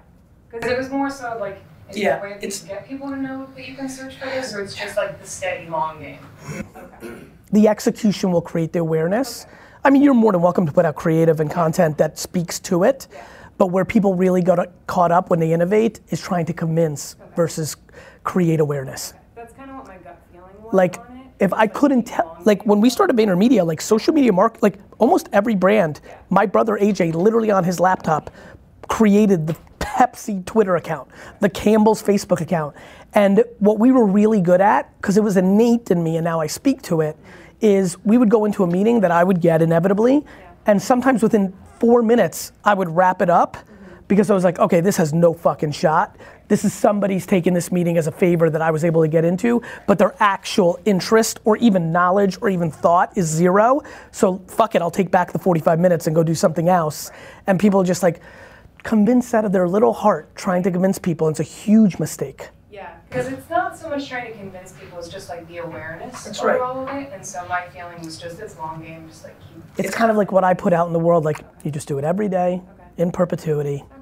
Because 0.51 0.71
it 0.71 0.77
was 0.79 0.91
more 0.91 1.11
so 1.11 1.37
like, 1.39 1.59
is 1.91 1.99
Yeah, 1.99 2.17
there 2.19 2.27
a 2.27 2.31
way 2.33 2.39
to 2.49 2.67
get 2.67 2.89
people 2.89 3.09
to 3.11 3.17
know 3.17 3.47
that 3.55 3.69
you 3.69 3.77
can 3.77 3.89
search 3.89 4.17
for 4.19 4.25
this, 4.27 4.53
or 4.55 4.63
it's 4.63 4.75
just 4.75 4.97
like 4.97 5.21
the 5.21 5.27
steady 5.29 5.69
long 5.69 6.01
game? 6.01 6.19
Okay. 6.77 7.09
The 7.53 7.69
execution 7.69 8.33
will 8.33 8.43
create 8.43 8.73
the 8.73 8.81
awareness. 8.81 9.47
I 9.85 9.91
mean, 9.91 10.03
you're 10.03 10.15
more 10.15 10.33
than 10.33 10.43
welcome 10.43 10.67
to 10.67 10.73
put 10.73 10.85
out 10.85 10.97
creative 10.97 11.39
and 11.39 11.49
content 11.49 11.97
that 11.99 12.19
speaks 12.19 12.59
to 12.61 12.83
it. 12.83 13.07
But 13.57 13.69
where 13.69 13.85
people 13.85 14.15
really 14.17 14.43
got 14.43 14.69
caught 14.89 15.13
up 15.13 15.31
when 15.31 15.39
they 15.39 15.53
innovate 15.53 16.01
is 16.09 16.21
trying 16.21 16.45
to 16.47 16.53
convince 16.53 17.15
versus 17.37 17.77
create 18.25 18.59
awareness. 18.59 19.15
That's 19.37 19.53
kind 19.53 19.71
of 19.71 19.77
what 19.77 19.87
my 19.87 19.97
gut 19.99 20.21
feeling 20.33 20.51
was. 20.61 20.75
like 20.75 20.97
if 21.39 21.53
I 21.53 21.67
couldn't 21.67 22.05
tell, 22.05 22.39
like 22.45 22.65
when 22.65 22.81
we 22.81 22.89
started 22.89 23.17
VaynerMedia, 23.17 23.67
like 23.67 23.81
social 23.81 24.15
media 24.15 24.33
mark, 24.33 24.63
like 24.63 24.79
almost 24.99 25.29
every 25.33 25.55
brand, 25.55 26.01
my 26.31 26.47
brother 26.47 26.79
AJ 26.79 27.15
literally 27.15 27.51
on 27.51 27.65
his 27.65 27.79
laptop 27.79 28.31
created 28.89 29.47
the 29.47 29.57
Pepsi 29.79 30.45
Twitter 30.45 30.77
account, 30.77 31.09
the 31.41 31.49
Campbell's 31.49 32.03
Facebook 32.03 32.41
account, 32.41 32.75
and 33.15 33.45
what 33.59 33.79
we 33.79 33.93
were 33.93 34.05
really 34.05 34.41
good 34.41 34.61
at, 34.61 34.95
because 35.01 35.17
it 35.17 35.23
was 35.23 35.37
innate 35.37 35.91
in 35.91 36.03
me, 36.03 36.17
and 36.17 36.25
now 36.25 36.41
I 36.41 36.47
speak 36.47 36.83
to 36.83 37.01
it, 37.01 37.17
is 37.61 37.97
we 38.05 38.19
would 38.19 38.29
go 38.29 38.45
into 38.45 38.63
a 38.63 38.67
meeting 38.67 39.01
that 39.01 39.11
I 39.11 39.25
would 39.25 39.41
get 39.41 39.63
inevitably, 39.63 40.25
and 40.67 40.81
sometimes 40.81 41.23
within 41.23 41.55
four 41.79 42.03
minutes 42.03 42.53
I 42.65 42.75
would 42.75 42.89
wrap 42.89 43.23
it 43.23 43.31
up 43.31 43.57
because 44.09 44.31
I 44.31 44.35
was 44.35 44.45
like, 44.45 44.59
okay, 44.59 44.81
this 44.81 44.97
has 44.99 45.13
no 45.13 45.33
fucking 45.33 45.73
shot. 45.73 46.17
This 46.49 46.65
is 46.65 46.73
somebody's 46.73 47.27
taking 47.27 47.55
this 47.55 47.73
meeting 47.73 47.99
as 47.99 48.07
a 48.07 48.13
favor 48.13 48.49
that 48.51 48.63
I 48.63 48.71
was 48.71 48.85
able 48.85 49.03
to 49.03 49.09
get 49.09 49.25
into, 49.25 49.63
but 49.87 49.99
their 49.99 50.15
actual 50.21 50.79
interest 50.85 51.41
or 51.45 51.57
even 51.57 51.91
knowledge 51.91 52.39
or 52.41 52.49
even 52.49 52.71
thought 52.71 53.17
is 53.17 53.27
zero. 53.27 53.83
So 54.13 54.39
fuck 54.47 54.75
it, 54.77 54.83
I'll 54.83 54.91
take 54.91 55.11
back 55.11 55.33
the 55.33 55.39
45 55.41 55.81
minutes 55.81 56.07
and 56.07 56.15
go 56.15 56.23
do 56.23 56.35
something 56.35 56.69
else. 56.69 57.11
And 57.49 57.59
people 57.59 57.83
just 57.83 58.03
like 58.03 58.21
convinced 58.85 59.35
out 59.35 59.45
of 59.45 59.51
their 59.51 59.69
little 59.69 59.93
heart 59.93 60.35
trying 60.37 60.63
to 60.63 60.71
convince 60.71 60.99
people. 60.99 61.29
It's 61.29 61.41
a 61.41 61.45
huge 61.45 61.99
mistake. 61.99 62.51
Yeah, 62.71 62.95
Because 63.09 63.27
it's 63.29 63.49
not 63.51 63.77
so 63.77 63.89
much 63.89 64.09
trying 64.09 64.31
to 64.31 64.39
convince 64.39 64.73
people, 64.73 64.99
it's 64.99 65.09
just 65.09 65.29
like 65.29 65.49
the 65.49 65.59
awareness 65.59 66.25
That's 66.25 66.45
right. 66.45 66.61
all 66.61 66.87
of 66.87 66.95
it. 66.95 67.11
And 67.13 67.25
so 67.25 67.45
my 67.49 67.67
feeling 67.71 68.01
was 68.05 68.19
just 68.19 68.39
it's 68.39 68.57
long 68.59 68.83
game, 68.83 69.09
just 69.09 69.25
like 69.25 69.35
keep. 69.41 69.85
It's 69.85 69.95
kind 69.95 70.11
of 70.11 70.17
like 70.17 70.31
what 70.31 70.45
I 70.45 70.55
put 70.55 70.73
out 70.73 70.87
in 70.87 70.93
the 70.93 70.99
world. 70.99 71.25
Like 71.25 71.41
you 71.65 71.71
just 71.71 71.89
do 71.89 71.99
it 71.99 72.05
every 72.05 72.29
day, 72.29 72.63
in 72.99 73.11
perpetuity. 73.11 73.83
Okay. 73.83 73.96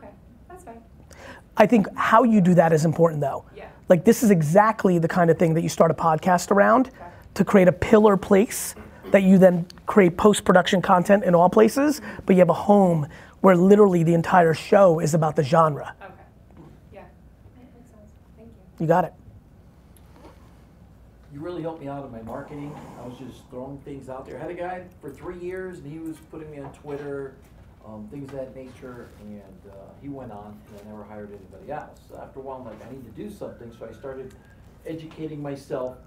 I 1.57 1.66
think 1.66 1.86
how 1.96 2.24
you 2.24 2.40
do 2.40 2.55
that 2.55 2.72
is 2.72 2.84
important 2.84 3.20
though. 3.20 3.44
Yeah. 3.57 3.68
Like 3.88 4.05
this 4.05 4.22
is 4.22 4.30
exactly 4.30 4.98
the 4.98 5.09
kind 5.09 5.30
of 5.30 5.38
thing 5.38 5.55
that 5.55 5.62
you 5.62 5.68
start 5.68 5.90
a 5.90 5.94
podcast 5.94 6.50
around 6.50 6.90
to 7.34 7.44
create 7.44 7.68
a 7.68 7.72
pillar 7.72 8.16
place 8.16 8.74
that 9.11 9.22
you 9.22 9.38
then 9.38 9.66
create 9.86 10.16
post 10.16 10.44
production 10.44 10.82
content 10.82 11.24
in 11.24 11.34
all 11.34 11.48
places, 11.48 12.00
but 12.26 12.34
you 12.34 12.40
have 12.40 12.48
a 12.48 12.52
home 12.52 13.07
where 13.40 13.55
literally 13.55 14.02
the 14.02 14.14
entire 14.14 14.55
show 14.55 14.98
is 15.00 15.14
about 15.14 15.36
the 15.36 15.42
genre. 15.42 15.94
Okay. 16.02 16.12
Yeah. 16.94 17.02
Makes 17.59 17.72
sense. 17.74 17.88
Thank 18.36 18.48
you. 18.48 18.55
You 18.80 18.86
got 18.86 19.05
it. 19.05 19.12
You 21.32 21.40
really 21.40 21.62
helped 21.62 21.82
me 21.82 21.88
out 21.88 22.05
in 22.07 22.12
my 22.12 22.22
marketing. 22.22 22.74
I 23.02 23.07
was 23.07 23.18
just 23.18 23.42
throwing 23.50 23.78
things 23.78 24.09
out 24.09 24.24
there. 24.24 24.38
I 24.38 24.42
had 24.42 24.50
a 24.50 24.55
guy 24.55 24.84
for 25.00 25.11
three 25.11 25.38
years, 25.38 25.78
and 25.78 25.92
he 25.92 25.98
was 25.98 26.16
putting 26.30 26.50
me 26.50 26.59
on 26.61 26.72
Twitter, 26.72 27.34
um, 27.87 28.09
things 28.11 28.30
of 28.32 28.37
that 28.39 28.57
nature, 28.57 29.09
and 29.20 29.70
uh, 29.70 29.74
he 30.01 30.09
went 30.09 30.32
on, 30.32 30.59
and 30.68 30.80
I 30.80 30.91
never 30.91 31.05
hired 31.05 31.30
anybody 31.30 31.72
else. 31.72 32.01
After 32.18 32.41
a 32.41 32.43
while, 32.43 32.59
I'm 32.59 32.64
like, 32.64 32.87
I 32.87 32.91
need 32.91 33.05
to 33.05 33.22
do 33.22 33.30
something, 33.30 33.72
so 33.78 33.87
I 33.89 33.93
started 33.93 34.35
educating 34.87 35.43
myself, 35.43 35.99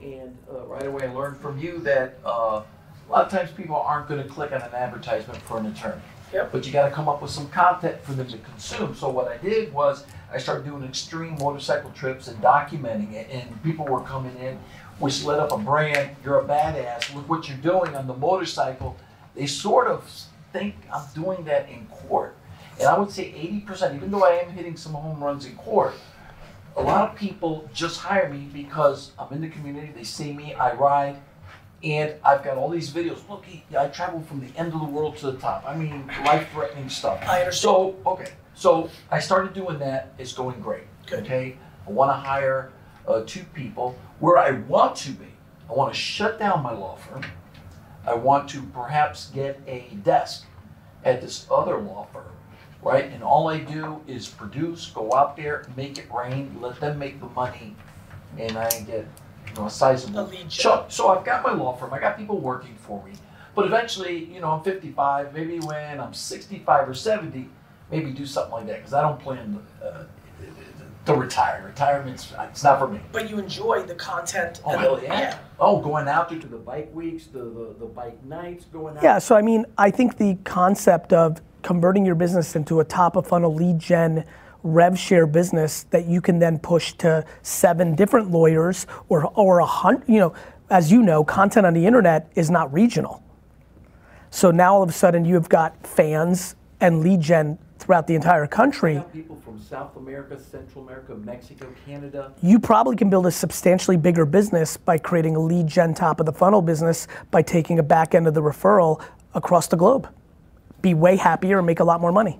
and 0.00 0.36
uh, 0.52 0.64
right 0.66 0.86
away 0.86 1.06
I 1.06 1.12
learned 1.12 1.36
from 1.38 1.58
you 1.58 1.78
that 1.80 2.18
uh, 2.24 2.62
a 3.08 3.12
lot 3.12 3.24
of 3.24 3.30
times 3.30 3.50
people 3.50 3.76
aren't 3.76 4.08
going 4.08 4.22
to 4.22 4.28
click 4.28 4.52
on 4.52 4.62
an 4.62 4.74
advertisement 4.74 5.40
for 5.42 5.58
an 5.58 5.66
attorney. 5.66 6.00
Yep. 6.32 6.50
But 6.50 6.66
you 6.66 6.72
got 6.72 6.88
to 6.88 6.94
come 6.94 7.08
up 7.08 7.22
with 7.22 7.30
some 7.30 7.48
content 7.50 8.02
for 8.02 8.12
them 8.12 8.26
to 8.26 8.38
consume. 8.38 8.94
So 8.94 9.08
what 9.08 9.28
I 9.28 9.36
did 9.36 9.72
was 9.72 10.04
I 10.32 10.38
started 10.38 10.64
doing 10.64 10.82
extreme 10.82 11.36
motorcycle 11.38 11.90
trips 11.90 12.26
and 12.26 12.36
documenting 12.42 13.12
it, 13.12 13.28
and 13.30 13.62
people 13.62 13.84
were 13.84 14.00
coming 14.00 14.36
in. 14.38 14.58
We 14.98 15.12
lit 15.24 15.38
up 15.38 15.52
a 15.52 15.58
brand. 15.58 16.16
You're 16.24 16.40
a 16.40 16.44
badass. 16.44 17.14
Look 17.14 17.28
what 17.28 17.48
you're 17.48 17.58
doing 17.58 17.94
on 17.94 18.06
the 18.08 18.14
motorcycle. 18.14 18.96
They 19.36 19.46
sort 19.46 19.86
of 19.86 20.10
think 20.54 20.76
I'm 20.92 21.04
doing 21.14 21.44
that 21.44 21.68
in 21.68 21.86
court, 21.86 22.36
and 22.78 22.88
I 22.88 22.96
would 22.96 23.10
say 23.10 23.24
80%. 23.66 23.96
Even 23.96 24.10
though 24.10 24.24
I 24.24 24.34
am 24.34 24.50
hitting 24.50 24.76
some 24.76 24.92
home 24.92 25.22
runs 25.22 25.46
in 25.46 25.56
court, 25.56 25.94
a 26.76 26.82
lot 26.82 27.10
of 27.10 27.16
people 27.16 27.68
just 27.74 28.00
hire 28.00 28.28
me 28.28 28.48
because 28.52 29.12
I'm 29.18 29.32
in 29.32 29.40
the 29.40 29.48
community. 29.48 29.92
They 29.94 30.04
see 30.04 30.32
me. 30.32 30.54
I 30.54 30.72
ride. 30.74 31.16
And 31.82 32.14
I've 32.24 32.42
got 32.42 32.56
all 32.56 32.70
these 32.70 32.90
videos. 32.90 33.28
Look, 33.28 33.44
I 33.78 33.88
travel 33.88 34.22
from 34.22 34.40
the 34.40 34.50
end 34.58 34.72
of 34.72 34.80
the 34.80 34.86
world 34.86 35.18
to 35.18 35.32
the 35.32 35.38
top. 35.38 35.64
I 35.66 35.76
mean, 35.76 36.10
life-threatening 36.24 36.88
stuff. 36.88 37.20
I 37.28 37.40
understand. 37.40 37.54
So, 37.54 37.96
okay. 38.06 38.30
So 38.54 38.88
I 39.10 39.18
started 39.20 39.52
doing 39.52 39.78
that. 39.80 40.14
It's 40.16 40.32
going 40.32 40.58
great. 40.60 40.84
Okay. 41.12 41.58
I 41.86 41.90
want 41.90 42.08
to 42.10 42.14
hire 42.14 42.72
uh, 43.06 43.22
two 43.26 43.44
people. 43.52 43.98
Where 44.18 44.38
I 44.38 44.52
want 44.52 44.96
to 44.98 45.10
be, 45.10 45.26
I 45.68 45.74
want 45.74 45.92
to 45.92 45.98
shut 45.98 46.38
down 46.38 46.62
my 46.62 46.72
law 46.72 46.96
firm. 46.96 47.22
I 48.06 48.14
want 48.14 48.48
to 48.50 48.62
perhaps 48.62 49.30
get 49.30 49.60
a 49.66 49.88
desk 50.02 50.44
at 51.04 51.20
this 51.20 51.46
other 51.50 51.78
law 51.78 52.06
firm, 52.12 52.24
right? 52.82 53.06
And 53.06 53.22
all 53.22 53.48
I 53.48 53.58
do 53.58 54.00
is 54.06 54.28
produce, 54.28 54.88
go 54.88 55.12
out 55.14 55.36
there, 55.36 55.66
make 55.76 55.98
it 55.98 56.06
rain, 56.12 56.56
let 56.60 56.80
them 56.80 56.98
make 56.98 57.20
the 57.20 57.28
money, 57.28 57.76
and 58.38 58.56
I 58.58 58.68
get 58.80 59.06
you 59.48 59.54
know 59.56 59.66
a 59.66 59.70
sizable 59.70 60.30
chunk. 60.48 60.90
So 60.90 61.08
I've 61.08 61.24
got 61.24 61.42
my 61.42 61.52
law 61.52 61.74
firm, 61.74 61.92
I 61.92 61.98
got 61.98 62.18
people 62.18 62.38
working 62.38 62.74
for 62.76 63.02
me. 63.04 63.12
But 63.54 63.66
eventually, 63.66 64.24
you 64.24 64.40
know, 64.40 64.50
I'm 64.50 64.62
55. 64.62 65.32
Maybe 65.32 65.60
when 65.60 66.00
I'm 66.00 66.12
65 66.12 66.88
or 66.88 66.94
70, 66.94 67.48
maybe 67.90 68.10
do 68.10 68.26
something 68.26 68.52
like 68.52 68.66
that 68.66 68.78
because 68.78 68.94
I 68.94 69.00
don't 69.00 69.20
plan 69.20 69.60
to, 69.80 69.86
uh, 69.86 70.04
to 71.06 71.14
retire. 71.14 71.62
Retirement's 71.66 72.32
uh, 72.32 72.46
it's 72.50 72.64
not 72.64 72.78
for 72.78 72.88
me. 72.88 73.00
But 73.12 73.30
you 73.30 73.38
enjoy 73.38 73.82
the 73.82 73.94
content. 73.94 74.60
Oh 74.64 74.70
and- 74.70 74.80
hell 74.80 75.02
yeah! 75.02 75.38
Oh, 75.60 75.80
going 75.80 76.08
out 76.08 76.28
there 76.28 76.38
to 76.38 76.46
the 76.46 76.56
bike 76.56 76.94
weeks, 76.94 77.26
the 77.26 77.40
the, 77.40 77.74
the 77.80 77.86
bike 77.86 78.22
nights, 78.24 78.64
going 78.66 78.96
out. 78.96 79.02
Yeah, 79.02 79.18
so 79.18 79.36
I 79.36 79.42
mean, 79.42 79.66
I 79.78 79.90
think 79.90 80.16
the 80.16 80.36
concept 80.44 81.12
of 81.12 81.40
converting 81.62 82.04
your 82.04 82.14
business 82.14 82.56
into 82.56 82.80
a 82.80 82.84
top 82.84 83.16
of 83.16 83.26
funnel 83.26 83.54
lead 83.54 83.78
gen 83.78 84.24
rev 84.62 84.98
share 84.98 85.26
business 85.26 85.84
that 85.84 86.06
you 86.06 86.20
can 86.20 86.38
then 86.38 86.58
push 86.58 86.94
to 86.94 87.24
seven 87.42 87.94
different 87.94 88.30
lawyers 88.30 88.86
or 89.08 89.26
or 89.34 89.58
a 89.58 89.66
hundred, 89.66 90.08
you 90.08 90.18
know, 90.18 90.34
as 90.70 90.90
you 90.90 91.02
know, 91.02 91.22
content 91.22 91.66
on 91.66 91.74
the 91.74 91.86
internet 91.86 92.30
is 92.34 92.50
not 92.50 92.72
regional. 92.72 93.22
So 94.30 94.50
now 94.50 94.74
all 94.74 94.82
of 94.82 94.88
a 94.88 94.92
sudden 94.92 95.24
you've 95.24 95.48
got 95.48 95.86
fans 95.86 96.56
and 96.80 97.02
lead 97.02 97.20
gen 97.20 97.58
throughout 97.78 98.06
the 98.06 98.14
entire 98.14 98.46
country. 98.46 99.02
People 99.12 99.36
from 99.36 99.60
South 99.60 99.96
America, 99.96 100.38
Central 100.38 100.84
America, 100.84 101.14
Mexico, 101.14 101.66
Canada. 101.86 102.32
you 102.42 102.58
probably 102.58 102.96
can 102.96 103.10
build 103.10 103.26
a 103.26 103.30
substantially 103.30 103.96
bigger 103.96 104.24
business 104.24 104.76
by 104.76 104.96
creating 104.96 105.36
a 105.36 105.40
lead 105.40 105.66
gen 105.66 105.94
top 105.94 106.20
of 106.20 106.26
the 106.26 106.32
funnel 106.32 106.62
business 106.62 107.06
by 107.30 107.42
taking 107.42 107.78
a 107.78 107.82
back 107.82 108.14
end 108.14 108.26
of 108.26 108.34
the 108.34 108.42
referral 108.42 109.02
across 109.34 109.66
the 109.66 109.76
globe. 109.76 110.08
Be 110.82 110.94
way 110.94 111.16
happier 111.16 111.58
and 111.58 111.66
make 111.66 111.80
a 111.80 111.84
lot 111.84 112.00
more 112.00 112.12
money. 112.12 112.38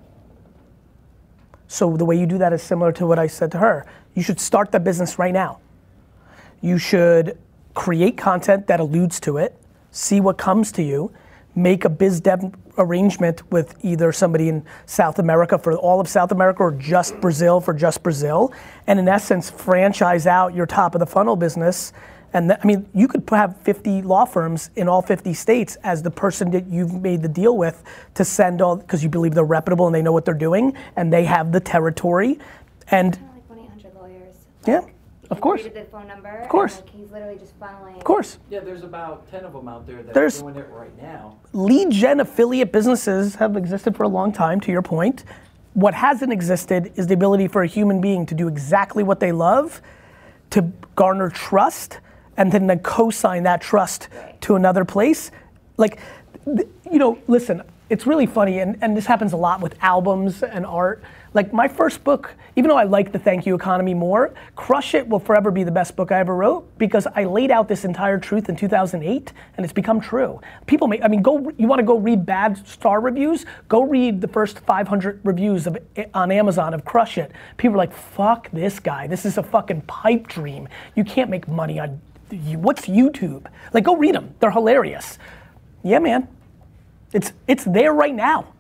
So 1.66 1.96
the 1.96 2.04
way 2.04 2.18
you 2.18 2.26
do 2.26 2.38
that 2.38 2.52
is 2.52 2.62
similar 2.62 2.92
to 2.92 3.06
what 3.06 3.18
I 3.18 3.26
said 3.26 3.50
to 3.52 3.58
her. 3.58 3.86
You 4.14 4.22
should 4.22 4.38
start 4.38 4.70
the 4.70 4.80
business 4.80 5.18
right 5.18 5.32
now. 5.32 5.58
You 6.60 6.78
should 6.78 7.36
create 7.74 8.16
content 8.16 8.68
that 8.68 8.80
alludes 8.80 9.18
to 9.20 9.38
it, 9.38 9.56
see 9.90 10.20
what 10.20 10.38
comes 10.38 10.70
to 10.72 10.82
you, 10.82 11.12
make 11.54 11.84
a 11.84 11.88
biz 11.88 12.20
dev 12.20 12.52
arrangement 12.78 13.50
with 13.52 13.76
either 13.82 14.12
somebody 14.12 14.48
in 14.48 14.64
South 14.86 15.18
America 15.18 15.58
for 15.58 15.76
all 15.76 16.00
of 16.00 16.08
South 16.08 16.32
America 16.32 16.62
or 16.62 16.72
just 16.72 17.20
Brazil 17.20 17.60
for 17.60 17.72
just 17.72 18.02
Brazil, 18.02 18.52
and 18.86 18.98
in 18.98 19.08
essence, 19.08 19.50
franchise 19.50 20.26
out 20.26 20.54
your 20.54 20.66
top 20.66 20.94
of 20.94 20.98
the 20.98 21.06
funnel 21.06 21.36
business. 21.36 21.92
And 22.32 22.50
th- 22.50 22.58
I 22.64 22.66
mean, 22.66 22.88
you 22.92 23.06
could 23.06 23.22
have 23.30 23.56
50 23.60 24.02
law 24.02 24.24
firms 24.24 24.70
in 24.74 24.88
all 24.88 25.02
50 25.02 25.32
states 25.34 25.76
as 25.84 26.02
the 26.02 26.10
person 26.10 26.50
that 26.50 26.66
you've 26.66 27.00
made 27.00 27.22
the 27.22 27.28
deal 27.28 27.56
with 27.56 27.84
to 28.14 28.24
send 28.24 28.60
all, 28.60 28.74
because 28.76 29.04
you 29.04 29.08
believe 29.08 29.34
they're 29.34 29.44
reputable 29.44 29.86
and 29.86 29.94
they 29.94 30.02
know 30.02 30.10
what 30.10 30.24
they're 30.24 30.34
doing 30.34 30.74
and 30.96 31.12
they 31.12 31.24
have 31.24 31.52
the 31.52 31.60
territory. 31.60 32.40
And 32.90 33.14
Like 33.14 33.50
1 33.50 33.58
800 33.60 33.94
lawyers. 33.94 34.34
yeah, 34.66 34.80
of 35.34 35.40
course. 35.40 35.62
The 35.64 35.84
phone 35.90 36.06
number. 36.08 36.28
Of 36.28 36.48
course. 36.48 36.76
And 36.78 36.86
like 36.86 36.94
he's 36.96 37.10
literally 37.10 37.38
just 37.38 37.58
funneling. 37.60 37.96
Of 37.96 38.04
course. 38.04 38.38
Yeah, 38.50 38.60
there's 38.60 38.82
about 38.82 39.30
ten 39.30 39.44
of 39.44 39.52
them 39.52 39.68
out 39.68 39.86
there 39.86 40.02
that 40.02 40.14
There's- 40.14 40.40
are 40.40 40.50
doing 40.50 40.56
it 40.64 40.68
right 40.70 41.02
now. 41.02 41.36
lead 41.52 41.90
gen 41.90 42.20
affiliate 42.20 42.72
businesses 42.72 43.34
have 43.36 43.56
existed 43.56 43.96
for 43.96 44.04
a 44.04 44.08
long 44.08 44.32
time, 44.32 44.60
to 44.60 44.72
your 44.72 44.82
point. 44.82 45.24
What 45.74 45.94
hasn't 45.94 46.32
existed 46.32 46.92
is 46.96 47.08
the 47.08 47.14
ability 47.14 47.48
for 47.48 47.62
a 47.62 47.66
human 47.66 48.00
being 48.00 48.26
to 48.26 48.34
do 48.34 48.46
exactly 48.46 49.02
what 49.02 49.18
they 49.20 49.32
love, 49.32 49.82
to 50.50 50.62
garner 50.94 51.28
trust, 51.30 51.98
and 52.36 52.52
then 52.52 52.68
to 52.68 52.76
co 52.76 53.10
sign 53.10 53.42
that 53.42 53.60
trust 53.60 54.08
to 54.42 54.54
another 54.54 54.84
place. 54.84 55.30
Like, 55.76 55.98
th- 56.44 56.68
you 56.90 56.98
know, 56.98 57.18
listen, 57.26 57.62
it's 57.90 58.06
really 58.06 58.26
funny, 58.26 58.60
and, 58.60 58.78
and 58.80 58.96
this 58.96 59.06
happens 59.06 59.32
a 59.32 59.36
lot 59.36 59.60
with 59.60 59.74
albums 59.82 60.42
and 60.44 60.64
art. 60.64 61.02
Like, 61.34 61.52
my 61.52 61.66
first 61.66 62.04
book, 62.04 62.32
even 62.54 62.68
though 62.68 62.76
I 62.76 62.84
like 62.84 63.10
the 63.10 63.18
Thank 63.18 63.44
You 63.44 63.56
Economy 63.56 63.92
more, 63.92 64.32
Crush 64.54 64.94
It 64.94 65.08
will 65.08 65.18
forever 65.18 65.50
be 65.50 65.64
the 65.64 65.72
best 65.72 65.96
book 65.96 66.12
I 66.12 66.20
ever 66.20 66.36
wrote 66.36 66.78
because 66.78 67.08
I 67.12 67.24
laid 67.24 67.50
out 67.50 67.66
this 67.66 67.84
entire 67.84 68.18
truth 68.18 68.48
in 68.48 68.54
2008 68.54 69.32
and 69.56 69.64
it's 69.64 69.72
become 69.72 70.00
true. 70.00 70.40
People 70.66 70.86
make, 70.86 71.02
I 71.02 71.08
mean, 71.08 71.22
go, 71.22 71.50
you 71.58 71.66
want 71.66 71.80
to 71.80 71.84
go 71.84 71.98
read 71.98 72.24
bad 72.24 72.64
star 72.68 73.00
reviews? 73.00 73.46
Go 73.68 73.82
read 73.82 74.20
the 74.20 74.28
first 74.28 74.60
500 74.60 75.20
reviews 75.24 75.66
of, 75.66 75.76
on 76.14 76.30
Amazon 76.30 76.72
of 76.72 76.84
Crush 76.84 77.18
It. 77.18 77.32
People 77.56 77.74
are 77.74 77.78
like, 77.78 77.92
fuck 77.92 78.48
this 78.52 78.78
guy. 78.78 79.08
This 79.08 79.26
is 79.26 79.36
a 79.36 79.42
fucking 79.42 79.82
pipe 79.82 80.28
dream. 80.28 80.68
You 80.94 81.02
can't 81.02 81.30
make 81.30 81.48
money 81.48 81.80
on, 81.80 82.00
what's 82.30 82.86
YouTube? 82.86 83.46
Like, 83.72 83.82
go 83.82 83.96
read 83.96 84.14
them. 84.14 84.36
They're 84.38 84.52
hilarious. 84.52 85.18
Yeah, 85.82 85.98
man. 85.98 86.28
It's, 87.12 87.32
it's 87.48 87.64
there 87.64 87.92
right 87.92 88.14
now. 88.14 88.53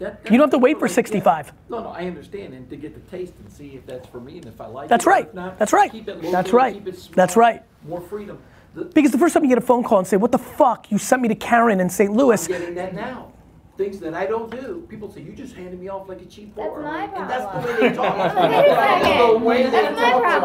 That- 0.00 0.20
You 0.24 0.30
don't 0.38 0.40
have 0.40 0.50
to 0.50 0.58
wait 0.58 0.78
for 0.78 0.88
65. 0.88 1.46
yeah. 1.46 1.52
No, 1.68 1.82
no, 1.84 1.90
I 1.90 2.06
understand, 2.06 2.54
and 2.54 2.68
to 2.70 2.76
get 2.76 2.94
the 2.94 3.16
taste 3.16 3.34
and 3.38 3.52
see 3.52 3.76
if 3.76 3.86
that's 3.86 4.08
for 4.08 4.18
me 4.20 4.38
and 4.38 4.46
if 4.46 4.60
I 4.60 4.66
like 4.66 4.88
That's 4.88 5.04
it. 5.04 5.08
or 5.08 5.10
right. 5.10 5.34
not, 5.34 5.58
That's 5.58 5.72
right. 5.74 5.92
Keep 5.92 6.08
it 6.08 6.16
local, 6.16 6.32
That's 6.32 6.52
right. 6.52 6.74
Keep 6.74 6.88
it 6.88 6.98
small, 6.98 7.14
That's 7.14 7.36
right. 7.36 7.62
More 7.86 8.00
freedom. 8.00 8.38
The, 8.74 8.86
Because 8.86 9.10
the 9.12 9.18
first 9.18 9.34
time 9.34 9.42
you 9.44 9.48
get 9.50 9.58
a 9.58 9.62
phone 9.62 9.84
call 9.84 9.98
and 9.98 10.06
say, 10.06 10.16
what 10.16 10.32
the 10.32 10.38
fuck? 10.38 10.90
You 10.90 10.96
sent 10.98 11.20
me 11.22 11.28
to 11.28 11.34
Karen 11.34 11.80
in 11.80 11.90
St. 11.90 12.12
Louis. 12.12 12.44
I'm 12.46 12.52
getting 12.52 12.74
that 12.76 12.94
now. 12.94 13.32
Things 13.76 13.98
that 14.00 14.14
I 14.14 14.26
don't 14.26 14.50
do. 14.50 14.86
People 14.88 15.10
say 15.10 15.20
you 15.22 15.32
just 15.32 15.54
handed 15.54 15.78
me 15.80 15.88
off 15.88 16.08
like 16.08 16.20
a 16.20 16.26
cheap 16.26 16.54
That's 16.54 16.68
whore. 16.68 16.82
my 16.82 17.04
And 17.04 17.30
that's 17.30 17.44
the 17.44 17.50
problem. 17.50 17.80
way 17.80 17.88
they 17.88 17.94
talk. 17.96 19.40
Wait. 19.40 19.40
The 19.40 19.44
way 19.44 19.62
they 19.64 19.70
That's 19.70 19.96
my 19.96 20.10
talk 20.10 20.22
to 20.22 20.40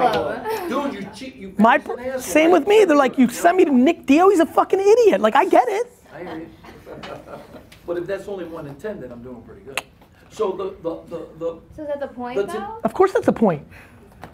problem. 0.69 0.91
Dude, 0.91 1.03
you 1.03 1.09
cheap. 1.13 1.35
You 1.35 1.53
My, 1.57 1.77
bitch 1.77 1.97
and 1.97 2.05
asshole. 2.07 2.19
same 2.21 2.51
with 2.51 2.67
me. 2.67 2.85
They're 2.85 2.95
like, 2.97 3.17
you 3.17 3.27
sent 3.29 3.57
me 3.57 3.65
to 3.65 3.71
Nick 3.73 4.05
Dio. 4.05 4.29
He's 4.29 4.39
a 4.39 4.45
fucking 4.45 4.79
idiot. 4.79 5.21
Like, 5.21 5.35
I 5.35 5.45
get 5.45 5.67
it. 5.67 5.91
I 6.13 6.19
hear 6.23 6.37
you. 6.39 6.49
but 7.85 7.97
if 7.97 8.07
that's 8.07 8.27
only 8.27 8.45
one 8.45 8.67
in 8.67 8.75
ten, 8.75 8.99
then 8.99 9.11
I'm 9.11 9.21
doing 9.23 9.41
pretty 9.43 9.61
good. 9.61 9.81
So 10.29 10.51
the 10.51 10.75
the 10.81 11.01
the, 11.09 11.27
the 11.39 11.59
So 11.75 11.81
is 11.83 11.87
that 11.87 11.99
the 11.99 12.07
point, 12.07 12.37
That's 12.37 12.53
it. 12.53 12.57
though? 12.57 12.79
Of 12.83 12.93
course, 12.93 13.13
that's 13.13 13.25
the 13.25 13.33
point. 13.33 13.65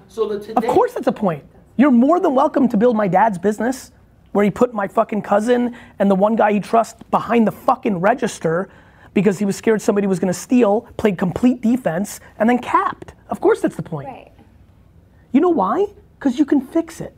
so 0.08 0.28
the 0.28 0.58
Of 0.58 0.66
course, 0.66 0.94
that's 0.94 1.08
a 1.08 1.12
point. 1.12 1.44
You're 1.78 1.92
more 1.92 2.20
than 2.20 2.36
welcome 2.36 2.68
to 2.70 2.78
build 2.78 2.96
my 2.96 3.08
dad's 3.08 3.38
business, 3.38 3.92
where 4.32 4.44
he 4.46 4.52
put 4.52 4.74
my 4.74 4.88
fucking 4.88 5.22
cousin 5.22 5.76
and 6.00 6.10
the 6.10 6.16
one 6.16 6.36
guy 6.36 6.54
he 6.54 6.60
trusts 6.60 7.02
behind 7.12 7.48
the 7.48 7.52
fucking 7.52 7.98
register 8.00 8.70
because 9.14 9.40
he 9.40 9.46
was 9.46 9.56
scared 9.56 9.82
somebody 9.82 10.08
was 10.08 10.20
going 10.20 10.34
to 10.34 10.40
steal, 10.40 10.82
played 10.98 11.18
complete 11.18 11.62
defense, 11.62 12.20
and 12.40 12.50
then 12.50 12.58
capped. 12.60 13.14
Of 13.30 13.42
course, 13.42 13.62
that's 13.62 13.76
the 13.76 13.84
point. 13.84 14.08
Right. 14.08 14.32
You 15.34 15.42
know 15.42 15.50
why? 15.50 15.88
Because 16.18 16.40
you 16.40 16.46
can 16.46 16.62
fix 16.62 17.02
it. 17.02 17.16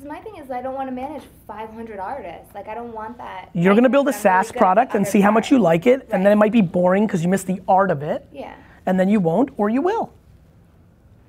Because 0.00 0.16
my 0.16 0.20
thing 0.20 0.42
is, 0.42 0.50
I 0.50 0.62
don't 0.62 0.74
want 0.74 0.88
to 0.88 0.94
manage 0.94 1.24
500 1.46 1.98
artists. 1.98 2.54
Like, 2.54 2.68
I 2.68 2.74
don't 2.74 2.94
want 2.94 3.18
that. 3.18 3.50
You're 3.52 3.74
gonna 3.74 3.90
build 3.90 4.06
a 4.06 4.10
I'm 4.10 4.12
really 4.14 4.22
SaaS 4.22 4.50
good 4.50 4.56
product 4.58 4.94
and 4.94 5.02
other 5.02 5.10
see 5.10 5.20
how 5.20 5.30
much 5.30 5.50
you 5.50 5.58
like 5.58 5.86
it, 5.86 6.08
and 6.10 6.24
then 6.24 6.32
it 6.32 6.36
might 6.36 6.52
be 6.52 6.62
boring 6.62 7.06
because 7.06 7.22
you 7.22 7.28
miss 7.28 7.42
the 7.42 7.60
art 7.68 7.90
of 7.90 8.02
it, 8.02 8.26
Yeah. 8.32 8.54
and 8.86 8.98
then 8.98 9.10
you 9.10 9.20
won't, 9.20 9.50
or 9.58 9.68
you 9.68 9.82
will, 9.82 10.10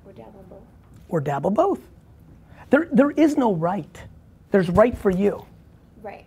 Or 0.06 0.12
dabble 0.12 0.44
both. 0.48 0.62
or 1.10 1.20
dabble 1.20 1.50
both. 1.50 1.80
There, 2.70 2.88
there 2.90 3.10
is 3.10 3.36
no 3.36 3.54
right. 3.54 4.04
There's 4.52 4.70
right 4.70 4.96
for 4.96 5.10
you. 5.10 5.44
Right. 6.02 6.24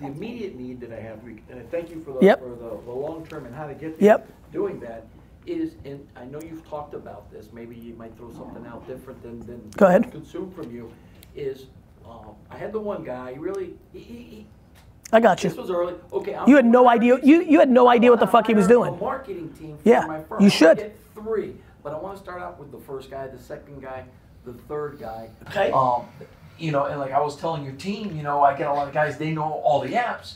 The 0.00 0.06
immediate 0.06 0.56
need 0.56 0.80
that 0.80 0.92
I 0.92 0.98
have, 1.00 1.20
and 1.24 1.70
thank 1.70 1.90
you 1.90 2.00
for 2.00 2.14
the, 2.14 2.26
Yep. 2.26 2.40
for 2.40 2.48
the, 2.48 2.82
the 2.86 2.90
long 2.92 3.24
term 3.24 3.46
and 3.46 3.54
how 3.54 3.68
to 3.68 3.74
get 3.74 4.00
there. 4.00 4.08
Yep. 4.18 4.28
Doing 4.52 4.80
that 4.80 5.06
is, 5.46 5.74
and 5.84 6.04
I 6.16 6.24
know 6.24 6.40
you've 6.40 6.66
talked 6.68 6.94
about 6.94 7.30
this, 7.30 7.52
maybe 7.52 7.76
you 7.76 7.94
might 7.94 8.16
throw 8.16 8.32
something 8.32 8.66
out 8.66 8.84
different 8.88 9.22
than, 9.22 9.38
than. 9.40 9.70
Go 9.76 9.86
ahead. 9.86 10.10
Consume 10.10 10.50
from 10.50 10.74
you, 10.74 10.90
is, 11.34 11.66
um, 12.06 12.34
I 12.50 12.56
had 12.56 12.72
the 12.72 12.80
one 12.80 13.04
guy, 13.04 13.32
he 13.32 13.38
really, 13.38 13.74
he, 13.92 13.98
he, 14.00 14.14
he. 14.22 14.46
I 15.12 15.20
got 15.20 15.44
you. 15.44 15.50
This 15.50 15.58
was 15.58 15.70
early, 15.70 15.94
okay. 16.12 16.34
I'm 16.34 16.48
You 16.48 16.56
had 16.56 16.64
no 16.64 16.88
idea. 16.88 17.18
You 17.22 17.42
you 17.42 17.60
had 17.60 17.70
no 17.70 17.88
idea 17.88 18.10
what 18.10 18.18
the 18.20 18.26
fuck 18.26 18.46
he 18.46 18.54
was 18.54 18.66
doing. 18.66 18.94
A 18.94 18.96
marketing 18.96 19.50
team 19.58 19.78
Yeah, 19.84 20.06
my 20.06 20.22
firm. 20.22 20.40
you 20.40 20.46
I 20.46 20.50
should. 20.50 20.78
Get 20.78 20.96
three, 21.14 21.54
but 21.84 21.92
I 21.92 21.98
wanna 21.98 22.18
start 22.18 22.42
out 22.42 22.58
with 22.58 22.72
the 22.72 22.78
first 22.78 23.10
guy, 23.10 23.26
the 23.28 23.38
second 23.38 23.80
guy, 23.80 24.04
the 24.44 24.54
third 24.54 24.98
guy. 24.98 25.28
Okay. 25.48 25.70
Um, 25.70 26.06
you 26.58 26.72
know, 26.72 26.86
and 26.86 26.98
like 26.98 27.12
I 27.12 27.20
was 27.20 27.36
telling 27.36 27.64
your 27.64 27.74
team, 27.74 28.16
you 28.16 28.22
know, 28.22 28.42
I 28.42 28.56
get 28.56 28.66
a 28.68 28.72
lot 28.72 28.88
of 28.88 28.94
guys, 28.94 29.16
they 29.18 29.30
know 29.32 29.42
all 29.64 29.80
the 29.80 29.90
apps. 29.90 30.34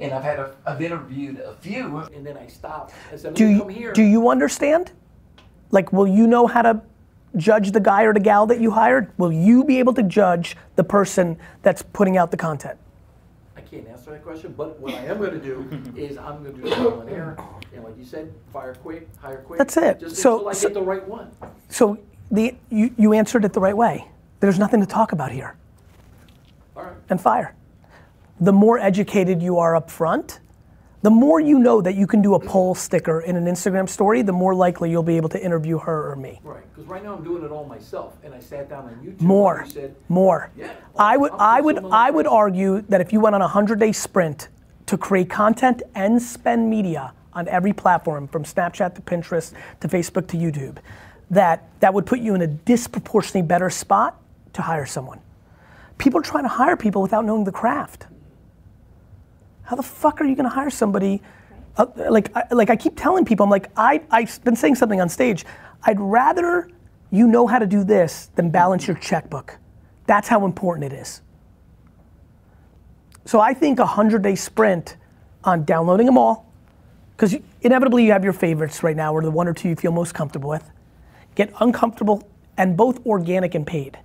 And 0.00 0.12
I've 0.12 0.22
had 0.24 0.38
a, 0.38 0.54
I've 0.64 0.80
interviewed 0.80 1.40
a 1.40 1.54
few, 1.54 1.98
and 2.14 2.24
then 2.24 2.36
I 2.36 2.46
stopped. 2.46 2.94
I 3.12 3.16
said, 3.16 3.34
Do 3.34 3.44
"Let 3.44 3.50
me 3.50 3.54
you 3.54 3.60
come 3.60 3.68
here. 3.68 3.92
do 3.92 4.02
you 4.02 4.28
understand? 4.30 4.92
Like, 5.72 5.92
will 5.92 6.06
you 6.06 6.26
know 6.28 6.46
how 6.46 6.62
to 6.62 6.80
judge 7.36 7.72
the 7.72 7.80
guy 7.80 8.02
or 8.02 8.12
the 8.14 8.20
gal 8.20 8.46
that 8.46 8.60
you 8.60 8.70
hired? 8.70 9.12
Will 9.18 9.32
you 9.32 9.64
be 9.64 9.78
able 9.78 9.94
to 9.94 10.02
judge 10.02 10.56
the 10.76 10.84
person 10.84 11.38
that's 11.62 11.82
putting 11.82 12.16
out 12.16 12.30
the 12.30 12.36
content? 12.36 12.78
I 13.56 13.60
can't 13.60 13.86
answer 13.88 14.10
that 14.12 14.22
question, 14.24 14.54
but 14.56 14.78
what 14.80 14.94
I 14.94 15.04
am 15.06 15.18
going 15.18 15.32
to 15.32 15.38
do 15.40 15.68
is 15.96 16.16
I'm 16.16 16.42
going 16.42 16.56
to 16.56 16.62
do 16.62 16.68
trial 16.74 17.00
and 17.00 17.10
error, 17.10 17.36
and 17.74 17.84
like 17.84 17.98
you 17.98 18.04
said, 18.04 18.32
fire 18.52 18.74
quick, 18.74 19.08
hire 19.18 19.38
quick. 19.42 19.58
That's 19.58 19.76
it. 19.76 20.00
Just 20.00 20.16
So- 20.16 20.34
until 20.36 20.48
I 20.48 20.52
so- 20.52 20.68
get 20.68 20.74
the 20.74 20.82
right 20.82 21.06
one. 21.06 21.30
So 21.68 21.98
the 22.30 22.54
you 22.70 22.92
you 22.98 23.12
answered 23.14 23.44
it 23.44 23.52
the 23.52 23.60
right 23.60 23.76
way. 23.76 24.06
There's 24.40 24.58
nothing 24.58 24.80
to 24.80 24.86
talk 24.86 25.12
about 25.12 25.32
here. 25.32 25.56
All 26.76 26.84
right. 26.84 26.92
And 27.10 27.20
fire. 27.20 27.54
The 28.40 28.52
more 28.52 28.78
educated 28.78 29.42
you 29.42 29.58
are 29.58 29.74
up 29.74 29.90
front, 29.90 30.38
the 31.02 31.10
more 31.10 31.40
you 31.40 31.58
know 31.58 31.80
that 31.80 31.94
you 31.94 32.06
can 32.06 32.22
do 32.22 32.34
a 32.34 32.40
poll 32.40 32.74
sticker 32.74 33.20
in 33.20 33.36
an 33.36 33.44
Instagram 33.44 33.88
story, 33.88 34.22
the 34.22 34.32
more 34.32 34.54
likely 34.54 34.90
you'll 34.90 35.02
be 35.02 35.16
able 35.16 35.28
to 35.28 35.42
interview 35.42 35.78
her 35.78 36.10
or 36.10 36.16
me. 36.16 36.40
Right, 36.42 36.64
because 36.74 36.88
right 36.88 37.04
now 37.04 37.14
I'm 37.14 37.22
doing 37.22 37.44
it 37.44 37.52
all 37.52 37.64
myself, 37.64 38.16
and 38.24 38.34
I 38.34 38.40
sat 38.40 38.68
down 38.68 38.84
on 38.86 38.94
YouTube. 38.96 39.20
More, 39.20 39.62
you 39.64 39.70
said, 39.70 39.94
more. 40.08 40.50
Yeah. 40.56 40.72
I 40.98 41.16
would, 41.16 41.32
I 41.32 41.60
would, 41.60 41.84
I 41.84 42.10
would 42.10 42.26
argue 42.26 42.82
that 42.88 43.00
if 43.00 43.12
you 43.12 43.20
went 43.20 43.36
on 43.36 43.42
a 43.42 43.48
hundred 43.48 43.78
day 43.78 43.92
sprint 43.92 44.48
to 44.86 44.98
create 44.98 45.30
content 45.30 45.82
and 45.94 46.20
spend 46.20 46.68
media 46.68 47.12
on 47.32 47.46
every 47.46 47.72
platform, 47.72 48.26
from 48.26 48.42
Snapchat 48.42 48.94
to 48.96 49.02
Pinterest 49.02 49.52
to 49.80 49.88
Facebook 49.88 50.26
to 50.28 50.36
YouTube, 50.36 50.78
that 51.30 51.68
that 51.78 51.94
would 51.94 52.06
put 52.06 52.18
you 52.18 52.34
in 52.34 52.42
a 52.42 52.46
disproportionately 52.46 53.42
better 53.42 53.70
spot 53.70 54.20
to 54.54 54.62
hire 54.62 54.86
someone. 54.86 55.20
People 55.98 56.18
are 56.20 56.24
trying 56.24 56.44
to 56.44 56.48
hire 56.48 56.76
people 56.76 57.02
without 57.02 57.24
knowing 57.24 57.44
the 57.44 57.52
craft. 57.52 58.06
How 59.68 59.76
the 59.76 59.82
fuck 59.82 60.22
are 60.22 60.24
you 60.24 60.34
to 60.34 60.48
hire 60.48 60.70
somebody? 60.70 61.20
Uh, 61.76 61.84
like, 62.08 62.34
I, 62.34 62.44
like 62.52 62.70
I 62.70 62.76
keep 62.76 62.96
telling 62.96 63.26
people, 63.26 63.44
I'm 63.44 63.50
like, 63.50 63.70
I, 63.76 64.00
I've 64.10 64.42
been 64.42 64.56
saying 64.56 64.76
something 64.76 64.98
on 64.98 65.10
stage. 65.10 65.44
I'd 65.82 66.00
rather 66.00 66.70
you 67.10 67.26
know 67.26 67.46
how 67.46 67.58
to 67.58 67.66
do 67.66 67.84
this 67.84 68.30
than 68.34 68.48
balance 68.48 68.86
your 68.86 68.96
checkbook. 68.96 69.58
That's 70.06 70.26
how 70.26 70.46
important 70.46 70.90
it 70.90 70.96
is. 70.96 71.20
So 73.26 73.40
I 73.40 73.52
think 73.52 73.78
a 73.78 73.82
100 73.82 74.22
day 74.22 74.36
sprint 74.36 74.96
on 75.44 75.64
downloading 75.64 76.06
them 76.06 76.16
all, 76.16 76.50
because 77.14 77.36
inevitably 77.60 78.06
you 78.06 78.12
have 78.12 78.24
your 78.24 78.32
favorites 78.32 78.82
right 78.82 78.96
now, 78.96 79.12
or 79.12 79.20
the 79.20 79.30
one 79.30 79.46
or 79.46 79.52
two 79.52 79.68
you 79.68 79.76
feel 79.76 79.92
most 79.92 80.14
comfortable 80.14 80.48
with. 80.48 80.70
Get 81.34 81.52
uncomfortable 81.60 82.26
and 82.56 82.74
both 82.74 83.04
organic 83.04 83.54
and 83.54 83.66
paid. 83.66 83.98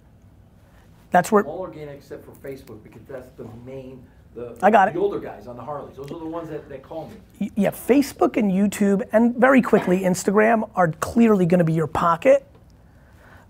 That's 1.12 1.32
where 1.32 1.46
all 1.46 1.60
organic 1.60 2.00
except 2.00 2.26
for 2.26 2.32
Facebook, 2.32 2.84
because 2.84 3.04
that's 3.08 3.30
the 3.38 3.48
main, 3.66 4.06
the. 4.34 4.58
I 4.62 4.72
got 4.72 4.88
it. 4.88 4.94
The 4.94 5.00
older 5.00 5.20
guys 5.20 5.48
on 5.48 5.58
the 5.58 5.64
Harleys, 5.64 5.96
those 5.96 6.12
are 6.12 6.20
the 6.20 6.26
ones 6.26 6.50
that, 6.50 6.68
that 6.70 6.84
call 6.84 7.12
me. 7.40 7.52
yeah, 7.56 7.72
Facebook 7.72 8.38
and 8.38 8.52
YouTube, 8.52 9.08
and 9.12 9.36
very 9.36 9.62
quickly 9.62 10.02
Instagram 10.02 10.70
are 10.76 10.90
clearly 10.94 11.46
going 11.46 11.60
to 11.60 11.64
be 11.64 11.74
your 11.74 11.88
pocket. 11.88 12.46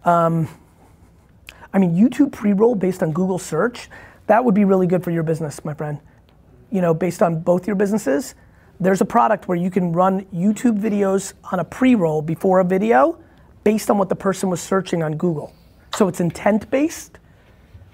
Um, 0.06 0.48
I 1.74 1.80
mean, 1.80 1.96
YouTube 1.96 2.32
pre-roll 2.32 2.76
based 2.76 3.02
on 3.02 3.12
Google 3.12 3.40
search, 3.40 3.90
that 4.28 4.44
would 4.44 4.54
be 4.54 4.66
really 4.66 4.88
good 4.88 5.04
for 5.04 5.12
your 5.12 5.24
business, 5.24 5.64
my 5.66 5.74
friend. 5.74 6.00
You 6.72 6.82
know, 6.82 6.94
based 6.94 7.22
on 7.22 7.40
both 7.42 7.66
your 7.68 7.76
businesses, 7.76 8.36
there's 8.80 9.02
a 9.02 9.06
product 9.06 9.48
where 9.48 9.58
you 9.58 9.72
can 9.72 9.92
run 9.92 10.26
YouTube 10.26 10.80
videos 10.80 11.34
on 11.52 11.60
a 11.60 11.64
pre-roll 11.64 12.22
before 12.22 12.60
a 12.60 12.66
video, 12.66 13.20
based 13.64 13.90
on 13.90 13.98
what 13.98 14.10
the 14.10 14.16
person 14.16 14.50
was 14.50 14.62
searching 14.62 15.02
on 15.04 15.16
Google. 15.16 15.54
So 15.96 16.08
it's 16.08 16.20
intent 16.20 16.70
based, 16.70 17.18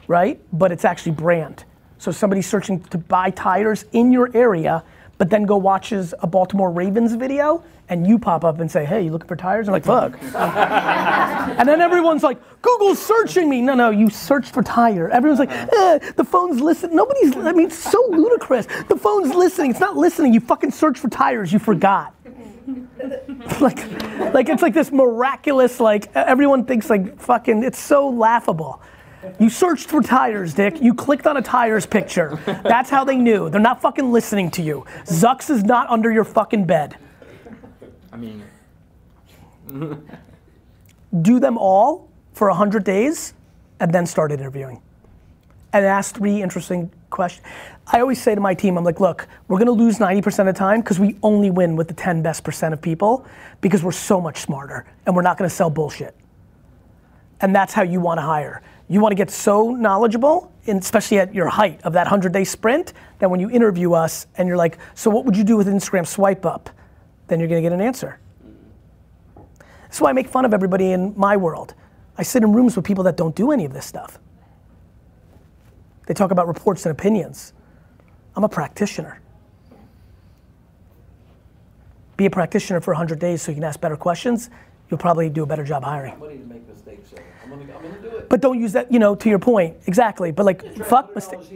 right? 0.08 0.42
But 0.52 0.72
it's 0.72 0.86
actually 0.86 1.12
brand. 1.14 1.64
So 2.00 2.12
somebody's 2.12 2.48
searching 2.48 2.80
to 2.86 2.98
buy 2.98 3.30
tires 3.30 3.84
in 3.92 4.12
your 4.12 4.32
area, 4.34 4.84
but 5.18 5.30
then 5.30 5.44
go 5.44 5.58
watches 5.58 6.14
a 6.20 6.28
Baltimore 6.28 6.72
Ravens 6.72 7.14
video, 7.14 7.62
and 7.90 8.08
you 8.08 8.18
pop 8.18 8.46
up 8.46 8.62
and 8.62 8.72
say, 8.72 8.86
"Hey, 8.86 9.02
you 9.02 9.12
looking 9.12 9.28
for 9.28 9.36
tires?" 9.36 9.68
I'm 9.68 9.74
like, 9.74 9.84
"Fuck." 9.84 10.18
and 10.34 11.68
then 11.68 11.82
everyone's 11.82 12.24
like, 12.24 12.38
"Google's 12.62 13.06
searching 13.06 13.50
me." 13.50 13.62
No, 13.62 13.74
no, 13.74 13.90
you 13.90 14.10
searched 14.10 14.54
for 14.54 14.64
tire. 14.64 15.10
Everyone's 15.10 15.40
like, 15.40 15.52
eh, 15.52 16.00
"The 16.16 16.24
phone's 16.24 16.62
listening." 16.62 16.96
Nobody's. 16.96 17.36
I 17.36 17.52
mean, 17.52 17.68
it's 17.68 17.78
so 17.78 18.02
ludicrous. 18.10 18.66
The 18.88 18.96
phone's 18.96 19.36
listening. 19.36 19.72
It's 19.72 19.82
not 19.82 19.98
listening. 19.98 20.34
You 20.34 20.40
fucking 20.40 20.72
searched 20.72 21.00
for 21.00 21.10
tires. 21.10 21.52
You 21.52 21.60
forgot. 21.60 22.14
like, 23.60 23.80
like 24.34 24.48
it's 24.48 24.62
like 24.62 24.74
this 24.74 24.90
miraculous. 24.94 25.82
Like 25.82 26.16
everyone 26.16 26.64
thinks 26.64 26.90
like 26.90 27.20
fucking. 27.20 27.64
It's 27.64 27.80
so 27.80 28.08
laughable. 28.08 28.82
You 29.40 29.50
searched 29.50 29.90
for 29.90 30.02
tires, 30.02 30.54
Dick. 30.54 30.82
You 30.82 30.94
clicked 30.94 31.28
on 31.28 31.38
a 31.38 31.42
tires 31.42 31.86
picture. 31.86 32.40
That's 32.46 32.90
how 32.90 33.04
they 33.04 33.18
knew. 33.18 33.50
They're 33.50 33.60
not 33.60 33.82
fucking 33.82 34.12
listening 34.12 34.52
to 34.52 34.62
you. 34.62 34.86
Zuck 35.06 35.50
is 35.50 35.64
not 35.64 35.90
under 35.90 36.12
your 36.12 36.24
fucking 36.24 36.66
bed. 36.66 36.98
I 38.12 38.18
mean, 38.18 38.44
Do 41.22 41.40
them 41.40 41.58
all 41.58 42.08
for 42.34 42.48
100 42.50 42.84
days 42.84 43.34
and 43.80 43.92
then 43.94 44.06
start 44.06 44.32
interviewing. 44.32 44.82
And 45.74 45.86
ask 45.86 46.16
three 46.16 46.42
interesting 46.42 46.92
questions. 47.10 47.46
I 47.88 48.00
always 48.00 48.22
say 48.22 48.36
to 48.36 48.42
my 48.42 48.54
team, 48.54 48.78
I'm 48.78 48.84
like, 48.84 49.00
look, 49.00 49.28
we're 49.48 49.60
gonna 49.60 49.72
lose 49.72 49.98
90% 50.00 50.40
of 50.40 50.46
the 50.48 50.54
time 50.54 50.82
because 50.82 51.00
we 51.00 51.18
only 51.22 51.50
win 51.50 51.76
with 51.76 51.88
the 51.88 51.94
10 51.94 52.22
best 52.22 52.44
percent 52.44 52.74
of 52.74 52.82
people 52.82 53.26
because 53.62 53.84
we're 53.84 53.92
so 53.92 54.22
much 54.22 54.40
smarter 54.40 54.86
and 55.06 55.16
we're 55.16 55.22
not 55.22 55.38
gonna 55.38 55.50
sell 55.50 55.70
bullshit. 55.70 56.16
And 57.42 57.56
that's 57.56 57.74
how 57.74 57.84
you 57.84 58.00
wanna 58.00 58.22
hire. 58.22 58.62
You 58.90 59.00
wanna 59.00 59.16
get 59.16 59.30
so 59.30 59.70
knowledgeable, 59.70 60.52
especially 60.68 61.20
at 61.20 61.34
your 61.34 61.48
height 61.48 61.80
of 61.84 61.94
that 61.94 62.06
100 62.06 62.34
day 62.34 62.44
sprint, 62.44 62.94
that 63.20 63.30
when 63.30 63.40
you 63.40 63.50
interview 63.50 63.94
us 63.94 64.26
and 64.36 64.48
you're 64.48 64.58
like, 64.58 64.80
so 64.96 65.10
what 65.12 65.26
would 65.26 65.38
you 65.38 65.44
do 65.44 65.56
with 65.56 65.68
Instagram 65.68 66.06
swipe 66.06 66.46
up? 66.46 66.72
Then 67.28 67.40
you're 67.40 67.48
gonna 67.48 67.62
get 67.62 67.72
an 67.72 67.82
answer. 67.82 68.20
That's 69.84 70.02
why 70.02 70.10
I 70.10 70.14
make 70.14 70.28
fun 70.28 70.44
of 70.44 70.54
everybody 70.54 70.92
in 70.92 71.14
my 71.16 71.38
world. 71.38 71.76
I 72.18 72.24
sit 72.24 72.44
in 72.44 72.52
rooms 72.52 72.76
with 72.76 72.84
people 72.84 73.04
that 73.06 73.16
don't 73.16 73.36
do 73.36 73.52
any 73.52 73.64
of 73.64 73.74
this 73.74 73.86
stuff. 73.86 74.20
They 76.08 76.16
talk 76.16 76.32
about 76.32 76.48
reports 76.48 76.86
and 76.86 76.92
opinions. 76.92 77.54
I'm 78.36 78.44
a 78.44 78.50
practitioner. 78.50 79.22
Be 82.18 82.26
a 82.26 82.30
practitioner 82.30 82.82
for 82.82 82.94
100 82.94 83.20
days 83.20 83.44
so 83.44 83.52
you 83.52 83.56
can 83.56 83.64
ask 83.64 83.80
better 83.80 83.96
questions. 83.96 84.50
You'll 84.90 84.98
probably 84.98 85.30
do 85.30 85.44
a 85.44 85.46
better 85.46 85.64
job 85.64 85.84
hiring. 85.84 86.59
But 88.30 88.42
don't 88.42 88.60
use 88.60 88.74
that, 88.74 88.92
you 88.92 89.00
know, 89.00 89.16
to 89.16 89.28
your 89.28 89.40
point. 89.40 89.76
Exactly. 89.88 90.32
But 90.32 90.46
like, 90.46 90.86
fuck 90.86 91.14
mistakes. 91.16 91.48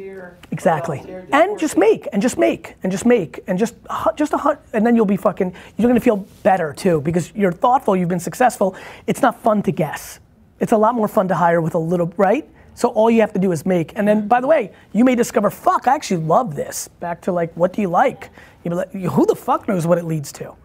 Exactly. 0.51 0.99
And 1.31 1.57
just 1.59 1.77
make, 1.77 2.07
and 2.11 2.21
just 2.21 2.37
make, 2.37 2.75
and 2.81 2.91
just 2.91 3.05
make, 3.05 3.41
and 3.47 3.59
just, 3.59 3.75
hu- 3.89 4.13
just 4.15 4.33
a 4.33 4.37
hunt, 4.37 4.59
and 4.73 4.85
then 4.85 4.95
you'll 4.95 5.05
be 5.05 5.17
fucking, 5.17 5.53
you're 5.77 5.87
gonna 5.87 5.99
feel 5.99 6.17
better 6.41 6.73
too 6.73 7.01
because 7.01 7.31
you're 7.35 7.51
thoughtful, 7.51 7.95
you've 7.95 8.09
been 8.09 8.19
successful. 8.19 8.75
It's 9.05 9.21
not 9.21 9.39
fun 9.41 9.61
to 9.63 9.71
guess. 9.71 10.19
It's 10.59 10.71
a 10.71 10.77
lot 10.77 10.95
more 10.95 11.07
fun 11.07 11.27
to 11.27 11.35
hire 11.35 11.61
with 11.61 11.75
a 11.75 11.79
little, 11.79 12.11
right? 12.17 12.49
So 12.75 12.89
all 12.89 13.11
you 13.11 13.21
have 13.21 13.33
to 13.33 13.39
do 13.39 13.51
is 13.51 13.65
make. 13.65 13.93
And 13.95 14.07
then, 14.07 14.27
by 14.27 14.41
the 14.41 14.47
way, 14.47 14.71
you 14.93 15.05
may 15.05 15.13
discover, 15.13 15.51
fuck, 15.51 15.87
I 15.87 15.93
actually 15.93 16.23
love 16.23 16.55
this. 16.55 16.87
Back 16.87 17.21
to 17.21 17.31
like, 17.31 17.53
what 17.53 17.73
do 17.73 17.81
you 17.81 17.87
like? 17.87 18.29
You 18.63 18.71
know, 18.71 18.77
like, 18.77 18.91
who 18.91 19.25
the 19.27 19.35
fuck 19.35 19.67
knows 19.67 19.85
what 19.85 19.99
it 19.99 20.05
leads 20.05 20.31
to, 20.33 20.55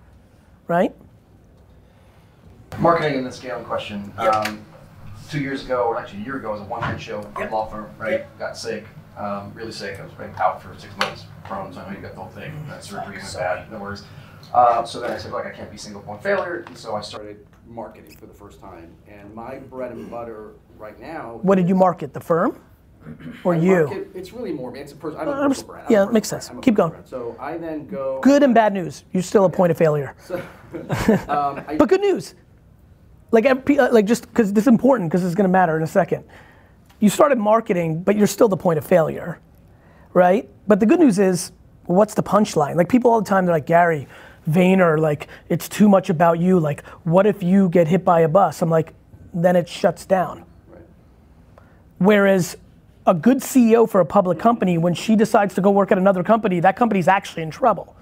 right? 0.68 0.94
Marketing 2.78 3.18
and 3.18 3.26
the 3.26 3.32
scaling 3.32 3.64
question. 3.64 4.12
Um, 4.16 4.64
two 5.30 5.40
years 5.40 5.64
ago, 5.64 5.84
or 5.84 5.98
actually 5.98 6.22
a 6.22 6.24
year 6.24 6.36
ago, 6.36 6.48
I 6.48 6.52
was 6.52 6.60
a 6.60 6.64
one-man 6.64 6.98
show 6.98 7.20
at 7.40 7.50
law 7.52 7.66
firm, 7.66 7.88
right? 7.98 8.26
Got 8.38 8.56
sick, 8.56 8.84
um, 9.16 9.52
really 9.54 9.72
sick. 9.72 9.98
I 10.00 10.04
was 10.04 10.12
right, 10.18 10.34
out 10.40 10.62
for 10.62 10.74
six 10.78 10.96
months, 10.98 11.26
Crohn's. 11.44 11.76
I 11.76 11.88
know 11.88 11.96
you 11.96 12.02
got 12.02 12.14
the 12.14 12.20
whole 12.20 12.30
thing. 12.30 12.52
That 12.68 12.82
surgery 12.84 13.16
went 13.18 13.34
bad, 13.34 13.70
no 13.70 13.78
worries. 13.78 14.02
Uh, 14.54 14.84
so 14.84 15.00
then 15.00 15.10
I 15.10 15.18
said, 15.18 15.32
like, 15.32 15.46
I 15.46 15.50
can't 15.50 15.70
be 15.70 15.76
single 15.76 16.00
point 16.02 16.22
failure. 16.22 16.64
And 16.66 16.76
so 16.78 16.94
I 16.96 17.00
started 17.02 17.46
marketing 17.66 18.16
for 18.16 18.26
the 18.26 18.32
first 18.34 18.60
time, 18.60 18.94
and 19.06 19.34
my 19.34 19.58
bread 19.58 19.92
and 19.92 20.10
butter 20.10 20.52
right 20.78 20.98
now. 20.98 21.38
What 21.42 21.56
did 21.56 21.68
you 21.68 21.74
market? 21.74 22.14
The 22.14 22.20
firm? 22.20 22.58
Or 23.44 23.54
I 23.54 23.58
you? 23.58 23.84
market- 23.86 24.08
it's 24.14 24.32
really 24.32 24.52
more. 24.52 24.74
It's 24.76 24.92
a 24.92 24.96
person. 24.96 25.20
I'm 25.20 25.28
a 25.28 25.30
Uh, 25.30 25.34
I'm 25.34 25.48
personal 25.50 25.52
s- 25.52 25.62
brand. 25.62 25.86
I'm 25.88 25.92
yeah, 25.92 26.04
it 26.08 26.12
makes 26.12 26.28
sense. 26.28 26.50
Keep 26.62 26.74
going. 26.74 26.90
brand. 26.90 27.06
So 27.06 27.36
I 27.38 27.56
then 27.56 27.86
go. 27.86 28.20
Good 28.22 28.42
and 28.42 28.54
bad 28.54 28.72
news. 28.74 29.04
You're 29.12 29.22
still 29.22 29.44
a 29.44 29.48
point 29.50 29.70
of 29.70 29.76
failure. 29.78 30.14
So, 30.18 30.36
um, 31.28 31.62
I, 31.66 31.76
But 31.78 31.88
good 31.88 32.00
news. 32.00 32.34
Like, 33.30 33.46
uh, 33.46 33.88
like 33.92 34.06
just 34.06 34.26
because 34.26 34.52
this 34.52 34.64
is 34.64 34.68
important 34.68 35.10
because 35.10 35.24
it's 35.24 35.34
going 35.34 35.48
to 35.48 35.52
matter 35.52 35.76
in 35.76 35.82
a 35.82 35.86
second. 35.86 36.24
You 37.00 37.10
started 37.10 37.38
marketing, 37.38 38.02
but 38.02 38.16
you're 38.16 38.26
still 38.26 38.48
the 38.48 38.56
point 38.56 38.78
of 38.78 38.86
failure, 38.86 39.38
right? 40.14 40.48
But 40.66 40.80
the 40.80 40.86
good 40.86 40.98
news 40.98 41.18
is, 41.18 41.52
what's 41.84 42.14
the 42.14 42.22
punchline? 42.22 42.76
Like 42.76 42.88
people 42.88 43.10
all 43.10 43.20
the 43.20 43.28
time, 43.28 43.46
they're 43.46 43.54
like, 43.54 43.66
Gary, 43.66 44.08
Vayner, 44.48 44.98
like 44.98 45.28
it's 45.48 45.68
too 45.68 45.88
much 45.88 46.10
about 46.10 46.38
you. 46.38 46.58
Like, 46.58 46.84
what 47.04 47.26
if 47.26 47.42
you 47.42 47.68
get 47.68 47.86
hit 47.86 48.04
by 48.04 48.20
a 48.20 48.28
bus? 48.28 48.62
I'm 48.62 48.70
like, 48.70 48.94
then 49.34 49.56
it 49.56 49.68
shuts 49.68 50.06
down. 50.06 50.44
Whereas 51.98 52.56
a 53.06 53.14
good 53.14 53.38
CEO 53.38 53.88
for 53.88 54.00
a 54.00 54.06
public 54.06 54.38
company, 54.38 54.78
when 54.78 54.94
she 54.94 55.16
decides 55.16 55.54
to 55.54 55.60
go 55.60 55.70
work 55.70 55.92
at 55.92 55.98
another 55.98 56.22
company, 56.22 56.60
that 56.60 56.76
company's 56.76 57.08
actually 57.08 57.42
in 57.42 57.50
trouble. 57.50 57.96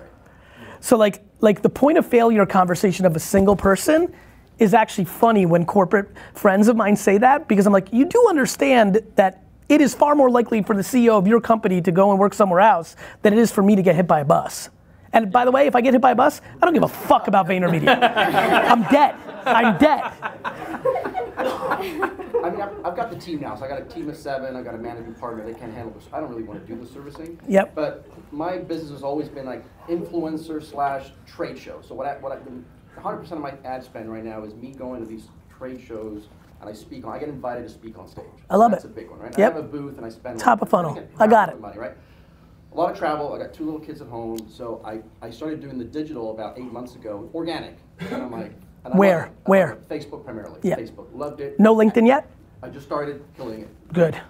So 0.81 0.97
like 0.97 1.23
like 1.41 1.63
the 1.63 1.69
point 1.69 1.99
of 1.99 2.07
failure 2.07 2.47
conversation 2.47 3.07
of 3.07 3.17
a 3.17 3.21
single 3.21 3.57
person 3.57 4.15
is 4.59 4.75
actually 4.75 5.05
funny 5.05 5.47
when 5.47 5.65
corporate 5.65 6.09
friends 6.35 6.69
of 6.69 6.77
mine 6.77 6.97
say 6.97 7.19
that 7.19 7.49
because 7.49 7.67
I'm 7.67 7.73
like, 7.73 7.93
you 7.93 8.07
do 8.07 8.27
understand 8.29 9.03
that 9.17 9.43
it 9.69 9.81
is 9.81 9.95
far 9.95 10.15
more 10.15 10.31
likely 10.31 10.63
for 10.63 10.75
the 10.75 10.83
CEO 10.83 11.19
of 11.19 11.27
your 11.27 11.41
company 11.41 11.81
to 11.83 11.93
go 11.93 12.11
and 12.11 12.21
work 12.21 12.35
somewhere 12.35 12.61
else 12.61 12.97
than 13.23 13.33
it 13.33 13.39
is 13.39 13.51
for 13.51 13.63
me 13.63 13.77
to 13.77 13.83
get 13.83 13.97
hit 13.97 14.07
by 14.07 14.21
a 14.21 14.25
bus. 14.25 14.71
And 15.13 15.33
by 15.33 15.45
the 15.45 15.51
way, 15.51 15.67
if 15.67 15.75
I 15.75 15.81
get 15.81 15.95
hit 15.95 16.03
by 16.03 16.13
a 16.13 16.15
bus, 16.15 16.41
I 16.61 16.65
don't 16.65 16.75
give 16.75 16.83
a 16.83 16.89
fuck 16.89 17.27
about 17.27 17.47
VaynerMedia. 17.47 17.89
I'm 18.71 18.83
dead. 18.85 19.15
I'm 19.47 19.79
dead. 19.79 20.13
I 21.37 22.51
mean, 22.51 22.61
I've, 22.61 22.87
I've 22.87 22.97
got 22.97 23.11
the 23.11 23.19
team 23.19 23.41
now, 23.41 23.57
so 23.57 23.65
I 23.65 23.69
got 23.69 23.81
a 23.81 23.85
team 23.85 24.09
of 24.09 24.17
seven. 24.17 24.57
I 24.57 24.63
got 24.63 24.75
a 24.75 24.79
managing 24.79 25.15
partner. 25.15 25.45
They 25.45 25.59
can't 25.59 25.73
handle 25.73 25.93
this. 25.93 26.05
I 26.13 26.21
don't 26.21 26.31
really 26.31 26.43
want 26.43 26.65
to 26.65 26.75
do 26.75 26.79
the 26.81 26.87
servicing. 26.87 27.41
Yep. 27.49 27.75
But 27.75 28.07
my 28.31 28.59
business 28.59 28.91
has 28.91 29.03
always 29.03 29.29
been 29.29 29.47
like 29.47 29.65
influencer 29.89 30.63
slash 30.63 31.13
trade 31.27 31.59
show. 31.59 31.81
So 31.83 31.95
what 31.95 32.07
I 32.07 32.17
what 32.19 32.33
I 32.33 32.37
100 32.97 33.19
percent 33.19 33.39
of 33.39 33.43
my 33.43 33.55
ad 33.69 33.85
spend 33.85 34.11
right 34.13 34.25
now 34.25 34.43
is 34.45 34.55
me 34.55 34.73
going 34.73 35.01
to 35.01 35.07
these 35.07 35.29
trade 35.59 35.81
shows 35.81 36.29
and 36.61 36.71
I 36.71 36.73
speak 36.73 37.07
on. 37.07 37.13
I 37.13 37.19
get 37.19 37.29
invited 37.29 37.65
to 37.65 37.69
speak 37.69 37.99
on 37.99 38.09
stage. 38.09 38.25
I 38.49 38.57
love 38.57 38.71
That's 38.71 38.85
it. 38.85 38.89
That's 38.89 38.99
a 38.99 39.01
big 39.03 39.11
one, 39.11 39.21
right? 39.21 39.39
Yep. 39.39 39.53
I 39.53 39.57
have 39.57 39.65
a 39.65 39.69
booth 39.69 39.97
and 39.97 40.07
I 40.07 40.09
spend 40.09 40.39
Top 40.39 40.63
of 40.63 40.69
funnel. 40.69 40.95
get 40.95 41.11
I 41.19 41.27
got 41.27 41.49
it. 41.49 41.61
Money, 41.61 41.79
right? 41.79 41.93
A 42.73 42.77
lot 42.77 42.93
of 42.93 42.99
travel. 42.99 43.33
I 43.33 43.39
got 43.39 43.55
two 43.55 43.65
little 43.65 43.81
kids 43.81 44.01
at 44.01 44.09
home, 44.09 44.39
so 44.51 44.83
I, 44.85 45.01
I 45.25 45.31
started 45.31 45.61
doing 45.61 45.79
the 45.79 45.85
digital 45.85 46.31
about 46.33 46.59
eight 46.59 46.71
months 46.71 46.95
ago, 46.95 47.31
organic. 47.35 47.77
And 48.01 48.23
I'm 48.23 48.31
like, 48.33 48.53
and 48.85 48.95
I 48.95 48.97
Where? 48.97 49.31
Where? 49.45 49.79
Facebook 49.89 50.25
primarily. 50.25 50.61
Yeah. 50.63 50.77
Facebook. 50.77 51.07
Loved 51.15 51.41
it. 51.41 51.59
No 51.59 51.75
LinkedIn 51.75 52.07
yet? 52.07 52.29
I 52.63 52.69
just 52.69 52.87
started 52.87 53.25
killing 53.37 53.63
it. 53.63 53.93
Good. 53.93 54.21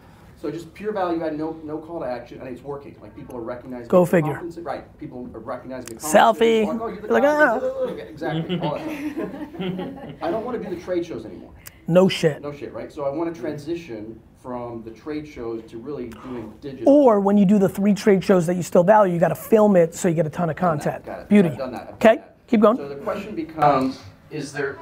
So 0.40 0.50
just 0.50 0.72
pure 0.74 0.92
value 0.92 1.24
add, 1.24 1.38
no 1.38 1.58
no 1.64 1.78
call 1.78 2.00
to 2.00 2.06
action, 2.06 2.40
and 2.40 2.48
it's 2.48 2.62
working. 2.62 2.94
Like 3.00 3.16
people 3.16 3.36
are 3.36 3.42
recognizing. 3.42 3.88
Go 3.88 4.04
figure. 4.04 4.40
Right. 4.58 4.98
People 4.98 5.30
are 5.34 5.38
recognizing. 5.40 5.96
me 5.96 6.00
Selfie. 6.00 6.66
Like, 6.66 6.80
oh, 6.80 6.88
you're 6.88 7.00
the 7.00 7.12
like, 7.12 7.22
conference- 7.22 7.72
ah. 7.74 8.06
Exactly. 8.08 8.56
I 10.22 10.30
don't 10.30 10.44
want 10.44 10.62
to 10.62 10.68
do 10.68 10.74
the 10.74 10.80
trade 10.80 11.06
shows 11.06 11.24
anymore. 11.24 11.52
No 11.88 12.08
shit. 12.08 12.42
No 12.42 12.52
shit, 12.52 12.72
right? 12.72 12.92
So 12.92 13.04
I 13.04 13.08
want 13.08 13.34
to 13.34 13.40
transition 13.40 14.20
from 14.42 14.82
the 14.84 14.90
trade 14.90 15.26
shows 15.26 15.62
to 15.70 15.78
really 15.78 16.08
doing 16.08 16.52
digital. 16.60 16.92
Or 16.92 17.20
when 17.20 17.38
you 17.38 17.46
do 17.46 17.58
the 17.58 17.68
three 17.68 17.94
trade 17.94 18.22
shows 18.22 18.46
that 18.46 18.54
you 18.54 18.62
still 18.62 18.84
value, 18.84 19.14
you 19.14 19.18
got 19.20 19.28
to 19.28 19.34
film 19.34 19.74
it 19.74 19.94
so 19.94 20.08
you 20.08 20.14
get 20.14 20.26
a 20.26 20.30
ton 20.30 20.50
of 20.50 20.56
content. 20.56 21.04
Got 21.06 21.20
it. 21.20 21.28
Beauty. 21.28 21.48
I've 21.48 21.58
done 21.58 21.72
that. 21.72 21.88
I've 21.88 21.94
Okay, 21.94 22.22
keep 22.46 22.60
going. 22.60 22.76
So 22.76 22.88
the 22.88 22.96
question 22.96 23.34
becomes: 23.34 24.00
Is 24.30 24.52
there? 24.52 24.78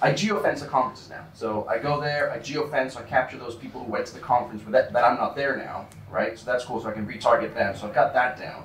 I 0.00 0.12
geofence 0.12 0.60
the 0.60 0.66
conferences 0.66 1.10
now. 1.10 1.24
So 1.34 1.66
I 1.68 1.78
go 1.78 2.00
there, 2.00 2.30
I 2.30 2.38
geofence, 2.38 2.96
I 2.96 3.02
capture 3.02 3.36
those 3.36 3.56
people 3.56 3.82
who 3.82 3.90
went 3.90 4.06
to 4.06 4.14
the 4.14 4.20
conference 4.20 4.62
with 4.64 4.72
that, 4.72 4.92
that 4.92 5.04
I'm 5.04 5.16
not 5.16 5.34
there 5.34 5.56
now, 5.56 5.86
right? 6.10 6.38
So 6.38 6.46
that's 6.46 6.64
cool. 6.64 6.80
So 6.80 6.88
I 6.88 6.92
can 6.92 7.06
retarget 7.06 7.54
them. 7.54 7.76
So 7.76 7.88
I've 7.88 7.94
got 7.94 8.14
that 8.14 8.38
down. 8.38 8.64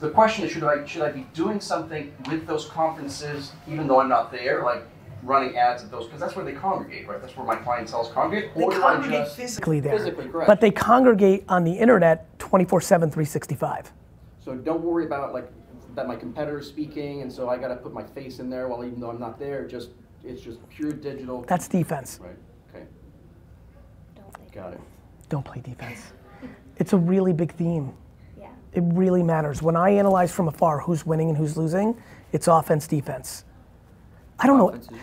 The 0.00 0.10
question 0.10 0.44
is, 0.44 0.50
should 0.50 0.64
I 0.64 0.84
should 0.84 1.02
I 1.02 1.12
be 1.12 1.26
doing 1.32 1.60
something 1.60 2.12
with 2.28 2.46
those 2.46 2.66
conferences, 2.66 3.52
even 3.68 3.86
though 3.86 4.00
I'm 4.00 4.08
not 4.08 4.32
there, 4.32 4.64
like 4.64 4.82
running 5.22 5.56
ads 5.56 5.84
at 5.84 5.90
those? 5.90 6.06
Because 6.06 6.20
that's 6.20 6.34
where 6.34 6.44
they 6.44 6.52
congregate, 6.52 7.06
right? 7.06 7.20
That's 7.20 7.36
where 7.36 7.46
my 7.46 7.56
clientele's 7.56 8.08
congregate. 8.08 8.54
They 8.56 8.64
or 8.64 8.72
congregate 8.72 9.26
just 9.26 9.36
physically 9.36 9.78
there. 9.78 9.96
Physically, 9.96 10.28
correct. 10.28 10.48
But 10.48 10.60
they 10.60 10.72
congregate 10.72 11.44
on 11.48 11.62
the 11.62 11.72
internet 11.72 12.36
24 12.40 12.80
7, 12.80 13.08
365. 13.08 13.92
So 14.44 14.54
don't 14.56 14.82
worry 14.82 15.06
about 15.06 15.32
like 15.32 15.50
that 15.94 16.08
my 16.08 16.16
competitor's 16.16 16.66
speaking, 16.66 17.22
and 17.22 17.32
so 17.32 17.48
I 17.48 17.56
got 17.56 17.68
to 17.68 17.76
put 17.76 17.94
my 17.94 18.02
face 18.02 18.40
in 18.40 18.50
there. 18.50 18.66
While 18.66 18.84
even 18.84 19.00
though 19.00 19.10
I'm 19.10 19.20
not 19.20 19.38
there, 19.38 19.66
just 19.66 19.90
it's 20.24 20.40
just 20.40 20.66
pure 20.68 20.92
digital. 20.92 21.42
That's 21.42 21.68
defense. 21.68 22.18
Right. 22.22 22.36
Okay. 22.74 22.86
Got 24.52 24.74
it. 24.74 24.80
Don't 25.28 25.44
play 25.44 25.60
defense. 25.60 26.12
It's 26.76 26.92
a 26.92 26.98
really 26.98 27.32
big 27.32 27.52
theme. 27.54 27.92
Yeah. 28.38 28.48
It 28.72 28.82
really 28.86 29.22
matters. 29.22 29.62
When 29.62 29.76
I 29.76 29.90
analyze 29.90 30.32
from 30.32 30.48
afar 30.48 30.80
who's 30.80 31.06
winning 31.06 31.28
and 31.28 31.38
who's 31.38 31.56
losing, 31.56 31.96
it's 32.32 32.48
offense, 32.48 32.86
defense. 32.86 33.44
I 34.38 34.46
don't 34.46 34.58
know. 34.58 34.98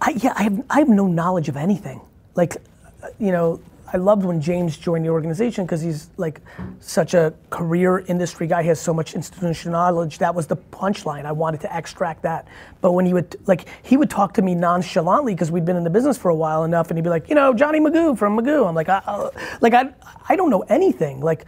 I, 0.00 0.10
yeah, 0.10 0.32
I 0.36 0.42
have, 0.44 0.64
I 0.68 0.78
have 0.80 0.88
no 0.88 1.06
knowledge 1.06 1.48
of 1.48 1.56
anything. 1.56 2.00
Like, 2.34 2.56
uh, 3.02 3.08
you 3.18 3.32
know, 3.32 3.60
I 3.92 3.98
loved 3.98 4.24
when 4.24 4.40
James 4.40 4.76
joined 4.76 5.04
the 5.04 5.10
organization 5.10 5.64
because 5.64 5.80
he's 5.80 6.10
like 6.16 6.40
such 6.80 7.14
a 7.14 7.32
career 7.50 8.00
industry 8.08 8.46
guy. 8.46 8.62
He 8.62 8.68
has 8.68 8.80
so 8.80 8.92
much 8.92 9.14
institutional 9.14 9.72
knowledge. 9.78 10.18
That 10.18 10.34
was 10.34 10.46
the 10.46 10.56
punchline. 10.56 11.24
I 11.24 11.32
wanted 11.32 11.60
to 11.60 11.76
extract 11.76 12.22
that. 12.22 12.48
But 12.80 12.92
when 12.92 13.06
he 13.06 13.14
would 13.14 13.36
like, 13.46 13.66
he 13.82 13.96
would 13.96 14.10
talk 14.10 14.34
to 14.34 14.42
me 14.42 14.54
nonchalantly 14.54 15.34
because 15.34 15.52
we'd 15.52 15.64
been 15.64 15.76
in 15.76 15.84
the 15.84 15.90
business 15.90 16.18
for 16.18 16.30
a 16.30 16.34
while 16.34 16.64
enough, 16.64 16.90
and 16.90 16.98
he'd 16.98 17.04
be 17.04 17.10
like, 17.10 17.28
you 17.28 17.34
know, 17.34 17.54
Johnny 17.54 17.78
Magoo 17.78 18.18
from 18.18 18.36
Magoo. 18.38 18.66
I'm 18.68 18.74
like, 18.74 18.88
I, 18.88 19.02
I, 19.06 19.30
like 19.60 19.74
I, 19.74 19.90
I 20.28 20.34
don't 20.34 20.50
know 20.50 20.62
anything. 20.62 21.20
Like, 21.20 21.44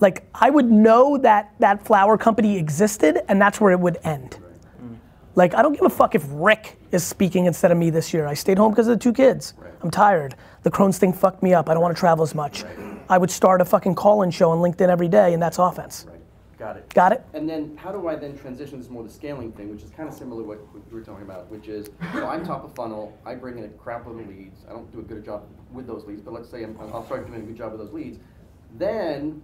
like 0.00 0.26
I 0.34 0.48
would 0.48 0.70
know 0.70 1.18
that 1.18 1.52
that 1.58 1.84
flower 1.84 2.16
company 2.16 2.56
existed, 2.56 3.20
and 3.28 3.40
that's 3.40 3.60
where 3.60 3.72
it 3.72 3.80
would 3.80 3.98
end. 4.04 4.38
Mm. 4.82 4.96
Like, 5.34 5.54
I 5.54 5.60
don't 5.60 5.74
give 5.74 5.84
a 5.84 5.90
fuck 5.90 6.14
if 6.14 6.24
Rick 6.30 6.78
is 6.92 7.04
speaking 7.04 7.44
instead 7.44 7.70
of 7.70 7.76
me 7.76 7.90
this 7.90 8.14
year. 8.14 8.26
I 8.26 8.34
stayed 8.34 8.56
home 8.56 8.72
because 8.72 8.88
of 8.88 8.98
the 8.98 9.02
two 9.02 9.12
kids. 9.12 9.52
I'm 9.84 9.90
tired. 9.90 10.34
The 10.62 10.70
Crohn's 10.70 10.96
thing 10.96 11.12
fucked 11.12 11.42
me 11.42 11.52
up. 11.52 11.68
I 11.68 11.74
don't 11.74 11.82
want 11.82 11.94
to 11.94 12.00
travel 12.00 12.22
as 12.22 12.34
much. 12.34 12.64
I 13.10 13.18
would 13.18 13.30
start 13.30 13.60
a 13.60 13.66
fucking 13.66 13.94
call-in 13.94 14.30
show 14.30 14.50
on 14.50 14.58
LinkedIn 14.58 14.88
every 14.88 15.08
day, 15.08 15.34
and 15.34 15.42
that's 15.42 15.58
offense. 15.58 16.06
Got 16.58 16.78
it. 16.78 16.94
Got 16.94 17.12
it? 17.12 17.22
And 17.34 17.46
then 17.46 17.76
how 17.76 17.92
do 17.92 18.08
I 18.08 18.16
then 18.16 18.38
transition 18.38 18.78
this 18.78 18.88
more 18.88 19.02
the 19.02 19.10
scaling 19.10 19.52
thing, 19.52 19.70
which 19.70 19.82
is 19.82 19.90
kind 19.90 20.08
of 20.08 20.14
similar 20.14 20.40
to 20.40 20.48
what, 20.48 20.74
what 20.74 20.82
you 20.88 20.96
were 20.96 21.02
talking 21.02 21.24
about, 21.24 21.50
which 21.50 21.68
is 21.68 21.90
so 22.14 22.26
I'm 22.26 22.46
top 22.46 22.64
of 22.64 22.74
funnel. 22.74 23.14
I 23.26 23.34
bring 23.34 23.58
in 23.58 23.64
a 23.64 23.68
crap 23.68 24.06
load 24.06 24.20
of 24.20 24.28
leads. 24.28 24.64
I 24.66 24.72
don't 24.72 24.90
do 24.90 25.00
a 25.00 25.02
good 25.02 25.22
job 25.22 25.44
with 25.70 25.86
those 25.86 26.06
leads, 26.06 26.22
but 26.22 26.32
let's 26.32 26.48
say 26.48 26.62
I'm, 26.62 26.78
I'll 26.80 27.04
start 27.04 27.26
doing 27.26 27.42
a 27.42 27.44
good 27.44 27.56
job 27.56 27.72
with 27.72 27.82
those 27.82 27.92
leads. 27.92 28.18
Then 28.78 29.42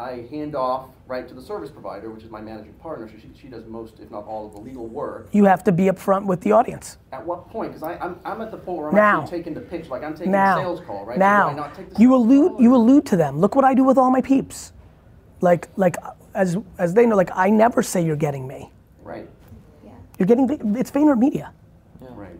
I 0.00 0.26
hand 0.30 0.54
off 0.54 0.88
right 1.06 1.28
to 1.28 1.34
the 1.34 1.42
service 1.42 1.70
provider, 1.70 2.10
which 2.10 2.24
is 2.24 2.30
my 2.30 2.40
managing 2.40 2.72
partner. 2.74 3.06
So 3.06 3.16
she, 3.20 3.30
she 3.38 3.48
does 3.48 3.66
most, 3.66 4.00
if 4.00 4.10
not 4.10 4.24
all, 4.24 4.46
of 4.46 4.54
the 4.54 4.60
legal 4.60 4.86
work. 4.86 5.28
You 5.32 5.44
have 5.44 5.62
to 5.64 5.72
be 5.72 5.84
upfront 5.84 6.24
with 6.24 6.40
the 6.40 6.52
audience. 6.52 6.96
At 7.12 7.24
what 7.26 7.50
point? 7.50 7.74
Because 7.74 7.82
I'm, 8.00 8.18
I'm 8.24 8.40
at 8.40 8.50
the 8.50 8.56
point 8.56 8.78
where 8.78 8.88
I'm 8.88 8.94
Now. 8.94 9.22
actually 9.22 9.38
taking 9.38 9.52
the 9.52 9.60
pitch, 9.60 9.88
like 9.88 10.02
I'm 10.02 10.14
taking 10.14 10.32
now, 10.32 10.58
a 10.58 10.62
sales 10.62 10.80
call, 10.80 11.04
right? 11.04 11.16
So 11.16 11.18
do 11.18 11.24
I 11.24 11.28
now, 11.28 11.52
not 11.52 11.74
take 11.74 11.94
the 11.94 12.00
you 12.00 12.14
allude 12.14 12.58
you 12.58 12.74
allude 12.74 13.04
to 13.06 13.16
them. 13.16 13.40
Look 13.40 13.54
what 13.54 13.64
I 13.64 13.74
do 13.74 13.84
with 13.84 13.98
all 13.98 14.10
my 14.10 14.22
peeps. 14.22 14.72
Like 15.42 15.68
like 15.76 15.96
as 16.34 16.56
as 16.78 16.94
they 16.94 17.04
know, 17.04 17.16
like 17.16 17.30
I 17.34 17.50
never 17.50 17.82
say 17.82 18.02
you're 18.02 18.16
getting 18.16 18.48
me. 18.48 18.72
Right. 19.02 19.28
Yeah. 19.84 19.92
You're 20.18 20.26
getting 20.26 20.48
it's 20.76 20.90
VaynerMedia. 20.90 21.52
Yeah. 22.00 22.08
Right. 22.12 22.38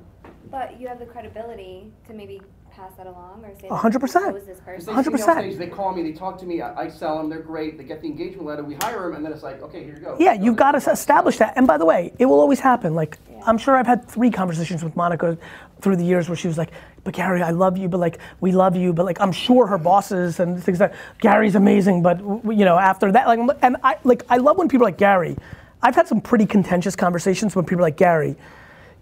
But 0.51 0.81
you 0.81 0.89
have 0.89 0.99
the 0.99 1.07
credibility 1.07 1.93
to 2.07 2.15
maybe 2.15 2.41
pass 2.81 2.97
that 2.97 3.07
along 3.07 3.45
or 3.45 3.53
say 3.61 3.69
A 3.69 3.77
hundred 3.77 4.01
percent. 4.01 4.31
"Who 4.31 4.37
is 4.37 4.47
this 4.47 4.61
person? 4.61 4.95
they 4.95 5.03
see 5.03 5.11
me 5.11 5.23
on 5.23 5.39
stage, 5.39 5.59
they 5.59 5.67
call 5.67 5.95
me, 5.95 6.03
they 6.03 6.13
talk 6.13 6.39
to 6.39 6.47
me, 6.47 6.63
I, 6.63 6.83
I 6.83 6.89
sell 6.89 7.19
them, 7.19 7.29
they're 7.29 7.41
great, 7.41 7.77
they 7.77 7.85
get 7.85 8.01
the 8.01 8.07
engagement 8.07 8.47
letter, 8.47 8.63
we 8.63 8.75
hire 8.75 9.03
them, 9.03 9.15
and 9.17 9.25
then 9.25 9.33
it's 9.33 9.43
like, 9.43 9.63
okay, 9.63 9.85
here 9.85 9.95
you 9.95 10.01
go. 10.01 10.17
Yeah, 10.19 10.33
you've 10.33 10.57
got 10.57 10.73
to 10.73 10.91
establish 10.91 11.37
that. 11.39 11.55
And 11.57 11.67
by 11.67 11.77
the 11.79 11.85
way, 11.85 12.13
it 12.19 12.27
will 12.27 12.41
always 12.41 12.61
happen. 12.61 12.95
Like, 12.95 13.19
I'm 13.47 13.59
sure 13.59 13.77
I've 13.77 13.87
had 13.87 14.09
three 14.09 14.31
conversations 14.31 14.83
with 14.83 14.97
Monica 14.97 15.37
through 15.81 15.97
the 15.97 16.05
years 16.05 16.29
where 16.29 16.37
she 16.37 16.49
was 16.49 16.59
like, 16.59 16.71
but 17.05 17.15
Gary, 17.15 17.43
I 17.43 17.51
love 17.51 17.77
you, 17.79 17.89
but 17.89 17.99
like, 17.99 18.19
we 18.41 18.53
love 18.53 18.77
you, 18.77 18.93
but 18.93 19.07
like, 19.07 19.21
I'm 19.21 19.33
sure 19.33 19.67
her 19.67 19.79
bosses 19.79 20.41
and 20.41 20.63
things 20.63 20.81
like, 20.81 20.95
Gary's 21.19 21.55
amazing, 21.55 22.03
but 22.03 22.19
you 22.21 22.65
know, 22.65 22.79
after 22.79 23.13
that, 23.13 23.27
like, 23.27 23.39
and 23.63 23.77
I, 23.83 23.97
like, 24.05 24.25
I 24.29 24.39
love 24.39 24.59
when 24.59 24.69
people 24.69 24.87
are 24.87 24.91
like 24.91 24.99
Gary, 24.99 25.37
I've 25.83 25.95
had 25.95 26.07
some 26.09 26.21
pretty 26.21 26.47
contentious 26.47 26.95
conversations 26.95 27.57
when 27.57 27.65
people 27.65 27.79
are 27.79 27.89
like, 27.89 27.97
Gary, 27.97 28.37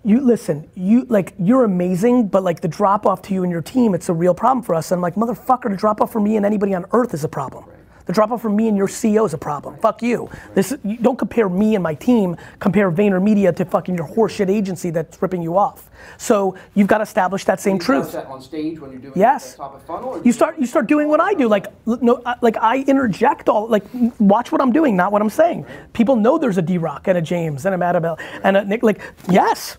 you 0.05 0.21
listen, 0.21 0.71
you 0.75 1.05
like 1.09 1.35
you're 1.39 1.65
amazing, 1.65 2.29
but 2.29 2.43
like 2.45 2.61
the 2.61 2.69
drop 2.69 3.05
off 3.07 3.23
to 3.23 3.35
you 3.35 3.43
and 3.43 3.53
your 3.53 3.63
team, 3.63 3.95
it's 3.95 4.09
a 4.09 4.15
real 4.15 4.35
problem 4.35 4.63
for 4.63 4.75
us. 4.75 4.91
And 4.91 4.99
I'm 4.99 5.03
like, 5.03 5.15
motherfucker, 5.17 5.71
the 5.71 5.77
drop 5.77 6.01
off 6.01 6.13
for 6.13 6.21
me 6.21 6.37
and 6.37 6.47
anybody 6.47 6.75
on 6.75 6.87
earth 6.93 7.15
is 7.15 7.25
a 7.25 7.29
problem. 7.29 7.65
The 8.07 8.15
drop 8.15 8.31
off 8.31 8.41
for 8.41 8.49
me 8.49 8.69
and 8.69 8.77
your 8.77 8.87
CEO 8.89 9.27
is 9.27 9.35
a 9.35 9.39
problem. 9.39 9.77
Fuck 9.81 10.01
you. 10.03 10.31
This 10.55 10.75
you 10.83 10.97
don't 10.97 11.19
compare 11.19 11.47
me 11.51 11.75
and 11.75 11.83
my 11.83 11.93
team. 11.95 12.39
Compare 12.59 12.91
VaynerMedia 12.91 13.55
to 13.57 13.67
fucking 13.67 13.97
your 13.97 14.09
horseshit 14.09 14.49
agency 14.49 14.89
that's 14.89 15.21
ripping 15.21 15.43
you 15.43 15.59
off. 15.59 15.91
So 16.17 16.55
you've 16.75 16.87
got 16.89 16.99
to 16.99 17.03
establish 17.03 17.45
that 17.45 17.61
same 17.61 17.79
truth. 17.79 18.13
that 18.13 18.25
on 18.27 18.41
stage 18.41 18.81
when 18.81 18.93
you're 18.93 19.01
doing 19.01 19.13
Yes. 19.15 19.57
top 19.57 19.75
of 19.75 19.83
funnel? 19.83 20.23
You 20.25 20.33
start 20.33 20.59
you 20.59 20.65
start 20.65 20.87
doing 20.87 21.09
what 21.09 21.21
I 21.21 21.35
do. 21.35 21.49
Like 21.49 21.67
no, 21.87 22.23
like 22.41 22.57
I 22.57 22.79
interject 22.85 23.51
all 23.51 23.67
like 23.69 23.85
watch 24.19 24.53
what 24.53 24.63
I'm 24.63 24.73
doing, 24.73 24.97
not 24.97 25.13
what 25.13 25.21
I'm 25.21 25.29
saying. 25.29 25.67
People 25.93 26.17
know 26.17 26.39
there's 26.39 26.57
a 26.57 26.63
D 26.63 26.79
Rock 26.79 27.09
and 27.09 27.19
a 27.19 27.23
James 27.23 27.67
and 27.67 27.75
a 27.75 27.79
Maribel 27.79 28.19
and 28.43 28.57
a 28.57 28.65
Nick. 28.65 28.83
Like 28.83 29.03
yes, 29.29 29.77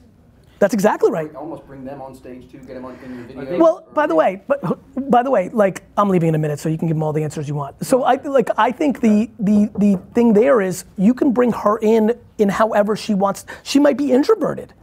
That's 0.60 0.74
exactly 0.74 1.10
right. 1.10 1.34
Almost 1.36 1.66
bring 1.66 1.86
them 1.86 2.02
on 2.02 2.14
stage 2.14 2.52
too, 2.52 2.60
get 2.60 2.74
them 2.74 2.86
on 2.86 2.96
in 3.04 3.28
the 3.28 3.34
video. 3.34 3.58
Well, 3.58 3.88
by 3.94 4.06
the 4.06 4.16
way, 4.16 4.42
but 4.46 4.62
by 5.10 5.24
the 5.24 5.32
way, 5.32 5.48
like 5.50 5.84
I'm 5.98 6.10
leaving 6.10 6.30
in 6.30 6.36
a 6.36 6.38
minute, 6.38 6.60
so 6.60 6.68
you 6.68 6.78
can 6.78 6.88
give 6.90 6.98
them 6.98 7.04
all 7.04 7.14
the 7.14 7.24
answers 7.24 7.48
you 7.48 7.56
want. 7.56 7.84
So 7.86 8.04
I 8.04 8.16
like 8.16 8.50
I 8.58 8.72
think 8.72 9.00
the 9.00 9.30
the 9.40 9.72
the 9.78 10.00
thing 10.14 10.34
there 10.34 10.60
is 10.60 10.84
you 10.98 11.14
can 11.14 11.32
bring 11.32 11.54
her 11.54 11.78
in 11.78 12.14
in 12.38 12.50
however 12.50 12.98
she 12.98 13.14
wants. 13.14 13.46
She 13.64 13.80
might 13.80 13.98
be 13.98 14.12
introverted. 14.12 14.74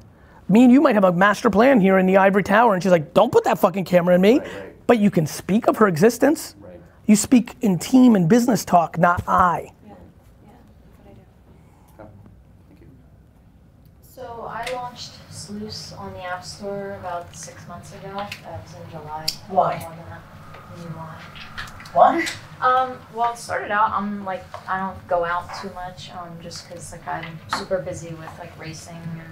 Me 0.48 0.64
and 0.64 0.72
you 0.72 0.80
might 0.80 0.94
have 0.94 1.04
a 1.04 1.12
master 1.12 1.50
plan 1.50 1.80
here 1.80 1.98
in 1.98 2.06
the 2.06 2.16
ivory 2.16 2.42
tower, 2.42 2.72
and 2.72 2.82
she's 2.82 2.92
like, 2.92 3.12
"Don't 3.12 3.30
put 3.30 3.44
that 3.44 3.58
fucking 3.58 3.84
camera 3.84 4.14
in 4.14 4.20
me." 4.22 4.40
But 4.86 4.98
you 4.98 5.10
can 5.10 5.26
speak 5.26 5.68
of 5.68 5.76
her 5.76 5.88
existence. 5.88 6.54
You 7.06 7.16
speak 7.16 7.54
in 7.60 7.78
team 7.78 8.16
and 8.16 8.28
business 8.28 8.64
talk, 8.64 8.98
not 8.98 9.22
I. 9.28 9.72
Yeah. 9.86 9.94
Yeah. 10.44 10.52
Thank 12.68 12.80
you. 12.80 12.86
So 14.00 14.48
I 14.48 14.72
launched 14.72 15.15
Sluice 15.46 15.92
on 15.92 16.12
the 16.14 16.24
App 16.24 16.44
Store 16.44 16.94
about 16.98 17.34
six 17.36 17.66
months 17.68 17.94
ago. 17.94 18.14
That 18.42 18.62
was 18.64 18.74
in 18.74 18.90
July. 18.90 19.26
Why? 19.48 19.78
More 19.78 19.90
than 19.90 19.98
that. 20.08 20.22
Why? 20.96 21.20
Why? 21.92 22.26
Um, 22.60 22.98
well, 23.14 23.32
it 23.32 23.38
started 23.38 23.70
out, 23.70 23.92
I'm 23.92 24.24
like, 24.24 24.44
I 24.68 24.80
don't 24.80 25.06
go 25.06 25.24
out 25.24 25.48
too 25.62 25.70
much, 25.74 26.10
um, 26.12 26.36
just 26.42 26.68
because 26.68 26.90
like 26.90 27.06
I'm 27.06 27.38
super 27.54 27.78
busy 27.80 28.08
with 28.14 28.30
like 28.40 28.58
racing 28.58 28.96
and, 28.96 29.22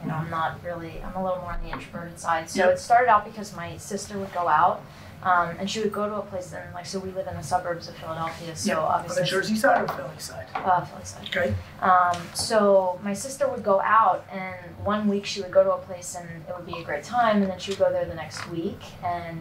you 0.00 0.08
know, 0.08 0.14
I'm 0.14 0.30
not 0.30 0.64
really, 0.64 1.02
I'm 1.02 1.14
a 1.16 1.22
little 1.22 1.40
more 1.42 1.52
on 1.52 1.62
the 1.62 1.70
introverted 1.70 2.18
side. 2.18 2.48
So 2.48 2.60
Yep. 2.64 2.74
it 2.74 2.78
started 2.78 3.08
out 3.10 3.26
because 3.26 3.54
my 3.54 3.76
sister 3.76 4.16
would 4.16 4.32
go 4.32 4.48
out, 4.48 4.80
um, 5.22 5.56
and 5.58 5.68
she 5.70 5.80
would 5.80 5.92
go 5.92 6.08
to 6.08 6.16
a 6.16 6.22
place 6.22 6.52
and 6.52 6.72
like, 6.74 6.86
so 6.86 6.98
we 6.98 7.10
live 7.10 7.26
in 7.26 7.34
the 7.34 7.42
suburbs 7.42 7.88
of 7.88 7.96
Philadelphia, 7.96 8.54
so 8.54 8.70
Yeah, 8.72 8.78
obviously. 8.78 9.20
on 9.20 9.24
the 9.24 9.30
Jersey 9.30 9.56
side 9.56 9.82
or 9.84 9.88
Philly 9.94 10.18
side? 10.18 10.46
Uh, 10.54 10.84
Philly 10.84 11.04
side. 11.04 11.28
Okay. 11.36 11.54
Um, 11.80 12.16
so 12.34 12.98
my 13.02 13.12
sister 13.12 13.48
would 13.48 13.62
go 13.64 13.80
out, 13.80 14.26
and 14.32 14.56
one 14.84 15.08
week 15.08 15.24
she 15.26 15.40
would 15.42 15.50
go 15.50 15.64
to 15.64 15.72
a 15.72 15.78
place, 15.78 16.16
and 16.18 16.28
it 16.48 16.54
would 16.56 16.66
be 16.66 16.78
a 16.78 16.84
great 16.84 17.04
time, 17.04 17.42
and 17.42 17.50
then 17.50 17.58
she 17.58 17.72
would 17.72 17.78
go 17.80 17.90
there 17.92 18.04
the 18.04 18.14
next 18.14 18.48
week, 18.50 18.80
and 19.04 19.40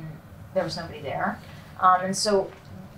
there 0.54 0.64
was 0.64 0.76
nobody 0.78 1.02
there. 1.02 1.40
Um, 1.80 2.02
and 2.02 2.18
so 2.18 2.50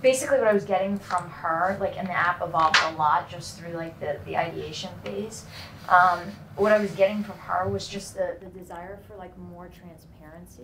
basically, 0.01 0.37
what 0.39 0.47
I 0.47 0.53
was 0.53 0.63
getting 0.63 0.97
from 0.97 1.29
her, 1.29 1.75
like, 1.81 1.97
and 1.97 2.07
the 2.07 2.13
app 2.13 2.41
evolved 2.41 2.77
a 2.85 2.91
lot 2.95 3.29
just 3.29 3.57
through 3.59 3.73
like 3.73 3.99
the, 3.99 4.19
the 4.25 4.37
ideation 4.37 4.91
phase. 5.03 5.45
Um, 5.89 6.19
what 6.55 6.71
I 6.71 6.77
was 6.79 6.91
getting 6.91 7.23
from 7.23 7.37
her 7.39 7.67
was 7.67 7.87
just 7.87 8.15
the, 8.15 8.37
the 8.39 8.45
desire 8.57 8.99
for 9.07 9.15
like 9.17 9.37
more 9.37 9.67
transparency. 9.67 10.63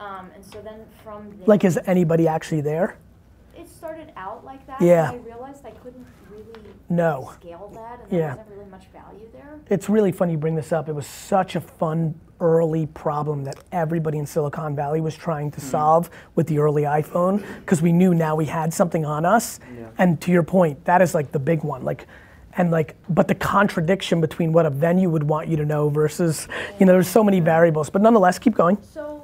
Um, 0.00 0.30
and 0.34 0.44
so 0.44 0.60
then 0.60 0.80
from 1.02 1.30
there, 1.38 1.46
Like, 1.46 1.64
is 1.64 1.78
anybody 1.86 2.26
actually 2.28 2.60
there? 2.60 2.96
it 3.56 3.68
started 3.68 4.10
out 4.16 4.44
like 4.44 4.66
that. 4.66 4.80
Yeah. 4.82 5.12
I 5.12 5.16
realized 5.18 5.64
I 5.64 5.70
couldn't 5.70 6.04
really 6.28 6.44
No. 6.90 7.30
scale 7.34 7.70
that, 7.74 8.00
and 8.02 8.10
there 8.10 8.18
Yeah. 8.18 8.28
wasn't 8.30 8.48
really 8.50 8.70
much 8.70 8.88
value 8.92 9.28
there. 9.32 9.58
It's 9.70 9.88
really 9.88 10.10
funny 10.10 10.32
you 10.32 10.38
bring 10.38 10.56
this 10.56 10.72
up. 10.72 10.88
It 10.88 10.94
was 10.94 11.06
such 11.06 11.54
a 11.54 11.60
fun 11.60 12.14
early 12.40 12.86
problem 12.86 13.44
that 13.44 13.54
everybody 13.70 14.18
in 14.18 14.26
Silicon 14.26 14.74
Valley 14.74 15.00
was 15.00 15.14
trying 15.14 15.52
to 15.52 15.60
solve 15.60 16.10
with 16.34 16.48
the 16.48 16.58
early 16.58 16.82
iPhone 16.82 17.42
because 17.60 17.80
we 17.80 17.92
knew 17.92 18.12
now 18.12 18.34
we 18.34 18.46
had 18.46 18.74
something 18.74 19.04
on 19.06 19.24
us. 19.24 19.60
Yeah. 19.78 19.86
And 19.98 20.20
to 20.22 20.32
your 20.32 20.42
point, 20.42 20.84
that 20.84 21.00
is 21.00 21.14
like 21.14 21.30
the 21.30 21.38
big 21.38 21.62
one. 21.62 21.84
Like, 21.84 22.06
and 22.56 22.70
like, 22.72 22.96
but 23.08 23.28
the 23.28 23.34
contradiction 23.36 24.20
between 24.20 24.52
what 24.52 24.66
a 24.66 24.70
venue 24.70 25.08
would 25.08 25.22
want 25.24 25.46
you 25.48 25.56
to 25.56 25.64
know 25.64 25.88
versus, 25.88 26.48
you 26.80 26.86
know, 26.86 26.92
there's 26.92 27.08
so 27.08 27.22
many 27.22 27.38
variables. 27.40 27.88
But 27.88 28.02
nonetheless, 28.02 28.38
keep 28.40 28.54
going. 28.56 28.78
So 28.82 29.12
when 29.14 29.23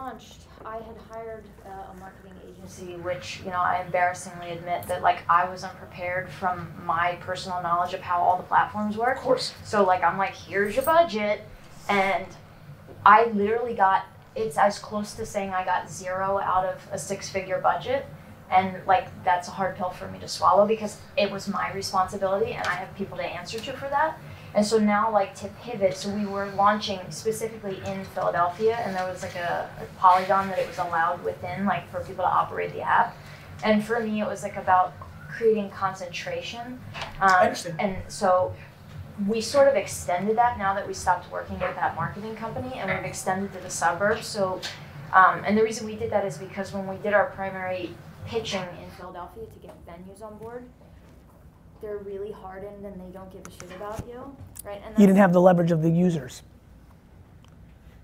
launched, 0.00 0.42
I 0.64 0.76
had 0.76 0.96
hired 1.10 1.44
uh, 1.66 1.92
a 1.92 1.96
marketing 1.98 2.32
agency, 2.48 2.96
which 2.96 3.40
you 3.44 3.50
know 3.50 3.58
I 3.58 3.82
embarrassingly 3.84 4.50
admit 4.50 4.86
that 4.88 5.02
like 5.02 5.22
I 5.28 5.48
was 5.48 5.64
unprepared 5.64 6.28
from 6.28 6.72
my 6.84 7.16
personal 7.20 7.62
knowledge 7.62 7.94
of 7.94 8.00
how 8.00 8.20
all 8.20 8.36
the 8.36 8.42
platforms 8.42 8.96
work. 8.96 9.18
Of 9.18 9.22
course. 9.22 9.54
So 9.64 9.84
like 9.84 10.02
I'm 10.02 10.18
like, 10.18 10.34
here's 10.34 10.74
your 10.76 10.84
budget, 10.84 11.42
and 11.88 12.26
I 13.04 13.26
literally 13.26 13.74
got 13.74 14.06
it's 14.34 14.56
as 14.56 14.78
close 14.78 15.14
to 15.14 15.26
saying 15.26 15.50
I 15.50 15.64
got 15.64 15.90
zero 15.90 16.38
out 16.38 16.64
of 16.64 16.80
a 16.92 16.98
six-figure 16.98 17.60
budget. 17.60 18.06
And 18.50 18.84
like 18.84 19.08
that's 19.24 19.46
a 19.46 19.52
hard 19.52 19.76
pill 19.76 19.90
for 19.90 20.08
me 20.08 20.18
to 20.18 20.28
swallow 20.28 20.66
because 20.66 20.98
it 21.16 21.30
was 21.30 21.46
my 21.46 21.72
responsibility 21.72 22.52
and 22.52 22.66
I 22.66 22.74
have 22.74 22.92
people 22.96 23.16
to 23.16 23.24
answer 23.24 23.60
to 23.60 23.72
for 23.74 23.88
that. 23.88 24.18
And 24.54 24.66
so 24.66 24.78
now, 24.78 25.12
like 25.12 25.34
to 25.36 25.48
pivot, 25.62 25.96
so 25.96 26.10
we 26.10 26.26
were 26.26 26.50
launching 26.56 26.98
specifically 27.10 27.80
in 27.86 28.04
Philadelphia, 28.06 28.76
and 28.78 28.96
there 28.96 29.08
was 29.08 29.22
like 29.22 29.36
a, 29.36 29.70
a 29.80 29.98
polygon 29.98 30.48
that 30.48 30.58
it 30.58 30.66
was 30.66 30.78
allowed 30.78 31.22
within, 31.22 31.66
like 31.66 31.88
for 31.90 32.00
people 32.00 32.24
to 32.24 32.30
operate 32.30 32.72
the 32.72 32.80
app. 32.80 33.16
And 33.62 33.84
for 33.84 34.00
me, 34.00 34.20
it 34.20 34.26
was 34.26 34.42
like 34.42 34.56
about 34.56 34.92
creating 35.28 35.70
concentration. 35.70 36.80
Um, 37.20 37.30
And 37.78 37.96
so 38.08 38.52
we 39.28 39.40
sort 39.40 39.68
of 39.68 39.74
extended 39.74 40.36
that 40.36 40.58
now 40.58 40.74
that 40.74 40.86
we 40.86 40.94
stopped 40.94 41.30
working 41.30 41.58
with 41.60 41.76
that 41.76 41.94
marketing 41.94 42.34
company, 42.34 42.78
and 42.78 42.90
we've 42.90 43.04
extended 43.04 43.52
to 43.52 43.60
the 43.60 43.70
suburbs. 43.70 44.26
So, 44.26 44.60
um, 45.12 45.44
and 45.44 45.56
the 45.56 45.62
reason 45.62 45.86
we 45.86 45.94
did 45.94 46.10
that 46.10 46.24
is 46.24 46.38
because 46.38 46.72
when 46.72 46.86
we 46.88 46.96
did 46.96 47.12
our 47.12 47.26
primary 47.26 47.94
pitching 48.26 48.62
in 48.82 48.90
Philadelphia 48.98 49.44
to 49.44 49.58
get 49.60 49.74
venues 49.86 50.22
on 50.22 50.38
board, 50.38 50.64
they're 51.80 51.98
really 51.98 52.32
hardened 52.32 52.84
and 52.84 53.00
they 53.00 53.10
don't 53.12 53.30
give 53.32 53.46
a 53.46 53.50
shit 53.50 53.70
about 53.76 54.04
you, 54.06 54.34
right? 54.64 54.80
And 54.86 54.98
You 54.98 55.06
didn't 55.06 55.18
have 55.18 55.32
the 55.32 55.40
leverage 55.40 55.70
of 55.70 55.82
the 55.82 55.90
users. 55.90 56.42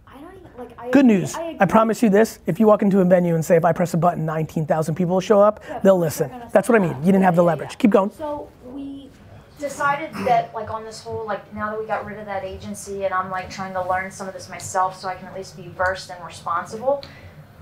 I 0.07 0.19
don't 0.21 0.35
even 0.37 0.51
like. 0.57 0.79
I 0.79 0.91
Good 0.91 1.05
agree- 1.05 1.19
news. 1.19 1.35
I, 1.35 1.57
I 1.61 1.67
promise 1.67 2.03
you 2.03 2.09
this. 2.09 2.39
If 2.47 2.59
you 2.59 2.67
walk 2.67 2.83
into 2.83 3.01
a 3.01 3.05
venue 3.05 3.35
and 3.35 3.45
say, 3.45 3.57
if 3.57 3.65
I 3.65 3.73
press 3.73 3.93
a 3.95 3.97
button, 3.99 4.25
19,000 4.25 4.95
people 4.95 5.15
will 5.15 5.21
show 5.21 5.41
up, 5.41 5.63
Yeah, 5.69 5.79
they'll 5.81 5.99
listen. 5.99 6.31
That's 6.53 6.69
what 6.69 6.77
I 6.77 6.79
mean. 6.83 6.97
You 7.01 7.07
didn't 7.13 7.23
have 7.23 7.37
the 7.37 7.45
leverage. 7.45 7.77
Keep 7.79 7.91
going. 7.91 8.11
So 8.13 8.49
we 8.65 9.11
decided 9.59 10.13
that 10.27 10.55
like 10.55 10.71
on 10.71 10.85
this 10.85 11.03
whole 11.03 11.27
like 11.27 11.53
now 11.55 11.71
that 11.71 11.79
we 11.81 11.87
got 11.87 12.05
rid 12.07 12.19
of 12.19 12.27
that 12.27 12.45
agency 12.45 13.05
and 13.05 13.13
I'm 13.15 13.31
like 13.31 13.51
trying 13.51 13.73
to 13.75 13.87
learn 13.87 14.11
some 14.11 14.27
of 14.29 14.35
this 14.35 14.49
myself 14.49 14.99
so 14.99 15.09
I 15.09 15.15
can 15.17 15.27
at 15.27 15.35
least 15.35 15.57
be 15.57 15.69
versed 15.69 16.11
and 16.11 16.25
responsible. 16.25 17.03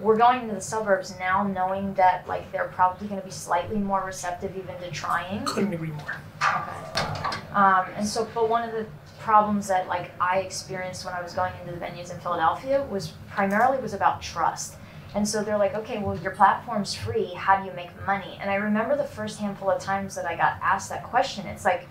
We're 0.00 0.16
going 0.16 0.42
into 0.42 0.54
the 0.54 0.60
suburbs 0.60 1.14
now 1.18 1.44
knowing 1.44 1.94
that 1.94 2.26
like 2.26 2.50
they're 2.50 2.68
probably 2.68 3.06
going 3.06 3.20
to 3.20 3.26
be 3.26 3.32
slightly 3.32 3.78
more 3.78 4.04
receptive 4.04 4.56
even 4.56 4.76
to 4.78 4.90
trying. 4.90 5.44
Couldn't 5.44 5.72
agree 5.72 5.92
more. 5.92 6.16
Um, 7.54 7.86
and 7.96 8.06
so, 8.06 8.28
but 8.34 8.48
one 8.48 8.68
of 8.68 8.74
the 8.74 8.86
problems 9.20 9.68
that 9.68 9.86
like 9.86 10.10
I 10.20 10.40
experienced 10.40 11.04
when 11.04 11.14
I 11.14 11.22
was 11.22 11.32
going 11.32 11.52
into 11.60 11.72
the 11.72 11.84
venues 11.84 12.12
in 12.12 12.18
Philadelphia 12.20 12.84
was 12.90 13.12
primarily 13.30 13.80
was 13.80 13.94
about 13.94 14.20
trust. 14.20 14.76
And 15.14 15.26
so 15.26 15.44
they're 15.44 15.58
like, 15.58 15.74
okay, 15.74 15.98
well, 15.98 16.18
your 16.18 16.32
platform's 16.32 16.92
free. 16.92 17.32
How 17.34 17.60
do 17.60 17.66
you 17.66 17.72
make 17.74 17.90
money? 18.04 18.36
And 18.40 18.50
I 18.50 18.56
remember 18.56 18.96
the 18.96 19.04
first 19.04 19.38
handful 19.38 19.70
of 19.70 19.80
times 19.80 20.16
that 20.16 20.26
I 20.26 20.34
got 20.34 20.58
asked 20.60 20.90
that 20.90 21.04
question. 21.04 21.46
It's 21.46 21.64
like, 21.64 21.86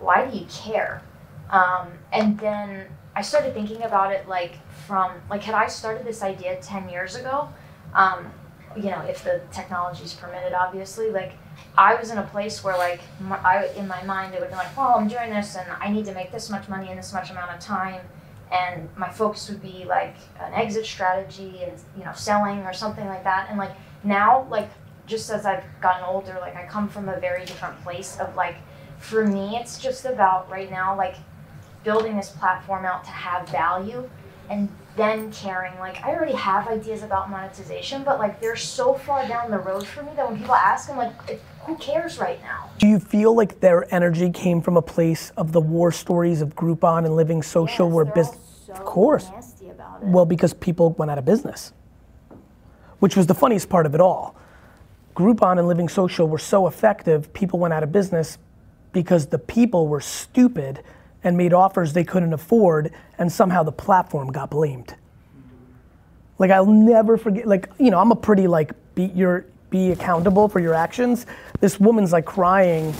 why 0.00 0.26
do 0.26 0.36
you 0.36 0.46
care? 0.46 1.02
Um, 1.50 1.92
and 2.10 2.38
then 2.38 2.86
I 3.14 3.20
started 3.20 3.52
thinking 3.52 3.82
about 3.82 4.12
it 4.12 4.26
like 4.26 4.58
from 4.86 5.12
like 5.30 5.42
had 5.42 5.54
I 5.54 5.66
started 5.68 6.06
this 6.06 6.22
idea 6.22 6.60
ten 6.60 6.88
years 6.88 7.16
ago, 7.16 7.48
um, 7.94 8.32
you 8.76 8.90
know, 8.90 9.00
if 9.00 9.22
the 9.24 9.42
technology's 9.52 10.14
permitted, 10.14 10.52
obviously, 10.52 11.10
like 11.10 11.32
I 11.76 11.94
was 11.94 12.10
in 12.10 12.18
a 12.18 12.22
place 12.22 12.62
where 12.64 12.76
like 12.76 13.00
my, 13.20 13.36
I 13.38 13.66
in 13.76 13.86
my 13.86 14.02
mind 14.04 14.34
it 14.34 14.40
would 14.40 14.50
be 14.50 14.56
like, 14.56 14.76
well, 14.76 14.94
I'm 14.96 15.08
doing 15.08 15.30
this 15.30 15.56
and 15.56 15.70
I 15.80 15.90
need 15.90 16.04
to 16.06 16.14
make 16.14 16.32
this 16.32 16.50
much 16.50 16.68
money 16.68 16.90
in 16.90 16.96
this 16.96 17.12
much 17.12 17.30
amount 17.30 17.50
of 17.52 17.60
time, 17.60 18.00
and 18.50 18.88
my 18.96 19.10
focus 19.10 19.48
would 19.48 19.62
be 19.62 19.84
like 19.84 20.16
an 20.40 20.52
exit 20.54 20.86
strategy 20.86 21.62
and 21.62 21.72
you 21.96 22.04
know 22.04 22.12
selling 22.14 22.60
or 22.60 22.72
something 22.72 23.06
like 23.06 23.24
that. 23.24 23.48
And 23.48 23.58
like 23.58 23.72
now, 24.04 24.46
like 24.50 24.70
just 25.06 25.30
as 25.30 25.46
I've 25.46 25.64
gotten 25.80 26.04
older, 26.04 26.38
like 26.40 26.56
I 26.56 26.66
come 26.66 26.88
from 26.88 27.08
a 27.08 27.18
very 27.20 27.44
different 27.44 27.82
place 27.82 28.18
of 28.18 28.34
like 28.36 28.56
for 28.98 29.26
me, 29.26 29.56
it's 29.56 29.78
just 29.78 30.04
about 30.04 30.48
right 30.50 30.70
now 30.70 30.96
like 30.96 31.16
building 31.84 32.16
this 32.16 32.30
platform 32.30 32.84
out 32.84 33.04
to 33.04 33.10
have 33.10 33.48
value 33.48 34.08
and 34.52 34.68
then 34.96 35.32
caring 35.32 35.76
like 35.78 36.02
i 36.04 36.10
already 36.14 36.34
have 36.34 36.68
ideas 36.68 37.02
about 37.02 37.30
monetization 37.30 38.02
but 38.04 38.18
like 38.18 38.40
they're 38.40 38.56
so 38.56 38.94
far 38.94 39.26
down 39.26 39.50
the 39.50 39.58
road 39.58 39.86
for 39.86 40.02
me 40.02 40.10
that 40.14 40.28
when 40.28 40.38
people 40.38 40.54
ask 40.54 40.90
i'm 40.90 40.98
like 40.98 41.40
who 41.64 41.76
cares 41.76 42.18
right 42.18 42.40
now 42.42 42.68
Do 42.78 42.88
you 42.88 42.98
feel 42.98 43.34
like 43.34 43.60
their 43.60 43.92
energy 43.94 44.30
came 44.30 44.60
from 44.60 44.76
a 44.76 44.82
place 44.82 45.30
of 45.36 45.52
the 45.52 45.60
war 45.60 45.92
stories 45.92 46.42
of 46.42 46.56
Groupon 46.56 47.04
and 47.04 47.14
Living 47.14 47.42
Social 47.42 47.88
where 47.88 48.04
business? 48.04 48.68
of 48.68 48.84
course. 48.84 49.30
nasty 49.30 49.68
about 49.68 50.02
it 50.02 50.08
Well, 50.08 50.26
because 50.26 50.54
people 50.54 50.90
went 50.90 51.10
out 51.10 51.18
of 51.18 51.24
business, 51.24 51.72
which 52.98 53.16
was 53.16 53.26
the 53.26 53.34
funniest 53.34 53.68
part 53.68 53.86
of 53.86 53.94
it 53.94 54.00
all. 54.00 54.34
Groupon 55.14 55.58
and 55.58 55.68
Living 55.68 55.88
Social 55.88 56.26
were 56.26 56.38
so 56.38 56.66
effective, 56.66 57.32
people 57.32 57.58
went 57.60 57.72
out 57.72 57.82
of 57.84 57.92
business 57.92 58.38
because 58.92 59.26
the 59.26 59.38
people 59.38 59.86
were 59.86 60.00
stupid 60.00 60.82
and 61.24 61.36
made 61.36 61.52
offers 61.52 61.92
they 61.92 62.04
couldn't 62.04 62.32
afford, 62.32 62.92
and 63.18 63.30
somehow 63.30 63.62
the 63.62 63.72
platform 63.72 64.32
got 64.32 64.50
blamed. 64.50 64.94
Like 66.38 66.50
I'll 66.50 66.66
never 66.66 67.16
forget. 67.16 67.46
Like 67.46 67.68
you 67.78 67.90
know, 67.90 67.98
I'm 67.98 68.10
a 68.10 68.16
pretty 68.16 68.46
like 68.46 68.72
be 68.94 69.04
your 69.06 69.46
be 69.70 69.92
accountable 69.92 70.48
for 70.48 70.60
your 70.60 70.74
actions. 70.74 71.26
This 71.60 71.80
woman's 71.80 72.12
like 72.12 72.24
crying 72.24 72.94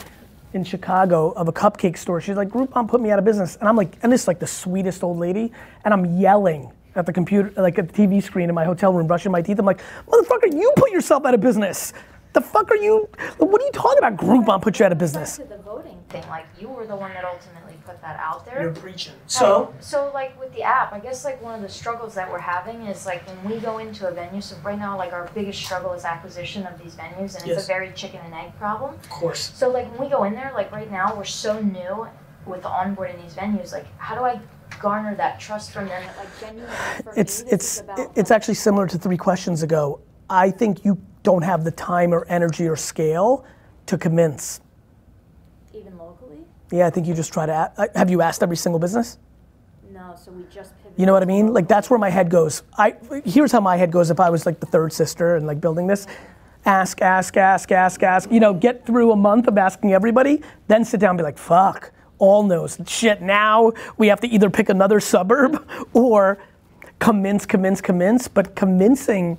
in 0.55 0.65
Chicago 0.65 1.33
of 1.33 1.49
a 1.49 1.53
cupcake 1.53 1.97
store. 1.97 2.21
She's 2.21 2.37
like, 2.37 2.49
Groupon 2.49 2.89
put 2.89 3.01
me 3.01 3.11
out 3.11 3.19
of 3.19 3.25
business, 3.25 3.57
and 3.57 3.69
I'm 3.69 3.77
like, 3.77 3.97
and 4.03 4.13
this 4.13 4.23
is 4.23 4.29
like 4.29 4.39
the 4.39 4.47
sweetest 4.47 5.03
old 5.03 5.19
lady, 5.19 5.53
and 5.85 5.93
I'm 5.95 6.19
yelling 6.19 6.71
at 6.95 7.07
the 7.07 7.13
computer, 7.13 7.53
like 7.61 7.79
at 7.79 7.89
the 7.89 8.07
TV 8.07 8.23
screen 8.23 8.49
in 8.49 8.55
my 8.55 8.65
hotel 8.65 8.93
room, 8.93 9.07
brushing 9.07 9.33
my 9.33 9.43
teeth. 9.43 9.59
I'm 9.59 9.67
like, 9.67 9.81
motherfucker, 10.07 10.53
you 10.53 10.73
put 10.77 10.91
yourself 10.91 11.25
out 11.25 11.35
of 11.35 11.41
business. 11.41 11.93
The 12.35 12.41
fuck 12.41 12.71
are 12.71 12.77
you? 12.77 13.09
What 13.39 13.61
are 13.61 13.65
you 13.65 13.73
talking 13.73 13.99
about? 13.99 14.17
Groupon 14.17 14.63
put 14.63 14.79
you 14.79 14.87
out 14.87 14.93
of 14.93 14.99
business. 14.99 15.37
to 15.37 15.45
the 15.45 15.59
voting 15.59 15.92
thing. 16.13 16.23
Like 16.29 16.47
you 16.61 16.69
were 16.69 16.87
the 16.87 16.95
one 16.97 17.13
that 17.15 17.25
ultimately 17.25 17.77
put 17.85 18.01
that 18.03 18.19
out 18.21 18.45
there. 18.47 18.63
You're 18.63 18.73
preaching. 18.73 19.15
So, 19.27 19.75
So, 19.81 20.07
so 20.07 20.11
like 20.15 20.39
with 20.39 20.53
the 20.55 20.63
app, 20.63 20.93
I 20.93 21.01
guess 21.01 21.25
like 21.25 21.43
one 21.43 21.55
of 21.55 21.63
the 21.63 21.69
struggles 21.69 22.15
that 22.15 22.31
we're 22.31 22.39
having 22.39 22.83
is 22.87 23.07
like 23.07 23.27
when 23.27 23.43
we 23.53 23.59
go 23.61 23.79
into 23.79 24.07
a 24.07 24.13
venue. 24.13 24.41
So 24.41 24.57
right 24.63 24.79
now, 24.79 24.97
like 24.97 25.13
our 25.13 25.29
biggest 25.35 25.61
struggle 25.61 25.93
is 25.95 26.05
acquisition 26.05 26.67
of 26.67 26.79
these 26.83 26.95
venues, 26.95 27.37
and 27.37 27.47
Yes. 27.47 27.59
it's 27.59 27.65
a 27.65 27.67
very 27.67 27.91
chicken 27.93 28.21
and 28.25 28.35
egg 28.35 28.53
problem. 28.59 28.95
of 28.95 29.09
course. 29.11 29.51
So 29.55 29.69
like 29.71 29.91
when 29.91 30.01
we 30.01 30.09
go 30.09 30.25
in 30.25 30.35
there, 30.35 30.53
like 30.55 30.71
right 30.71 30.91
now, 30.91 31.15
we're 31.17 31.25
so 31.25 31.61
new 31.61 32.07
with 32.47 32.63
the 32.63 32.69
onboarding 32.69 33.21
these 33.23 33.35
venues. 33.35 33.73
Like 33.73 33.87
how 33.99 34.15
do 34.15 34.23
I 34.25 34.41
garner 34.81 35.15
that 35.15 35.39
trust 35.39 35.71
from 35.71 35.87
them 35.87 36.03
that 36.05 36.17
like 36.17 36.41
genuinely 36.41 36.75
It's 37.17 37.43
me, 37.45 37.51
this 37.51 37.53
it's 37.53 37.75
is 37.77 37.81
about 37.81 38.13
it's 38.17 38.31
actually 38.31 38.55
similar 38.55 38.87
to 38.87 38.99
three 38.99 39.17
questions 39.17 39.63
ago. 39.63 40.01
I 40.31 40.51
think 40.51 40.85
you 40.85 41.01
don't 41.23 41.43
have 41.43 41.63
the 41.63 41.71
time 41.71 42.13
or 42.13 42.25
energy 42.29 42.67
or 42.67 42.75
scale 42.77 43.45
to 43.87 43.97
convince. 43.99 44.61
Yeah, 46.73 46.87
I 46.87 46.91
think 46.91 47.07
you 47.07 47.15
just 47.15 47.33
try 47.33 47.47
to. 47.47 47.53
a- 47.53 47.83
uh, 47.83 47.87
Have 47.95 48.11
you 48.11 48.23
asked 48.23 48.43
every 48.43 48.57
single 48.57 48.79
business? 48.79 49.19
No, 49.93 50.15
so 50.17 50.33
we 50.33 50.45
just. 50.53 50.73
You 50.97 51.07
know 51.07 51.13
what 51.13 51.23
I 51.23 51.27
mean? 51.27 51.53
Like 51.55 51.69
that's 51.69 51.89
where 51.89 51.99
my 51.99 52.11
head 52.11 52.29
goes. 52.31 52.63
I 52.77 52.95
here's 53.25 53.53
how 53.53 53.61
my 53.61 53.77
head 53.77 53.91
goes 53.91 54.11
if 54.11 54.21
I 54.21 54.29
was 54.31 54.45
like 54.45 54.61
the 54.61 54.67
third 54.67 54.93
sister 54.93 55.37
and 55.37 55.47
like 55.47 55.61
building 55.61 55.87
this. 55.87 56.07
Ask, 56.65 57.01
ask, 57.03 57.37
ask, 57.37 57.73
ask, 57.73 58.03
ask. 58.03 58.31
You 58.31 58.39
know, 58.41 58.55
get 58.55 58.87
through 58.87 59.13
a 59.13 59.17
month 59.17 59.49
of 59.49 59.59
asking 59.59 59.93
everybody, 59.95 60.43
then 60.69 60.85
sit 60.85 61.01
down 61.01 61.11
and 61.11 61.19
be 61.19 61.25
like, 61.25 61.39
fuck, 61.39 61.91
all 62.19 62.43
knows. 62.45 62.79
Shit, 62.87 63.21
now 63.21 63.73
we 63.97 64.07
have 64.09 64.21
to 64.21 64.29
either 64.29 64.49
pick 64.49 64.69
another 64.69 65.01
suburb 65.01 65.67
or 65.93 66.39
convince, 67.01 67.47
convince, 67.47 67.81
convince. 67.81 68.29
But 68.29 68.55
convincing, 68.55 69.39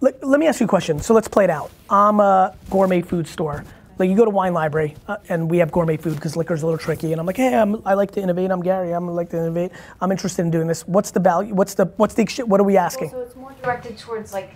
let, 0.00 0.22
let 0.26 0.40
me 0.40 0.46
ask 0.46 0.60
you 0.60 0.66
a 0.66 0.68
question. 0.68 0.98
So 0.98 1.14
let's 1.14 1.28
play 1.28 1.44
it 1.44 1.50
out. 1.50 1.70
I'm 1.88 2.20
a 2.20 2.54
gourmet 2.70 3.00
food 3.02 3.26
store. 3.26 3.64
Like 3.98 4.08
you 4.10 4.16
go 4.16 4.24
to 4.24 4.30
Wine 4.30 4.54
Library 4.54 4.96
uh, 5.08 5.16
and 5.28 5.50
we 5.50 5.58
have 5.58 5.70
gourmet 5.70 5.96
food 5.96 6.14
because 6.14 6.36
liquor's 6.36 6.62
a 6.62 6.66
little 6.66 6.78
tricky. 6.78 7.12
And 7.12 7.20
I'm 7.20 7.26
like, 7.26 7.36
hey, 7.36 7.54
I'm, 7.54 7.82
I 7.86 7.94
like 7.94 8.10
to 8.12 8.20
innovate. 8.20 8.50
I'm 8.50 8.62
Gary. 8.62 8.92
I'm 8.92 9.06
like 9.08 9.30
to 9.30 9.38
innovate. 9.38 9.72
I'm 10.00 10.10
interested 10.10 10.42
in 10.42 10.50
doing 10.50 10.66
this. 10.66 10.86
What's 10.86 11.10
the 11.10 11.20
value? 11.20 11.54
What's 11.54 11.74
the 11.74 11.86
what's 11.96 12.14
the 12.14 12.44
what 12.46 12.60
are 12.60 12.64
we 12.64 12.76
asking? 12.76 13.10
So 13.10 13.20
it's 13.20 13.36
more 13.36 13.54
directed 13.62 13.98
towards 13.98 14.32
like 14.32 14.54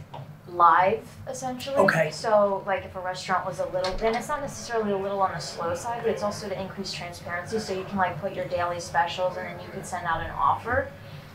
live 0.49 1.07
essentially. 1.29 1.77
Okay. 1.77 2.11
So 2.11 2.63
like 2.67 2.85
if 2.85 2.97
a 2.97 3.01
restaurant 3.01 3.47
was 3.47 3.61
a 3.61 3.67
little, 3.67 3.93
then 3.99 4.15
it's 4.15 4.29
not 4.29 4.41
necessarily 4.41 4.93
a 4.93 4.97
little 4.97 5.21
on 5.21 5.33
the 5.33 5.39
slow 5.39 5.75
side, 5.75 6.01
but 6.03 6.11
it's 6.11 6.23
also 6.23 6.49
to 6.49 6.61
increase 6.61 6.93
transparency. 6.93 7.59
So 7.59 7.75
you 7.75 7.85
can 7.85 7.99
like 7.99 8.19
put 8.21 8.35
your 8.35 8.47
daily 8.47 8.81
specials 8.81 9.37
and 9.37 9.47
then 9.47 9.61
you 9.65 9.71
can 9.71 9.85
send 9.85 10.07
out 10.07 10.21
an 10.21 10.31
offer. 10.31 10.89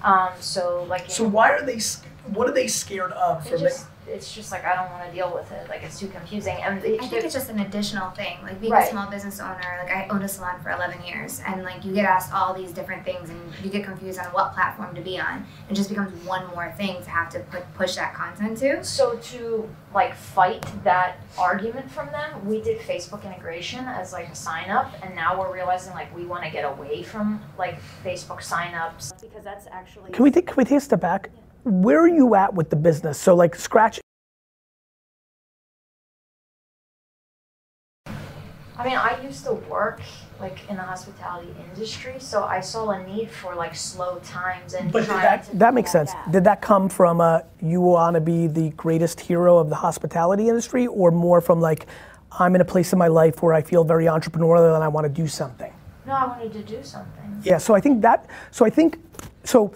Um, 0.04 0.30
so 0.40 0.86
like. 0.90 1.10
So 1.10 1.28
why 1.28 1.52
are 1.52 1.66
they? 1.66 1.80
What 2.28 2.48
are 2.50 2.54
they 2.54 2.68
scared 2.68 3.12
of? 3.14 3.46
It 3.52 3.60
just, 3.60 3.88
it's 4.12 4.34
just 4.34 4.52
like 4.52 4.66
I 4.66 4.76
don't 4.76 4.92
want 4.92 5.06
to 5.10 5.12
deal 5.16 5.34
with 5.34 5.52
it. 5.52 5.70
Like 5.70 5.84
it's 5.84 6.00
too 6.00 6.08
confusing. 6.08 6.58
And 6.62 6.84
it, 6.84 7.02
I 7.02 7.08
think 7.08 7.24
it's 7.24 7.34
just 7.34 7.50
an 7.50 7.60
additional 7.60 8.12
thing. 8.12 8.38
Like 8.44 8.60
being 8.60 8.74
Right. 8.74 8.88
a 8.88 8.92
small 8.92 9.10
business 9.10 9.40
owner, 9.40 9.80
like 9.82 9.92
I 9.92 10.08
owned 10.10 10.24
a 10.24 10.28
salon 10.28 10.60
for 10.62 10.70
11 10.72 11.04
years, 11.04 11.42
and 11.46 11.64
like 11.64 11.84
you 11.84 11.94
get 11.94 12.06
asked 12.06 12.34
all 12.34 12.54
these 12.54 12.72
different 12.72 13.04
things, 13.06 13.30
and 13.30 13.40
you 13.64 13.70
get 13.70 13.84
confused 13.84 14.20
on 14.20 14.26
what 14.28 14.54
platform 14.54 14.94
to 14.96 15.02
be 15.02 15.20
on. 15.20 15.46
It 15.70 15.74
just 15.74 15.90
becomes 15.90 16.12
one 16.26 16.46
more 16.48 16.72
thing 16.78 17.02
to 17.04 17.10
have 17.10 17.30
to 17.32 17.40
put, 17.52 17.64
push 17.74 17.96
that 17.96 18.14
content 18.14 18.58
to. 18.60 18.84
So 18.84 19.18
to 19.18 19.70
like 19.94 20.16
fight 20.16 20.66
that 20.84 21.18
argument 21.38 21.90
from 21.92 22.08
them, 22.12 22.46
we 22.48 22.62
did 22.62 22.80
Facebook 22.80 23.26
integration 23.26 23.86
as 23.86 24.14
like 24.14 24.28
a 24.30 24.36
sign 24.36 24.70
up, 24.70 24.94
and 25.04 25.16
now 25.16 25.40
we're 25.40 25.54
realizing 25.54 25.94
like 25.94 26.14
we 26.16 26.26
want 26.26 26.44
to 26.44 26.50
get 26.50 26.64
away 26.66 27.04
from 27.04 27.42
like 27.58 27.80
Facebook 28.04 28.42
sign 28.44 28.74
ups 28.74 29.12
because 29.22 29.44
that's 29.44 29.68
actually. 29.72 30.12
Can 30.12 30.24
we 30.24 30.32
take 30.32 30.48
can 30.48 30.56
we 30.58 30.64
take 30.66 30.78
a 30.78 30.82
step 30.82 31.02
back? 31.02 31.30
Where 31.64 32.00
are 32.00 32.08
you 32.08 32.36
at 32.36 32.54
with 32.54 32.70
the 32.70 32.76
business? 32.76 33.20
So 33.20 33.36
like 33.36 33.56
scratch. 33.56 34.00
I 38.78 38.84
mean, 38.84 38.98
I 38.98 39.22
used 39.22 39.46
to 39.46 39.54
work 39.54 40.02
like 40.40 40.68
in 40.68 40.76
the 40.76 40.82
hospitality 40.82 41.54
industry, 41.70 42.16
so 42.18 42.44
I 42.44 42.62
saw 42.62 42.90
a 42.90 43.04
need 43.06 43.30
for 43.30 43.54
like 43.54 43.76
slow 43.76 44.18
times 44.24 44.74
and 44.74 44.92
But 44.92 45.06
that 45.08 45.48
that 45.54 45.76
makes 45.76 45.92
sense. 45.92 46.14
Did 46.32 46.44
that 46.46 46.62
come 46.62 46.90
from 46.90 47.22
uh, 47.22 47.42
you 47.62 47.80
want 47.80 48.16
to 48.16 48.22
be 48.22 48.48
the 48.48 48.72
greatest 48.72 49.20
hero 49.20 49.60
of 49.60 49.70
the 49.70 49.76
hospitality 49.76 50.50
industry, 50.50 50.88
or 50.88 51.12
more 51.12 51.42
from 51.42 51.62
like 51.62 51.86
I'm 52.32 52.56
in 52.56 52.62
a 52.62 52.66
place 52.66 52.92
in 52.92 52.98
my 52.98 53.08
life 53.08 53.44
where 53.44 53.54
I 53.54 53.62
feel 53.62 53.84
very 53.84 54.06
entrepreneurial 54.06 54.74
and 54.74 54.84
I 54.84 54.88
want 54.88 55.06
to 55.06 55.10
do 55.10 55.28
something? 55.28 55.72
No, 56.08 56.14
I 56.14 56.26
wanted 56.26 56.54
to 56.54 56.64
do 56.64 56.82
something. 56.82 57.42
Yeah, 57.44 57.60
so 57.60 57.76
I 57.76 57.82
think 57.82 58.02
that, 58.02 58.26
so 58.50 58.66
I 58.66 58.70
think, 58.70 58.98
so 59.44 59.72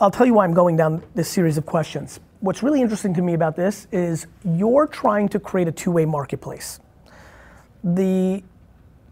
I'll 0.00 0.10
tell 0.10 0.26
you 0.26 0.34
why 0.34 0.44
I'm 0.44 0.54
going 0.54 0.76
down 0.76 1.04
this 1.14 1.28
series 1.28 1.56
of 1.56 1.66
questions. 1.66 2.18
What's 2.40 2.64
really 2.64 2.80
interesting 2.80 3.14
to 3.14 3.22
me 3.22 3.34
about 3.34 3.54
this 3.54 3.86
is 3.92 4.26
you're 4.44 4.88
trying 4.88 5.28
to 5.28 5.38
create 5.38 5.68
a 5.68 5.72
two 5.72 5.92
way 5.92 6.04
marketplace. 6.04 6.80
The 7.84 8.42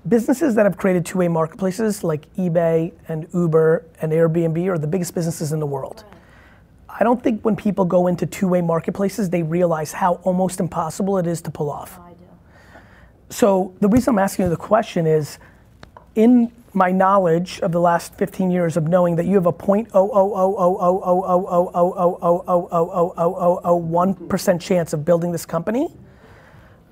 businesses 0.08 0.56
that 0.56 0.66
have 0.66 0.76
created 0.76 1.06
two 1.06 1.18
way 1.18 1.28
marketplaces 1.28 2.02
like 2.02 2.32
eBay 2.34 2.92
and 3.06 3.28
Uber 3.32 3.84
and 4.00 4.10
Airbnb 4.10 4.66
are 4.66 4.76
the 4.76 4.88
biggest 4.88 5.14
businesses 5.14 5.52
in 5.52 5.60
the 5.60 5.66
world. 5.66 6.04
I 6.88 7.04
don't 7.04 7.22
think 7.22 7.42
when 7.42 7.54
people 7.54 7.84
go 7.84 8.08
into 8.08 8.26
two 8.26 8.48
way 8.48 8.60
marketplaces, 8.60 9.30
they 9.30 9.44
realize 9.44 9.92
how 9.92 10.14
almost 10.24 10.58
impossible 10.58 11.16
it 11.18 11.28
is 11.28 11.40
to 11.42 11.50
pull 11.52 11.70
off. 11.70 12.00
So 13.30 13.72
the 13.80 13.88
reason 13.88 14.14
I'm 14.14 14.18
asking 14.18 14.46
you 14.46 14.50
the 14.50 14.56
question 14.56 15.06
is, 15.06 15.38
in 16.16 16.50
my 16.74 16.90
knowledge 16.90 17.60
of 17.60 17.72
the 17.72 17.80
last 17.80 18.14
15 18.14 18.50
years 18.50 18.76
of 18.76 18.84
knowing 18.84 19.16
that 19.16 19.26
you 19.26 19.34
have 19.34 19.46
a 19.46 19.52
one 23.76 24.14
percent 24.28 24.62
chance 24.62 24.92
of 24.92 25.04
building 25.04 25.32
this 25.32 25.44
company, 25.44 25.88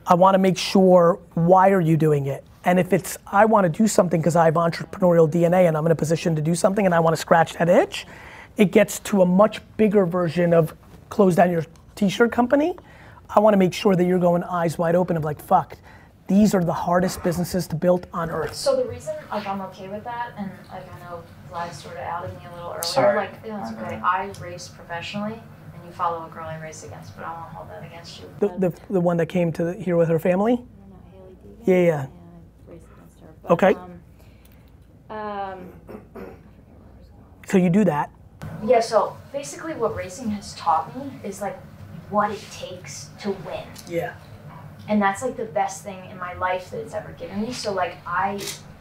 I 0.07 0.15
want 0.15 0.35
to 0.35 0.39
make 0.39 0.59
sure 0.59 1.19
why 1.35 1.71
are 1.71 1.81
you 1.81 1.97
doing 1.97 2.27
it? 2.27 2.45
And 2.65 2.79
if 2.79 2.93
it's 2.93 3.17
I 3.27 3.47
want 3.47 3.65
to 3.65 3.69
do 3.71 3.89
something 3.89 4.21
because 4.21 4.37
I 4.37 4.45
have 4.47 4.55
entrepreneurial 4.55 5.31
DNA 5.31 5.67
and 5.67 5.77
I'm 5.77 5.87
in 5.87 5.93
a 5.93 5.97
position 5.97 6.37
to 6.37 6.43
do 6.43 6.55
something 6.55 6.85
and 6.85 6.95
I 6.95 7.01
want 7.01 7.17
to 7.17 7.21
scratch 7.21 7.55
that 7.55 7.69
itch, 7.69 8.07
it 8.57 8.73
gets 8.73 8.99
to 9.01 9.23
a 9.23 9.27
much 9.27 9.63
bigger 9.77 10.05
version 10.05 10.53
of 10.53 10.75
close 11.09 11.37
down 11.37 11.51
your 11.51 11.65
t-shirt 11.95 12.33
company. 12.33 12.77
I 13.29 13.41
want 13.41 13.55
to 13.55 13.59
make 13.59 13.73
sure 13.73 13.97
that 13.97 14.05
you're 14.05 14.19
going 14.19 14.43
eyes 14.43 14.77
wide 14.77 14.95
open 14.95 15.17
of 15.17 15.25
like 15.25 15.41
fuck. 15.41 15.79
These 16.31 16.55
are 16.55 16.63
the 16.63 16.73
hardest 16.73 17.25
businesses 17.25 17.67
to 17.67 17.75
build 17.75 18.07
on 18.13 18.31
earth. 18.31 18.55
So 18.55 18.77
the 18.77 18.85
reason 18.85 19.17
like 19.33 19.49
I'm 19.49 19.61
okay 19.63 19.89
with 19.89 20.05
that, 20.05 20.31
and 20.39 20.49
like 20.71 20.85
I 20.95 21.01
know 21.01 21.25
Vlad 21.51 21.73
sort 21.73 21.97
of 21.97 22.03
outed 22.03 22.33
me 22.39 22.47
a 22.47 22.55
little 22.55 22.71
earlier. 22.71 22.83
Sorry. 22.85 23.17
Like 23.17 23.33
you 23.45 23.51
know, 23.51 23.61
it's 23.61 23.73
okay. 23.73 23.97
I 23.97 24.31
race 24.41 24.69
professionally, 24.69 25.33
and 25.75 25.85
you 25.85 25.91
follow 25.91 26.25
a 26.25 26.31
girl 26.31 26.45
I 26.45 26.57
race 26.61 26.85
against, 26.85 27.17
but 27.17 27.25
I 27.25 27.33
won't 27.33 27.53
hold 27.53 27.69
that 27.71 27.85
against 27.85 28.21
you. 28.21 28.31
The, 28.39 28.71
the, 28.71 28.81
the 28.93 29.01
one 29.01 29.17
that 29.17 29.27
came 29.27 29.51
to 29.55 29.65
the, 29.65 29.75
here 29.75 29.97
with 29.97 30.09
her 30.09 30.21
family? 30.21 30.63
Yeah, 31.65 31.83
yeah. 31.83 32.07
Okay. 33.51 33.75
Um, 35.11 35.73
So 37.49 37.59
you 37.59 37.71
do 37.71 37.83
that. 37.87 38.13
yeah. 38.65 38.79
So 38.79 39.17
basically, 39.33 39.75
what 39.75 39.97
racing 39.97 40.31
has 40.31 40.55
taught 40.55 40.97
me 40.97 41.11
is 41.25 41.41
like 41.41 41.59
what 42.09 42.31
it 42.31 42.45
takes 42.53 43.11
to 43.23 43.31
win. 43.31 43.67
Yeah. 43.89 44.15
And 44.89 45.01
that's 45.01 45.23
like 45.23 45.37
the 45.37 45.45
best 45.45 45.85
thing 45.85 46.11
in 46.11 46.19
my 46.19 46.35
life 46.35 46.71
that 46.71 46.81
it's 46.81 46.95
ever 46.95 47.13
given 47.13 47.43
me. 47.43 47.53
So 47.53 47.73
like 47.73 47.97
I, 48.07 48.41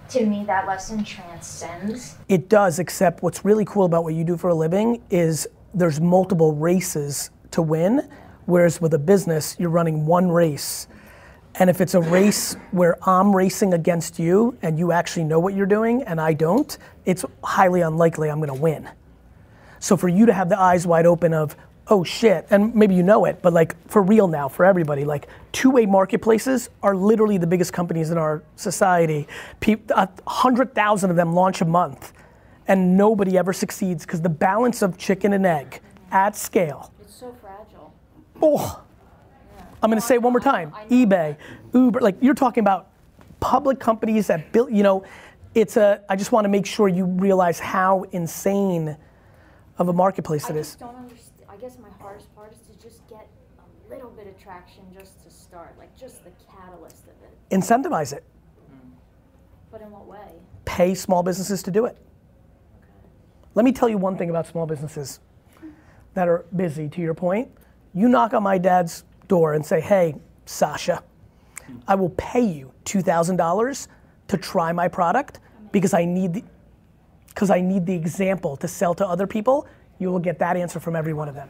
to 0.09 0.25
me, 0.25 0.43
that 0.45 0.67
lesson 0.67 1.03
transcends. 1.03 2.17
It 2.27 2.49
does, 2.49 2.79
except 2.79 3.21
what's 3.23 3.45
really 3.45 3.65
cool 3.65 3.85
about 3.85 4.03
what 4.03 4.13
you 4.13 4.23
do 4.23 4.37
for 4.37 4.49
a 4.49 4.55
living 4.55 5.01
is 5.09 5.47
there's 5.73 6.01
multiple 6.01 6.53
races 6.55 7.29
to 7.51 7.61
win, 7.61 8.09
whereas 8.45 8.81
with 8.81 8.93
a 8.93 8.99
business, 8.99 9.55
you're 9.59 9.69
running 9.69 10.05
one 10.05 10.29
race. 10.29 10.87
And 11.55 11.69
if 11.69 11.81
it's 11.81 11.93
a 11.93 12.01
race 12.01 12.55
where 12.71 12.97
I'm 13.07 13.35
racing 13.35 13.73
against 13.73 14.19
you 14.19 14.57
and 14.61 14.79
you 14.79 14.91
actually 14.91 15.25
know 15.25 15.39
what 15.39 15.53
you're 15.55 15.65
doing 15.65 16.03
and 16.03 16.21
I 16.21 16.33
don't, 16.33 16.77
it's 17.05 17.25
highly 17.43 17.81
unlikely 17.81 18.29
I'm 18.29 18.39
gonna 18.39 18.53
win. 18.53 18.89
So 19.79 19.95
for 19.97 20.09
you 20.09 20.25
to 20.25 20.33
have 20.33 20.49
the 20.49 20.59
eyes 20.59 20.85
wide 20.85 21.05
open 21.05 21.33
of, 21.33 21.55
oh 21.89 22.03
shit, 22.03 22.45
and 22.49 22.73
maybe 22.75 22.95
you 22.95 23.03
know 23.03 23.25
it, 23.25 23.41
but 23.41 23.51
like 23.53 23.75
for 23.87 24.01
real 24.01 24.27
now, 24.27 24.47
for 24.47 24.63
everybody, 24.65 25.03
like 25.05 25.27
two-way 25.51 25.85
marketplaces 25.85 26.69
are 26.83 26.95
literally 26.95 27.37
the 27.37 27.47
biggest 27.47 27.73
companies 27.73 28.11
in 28.11 28.17
our 28.17 28.43
society. 28.55 29.27
A 29.95 30.09
hundred 30.27 30.73
thousand 30.75 31.09
of 31.09 31.15
them 31.15 31.33
launch 31.33 31.61
a 31.61 31.65
month, 31.65 32.13
and 32.67 32.95
nobody 32.95 33.37
ever 33.37 33.53
succeeds 33.53 34.05
because 34.05 34.21
the 34.21 34.29
balance 34.29 34.81
of 34.81 34.97
chicken 34.97 35.33
and 35.33 35.45
egg 35.45 35.81
at 36.11 36.35
scale. 36.35 36.91
It's 37.01 37.15
so 37.15 37.35
fragile. 37.41 37.93
Oh, 38.41 38.81
I'm 39.81 39.89
gonna 39.89 40.01
say 40.01 40.15
it 40.15 40.21
one 40.21 40.33
more 40.33 40.39
time. 40.39 40.71
eBay, 40.89 41.37
Uber, 41.73 42.01
like 42.01 42.15
you're 42.21 42.33
talking 42.33 42.61
about 42.61 42.87
public 43.39 43.79
companies 43.79 44.27
that 44.27 44.51
build, 44.51 44.71
you 44.71 44.83
know, 44.83 45.03
it's 45.55 45.77
a, 45.77 46.01
I 46.09 46.15
just 46.15 46.31
wanna 46.31 46.49
make 46.49 46.65
sure 46.65 46.87
you 46.87 47.05
realize 47.05 47.59
how 47.59 48.03
insane 48.11 48.97
of 49.77 49.87
a 49.87 49.93
marketplace 49.93 50.45
I 50.45 50.49
it 50.53 50.57
is. 50.57 50.67
just 50.67 50.79
don't 50.79 50.95
understand. 50.95 51.25
I 51.48 51.48
guess 51.59 51.77
my 51.77 51.89
hardest 52.01 52.33
part 52.35 52.53
is 52.53 52.59
to 52.59 52.83
just 52.83 53.07
get 53.07 53.27
a 53.59 53.93
little 53.93 54.09
bit 54.09 54.27
of 54.27 54.37
traction 54.41 54.83
just 54.97 55.21
to 55.23 55.29
start, 55.29 55.75
like 55.77 55.95
just 55.97 56.23
the 56.23 56.31
catalyst 56.51 57.03
of 57.03 57.15
it. 57.23 57.37
Incentivize 57.51 58.13
it. 58.13 58.23
Mm-hmm. 58.71 58.89
But 59.71 59.81
in 59.81 59.91
what 59.91 60.05
way? 60.07 60.33
Pay 60.65 60.95
small 60.95 61.23
businesses 61.23 61.61
to 61.63 61.71
do 61.71 61.85
it. 61.85 61.97
Let 63.55 63.65
me 63.65 63.71
tell 63.71 63.89
you 63.89 63.97
one 63.97 64.17
thing 64.17 64.29
about 64.29 64.47
small 64.47 64.65
businesses 64.65 65.19
that 66.13 66.27
are 66.27 66.45
busy, 66.55 66.87
to 66.89 67.01
your 67.01 67.13
point. 67.13 67.49
You 67.93 68.07
knock 68.07 68.33
on 68.33 68.43
my 68.43 68.57
dad's 68.57 69.03
door 69.27 69.53
and 69.53 69.65
say, 69.65 69.81
hey, 69.81 70.15
Sasha, 70.45 71.03
I 71.87 71.95
will 71.95 72.11
pay 72.11 72.41
you 72.41 72.71
$2,000 72.85 73.87
to 74.27 74.37
try 74.37 74.71
my 74.71 74.87
product 74.87 75.39
because 75.71 75.93
I 75.93 76.05
need 76.05 76.33
the, 76.33 76.43
because 77.27 77.49
I 77.49 77.61
need 77.61 77.85
the 77.85 77.93
example 77.93 78.57
to 78.57 78.67
sell 78.67 78.93
to 78.95 79.07
other 79.07 79.27
people, 79.27 79.67
you 79.99 80.09
will 80.09 80.19
get 80.19 80.39
that 80.39 80.57
answer 80.57 80.79
from 80.79 80.95
every 80.95 81.13
one 81.13 81.29
of 81.29 81.35
them. 81.35 81.49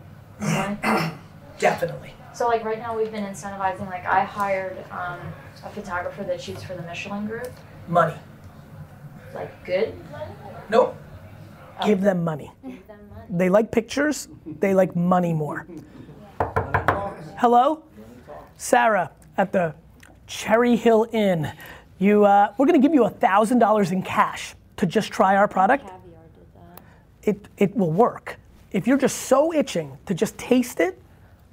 Definitely. 1.59 2.13
So 2.33 2.47
like 2.47 2.63
right 2.63 2.79
now 2.79 2.97
we've 2.97 3.11
been 3.11 3.25
incentivizing. 3.25 3.87
Like 3.87 4.05
I 4.05 4.23
hired 4.23 4.77
um, 4.91 5.19
a 5.63 5.69
photographer 5.69 6.23
that 6.23 6.41
shoots 6.41 6.63
for 6.63 6.73
the 6.75 6.81
Michelin 6.83 7.27
Group. 7.27 7.51
Money. 7.87 8.15
Like 9.33 9.65
good 9.65 9.93
money. 10.11 10.31
Nope. 10.69 10.95
Give 11.85 12.01
them 12.01 12.23
money. 12.23 12.51
Give 12.63 12.87
them 12.87 12.99
money. 13.09 13.25
They 13.29 13.49
like 13.49 13.71
pictures, 13.71 14.27
they 14.59 14.73
like 14.73 14.95
money 14.95 15.33
more. 15.33 15.67
Hello? 17.37 17.83
Sarah 18.57 19.11
at 19.37 19.51
the 19.51 19.73
Cherry 20.27 20.75
Hill 20.75 21.07
Inn. 21.11 21.51
You, 21.99 22.25
uh, 22.25 22.53
we're 22.57 22.65
gonna 22.65 22.79
give 22.79 22.93
you 22.93 23.05
a 23.05 23.11
$1,000 23.11 23.91
in 23.91 24.01
cash 24.01 24.55
to 24.77 24.85
just 24.85 25.11
try 25.11 25.35
our 25.35 25.47
product. 25.47 25.89
It, 27.29 27.47
it 27.59 27.75
will 27.75 27.91
work. 27.91 28.39
If 28.71 28.87
you're 28.87 28.97
just 28.97 29.15
so 29.15 29.53
itching 29.53 29.99
to 30.07 30.15
just 30.15 30.35
taste 30.39 30.79
it, 30.79 30.99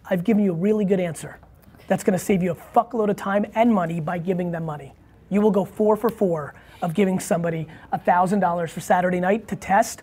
I've 0.09 0.25
given 0.25 0.43
you 0.43 0.53
a 0.53 0.57
really 0.57 0.87
good 0.87 1.01
answer. 1.01 1.39
That's 1.87 2.03
gonna 2.03 2.19
save 2.19 2.43
you 2.43 2.53
a 2.53 2.55
fuckload 2.55 3.11
of 3.11 3.17
time 3.17 3.45
and 3.55 3.73
money 3.73 4.01
by 4.01 4.17
giving 4.17 4.51
them 4.51 4.65
money. 4.65 4.95
You 5.29 5.43
will 5.43 5.51
go 5.51 5.67
four 5.67 5.95
for 5.97 6.09
four 6.09 6.55
of 6.81 6.95
giving 6.95 7.19
somebody 7.19 7.69
$1,000 7.93 8.71
for 8.71 8.81
Saturday 8.81 9.21
night 9.21 9.49
to 9.49 9.57
test 9.57 10.01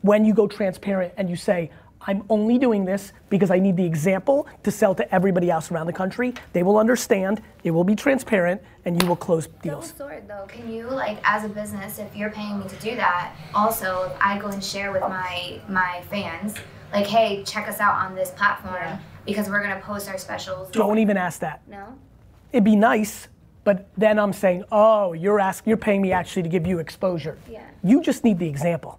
when 0.00 0.24
you 0.24 0.32
go 0.32 0.46
transparent 0.46 1.12
and 1.18 1.28
you 1.28 1.36
say, 1.36 1.70
I'm 2.06 2.24
only 2.28 2.58
doing 2.58 2.84
this 2.84 3.12
because 3.30 3.50
I 3.50 3.58
need 3.58 3.76
the 3.76 3.84
example 3.84 4.46
to 4.64 4.70
sell 4.70 4.94
to 4.96 5.14
everybody 5.14 5.50
else 5.50 5.70
around 5.70 5.86
the 5.86 5.92
country. 5.92 6.34
They 6.52 6.62
will 6.62 6.78
understand, 6.78 7.42
it 7.62 7.70
will 7.70 7.84
be 7.84 7.94
transparent, 7.94 8.60
and 8.84 9.00
you 9.00 9.08
will 9.08 9.16
close 9.16 9.46
deals. 9.62 9.92
Double 9.92 10.10
sword 10.10 10.28
though. 10.28 10.46
Can 10.48 10.72
you 10.72 10.88
like 10.88 11.18
as 11.22 11.44
a 11.44 11.48
business, 11.48 11.98
if 11.98 12.14
you're 12.16 12.30
paying 12.30 12.58
me 12.58 12.68
to 12.68 12.76
do 12.76 12.96
that, 12.96 13.34
also 13.54 14.04
if 14.04 14.12
I 14.20 14.38
go 14.38 14.48
and 14.48 14.62
share 14.62 14.90
with 14.92 15.02
my 15.02 15.60
my 15.68 16.02
fans, 16.10 16.56
like, 16.92 17.06
hey, 17.06 17.42
check 17.44 17.68
us 17.68 17.80
out 17.80 17.94
on 17.94 18.14
this 18.14 18.30
platform 18.30 18.98
because 19.24 19.48
we're 19.48 19.62
gonna 19.62 19.80
post 19.80 20.08
our 20.08 20.18
specials. 20.18 20.70
Don't 20.70 20.98
even 20.98 21.16
ask 21.16 21.40
that. 21.40 21.62
No. 21.68 21.96
It'd 22.52 22.64
be 22.64 22.76
nice, 22.76 23.28
but 23.64 23.88
then 23.96 24.18
I'm 24.18 24.32
saying, 24.32 24.64
oh, 24.72 25.12
you're 25.12 25.40
asking, 25.40 25.70
you're 25.70 25.76
paying 25.78 26.02
me 26.02 26.12
actually 26.12 26.42
to 26.42 26.48
give 26.48 26.66
you 26.66 26.80
exposure. 26.80 27.38
Yeah. 27.48 27.62
You 27.82 28.02
just 28.02 28.24
need 28.24 28.38
the 28.38 28.48
example. 28.48 28.98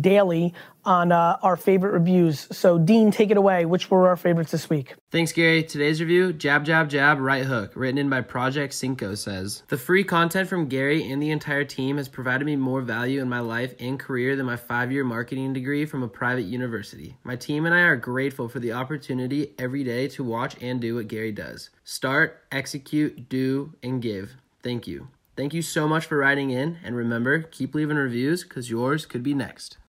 daily 0.00 0.54
on 0.84 1.12
uh, 1.12 1.38
our 1.42 1.56
favorite 1.56 1.92
reviews. 1.92 2.48
So, 2.50 2.78
Dean, 2.78 3.10
take 3.10 3.30
it 3.30 3.36
away. 3.36 3.66
Which 3.66 3.90
were 3.90 4.08
our 4.08 4.16
favorites 4.16 4.50
this 4.50 4.68
week? 4.68 4.94
Thanks, 5.10 5.32
Gary. 5.32 5.62
Today's 5.62 6.00
review, 6.00 6.32
Jab, 6.32 6.64
Jab, 6.64 6.88
Jab, 6.88 7.20
Right 7.20 7.44
Hook, 7.44 7.72
written 7.76 7.98
in 7.98 8.08
by 8.08 8.20
Project 8.20 8.74
Cinco, 8.74 9.14
says 9.14 9.62
The 9.68 9.78
free 9.78 10.04
content 10.04 10.48
from 10.48 10.66
Gary 10.66 11.10
and 11.10 11.22
the 11.22 11.30
entire 11.30 11.64
team 11.64 11.98
has 11.98 12.08
provided 12.08 12.44
me 12.44 12.56
more 12.56 12.80
value 12.80 13.20
in 13.20 13.28
my 13.28 13.40
life 13.40 13.74
and 13.78 13.98
career 13.98 14.34
than 14.34 14.46
my 14.46 14.56
five 14.56 14.90
year 14.90 15.04
marketing 15.04 15.52
degree 15.52 15.86
from 15.86 16.02
a 16.02 16.08
private 16.08 16.42
university. 16.42 17.16
My 17.22 17.36
team 17.36 17.66
and 17.66 17.74
I 17.74 17.80
are 17.80 17.96
grateful 17.96 18.48
for 18.48 18.58
the 18.58 18.72
opportunity 18.72 19.54
every 19.58 19.84
day 19.84 20.08
to 20.08 20.24
watch 20.24 20.56
and 20.60 20.80
do 20.80 20.96
what 20.96 21.08
Gary 21.08 21.32
does 21.32 21.70
start, 21.84 22.42
execute, 22.50 23.28
do, 23.28 23.74
and 23.82 24.00
give. 24.00 24.34
Thank 24.62 24.86
you. 24.86 25.08
Thank 25.36 25.54
you 25.54 25.62
so 25.62 25.88
much 25.88 26.06
for 26.06 26.18
writing 26.18 26.50
in, 26.50 26.78
and 26.84 26.94
remember, 26.94 27.40
keep 27.42 27.74
leaving 27.74 27.96
reviews 27.96 28.42
because 28.44 28.68
yours 28.68 29.06
could 29.06 29.22
be 29.22 29.32
next. 29.32 29.78